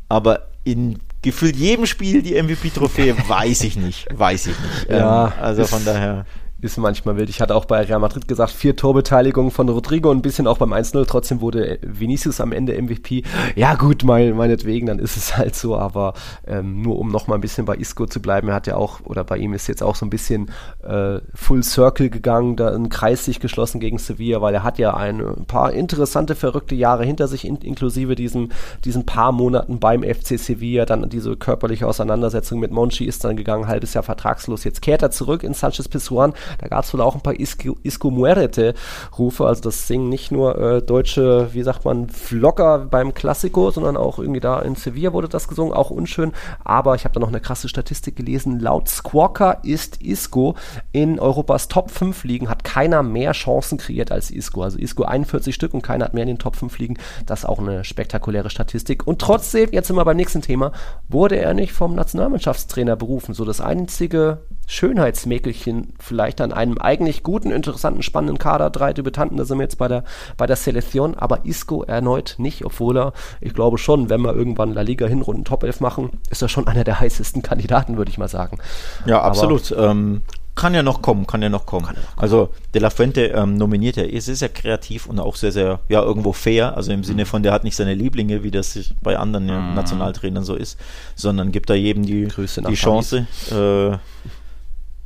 Aber 0.09 0.47
in 0.63 0.99
gefühlt 1.27 1.55
jedem 1.55 1.85
Spiel 1.85 2.21
die 2.21 2.41
MVP-Trophäe, 2.41 3.15
weiß 3.27 3.63
ich 3.63 3.75
nicht. 3.75 4.07
Weiß 4.11 4.47
ich 4.47 4.59
nicht. 4.59 4.89
Ja, 4.89 5.27
ähm, 5.27 5.33
also 5.41 5.65
von 5.65 5.85
daher 5.85 6.25
ist 6.59 6.77
manchmal 6.77 7.17
wild. 7.17 7.29
Ich 7.29 7.39
hatte 7.39 7.53
auch 7.53 7.65
bei 7.65 7.81
Real 7.81 7.99
Madrid 7.99 8.27
gesagt, 8.27 8.51
vier 8.51 8.75
Torbeteiligungen 8.75 9.51
von 9.51 9.69
Rodrigo 9.69 10.09
und 10.09 10.17
ein 10.17 10.21
bisschen 10.23 10.47
auch 10.47 10.57
beim 10.57 10.73
1-0. 10.73 11.05
Trotzdem 11.05 11.39
wurde 11.39 11.77
Vinicius 11.83 12.41
am 12.41 12.51
Ende 12.51 12.81
MVP. 12.81 13.23
Ja 13.55 13.75
gut, 13.75 14.03
mein, 14.03 14.35
meinetwegen, 14.35 14.87
dann 14.87 14.97
ist 14.97 15.17
es 15.17 15.37
halt 15.37 15.55
so. 15.55 15.77
Aber 15.77 16.13
ähm, 16.47 16.81
nur 16.81 16.97
um 16.97 17.09
noch 17.09 17.27
mal 17.27 17.35
ein 17.35 17.41
bisschen 17.41 17.65
bei 17.65 17.75
Isco 17.75 18.07
zu 18.07 18.21
bleiben, 18.21 18.49
er 18.49 18.55
hat 18.55 18.65
ja 18.65 18.75
auch, 18.75 19.01
oder 19.03 19.23
bei 19.23 19.37
ihm 19.37 19.53
ist 19.53 19.67
jetzt 19.67 19.83
auch 19.83 19.95
so 19.95 20.05
ein 20.05 20.09
bisschen 20.09 20.49
äh, 20.83 21.19
Full 21.35 21.61
Circle 21.61 22.09
gegangen, 22.09 22.55
da 22.55 22.73
ein 22.73 22.89
Kreis 22.89 23.25
sich 23.25 23.39
geschlossen 23.39 23.79
gegen 23.79 23.99
Sevilla, 23.99 24.41
weil 24.41 24.55
er 24.55 24.63
hat 24.63 24.79
ja 24.79 24.95
ein, 24.95 25.21
paar 25.45 25.73
interessante, 25.73 26.33
verrückte 26.33 26.73
Jahre 26.73 27.05
hinter 27.05 27.27
sich, 27.27 27.45
in, 27.45 27.57
inklusive 27.57 28.15
diesen, 28.15 28.51
diesen 28.83 29.05
paar 29.05 29.31
Monaten 29.31 29.79
beim 29.79 30.01
FC 30.01 30.39
Sevilla. 30.39 30.85
Dann 30.85 31.07
diese 31.09 31.35
körperliche 31.37 31.85
Auseinandersetzung 31.85 32.59
mit 32.59 32.71
Monchi 32.71 33.05
ist 33.05 33.23
dann 33.23 33.37
gegangen, 33.37 33.67
halbes 33.67 33.93
Jahr 33.93 34.03
vertragslos. 34.03 34.63
Jetzt 34.63 34.81
kehrt 34.81 35.03
er 35.03 35.11
zurück 35.11 35.43
in 35.43 35.53
Sanchez 35.53 35.87
Pizjuan 35.87 36.33
da 36.59 36.67
gab 36.67 36.83
es 36.83 36.93
wohl 36.93 37.01
auch 37.01 37.15
ein 37.15 37.21
paar 37.21 37.39
Isco, 37.39 37.77
Isco 37.83 38.11
Muerte-Rufe. 38.11 39.45
Also 39.45 39.61
das 39.61 39.87
singen 39.87 40.09
nicht 40.09 40.31
nur 40.31 40.57
äh, 40.57 40.81
deutsche, 40.81 41.53
wie 41.53 41.63
sagt 41.63 41.85
man, 41.85 42.09
Vlogger 42.09 42.79
beim 42.79 43.13
Klassiko, 43.13 43.71
sondern 43.71 43.97
auch 43.97 44.19
irgendwie 44.19 44.39
da 44.39 44.59
in 44.59 44.75
Sevilla 44.75 45.13
wurde 45.13 45.29
das 45.29 45.47
gesungen. 45.47 45.73
Auch 45.73 45.89
unschön. 45.89 46.33
Aber 46.63 46.95
ich 46.95 47.03
habe 47.05 47.13
da 47.13 47.19
noch 47.19 47.27
eine 47.27 47.41
krasse 47.41 47.69
Statistik 47.69 48.15
gelesen. 48.15 48.59
Laut 48.59 48.89
Squawker 48.89 49.59
ist 49.63 50.01
Isco 50.01 50.55
in 50.91 51.19
Europas 51.19 51.67
Top 51.67 51.91
5 51.91 52.23
Ligen, 52.23 52.49
hat 52.49 52.63
keiner 52.63 53.03
mehr 53.03 53.31
Chancen 53.33 53.77
kreiert 53.77 54.11
als 54.11 54.31
Isco. 54.31 54.63
Also 54.63 54.77
Isco 54.77 55.03
41 55.03 55.53
Stück 55.53 55.73
und 55.73 55.81
keiner 55.81 56.05
hat 56.05 56.13
mehr 56.13 56.23
in 56.23 56.29
den 56.29 56.39
Top 56.39 56.55
5 56.55 56.77
Ligen. 56.79 56.97
Das 57.25 57.39
ist 57.39 57.45
auch 57.45 57.59
eine 57.59 57.83
spektakuläre 57.83 58.49
Statistik. 58.49 59.05
Und 59.07 59.19
trotzdem, 59.19 59.69
jetzt 59.71 59.87
sind 59.87 59.95
wir 59.95 60.05
beim 60.05 60.17
nächsten 60.17 60.41
Thema, 60.41 60.71
wurde 61.07 61.37
er 61.37 61.53
nicht 61.53 61.73
vom 61.73 61.95
Nationalmannschaftstrainer 61.95 62.95
berufen. 62.95 63.33
So 63.33 63.45
das 63.45 63.61
einzige 63.61 64.39
Schönheitsmäkelchen 64.67 65.93
vielleicht 65.97 66.41
an 66.41 66.51
einem 66.51 66.77
eigentlich 66.77 67.23
guten, 67.23 67.51
interessanten, 67.51 68.03
spannenden 68.03 68.37
Kader. 68.37 68.69
Drei 68.69 68.93
Debütanten, 68.93 69.37
da 69.37 69.45
sind 69.45 69.57
wir 69.57 69.63
jetzt 69.63 69.77
bei 69.77 69.87
der, 69.87 70.03
bei 70.35 70.45
der 70.45 70.57
Selektion, 70.57 71.15
aber 71.15 71.45
Isco 71.45 71.83
erneut 71.83 72.35
nicht, 72.37 72.65
obwohl 72.65 72.97
er, 72.97 73.13
ich 73.41 73.53
glaube 73.53 73.77
schon, 73.77 74.09
wenn 74.09 74.21
wir 74.21 74.35
irgendwann 74.35 74.73
La 74.73 74.81
Liga 74.81 75.07
Hinrunden 75.07 75.45
Top 75.45 75.63
11 75.63 75.79
machen, 75.79 76.09
ist 76.29 76.41
er 76.41 76.49
schon 76.49 76.67
einer 76.67 76.83
der 76.83 76.99
heißesten 76.99 77.41
Kandidaten, 77.41 77.97
würde 77.97 78.11
ich 78.11 78.17
mal 78.17 78.27
sagen. 78.27 78.59
Ja, 79.05 79.21
absolut. 79.21 79.73
Ähm, 79.77 80.21
kann 80.57 80.73
ja 80.73 80.83
noch 80.83 81.01
kommen, 81.01 81.27
kann 81.27 81.41
ja 81.41 81.49
noch 81.49 81.65
kommen. 81.65 81.87
Also 82.17 82.49
De 82.73 82.81
La 82.81 82.89
Fuente 82.89 83.27
ähm, 83.27 83.57
nominiert 83.57 83.95
ja, 83.95 84.03
ist 84.03 84.41
ja 84.41 84.47
kreativ 84.47 85.05
und 85.05 85.19
auch 85.19 85.35
sehr, 85.35 85.51
sehr, 85.51 85.79
ja, 85.87 86.01
irgendwo 86.01 86.33
fair, 86.33 86.75
also 86.75 86.91
im 86.91 87.03
Sinne 87.03 87.25
von, 87.25 87.43
der 87.43 87.53
hat 87.53 87.63
nicht 87.63 87.75
seine 87.75 87.93
Lieblinge, 87.93 88.43
wie 88.43 88.51
das 88.51 88.77
bei 89.01 89.17
anderen 89.17 89.47
ja, 89.47 89.73
Nationaltrainern 89.75 90.43
so 90.43 90.55
ist, 90.55 90.77
sondern 91.15 91.51
gibt 91.51 91.69
da 91.69 91.75
jedem 91.75 92.05
die, 92.05 92.27
Grüße 92.27 92.63
die 92.63 92.73
Chance. 92.73 93.27
Äh, 93.51 93.97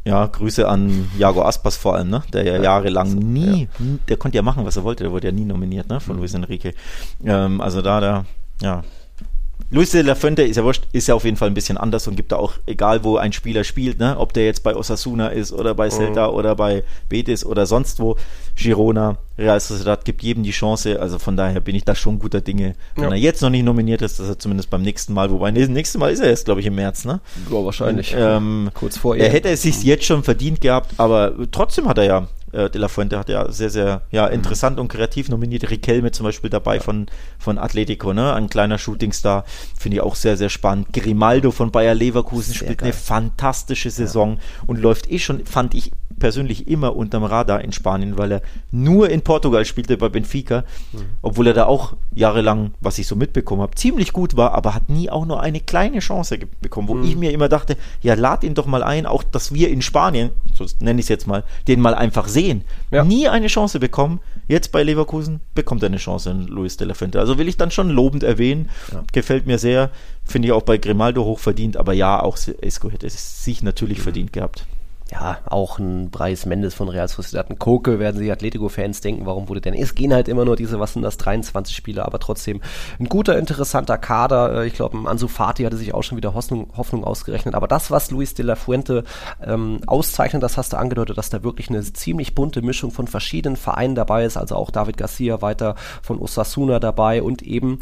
ja, 0.04 0.26
Grüße 0.26 0.68
an 0.68 1.10
Jago 1.18 1.44
Aspas 1.44 1.78
vor 1.78 1.96
allem, 1.96 2.10
ne? 2.10 2.24
der 2.34 2.44
ja, 2.44 2.62
jahrelang 2.62 3.14
nie, 3.14 3.68
der 4.08 4.18
konnte 4.18 4.38
ja 4.38 4.42
machen, 4.42 4.66
was 4.66 4.76
er 4.76 4.84
wollte, 4.84 5.04
der 5.04 5.12
wurde 5.12 5.28
ja 5.28 5.34
nie 5.34 5.46
nominiert 5.46 5.90
ne? 5.90 6.00
von 6.00 6.18
Luis 6.18 6.34
Enrique. 6.34 6.74
Ähm, 7.24 7.62
also 7.62 7.82
da, 7.82 8.00
da, 8.00 8.26
ja. 8.62 8.84
Luis 9.70 9.92
de 9.92 10.02
la 10.02 10.16
Fuente 10.16 10.44
ist 10.44 10.56
ja 10.58 10.64
wurscht, 10.64 10.84
ist 10.92 11.08
ja 11.08 11.16
auf 11.16 11.24
jeden 11.24 11.38
Fall 11.38 11.48
ein 11.50 11.54
bisschen 11.54 11.78
anders 11.78 12.08
und 12.08 12.16
gibt 12.16 12.32
da 12.32 12.38
auch, 12.38 12.54
egal 12.66 13.04
wo 13.04 13.18
ein 13.18 13.32
Spieler 13.34 13.64
spielt, 13.64 14.00
ne, 14.00 14.18
ob 14.18 14.34
der 14.34 14.46
jetzt 14.46 14.64
bei 14.64 14.76
Osasuna 14.76 15.28
ist 15.28 15.52
oder 15.54 15.74
bei 15.76 15.90
Celta 15.90 16.28
oder 16.30 16.56
bei 16.56 16.84
Betis 17.10 17.46
oder 17.46 17.66
sonst 17.66 18.00
wo, 18.00 18.18
Girona, 18.56 19.18
Real 19.38 19.60
Sociedad, 19.60 20.04
gibt 20.06 20.24
jedem 20.24 20.44
die 20.44 20.52
Chance, 20.52 21.00
also 21.00 21.20
von 21.20 21.38
daher 21.38 21.62
bin 21.62 21.76
ich 21.76 21.84
da 21.86 21.96
schon 21.96 22.20
guter 22.20 22.42
Dinge. 22.42 22.76
Wenn 22.96 23.06
Ja. 23.06 23.10
er 23.12 23.16
jetzt 23.18 23.42
noch 23.42 23.50
nicht 23.50 23.64
nominiert 23.64 24.02
ist, 24.02 24.20
dass 24.20 24.28
er 24.28 24.38
zumindest 24.38 24.70
beim 24.70 24.82
nächsten 24.82 25.14
Mal, 25.14 25.32
wobei 25.32 25.52
das 25.52 25.70
nächste 25.70 25.98
Mal 25.98 26.12
ist 26.12 26.20
er 26.20 26.30
jetzt, 26.30 26.46
glaube 26.46 26.60
ich, 26.60 26.66
im 26.68 26.76
März, 26.76 27.06
ne? 27.06 27.22
Ja, 27.50 27.64
wahrscheinlich. 27.66 28.14
Ähm, 28.18 28.70
Kurz 28.74 28.98
vor 28.98 29.16
er 29.16 29.30
hätte 29.30 29.50
es 29.50 29.62
sich 29.62 29.82
jetzt 29.84 30.06
schon 30.06 30.24
verdient 30.24 30.62
gehabt, 30.62 30.94
aber 30.98 31.34
trotzdem 31.52 31.88
hat 31.88 31.98
er 31.98 32.04
ja, 32.04 32.28
äh, 32.54 32.70
De 32.70 32.80
La 32.82 32.88
Fuente 32.88 33.18
hat 33.18 33.30
ja 33.30 33.52
sehr, 33.52 33.70
sehr 33.70 34.02
ja, 34.12 34.28
Mhm. 34.28 34.34
interessant 34.34 34.80
und 34.80 34.88
kreativ 34.88 35.30
nominiert. 35.30 35.70
Riquelme 35.70 36.12
zum 36.12 36.26
Beispiel 36.26 36.50
dabei 36.50 36.80
von, 36.80 37.08
von 37.40 37.58
Atletico, 37.58 38.14
ne? 38.14 38.34
ein 38.34 38.50
kleiner 38.50 38.78
Shootingstar, 38.78 39.46
finde 39.78 39.98
ich 39.98 40.02
auch 40.02 40.16
sehr, 40.16 40.38
sehr 40.38 40.50
spannend. 40.50 40.94
Grimaldo 40.94 41.52
von 41.52 41.72
Bayer 41.72 41.94
Leverkusen 41.96 42.54
Sehr 42.54 42.56
spielt 42.56 42.80
geil. 42.80 42.88
eine 42.88 42.94
fantastische 42.94 43.90
Saison 43.90 44.38
und 44.68 44.80
läuft 44.80 45.12
eh 45.12 45.20
schon, 45.20 45.46
fand 45.46 45.74
ich 45.76 45.92
persönlich 46.20 46.68
immer 46.68 46.96
unterm 46.96 47.24
Radar 47.24 47.62
in 47.62 47.72
Spanien, 47.72 48.16
weil 48.18 48.32
er 48.34 48.42
nur 48.70 49.10
in 49.10 49.22
Portugal 49.24 49.66
spielte 49.66 49.98
bei 49.98 50.08
Benfica, 50.08 50.64
Mhm. 50.94 50.98
obwohl 51.24 51.48
er 51.48 51.54
da 51.54 51.66
auch 51.66 51.94
jahrelang, 52.14 52.76
was 52.80 53.00
ich 53.00 53.08
so 53.08 53.16
mitbekommen 53.16 53.62
habe, 53.64 53.74
ziemlich 53.74 54.14
gut 54.14 54.38
war, 54.38 54.54
aber 54.54 54.76
hat 54.76 54.88
nie 54.90 55.10
auch 55.10 55.26
nur 55.26 55.42
eine 55.42 55.60
kleine 55.62 55.98
Chance 56.00 56.38
bekommen, 56.62 56.88
wo 56.90 56.94
Mhm. 56.94 57.04
ich 57.06 57.16
mir 57.16 57.32
immer 57.32 57.50
dachte, 57.50 57.76
ja, 58.02 58.14
lad 58.14 58.44
ihn 58.44 58.54
doch 58.54 58.68
mal 58.68 58.84
ein, 58.84 59.08
auch 59.08 59.24
dass 59.24 59.52
wir 59.52 59.70
in 59.70 59.82
Spanien, 59.82 60.30
so 60.68 60.76
nenne 60.80 61.00
ich 61.00 61.06
es 61.06 61.10
jetzt 61.10 61.28
mal, 61.28 61.44
den 61.68 61.80
mal 61.82 61.94
einfach 61.96 62.28
sehen. 62.28 62.64
Ja. 62.92 63.04
Nie 63.04 63.28
eine 63.28 63.48
Chance 63.48 63.80
bekommen. 63.80 64.20
Jetzt 64.48 64.72
bei 64.72 64.84
Leverkusen 64.84 65.40
bekommt 65.56 65.84
er 65.84 65.88
eine 65.88 65.98
Chance 65.98 66.30
in 66.32 66.48
Luis 66.48 66.78
de 66.78 66.88
la 66.88 66.94
Fuente. 66.94 67.20
Also 67.20 67.38
will 67.38 67.48
ich 67.48 67.58
dann 67.58 67.72
schon 67.72 67.90
lobend 67.90 68.24
erwähnen. 68.24 68.70
Gefällt 69.14 69.46
mir 69.48 69.58
sehr. 69.60 69.90
Finde 70.26 70.48
ich 70.48 70.52
auch 70.52 70.64
bei 70.64 70.78
Grimaldo 70.78 71.24
hochverdient, 71.24 71.78
aber 71.78 71.94
ja, 71.94 72.22
auch 72.22 72.38
Esco 72.62 72.90
hätte 72.92 73.08
es 73.08 73.44
sich 73.44 73.64
natürlich 73.64 74.00
Mhm. 74.00 74.04
verdient 74.04 74.34
gehabt. 74.34 74.66
Ja, 75.12 75.40
auch 75.46 75.78
ein 75.78 76.10
Bryce 76.10 76.46
Mendes 76.46 76.74
von 76.74 76.88
Real 76.88 77.08
Sociedad, 77.08 77.50
ein 77.50 77.60
Koke, 77.60 78.00
werden 78.00 78.18
sich 78.18 78.32
Atletico-Fans 78.32 79.02
denken, 79.02 79.26
warum 79.26 79.50
wurde 79.50 79.60
denn, 79.60 79.74
es 79.74 79.94
gehen 79.94 80.14
halt 80.14 80.30
immer 80.30 80.46
nur 80.46 80.56
diese, 80.56 80.80
was 80.80 80.94
sind 80.94 81.02
das, 81.02 81.18
23 81.18 81.76
Spieler, 81.76 82.06
aber 82.06 82.20
trotzdem 82.20 82.62
ein 82.98 83.10
guter, 83.10 83.38
interessanter 83.38 83.98
Kader, 83.98 84.62
Äh, 84.62 84.68
ich 84.68 84.74
glaube, 84.74 84.98
Ansu 85.10 85.28
Fati 85.28 85.64
hatte 85.64 85.76
sich 85.76 85.94
auch 85.94 86.04
schon 86.04 86.18
wieder 86.18 86.34
Hoffnung, 86.34 86.70
Hoffnung 86.78 87.04
ausgerechnet, 87.04 87.56
aber 87.56 87.68
das, 87.68 87.92
was 87.92 88.10
Luis 88.10 88.34
de 88.36 88.46
la 88.46 88.56
Fuente 88.56 89.04
ähm, 89.44 89.82
auszeichnet, 89.86 90.42
das 90.44 90.58
hast 90.58 90.74
du 90.74 90.78
angedeutet, 90.78 91.18
dass 91.18 91.30
da 91.30 91.44
wirklich 91.44 91.70
eine 91.70 91.82
ziemlich 91.82 92.34
bunte 92.34 92.62
Mischung 92.62 92.92
von 92.92 93.08
verschiedenen 93.08 93.58
Vereinen 93.58 93.96
dabei 93.96 94.24
ist, 94.24 94.38
also 94.38 94.56
auch 94.56 94.72
David 94.72 94.98
Garcia 94.98 95.42
weiter 95.42 95.76
von 96.02 96.20
Osasuna 96.20 96.80
dabei 96.80 97.22
und 97.22 97.42
eben 97.42 97.80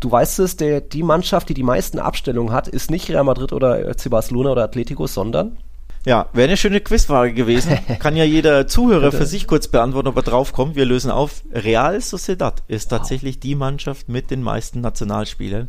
Du 0.00 0.10
weißt 0.10 0.38
es, 0.38 0.56
der, 0.56 0.80
die 0.80 1.02
Mannschaft, 1.02 1.50
die 1.50 1.54
die 1.54 1.62
meisten 1.62 1.98
Abstellungen 1.98 2.54
hat, 2.54 2.68
ist 2.68 2.90
nicht 2.90 3.10
Real 3.10 3.22
Madrid 3.22 3.52
oder 3.52 3.94
FC 3.94 4.08
Barcelona 4.08 4.52
oder 4.52 4.64
Atletico, 4.64 5.06
sondern 5.06 5.58
Ja, 6.06 6.28
wäre 6.32 6.48
eine 6.48 6.56
schöne 6.56 6.80
Quizfrage 6.80 7.34
gewesen. 7.34 7.78
Kann 7.98 8.16
ja 8.16 8.24
jeder 8.24 8.66
Zuhörer 8.66 9.12
für 9.12 9.26
sich 9.26 9.46
kurz 9.46 9.68
beantworten, 9.68 10.08
ob 10.08 10.16
er 10.16 10.22
draufkommt. 10.22 10.74
Wir 10.74 10.86
lösen 10.86 11.10
auf. 11.10 11.42
Real 11.52 12.00
Sociedad 12.00 12.62
ist 12.68 12.88
tatsächlich 12.88 13.38
die 13.38 13.54
Mannschaft 13.54 14.08
mit 14.08 14.30
den 14.30 14.42
meisten 14.42 14.80
Nationalspielern. 14.80 15.68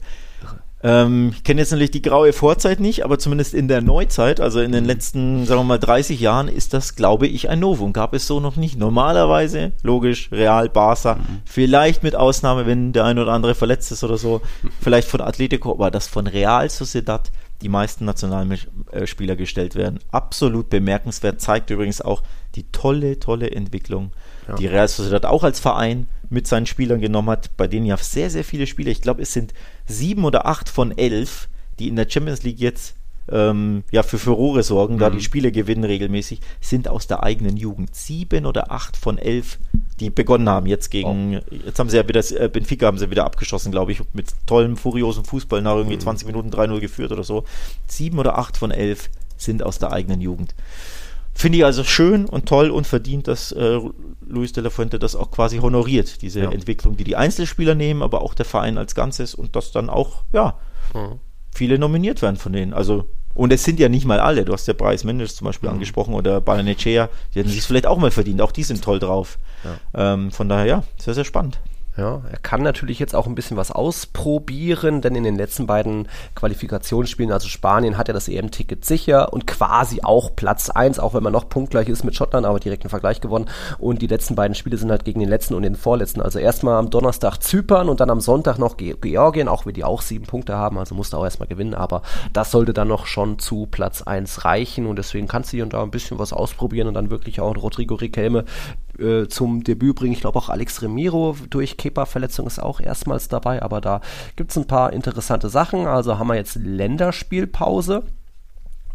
Ähm, 0.83 1.33
ich 1.35 1.43
kenne 1.43 1.61
jetzt 1.61 1.71
natürlich 1.71 1.91
die 1.91 2.01
graue 2.01 2.33
Vorzeit 2.33 2.79
nicht, 2.79 3.05
aber 3.05 3.19
zumindest 3.19 3.53
in 3.53 3.67
der 3.67 3.81
Neuzeit, 3.81 4.39
also 4.39 4.61
in 4.61 4.71
den 4.71 4.85
letzten, 4.85 5.45
sagen 5.45 5.59
wir 5.59 5.65
mal, 5.65 5.77
30 5.77 6.19
Jahren, 6.19 6.47
ist 6.47 6.73
das, 6.73 6.95
glaube 6.95 7.27
ich, 7.27 7.49
ein 7.49 7.59
Novum. 7.59 7.93
Gab 7.93 8.13
es 8.13 8.25
so 8.25 8.39
noch 8.39 8.55
nicht. 8.55 8.79
Normalerweise, 8.79 9.73
logisch, 9.83 10.29
Real, 10.31 10.69
Barca, 10.69 11.19
vielleicht 11.45 12.03
mit 12.03 12.15
Ausnahme, 12.15 12.65
wenn 12.65 12.93
der 12.93 13.05
ein 13.05 13.19
oder 13.19 13.33
andere 13.33 13.53
verletzt 13.53 13.91
ist 13.91 14.03
oder 14.03 14.17
so, 14.17 14.41
vielleicht 14.79 15.07
von 15.07 15.21
Atletico, 15.21 15.71
aber 15.71 15.91
dass 15.91 16.07
von 16.07 16.25
Real 16.25 16.67
Sociedad 16.69 17.31
die 17.61 17.69
meisten 17.69 18.05
Nationalspieler 18.05 19.35
gestellt 19.35 19.75
werden. 19.75 19.99
Absolut 20.11 20.69
bemerkenswert, 20.69 21.41
zeigt 21.41 21.69
übrigens 21.69 22.01
auch 22.01 22.23
die 22.55 22.65
tolle, 22.71 23.19
tolle 23.19 23.51
Entwicklung, 23.51 24.11
die 24.57 24.67
Real 24.67 24.87
Sociedad 24.87 25.25
auch 25.25 25.43
als 25.43 25.59
Verein 25.59 26.07
mit 26.29 26.47
seinen 26.47 26.65
Spielern 26.65 26.99
genommen 26.99 27.29
hat, 27.29 27.55
bei 27.57 27.67
denen 27.67 27.85
ja 27.85 27.97
sehr, 27.97 28.29
sehr 28.29 28.43
viele 28.43 28.67
Spieler, 28.67 28.91
ich 28.91 29.01
glaube, 29.01 29.21
es 29.21 29.33
sind 29.33 29.53
sieben 29.85 30.25
oder 30.25 30.45
acht 30.45 30.69
von 30.69 30.97
elf, 30.97 31.47
die 31.79 31.87
in 31.87 31.95
der 31.95 32.09
Champions 32.09 32.43
League 32.43 32.59
jetzt 32.59 32.95
ähm, 33.29 33.83
ja 33.91 34.03
für 34.03 34.17
Furore 34.17 34.63
sorgen, 34.63 34.97
da 34.97 35.09
die 35.09 35.21
Spiele 35.21 35.51
gewinnen 35.51 35.83
regelmäßig, 35.83 36.41
sind 36.59 36.87
aus 36.87 37.07
der 37.07 37.23
eigenen 37.23 37.57
Jugend. 37.57 37.95
Sieben 37.95 38.45
oder 38.45 38.71
acht 38.71 38.97
von 38.97 39.17
elf, 39.17 39.59
die 40.01 40.09
begonnen 40.09 40.49
haben 40.49 40.65
jetzt 40.65 40.89
gegen, 40.89 41.41
jetzt 41.65 41.77
haben 41.79 41.89
sie 41.89 41.97
ja 41.97 42.07
wieder, 42.07 42.19
äh, 42.31 42.49
Benfica 42.49 42.87
haben 42.87 42.97
sie 42.97 43.11
wieder 43.11 43.23
abgeschossen, 43.23 43.71
glaube 43.71 43.91
ich, 43.91 44.01
mit 44.13 44.33
tollem, 44.47 44.75
furiosen 44.75 45.23
Fußball 45.23 45.61
nach 45.61 45.75
irgendwie 45.75 45.99
20 45.99 46.25
Minuten 46.25 46.49
3-0 46.49 46.79
geführt 46.79 47.11
oder 47.11 47.23
so. 47.23 47.45
Sieben 47.87 48.17
oder 48.17 48.37
acht 48.37 48.57
von 48.57 48.71
elf 48.71 49.09
sind 49.37 49.63
aus 49.63 49.77
der 49.77 49.91
eigenen 49.91 50.19
Jugend. 50.19 50.55
Finde 51.33 51.59
ich 51.59 51.65
also 51.65 51.83
schön 51.83 52.25
und 52.25 52.47
toll 52.47 52.71
und 52.71 52.87
verdient, 52.87 53.27
dass 53.27 53.51
äh, 53.51 53.79
Luis 54.27 54.51
de 54.53 54.63
la 54.63 54.69
Fuente 54.69 54.99
das 54.99 55.15
auch 55.15 55.31
quasi 55.31 55.59
honoriert, 55.59 56.21
diese 56.21 56.41
Entwicklung, 56.41 56.97
die 56.97 57.03
die 57.03 57.15
Einzelspieler 57.15 57.75
nehmen, 57.75 58.01
aber 58.01 58.21
auch 58.21 58.33
der 58.33 58.45
Verein 58.45 58.77
als 58.77 58.95
Ganzes 58.95 59.35
und 59.35 59.55
dass 59.55 59.71
dann 59.71 59.89
auch, 59.89 60.23
ja, 60.33 60.57
viele 61.53 61.77
nominiert 61.79 62.21
werden 62.21 62.37
von 62.37 62.53
denen. 62.53 62.73
Also, 62.73 63.05
und 63.33 63.51
es 63.53 63.63
sind 63.63 63.79
ja 63.79 63.89
nicht 63.89 64.05
mal 64.05 64.19
alle. 64.19 64.45
Du 64.45 64.53
hast 64.53 64.67
ja 64.67 64.73
Bryce 64.73 65.03
Mendes 65.03 65.35
zum 65.35 65.45
Beispiel 65.45 65.69
angesprochen 65.69 66.13
oder 66.13 66.41
Balanechea, 66.41 67.09
die 67.33 67.39
hätten 67.39 67.49
sich 67.49 67.61
vielleicht 67.61 67.87
auch 67.87 67.97
mal 67.97 68.11
verdient. 68.11 68.41
Auch 68.41 68.51
die 68.51 68.63
sind 68.63 68.83
toll 68.83 68.99
drauf. 68.99 69.37
Ähm, 69.93 70.31
von 70.31 70.49
daher, 70.49 70.65
ja, 70.65 70.83
sehr, 70.97 71.13
sehr 71.13 71.25
spannend. 71.25 71.59
Ja, 71.97 72.21
er 72.31 72.37
kann 72.37 72.61
natürlich 72.63 72.99
jetzt 72.99 73.13
auch 73.13 73.27
ein 73.27 73.35
bisschen 73.35 73.57
was 73.57 73.69
ausprobieren, 73.69 75.01
denn 75.01 75.13
in 75.13 75.25
den 75.25 75.35
letzten 75.35 75.67
beiden 75.67 76.07
Qualifikationsspielen, 76.35 77.33
also 77.33 77.49
Spanien, 77.49 77.97
hat 77.97 78.07
er 78.07 78.13
das 78.13 78.29
EM-Ticket 78.29 78.85
sicher 78.85 79.33
und 79.33 79.45
quasi 79.45 79.99
auch 80.01 80.33
Platz 80.33 80.69
1, 80.69 80.99
auch 80.99 81.13
wenn 81.13 81.23
man 81.23 81.33
noch 81.33 81.49
punktgleich 81.49 81.89
ist 81.89 82.05
mit 82.05 82.15
Schottland, 82.15 82.45
aber 82.45 82.61
direkt 82.61 82.83
einen 82.83 82.89
Vergleich 82.89 83.19
gewonnen. 83.19 83.49
Und 83.77 84.01
die 84.01 84.07
letzten 84.07 84.35
beiden 84.35 84.55
Spiele 84.55 84.77
sind 84.77 84.89
halt 84.89 85.03
gegen 85.03 85.19
den 85.19 85.27
letzten 85.27 85.53
und 85.53 85.63
den 85.63 85.75
vorletzten. 85.75 86.21
Also 86.21 86.39
erstmal 86.39 86.75
am 86.75 86.89
Donnerstag 86.89 87.39
Zypern 87.39 87.89
und 87.89 87.99
dann 87.99 88.09
am 88.09 88.21
Sonntag 88.21 88.57
noch 88.57 88.77
Ge 88.77 88.95
Georgien, 89.01 89.49
auch 89.49 89.65
wenn 89.65 89.73
die 89.73 89.83
auch 89.83 90.01
sieben 90.01 90.25
Punkte 90.25 90.55
haben, 90.55 90.77
also 90.77 90.95
musste 90.95 91.17
auch 91.17 91.25
erstmal 91.25 91.49
gewinnen, 91.49 91.73
aber 91.73 92.03
das 92.31 92.51
sollte 92.51 92.73
dann 92.73 92.87
noch 92.87 93.05
schon 93.05 93.37
zu 93.39 93.67
Platz 93.69 94.01
1 94.01 94.45
reichen 94.45 94.85
und 94.85 94.95
deswegen 94.95 95.27
kannst 95.27 95.51
du 95.51 95.57
hier 95.57 95.63
und 95.63 95.73
da 95.73 95.83
ein 95.83 95.91
bisschen 95.91 96.19
was 96.19 96.31
ausprobieren 96.31 96.87
und 96.87 96.93
dann 96.93 97.09
wirklich 97.09 97.41
auch 97.41 97.55
Rodrigo 97.57 97.95
Riquelme 97.95 98.45
äh, 98.99 99.27
zum 99.27 99.63
Debüt 99.63 99.95
bringen. 99.95 100.13
Ich 100.13 100.21
glaube 100.21 100.37
auch 100.37 100.49
Alex 100.49 100.81
Remiro 100.81 101.35
durch 101.49 101.77
Kepa-Verletzung 101.81 102.45
ist 102.45 102.59
auch 102.59 102.79
erstmals 102.79 103.27
dabei, 103.27 103.63
aber 103.63 103.81
da 103.81 104.01
gibt 104.35 104.51
es 104.51 104.57
ein 104.57 104.67
paar 104.67 104.93
interessante 104.93 105.49
Sachen. 105.49 105.87
Also 105.87 106.19
haben 106.19 106.27
wir 106.27 106.35
jetzt 106.35 106.55
Länderspielpause. 106.55 108.03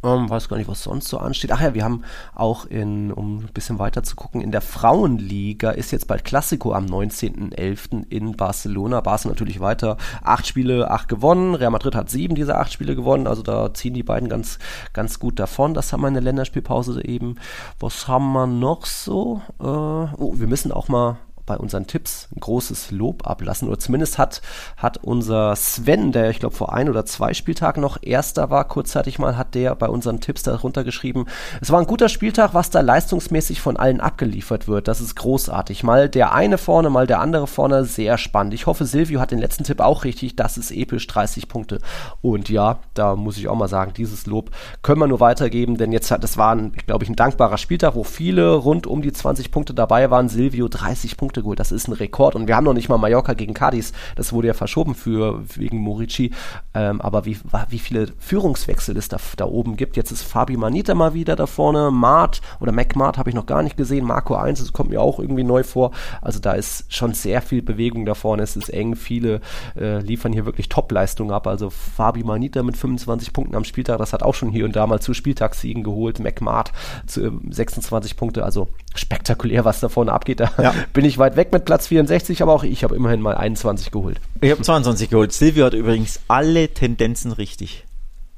Ähm, 0.05 0.31
weiß 0.31 0.49
gar 0.49 0.57
nicht, 0.57 0.69
was 0.69 0.85
sonst 0.85 1.09
so 1.09 1.19
ansteht. 1.19 1.51
Ach 1.51 1.61
ja, 1.61 1.75
wir 1.75 1.83
haben 1.83 2.05
auch 2.35 2.65
in, 2.67 3.11
um 3.11 3.39
ein 3.39 3.51
bisschen 3.53 3.81
weiter 3.81 4.05
zu 4.05 4.15
gucken, 4.15 4.41
in 4.41 4.53
der 4.53 4.61
Frauenliga 4.61 5.71
ist 5.71 5.91
jetzt 5.91 6.07
bald 6.07 6.25
Klassiko 6.25 6.73
am 6.75 6.87
19.11. 6.87 8.09
in 8.09 8.37
Barcelona. 8.37 9.01
Barca 9.01 9.29
natürlich 9.29 9.59
weiter. 9.59 9.97
Acht 10.23 10.47
Spiele, 10.47 10.91
acht 10.91 11.09
gewonnen. 11.09 11.57
Real 11.57 11.71
Madrid 11.71 11.97
hat 11.97 12.09
sieben 12.09 12.37
dieser 12.37 12.61
acht 12.61 12.73
Spiele 12.73 12.95
gewonnen. 12.95 13.27
Also 13.27 13.43
da 13.43 13.75
ziehen 13.75 13.95
die 13.95 14.05
beiden 14.05 14.29
ganz, 14.29 14.59
ganz 14.93 15.19
gut 15.19 15.41
davon. 15.41 15.75
Das 15.75 15.93
haben 15.93 16.03
wir 16.03 16.09
in 16.09 16.15
der 16.15 16.23
Länderspielpause 16.23 17.05
eben. 17.05 17.37
Was 17.81 18.07
haben 18.07 18.33
wir 18.33 18.47
noch 18.47 18.87
so? 18.87 19.41
Äh, 19.59 19.65
oh, 19.65 20.35
wir 20.37 20.47
müssen 20.47 20.71
auch 20.71 20.87
mal 20.89 21.17
bei 21.47 21.57
unseren 21.57 21.87
Tipps 21.87 22.29
ein 22.35 22.41
großes 22.41 22.91
Lob 22.91 23.27
ablassen. 23.27 23.69
Oder 23.69 23.79
zumindest 23.79 24.19
hat, 24.19 24.43
hat 24.77 24.99
unser 24.99 25.57
Sven, 25.57 26.13
der 26.13 26.31
ich 26.31 26.41
glaube 26.41 26.55
vor 26.55 26.73
ein 26.73 26.89
oder 26.89 27.07
zwei 27.07 27.33
Spieltagen 27.35 27.81
noch 27.81 27.99
erster 28.03 28.51
war, 28.51 28.67
kurzzeitig 28.69 29.19
mal, 29.19 29.37
hat 29.37 29.55
der 29.55 29.75
bei 29.75 29.89
unseren 29.89 30.21
Tipps 30.21 30.43
darunter 30.43 30.85
geschrieben, 30.85 31.27
es 31.61 31.71
war 31.71 31.81
ein 31.81 31.87
guter 31.87 32.09
Spieltag, 32.09 32.53
was 32.55 32.71
da 32.71 32.81
leistungsmäßig 32.81 33.61
von 33.61 33.77
allen 33.77 34.01
abgeliefert 34.01 34.69
wird. 34.69 34.89
Das 34.89 35.01
ist 35.01 35.15
großartig. 35.15 35.83
Mal 35.85 36.09
der 36.09 36.33
eine 36.33 36.59
vorne, 36.59 36.91
mal 36.91 37.07
der 37.07 37.21
andere 37.21 37.47
vorne, 37.47 37.85
sehr 37.85 38.19
spannend. 38.19 38.55
Ich 38.55 38.67
hoffe, 38.67 38.85
Silvio 38.85 39.21
hat 39.21 39.31
den 39.31 39.39
letzten 39.39 39.65
Tipp 39.65 39.81
auch 39.81 40.05
richtig. 40.05 40.37
Das 40.37 40.59
ist 40.59 40.71
episch, 40.71 41.07
30 41.07 41.49
Punkte. 41.49 41.79
Und 42.21 42.49
ja, 42.49 42.81
da 42.95 43.17
muss 43.17 43.39
ich 43.39 43.49
auch 43.49 43.57
mal 43.57 43.69
sagen, 43.69 43.93
dieses 43.97 44.27
Lob 44.27 44.51
können 44.83 45.01
wir 45.01 45.07
nur 45.07 45.21
weitergeben, 45.21 45.77
denn 45.77 45.93
jetzt 45.93 46.11
hat, 46.11 46.25
das 46.25 46.37
war, 46.37 46.55
ein, 46.55 46.73
glaube 46.73 47.05
ich, 47.05 47.11
ein 47.11 47.17
dankbarer 47.17 47.59
Spieltag, 47.59 47.95
wo 47.95 48.05
viele 48.05 48.55
rund 48.55 48.87
um 48.87 49.03
die 49.03 49.13
20 49.13 49.51
Punkte 49.51 49.75
dabei 49.75 50.11
waren. 50.11 50.29
Silvio 50.29 50.69
30 50.69 51.17
Punkte 51.17 51.36
Punkte 51.37 51.43
geholt. 51.43 51.61
Das 51.61 51.73
ist 51.73 51.89
ein 51.89 51.93
Rekord. 51.93 52.35
Und 52.35 52.47
wir 52.49 52.57
haben 52.57 52.65
noch 52.65 52.75
nicht 52.75 52.89
mal 52.89 52.99
Mallorca 52.99 53.35
gegen 53.35 53.55
Cadiz. 53.55 53.93
Das 54.17 54.33
wurde 54.33 54.49
ja 54.49 54.55
verschoben 54.55 54.95
für, 54.95 55.43
wegen 55.55 55.79
Morici. 55.79 56.33
Ähm, 56.75 57.01
aber 57.01 57.25
wie, 57.25 57.39
wie 57.69 57.79
viele 57.79 58.09
Führungswechsel 58.19 58.97
es 58.97 59.09
da, 59.09 59.19
da 59.37 59.45
oben 59.45 59.77
gibt. 59.77 59.97
Jetzt 59.97 60.11
ist 60.11 60.23
Fabi 60.23 60.57
Manita 60.57 60.95
mal 60.95 61.15
wieder 61.15 61.37
da 61.37 61.47
vorne. 61.47 61.91
Mart 61.91 62.41
oder 62.61 62.73
McMart 62.73 63.19
habe 63.19 63.31
ich 63.31 63.37
noch 63.37 63.47
gar 63.47 63.63
nicht 63.63 63.77
gesehen. 63.77 64.05
Marco 64.05 64.35
1, 64.35 64.61
das 64.61 64.73
kommt 64.73 64.91
mir 64.91 65.01
auch 65.01 65.19
irgendwie 65.19 65.45
neu 65.45 65.63
vor. 65.63 65.91
Also 66.21 66.41
da 66.41 66.53
ist 66.53 66.93
schon 66.93 67.15
sehr 67.15 67.43
viel 67.43 67.63
Bewegung 67.63 68.07
da 68.07 68.15
vorne. 68.15 68.43
Es 68.43 68.57
ist 68.57 68.69
eng. 68.69 68.97
Viele 68.97 69.41
äh, 69.79 70.01
liefern 70.01 70.33
hier 70.33 70.47
wirklich 70.47 70.69
Top-Leistungen 70.69 71.33
ab. 71.33 71.47
Also 71.47 71.71
Fabi 71.71 72.25
Manita 72.25 72.63
mit 72.63 72.77
25 72.77 73.33
Punkten 73.33 73.57
am 73.57 73.65
Spieltag, 73.65 73.99
das 73.99 74.13
hat 74.13 74.23
auch 74.23 74.35
schon 74.35 74.51
hier 74.51 74.65
und 74.65 74.77
da 74.77 74.87
mal 74.87 75.01
zu 75.01 75.15
Spieltagssiegen 75.15 75.83
geholt. 75.83 76.21
McMart 76.21 76.73
zu 77.07 77.41
26 77.49 78.13
äh, 78.13 78.15
Punkte. 78.15 78.45
Also 78.45 78.69
spektakulär, 78.95 79.65
was 79.65 79.81
da 79.81 79.89
vorne 79.89 80.13
abgeht. 80.13 80.41
Da 80.41 80.51
ja. 80.59 80.75
bin 80.93 81.05
ich 81.05 81.19
weit 81.27 81.37
weg 81.37 81.53
mit 81.53 81.65
Platz 81.65 81.89
64, 81.89 82.43
aber 82.43 82.53
auch 82.53 82.63
ich 82.63 82.85
habe 82.85 82.95
immerhin 82.95 83.21
mal 83.21 83.35
21 83.35 83.91
geholt. 83.91 84.21
Ich 84.41 84.51
habe 84.51 84.63
22 84.63 85.11
geholt. 85.11 85.33
Silvio 85.33 85.67
hat 85.67 85.75
übrigens 85.75 86.21
alle 86.29 86.69
Tendenzen 86.69 87.33
richtig. 87.33 87.85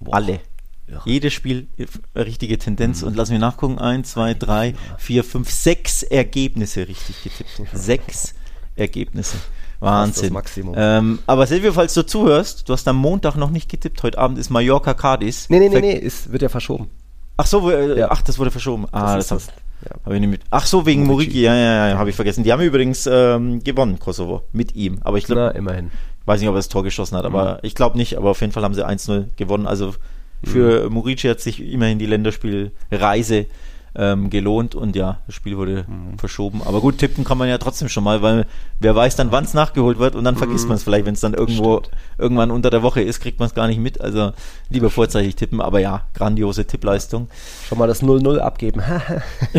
Boah. 0.01 0.15
Alle. 0.15 0.41
Ja. 0.91 1.03
Jedes 1.05 1.35
Spiel 1.35 1.67
äh, 1.77 2.21
richtige 2.21 2.59
Tendenz. 2.59 3.03
Mhm. 3.03 3.09
Und 3.09 3.17
lass 3.17 3.31
mich 3.31 3.39
nachgucken. 3.39 3.79
Eins, 3.79 4.13
zwei, 4.13 4.33
drei, 4.33 4.75
vier, 4.97 5.23
fünf, 5.23 5.51
sechs 5.51 6.03
Ergebnisse 6.03 6.89
richtig 6.89 7.23
getippt. 7.23 7.69
Sechs 7.75 8.35
Ergebnisse. 8.75 9.37
Wahnsinn. 9.81 10.33
Maximum. 10.33 10.75
Ähm, 10.77 11.19
aber 11.27 11.47
Silvio, 11.47 11.73
falls 11.73 11.95
du 11.95 12.05
zuhörst, 12.05 12.69
du 12.69 12.73
hast 12.73 12.89
am 12.89 12.97
Montag 12.97 13.37
noch 13.37 13.51
nicht 13.51 13.69
getippt. 13.69 14.03
Heute 14.03 14.19
Abend 14.19 14.39
ist 14.39 14.51
Mallorca 14.51 14.95
Cadiz. 14.95 15.49
Nee, 15.51 15.61
nee, 15.61 15.69
nee, 15.69 15.81
nee, 15.81 15.93
ist, 15.93 16.33
wird 16.33 16.43
ja 16.43 16.49
verschoben. 16.49 16.89
Ach 17.37 17.47
so, 17.47 17.71
äh, 17.71 17.99
ja. 17.99 18.11
ach, 18.11 18.23
das 18.23 18.39
wurde 18.39 18.51
verschoben. 18.51 18.87
Ah, 18.91 19.15
das, 19.17 19.29
das, 19.29 19.47
das 19.47 19.55
ja. 19.85 20.13
Ich 20.13 20.21
nicht 20.21 20.31
mit. 20.31 20.41
Ach 20.51 20.67
so, 20.67 20.87
wegen 20.87 21.07
Moriki, 21.07 21.41
ja, 21.41 21.55
ja, 21.55 21.89
ja, 21.89 21.99
habe 21.99 22.11
ich 22.11 22.17
vergessen. 22.17 22.45
Die 22.45 22.53
haben 22.53 22.63
übrigens 22.63 23.07
ähm, 23.11 23.63
gewonnen, 23.63 23.99
Kosovo, 23.99 24.43
mit 24.53 24.75
ihm. 24.75 24.99
Aber 25.03 25.19
ich 25.19 25.25
glaube, 25.25 25.55
immerhin. 25.57 25.91
Weiß 26.27 26.41
nicht, 26.41 26.49
ob 26.49 26.55
er 26.55 26.59
das 26.59 26.69
Tor 26.69 26.83
geschossen 26.83 27.17
hat, 27.17 27.25
aber 27.25 27.55
mhm. 27.55 27.59
ich 27.63 27.75
glaube 27.75 27.97
nicht. 27.97 28.19
Aber 28.19 28.31
auf 28.31 28.41
jeden 28.41 28.53
Fall 28.53 28.63
haben 28.63 28.75
sie 28.75 28.87
1-0 28.87 29.29
gewonnen. 29.37 29.67
Also 29.67 29.95
für 30.45 30.85
mhm. 30.85 30.95
Morici 30.95 31.29
hat 31.29 31.41
sich 31.41 31.61
immerhin 31.61 31.99
die 31.99 32.07
Länderspielreise 32.07 33.47
ähm, 33.99 34.31
gelohnt 34.31 34.77
und 34.77 34.95
ja, 34.95 35.19
das 35.27 35.35
Spiel 35.35 35.57
wurde 35.57 35.85
mhm. 35.89 36.19
verschoben. 36.19 36.63
Aber 36.65 36.81
gut, 36.81 36.99
tippen 36.99 37.25
kann 37.25 37.37
man 37.37 37.49
ja 37.49 37.59
trotzdem 37.59 37.89
schon 37.89 38.05
mal, 38.05 38.23
weil 38.23 38.47
wer 38.79 38.95
weiß 38.95 39.17
dann, 39.17 39.33
wann 39.33 39.45
es 39.45 39.55
nachgeholt 39.55 39.99
wird 39.99 40.15
und 40.15 40.23
dann 40.23 40.35
mhm. 40.35 40.39
vergisst 40.39 40.69
man 40.69 40.77
es 40.77 40.85
vielleicht, 40.85 41.05
wenn 41.05 41.15
es 41.15 41.21
dann 41.21 41.35
irgendwo 41.35 41.79
Stimmt. 41.79 41.97
irgendwann 42.17 42.53
unter 42.53 42.71
der 42.71 42.85
Woche 42.85 43.03
ist, 43.03 43.19
kriegt 43.21 43.41
man 43.41 43.49
es 43.49 43.55
gar 43.55 43.67
nicht 43.67 43.81
mit. 43.81 44.01
Also 44.01 44.33
lieber 44.71 44.89
vorzeitig 44.89 45.35
tippen, 45.35 45.61
aber 45.61 45.81
ja, 45.81 46.05
grandiose 46.15 46.65
Tippleistung. 46.65 47.29
Schon 47.69 47.79
mal 47.79 47.89
das 47.89 48.03
0-0 48.03 48.39
abgeben. 48.39 48.81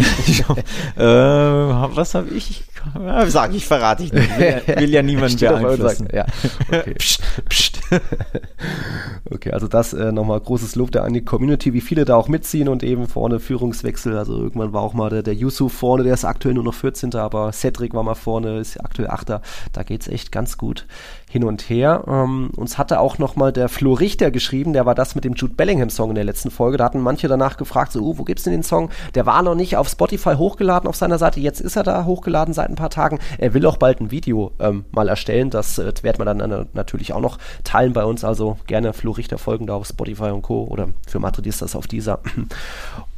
äh, 0.96 1.04
was 1.04 2.16
habe 2.16 2.30
ich? 2.30 2.64
Ja, 2.96 3.28
sag 3.28 3.54
ich, 3.54 3.66
verrate 3.66 4.04
ich 4.04 4.14
nicht. 4.14 4.40
Will, 4.40 4.62
will 4.68 4.90
ja 4.90 5.02
niemand 5.04 5.38
beeinflussen. 5.38 6.08
Ja. 6.14 6.26
Okay. 6.72 6.94
psst, 6.94 7.22
psst. 7.50 7.69
okay, 9.32 9.52
also 9.52 9.68
das 9.68 9.94
äh, 9.94 10.12
nochmal 10.12 10.40
großes 10.40 10.76
Lob 10.76 10.92
da 10.92 11.04
an 11.04 11.14
die 11.14 11.24
Community, 11.24 11.74
wie 11.74 11.82
viele 11.82 12.06
da 12.06 12.16
auch 12.16 12.28
mitziehen 12.28 12.68
und 12.68 12.84
eben 12.84 13.08
vorne 13.08 13.40
Führungswechsel. 13.40 14.18
Also 14.18 14.38
irgendwann 14.38 14.74
war 14.74 14.82
auch 14.82 14.94
mal 14.94 15.10
der, 15.10 15.24
der 15.24 15.36
Yusuf 15.36 15.74
vorne, 15.74 16.04
der 16.04 16.14
ist 16.14 16.26
aktuell 16.26 16.54
nur 16.54 16.64
noch 16.64 16.74
14. 16.74 17.14
Aber 17.16 17.52
Cedric 17.52 17.94
war 17.94 18.04
mal 18.04 18.16
vorne, 18.16 18.60
ist 18.60 18.80
aktuell 18.84 19.10
8. 19.10 19.30
Da 19.74 19.84
geht's 19.84 20.08
echt 20.08 20.32
ganz 20.32 20.58
gut 20.58 20.86
hin 21.32 21.44
und 21.44 21.62
her. 21.70 22.04
Ähm, 22.08 22.50
uns 22.56 22.80
hatte 22.80 23.00
auch 23.00 23.20
nochmal 23.20 23.54
der 23.54 23.70
Flo 23.70 23.94
Richter 23.94 24.32
geschrieben, 24.32 24.74
der 24.74 24.88
war 24.88 24.96
das 24.96 25.14
mit 25.14 25.24
dem 25.24 25.36
Jude 25.36 25.54
Bellingham-Song 25.54 26.10
in 26.10 26.16
der 26.16 26.24
letzten 26.24 26.50
Folge. 26.50 26.78
Da 26.78 26.86
hatten 26.86 27.00
manche 27.00 27.28
danach 27.28 27.56
gefragt, 27.56 27.92
so, 27.92 28.02
uh, 28.02 28.18
wo 28.18 28.24
gibt's 28.24 28.44
denn 28.44 28.54
den 28.54 28.64
Song? 28.64 28.90
Der 29.14 29.28
war 29.28 29.44
noch 29.44 29.54
nicht 29.54 29.78
auf 29.78 29.88
Spotify 29.88 30.34
hochgeladen 30.34 30.90
auf 30.90 30.96
seiner 30.96 31.20
Seite. 31.20 31.40
Jetzt 31.40 31.62
ist 31.62 31.76
er 31.76 31.84
da 31.84 32.06
hochgeladen 32.06 32.56
seit 32.56 32.70
ein 32.70 32.76
paar 32.76 32.90
Tagen. 32.90 33.20
Er 33.38 33.54
will 33.54 33.66
auch 33.68 33.78
bald 33.78 34.02
ein 34.02 34.10
Video 34.10 34.52
ähm, 34.60 34.86
mal 34.92 35.08
erstellen. 35.08 35.52
Das 35.52 35.78
äh, 35.78 35.94
werden 36.02 36.18
wir 36.18 36.26
dann 36.26 36.40
äh, 36.40 36.66
natürlich 36.74 37.14
auch 37.14 37.22
noch 37.22 37.38
teilen 37.64 37.94
bei 37.94 38.04
uns. 38.04 38.24
Also 38.24 38.58
gerne 38.66 38.94
Flo 38.94 39.12
Richter 39.12 39.38
folgen 39.38 39.68
da 39.68 39.76
auf 39.76 39.86
Spotify 39.86 40.32
und 40.32 40.42
Co. 40.42 40.64
Oder 40.64 40.90
für 41.08 41.20
Madridistas 41.20 41.76
auf 41.76 41.86
dieser. 41.86 42.22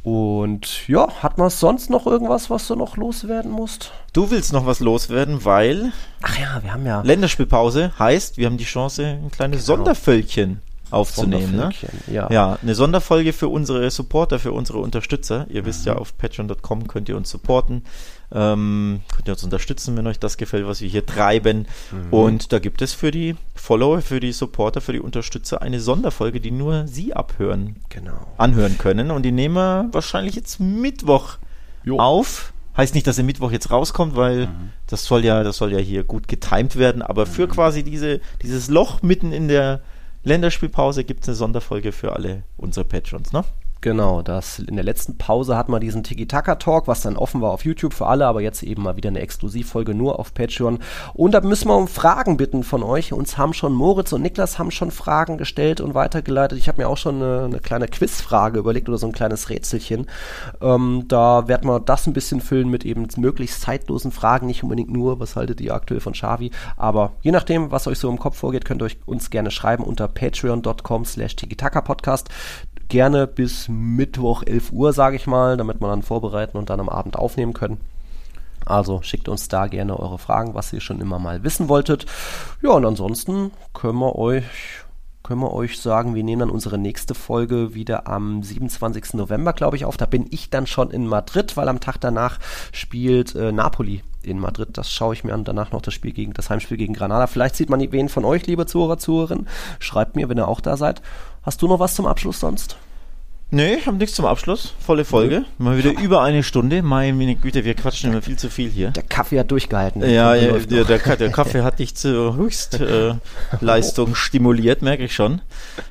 Und 0.02 0.88
ja, 0.88 1.06
hat 1.22 1.38
man 1.38 1.48
sonst 1.48 1.88
noch 1.88 2.06
irgendwas, 2.06 2.50
was 2.50 2.66
du 2.66 2.74
noch 2.74 2.96
loswerden 2.96 3.52
musst? 3.52 3.92
Du 4.12 4.30
willst 4.30 4.52
noch 4.52 4.66
was 4.66 4.80
loswerden, 4.80 5.44
weil. 5.44 5.92
Ach 6.22 6.38
ja, 6.38 6.60
wir 6.62 6.72
haben 6.72 6.84
ja. 6.84 7.02
Länderspielpause 7.02 7.92
heißt, 7.98 8.36
wir 8.36 8.46
haben 8.46 8.56
die 8.56 8.64
Chance, 8.64 9.04
ein 9.04 9.30
kleines 9.30 9.64
genau. 9.64 9.76
Sondervölkchen 9.76 10.60
aufzunehmen. 10.92 11.56
Ne? 11.56 11.70
Ja. 12.06 12.30
ja, 12.30 12.58
eine 12.60 12.74
Sonderfolge 12.74 13.32
für 13.32 13.48
unsere 13.48 13.90
Supporter, 13.90 14.38
für 14.38 14.52
unsere 14.52 14.78
Unterstützer. 14.78 15.46
Ihr 15.48 15.62
mhm. 15.62 15.66
wisst 15.66 15.86
ja, 15.86 15.96
auf 15.96 16.16
patreon.com 16.16 16.86
könnt 16.88 17.08
ihr 17.08 17.16
uns 17.16 17.30
supporten. 17.30 17.82
Ähm, 18.34 19.00
könnt 19.14 19.28
ihr 19.28 19.32
uns 19.32 19.44
unterstützen, 19.44 19.96
wenn 19.96 20.06
euch 20.06 20.18
das 20.18 20.36
gefällt, 20.36 20.66
was 20.66 20.80
wir 20.80 20.88
hier 20.88 21.04
treiben. 21.04 21.66
Mhm. 21.90 22.12
Und 22.12 22.52
da 22.52 22.58
gibt 22.58 22.82
es 22.82 22.94
für 22.94 23.10
die 23.10 23.36
Follower, 23.54 24.00
für 24.00 24.20
die 24.20 24.32
Supporter, 24.32 24.80
für 24.80 24.92
die 24.92 25.00
Unterstützer 25.00 25.60
eine 25.62 25.80
Sonderfolge, 25.80 26.40
die 26.40 26.50
nur 26.50 26.86
sie 26.86 27.14
abhören, 27.14 27.76
genau. 27.88 28.26
anhören 28.38 28.78
können. 28.78 29.10
Und 29.10 29.22
die 29.22 29.32
nehmen 29.32 29.54
wir 29.54 29.88
wahrscheinlich 29.92 30.34
jetzt 30.34 30.60
Mittwoch 30.60 31.38
jo. 31.84 31.98
auf. 31.98 32.52
Heißt 32.74 32.94
nicht, 32.94 33.06
dass 33.06 33.16
der 33.16 33.26
Mittwoch 33.26 33.52
jetzt 33.52 33.70
rauskommt, 33.70 34.16
weil 34.16 34.46
mhm. 34.46 34.70
das 34.86 35.04
soll 35.04 35.24
ja, 35.24 35.42
das 35.42 35.58
soll 35.58 35.72
ja 35.72 35.78
hier 35.78 36.04
gut 36.04 36.26
getimed 36.26 36.76
werden. 36.76 37.02
Aber 37.02 37.26
für 37.26 37.46
mhm. 37.46 37.50
quasi 37.50 37.82
diese, 37.82 38.20
dieses 38.40 38.68
Loch 38.68 39.02
mitten 39.02 39.32
in 39.32 39.48
der 39.48 39.82
Länderspielpause 40.24 41.04
gibt 41.04 41.22
es 41.22 41.28
eine 41.28 41.34
Sonderfolge 41.36 41.92
für 41.92 42.12
alle 42.12 42.44
unsere 42.56 42.84
Patrons, 42.84 43.32
ne? 43.32 43.44
Genau, 43.82 44.22
das 44.22 44.60
in 44.60 44.76
der 44.76 44.84
letzten 44.84 45.18
Pause 45.18 45.56
hat 45.56 45.68
man 45.68 45.80
diesen 45.80 46.04
Tiki-Taka-Talk, 46.04 46.86
was 46.86 47.02
dann 47.02 47.16
offen 47.16 47.40
war 47.40 47.50
auf 47.50 47.64
YouTube 47.64 47.94
für 47.94 48.06
alle, 48.06 48.26
aber 48.28 48.40
jetzt 48.40 48.62
eben 48.62 48.84
mal 48.84 48.96
wieder 48.96 49.08
eine 49.08 49.18
Exklusivfolge 49.18 49.92
nur 49.92 50.20
auf 50.20 50.32
Patreon. 50.34 50.78
Und 51.14 51.34
da 51.34 51.40
müssen 51.40 51.66
wir 51.66 51.76
um 51.76 51.88
Fragen 51.88 52.36
bitten 52.36 52.62
von 52.62 52.84
euch. 52.84 53.12
Uns 53.12 53.38
haben 53.38 53.52
schon 53.52 53.72
Moritz 53.72 54.12
und 54.12 54.22
Niklas 54.22 54.60
haben 54.60 54.70
schon 54.70 54.92
Fragen 54.92 55.36
gestellt 55.36 55.80
und 55.80 55.96
weitergeleitet. 55.96 56.58
Ich 56.58 56.68
habe 56.68 56.80
mir 56.80 56.88
auch 56.88 56.96
schon 56.96 57.16
eine, 57.16 57.46
eine, 57.46 57.58
kleine 57.58 57.88
Quizfrage 57.88 58.60
überlegt 58.60 58.88
oder 58.88 58.98
so 58.98 59.08
ein 59.08 59.12
kleines 59.12 59.50
Rätselchen. 59.50 60.06
Ähm, 60.60 61.06
da 61.08 61.48
werden 61.48 61.68
wir 61.68 61.80
das 61.80 62.06
ein 62.06 62.12
bisschen 62.12 62.40
füllen 62.40 62.68
mit 62.68 62.84
eben 62.84 63.08
möglichst 63.16 63.62
zeitlosen 63.62 64.12
Fragen, 64.12 64.46
nicht 64.46 64.62
unbedingt 64.62 64.92
nur, 64.92 65.18
was 65.18 65.34
haltet 65.34 65.60
ihr 65.60 65.74
aktuell 65.74 65.98
von 65.98 66.12
Xavi, 66.12 66.52
aber 66.76 67.14
je 67.22 67.32
nachdem, 67.32 67.72
was 67.72 67.88
euch 67.88 67.98
so 67.98 68.08
im 68.08 68.20
Kopf 68.20 68.36
vorgeht, 68.36 68.64
könnt 68.64 68.80
ihr 68.80 68.86
euch 68.86 68.98
uns 69.06 69.30
gerne 69.30 69.50
schreiben 69.50 69.82
unter 69.82 70.06
patreon.com 70.06 71.04
slash 71.04 71.34
tiki-taka-podcast 71.34 72.28
gerne 72.92 73.26
bis 73.26 73.68
Mittwoch 73.70 74.42
11 74.44 74.70
Uhr, 74.70 74.92
sage 74.92 75.16
ich 75.16 75.26
mal, 75.26 75.56
damit 75.56 75.80
wir 75.80 75.88
dann 75.88 76.02
vorbereiten 76.02 76.58
und 76.58 76.68
dann 76.68 76.78
am 76.78 76.90
Abend 76.90 77.16
aufnehmen 77.16 77.54
können. 77.54 77.80
Also 78.66 79.00
schickt 79.00 79.30
uns 79.30 79.48
da 79.48 79.66
gerne 79.66 79.98
eure 79.98 80.18
Fragen, 80.18 80.52
was 80.52 80.74
ihr 80.74 80.82
schon 80.82 81.00
immer 81.00 81.18
mal 81.18 81.42
wissen 81.42 81.70
wolltet. 81.70 82.04
Ja, 82.62 82.72
und 82.72 82.84
ansonsten 82.84 83.50
können 83.72 83.98
wir 83.98 84.14
euch 84.16 84.44
können 85.22 85.40
wir 85.40 85.54
euch 85.54 85.80
sagen, 85.80 86.16
wir 86.16 86.24
nehmen 86.24 86.40
dann 86.40 86.50
unsere 86.50 86.78
nächste 86.78 87.14
Folge 87.14 87.74
wieder 87.74 88.08
am 88.08 88.42
27. 88.42 89.14
November, 89.14 89.52
glaube 89.52 89.76
ich, 89.76 89.84
auf. 89.84 89.96
Da 89.96 90.04
bin 90.04 90.26
ich 90.30 90.50
dann 90.50 90.66
schon 90.66 90.90
in 90.90 91.06
Madrid, 91.06 91.56
weil 91.56 91.68
am 91.68 91.78
Tag 91.78 91.98
danach 92.00 92.40
spielt 92.72 93.36
äh, 93.36 93.52
Napoli 93.52 94.02
in 94.22 94.40
Madrid. 94.40 94.70
Das 94.72 94.90
schaue 94.90 95.14
ich 95.14 95.22
mir 95.22 95.32
an. 95.32 95.44
Danach 95.44 95.70
noch 95.70 95.80
das 95.80 95.94
Spiel 95.94 96.12
gegen 96.12 96.32
das 96.32 96.50
Heimspiel 96.50 96.76
gegen 96.76 96.92
Granada. 96.92 97.28
Vielleicht 97.28 97.54
sieht 97.54 97.70
man 97.70 97.80
wen 97.92 98.08
von 98.08 98.24
euch, 98.24 98.46
liebe 98.48 98.66
Zuhörer, 98.66 98.98
Zuhörerinnen. 98.98 99.48
Schreibt 99.78 100.16
mir, 100.16 100.28
wenn 100.28 100.38
ihr 100.38 100.48
auch 100.48 100.60
da 100.60 100.76
seid. 100.76 101.02
Hast 101.42 101.60
du 101.60 101.66
noch 101.68 101.80
was 101.80 101.94
zum 101.94 102.06
Abschluss 102.06 102.38
sonst? 102.38 102.76
Nee, 103.50 103.74
ich 103.74 103.86
habe 103.86 103.98
nichts 103.98 104.14
zum 104.14 104.24
Abschluss. 104.24 104.74
Volle 104.78 105.04
Folge. 105.04 105.44
Mal 105.58 105.76
wieder 105.76 106.00
über 106.00 106.22
eine 106.22 106.42
Stunde. 106.42 106.82
Meine 106.82 107.34
Güte, 107.34 107.64
wir 107.64 107.74
quatschen 107.74 108.10
immer 108.10 108.22
viel 108.22 108.38
zu 108.38 108.48
viel 108.48 108.70
hier. 108.70 108.92
Der 108.92 109.02
Kaffee 109.02 109.38
hat 109.38 109.50
durchgehalten. 109.50 110.00
Ja, 110.02 110.34
ja 110.34 110.56
der, 110.58 110.84
der, 110.84 111.16
der, 111.16 111.30
Kaffee 111.30 111.62
hat 111.62 111.78
dich 111.78 111.94
zur 111.94 112.36
Höchstleistung 112.36 114.12
äh, 114.12 114.14
stimuliert, 114.14 114.80
merke 114.80 115.04
ich 115.04 115.14
schon. 115.14 115.42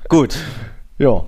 Gut. 0.10 0.38
Ja. 0.98 1.26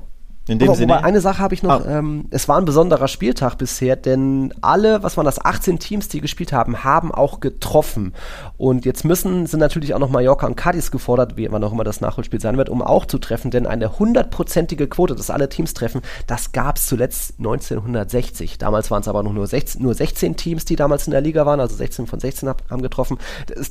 In 0.47 0.59
dem 0.59 0.67
aber, 0.67 0.77
Sinne. 0.77 0.93
Wobei, 0.93 1.03
eine 1.05 1.21
Sache 1.21 1.39
habe 1.39 1.53
ich 1.53 1.63
noch. 1.63 1.85
Ah. 1.85 1.99
Ähm, 1.99 2.25
es 2.29 2.49
war 2.49 2.57
ein 2.57 2.65
besonderer 2.65 3.07
Spieltag 3.07 3.57
bisher, 3.57 3.95
denn 3.95 4.53
alle, 4.59 5.01
was 5.01 5.15
waren 5.15 5.25
das, 5.25 5.43
18 5.43 5.79
Teams, 5.79 6.09
die 6.09 6.19
gespielt 6.19 6.51
haben, 6.51 6.83
haben 6.83 7.13
auch 7.13 7.39
getroffen. 7.39 8.13
Und 8.57 8.83
jetzt 8.83 9.05
müssen, 9.05 9.45
sind 9.45 9.61
natürlich 9.61 9.93
auch 9.93 9.99
noch 9.99 10.09
Mallorca 10.09 10.45
und 10.45 10.57
Cadiz 10.57 10.91
gefordert, 10.91 11.37
wie 11.37 11.49
wann 11.49 11.63
auch 11.63 11.71
immer 11.71 11.85
das 11.85 12.01
Nachholspiel 12.01 12.41
sein 12.41 12.57
wird, 12.57 12.67
um 12.67 12.81
auch 12.81 13.05
zu 13.05 13.19
treffen, 13.19 13.51
denn 13.51 13.65
eine 13.65 13.99
hundertprozentige 13.99 14.87
Quote, 14.87 15.15
dass 15.15 15.29
alle 15.29 15.47
Teams 15.47 15.73
treffen, 15.73 16.01
das 16.27 16.51
gab 16.51 16.75
es 16.75 16.87
zuletzt 16.87 17.35
1960. 17.37 18.57
Damals 18.57 18.91
waren 18.91 19.01
es 19.01 19.07
aber 19.07 19.23
noch 19.23 19.33
nur 19.33 19.47
16, 19.47 19.81
nur 19.81 19.93
16 19.93 20.35
Teams, 20.35 20.65
die 20.65 20.75
damals 20.75 21.07
in 21.07 21.11
der 21.11 21.21
Liga 21.21 21.45
waren, 21.45 21.61
also 21.61 21.75
16 21.75 22.05
von 22.05 22.19
16 22.19 22.49
haben 22.69 22.81
getroffen. 22.81 23.17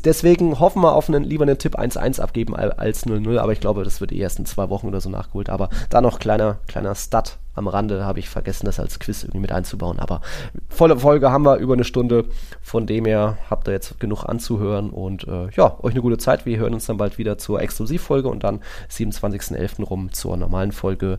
deswegen 0.07 0.59
hoffen 0.59 0.82
wir 0.82 0.94
auf 0.94 1.09
einen, 1.09 1.24
lieber 1.24 1.43
einen 1.43 1.59
Tipp 1.59 1.78
1-1 1.78 2.19
abgeben 2.19 2.57
als 2.57 3.07
0-0, 3.07 3.39
aber 3.39 3.53
ich 3.53 3.61
glaube, 3.61 3.85
das 3.85 4.01
wird 4.01 4.12
eh 4.12 4.19
erst 4.19 4.39
in 4.39 4.47
zwei 4.47 4.70
Wochen 4.70 4.89
oder 4.89 5.03
so 5.03 5.11
nachgeholt. 5.11 5.51
Aber 5.51 5.69
da 5.90 6.01
noch 6.01 6.19
kleiner 6.19 6.57
kleiner 6.66 6.94
Stat 6.94 7.39
am 7.55 7.68
Rande 7.68 8.05
habe 8.05 8.18
ich 8.18 8.28
vergessen, 8.28 8.66
das 8.66 8.80
als 8.80 8.98
Quiz 8.98 9.24
irgendwie 9.24 9.40
mit 9.40 9.52
einzubauen. 9.52 9.98
Aber 9.98 10.22
volle 10.68 10.98
Folge 10.98 11.30
haben 11.30 11.44
wir 11.44 11.56
über 11.56 11.74
eine 11.74 11.84
Stunde. 11.84 12.24
Von 12.62 12.86
dem 12.86 13.05
her 13.05 13.36
habt 13.51 13.68
ihr 13.68 13.72
jetzt 13.72 14.01
genug 14.01 14.24
anzuhören 14.24 14.90
und 14.90 15.28
äh, 15.28 15.51
ja, 15.55 15.78
euch 15.82 15.93
eine 15.93 16.01
gute 16.01 16.18
Zeit. 16.18 16.47
Wir 16.47 16.59
hören 16.59 16.72
uns 16.72 16.86
dann 16.86 16.97
bald 16.97 17.18
wieder 17.18 17.36
zur 17.36 17.60
Exklusivfolge 17.60 18.28
und 18.28 18.43
dann 18.43 18.60
27.11. 18.90 19.84
rum 19.84 20.12
zur 20.12 20.36
normalen 20.36 20.72
Folge. 20.72 21.18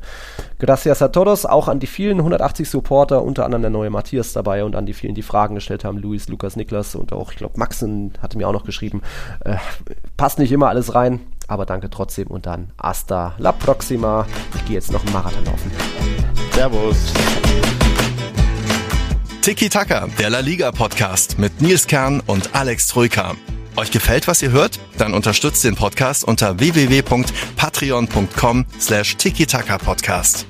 Gracias 0.57 1.01
a 1.01 1.09
todos, 1.09 1.45
auch 1.45 1.67
an 1.67 1.79
die 1.79 1.87
vielen 1.87 2.17
180 2.17 2.67
Supporter, 2.67 3.21
unter 3.21 3.45
anderem 3.45 3.61
der 3.61 3.71
neue 3.71 3.89
Matthias 3.91 4.33
dabei 4.33 4.63
und 4.63 4.75
an 4.75 4.85
die 4.85 4.93
vielen, 4.93 5.13
die 5.13 5.21
Fragen 5.21 5.55
gestellt 5.55 5.83
haben, 5.83 5.99
Luis, 5.99 6.29
Lukas, 6.29 6.55
Niklas 6.55 6.95
und 6.95 7.13
auch, 7.13 7.31
ich 7.31 7.37
glaube, 7.37 7.59
Maxen 7.59 8.13
hatte 8.21 8.37
mir 8.37 8.47
auch 8.47 8.53
noch 8.53 8.65
geschrieben. 8.65 9.01
Äh, 9.41 9.57
passt 10.17 10.39
nicht 10.39 10.51
immer 10.51 10.69
alles 10.69 10.95
rein, 10.95 11.19
aber 11.47 11.65
danke 11.65 11.89
trotzdem 11.89 12.27
und 12.27 12.45
dann 12.45 12.71
hasta 12.81 13.33
la 13.37 13.51
próxima. 13.51 14.25
Ich 14.55 14.65
gehe 14.65 14.75
jetzt 14.75 14.91
noch 14.91 15.03
einen 15.03 15.13
Marathon 15.13 15.45
laufen. 15.45 15.71
Servus. 16.53 16.97
Tiki 19.41 19.69
Taka, 19.69 20.07
der 20.19 20.29
La 20.29 20.39
Liga 20.39 20.71
Podcast 20.71 21.37
mit 21.37 21.61
Nils 21.61 21.87
Kern 21.87 22.21
und 22.25 22.55
Alex 22.55 22.87
Troika. 22.87 23.35
Euch 23.75 23.91
gefällt, 23.91 24.27
was 24.27 24.41
ihr 24.41 24.51
hört? 24.51 24.79
Dann 24.97 25.13
unterstützt 25.13 25.63
den 25.63 25.75
Podcast 25.75 26.23
unter 26.23 26.59
www.patreon.com 26.59 28.65
slash 28.79 29.17
tiki-taka-podcast. 29.17 30.45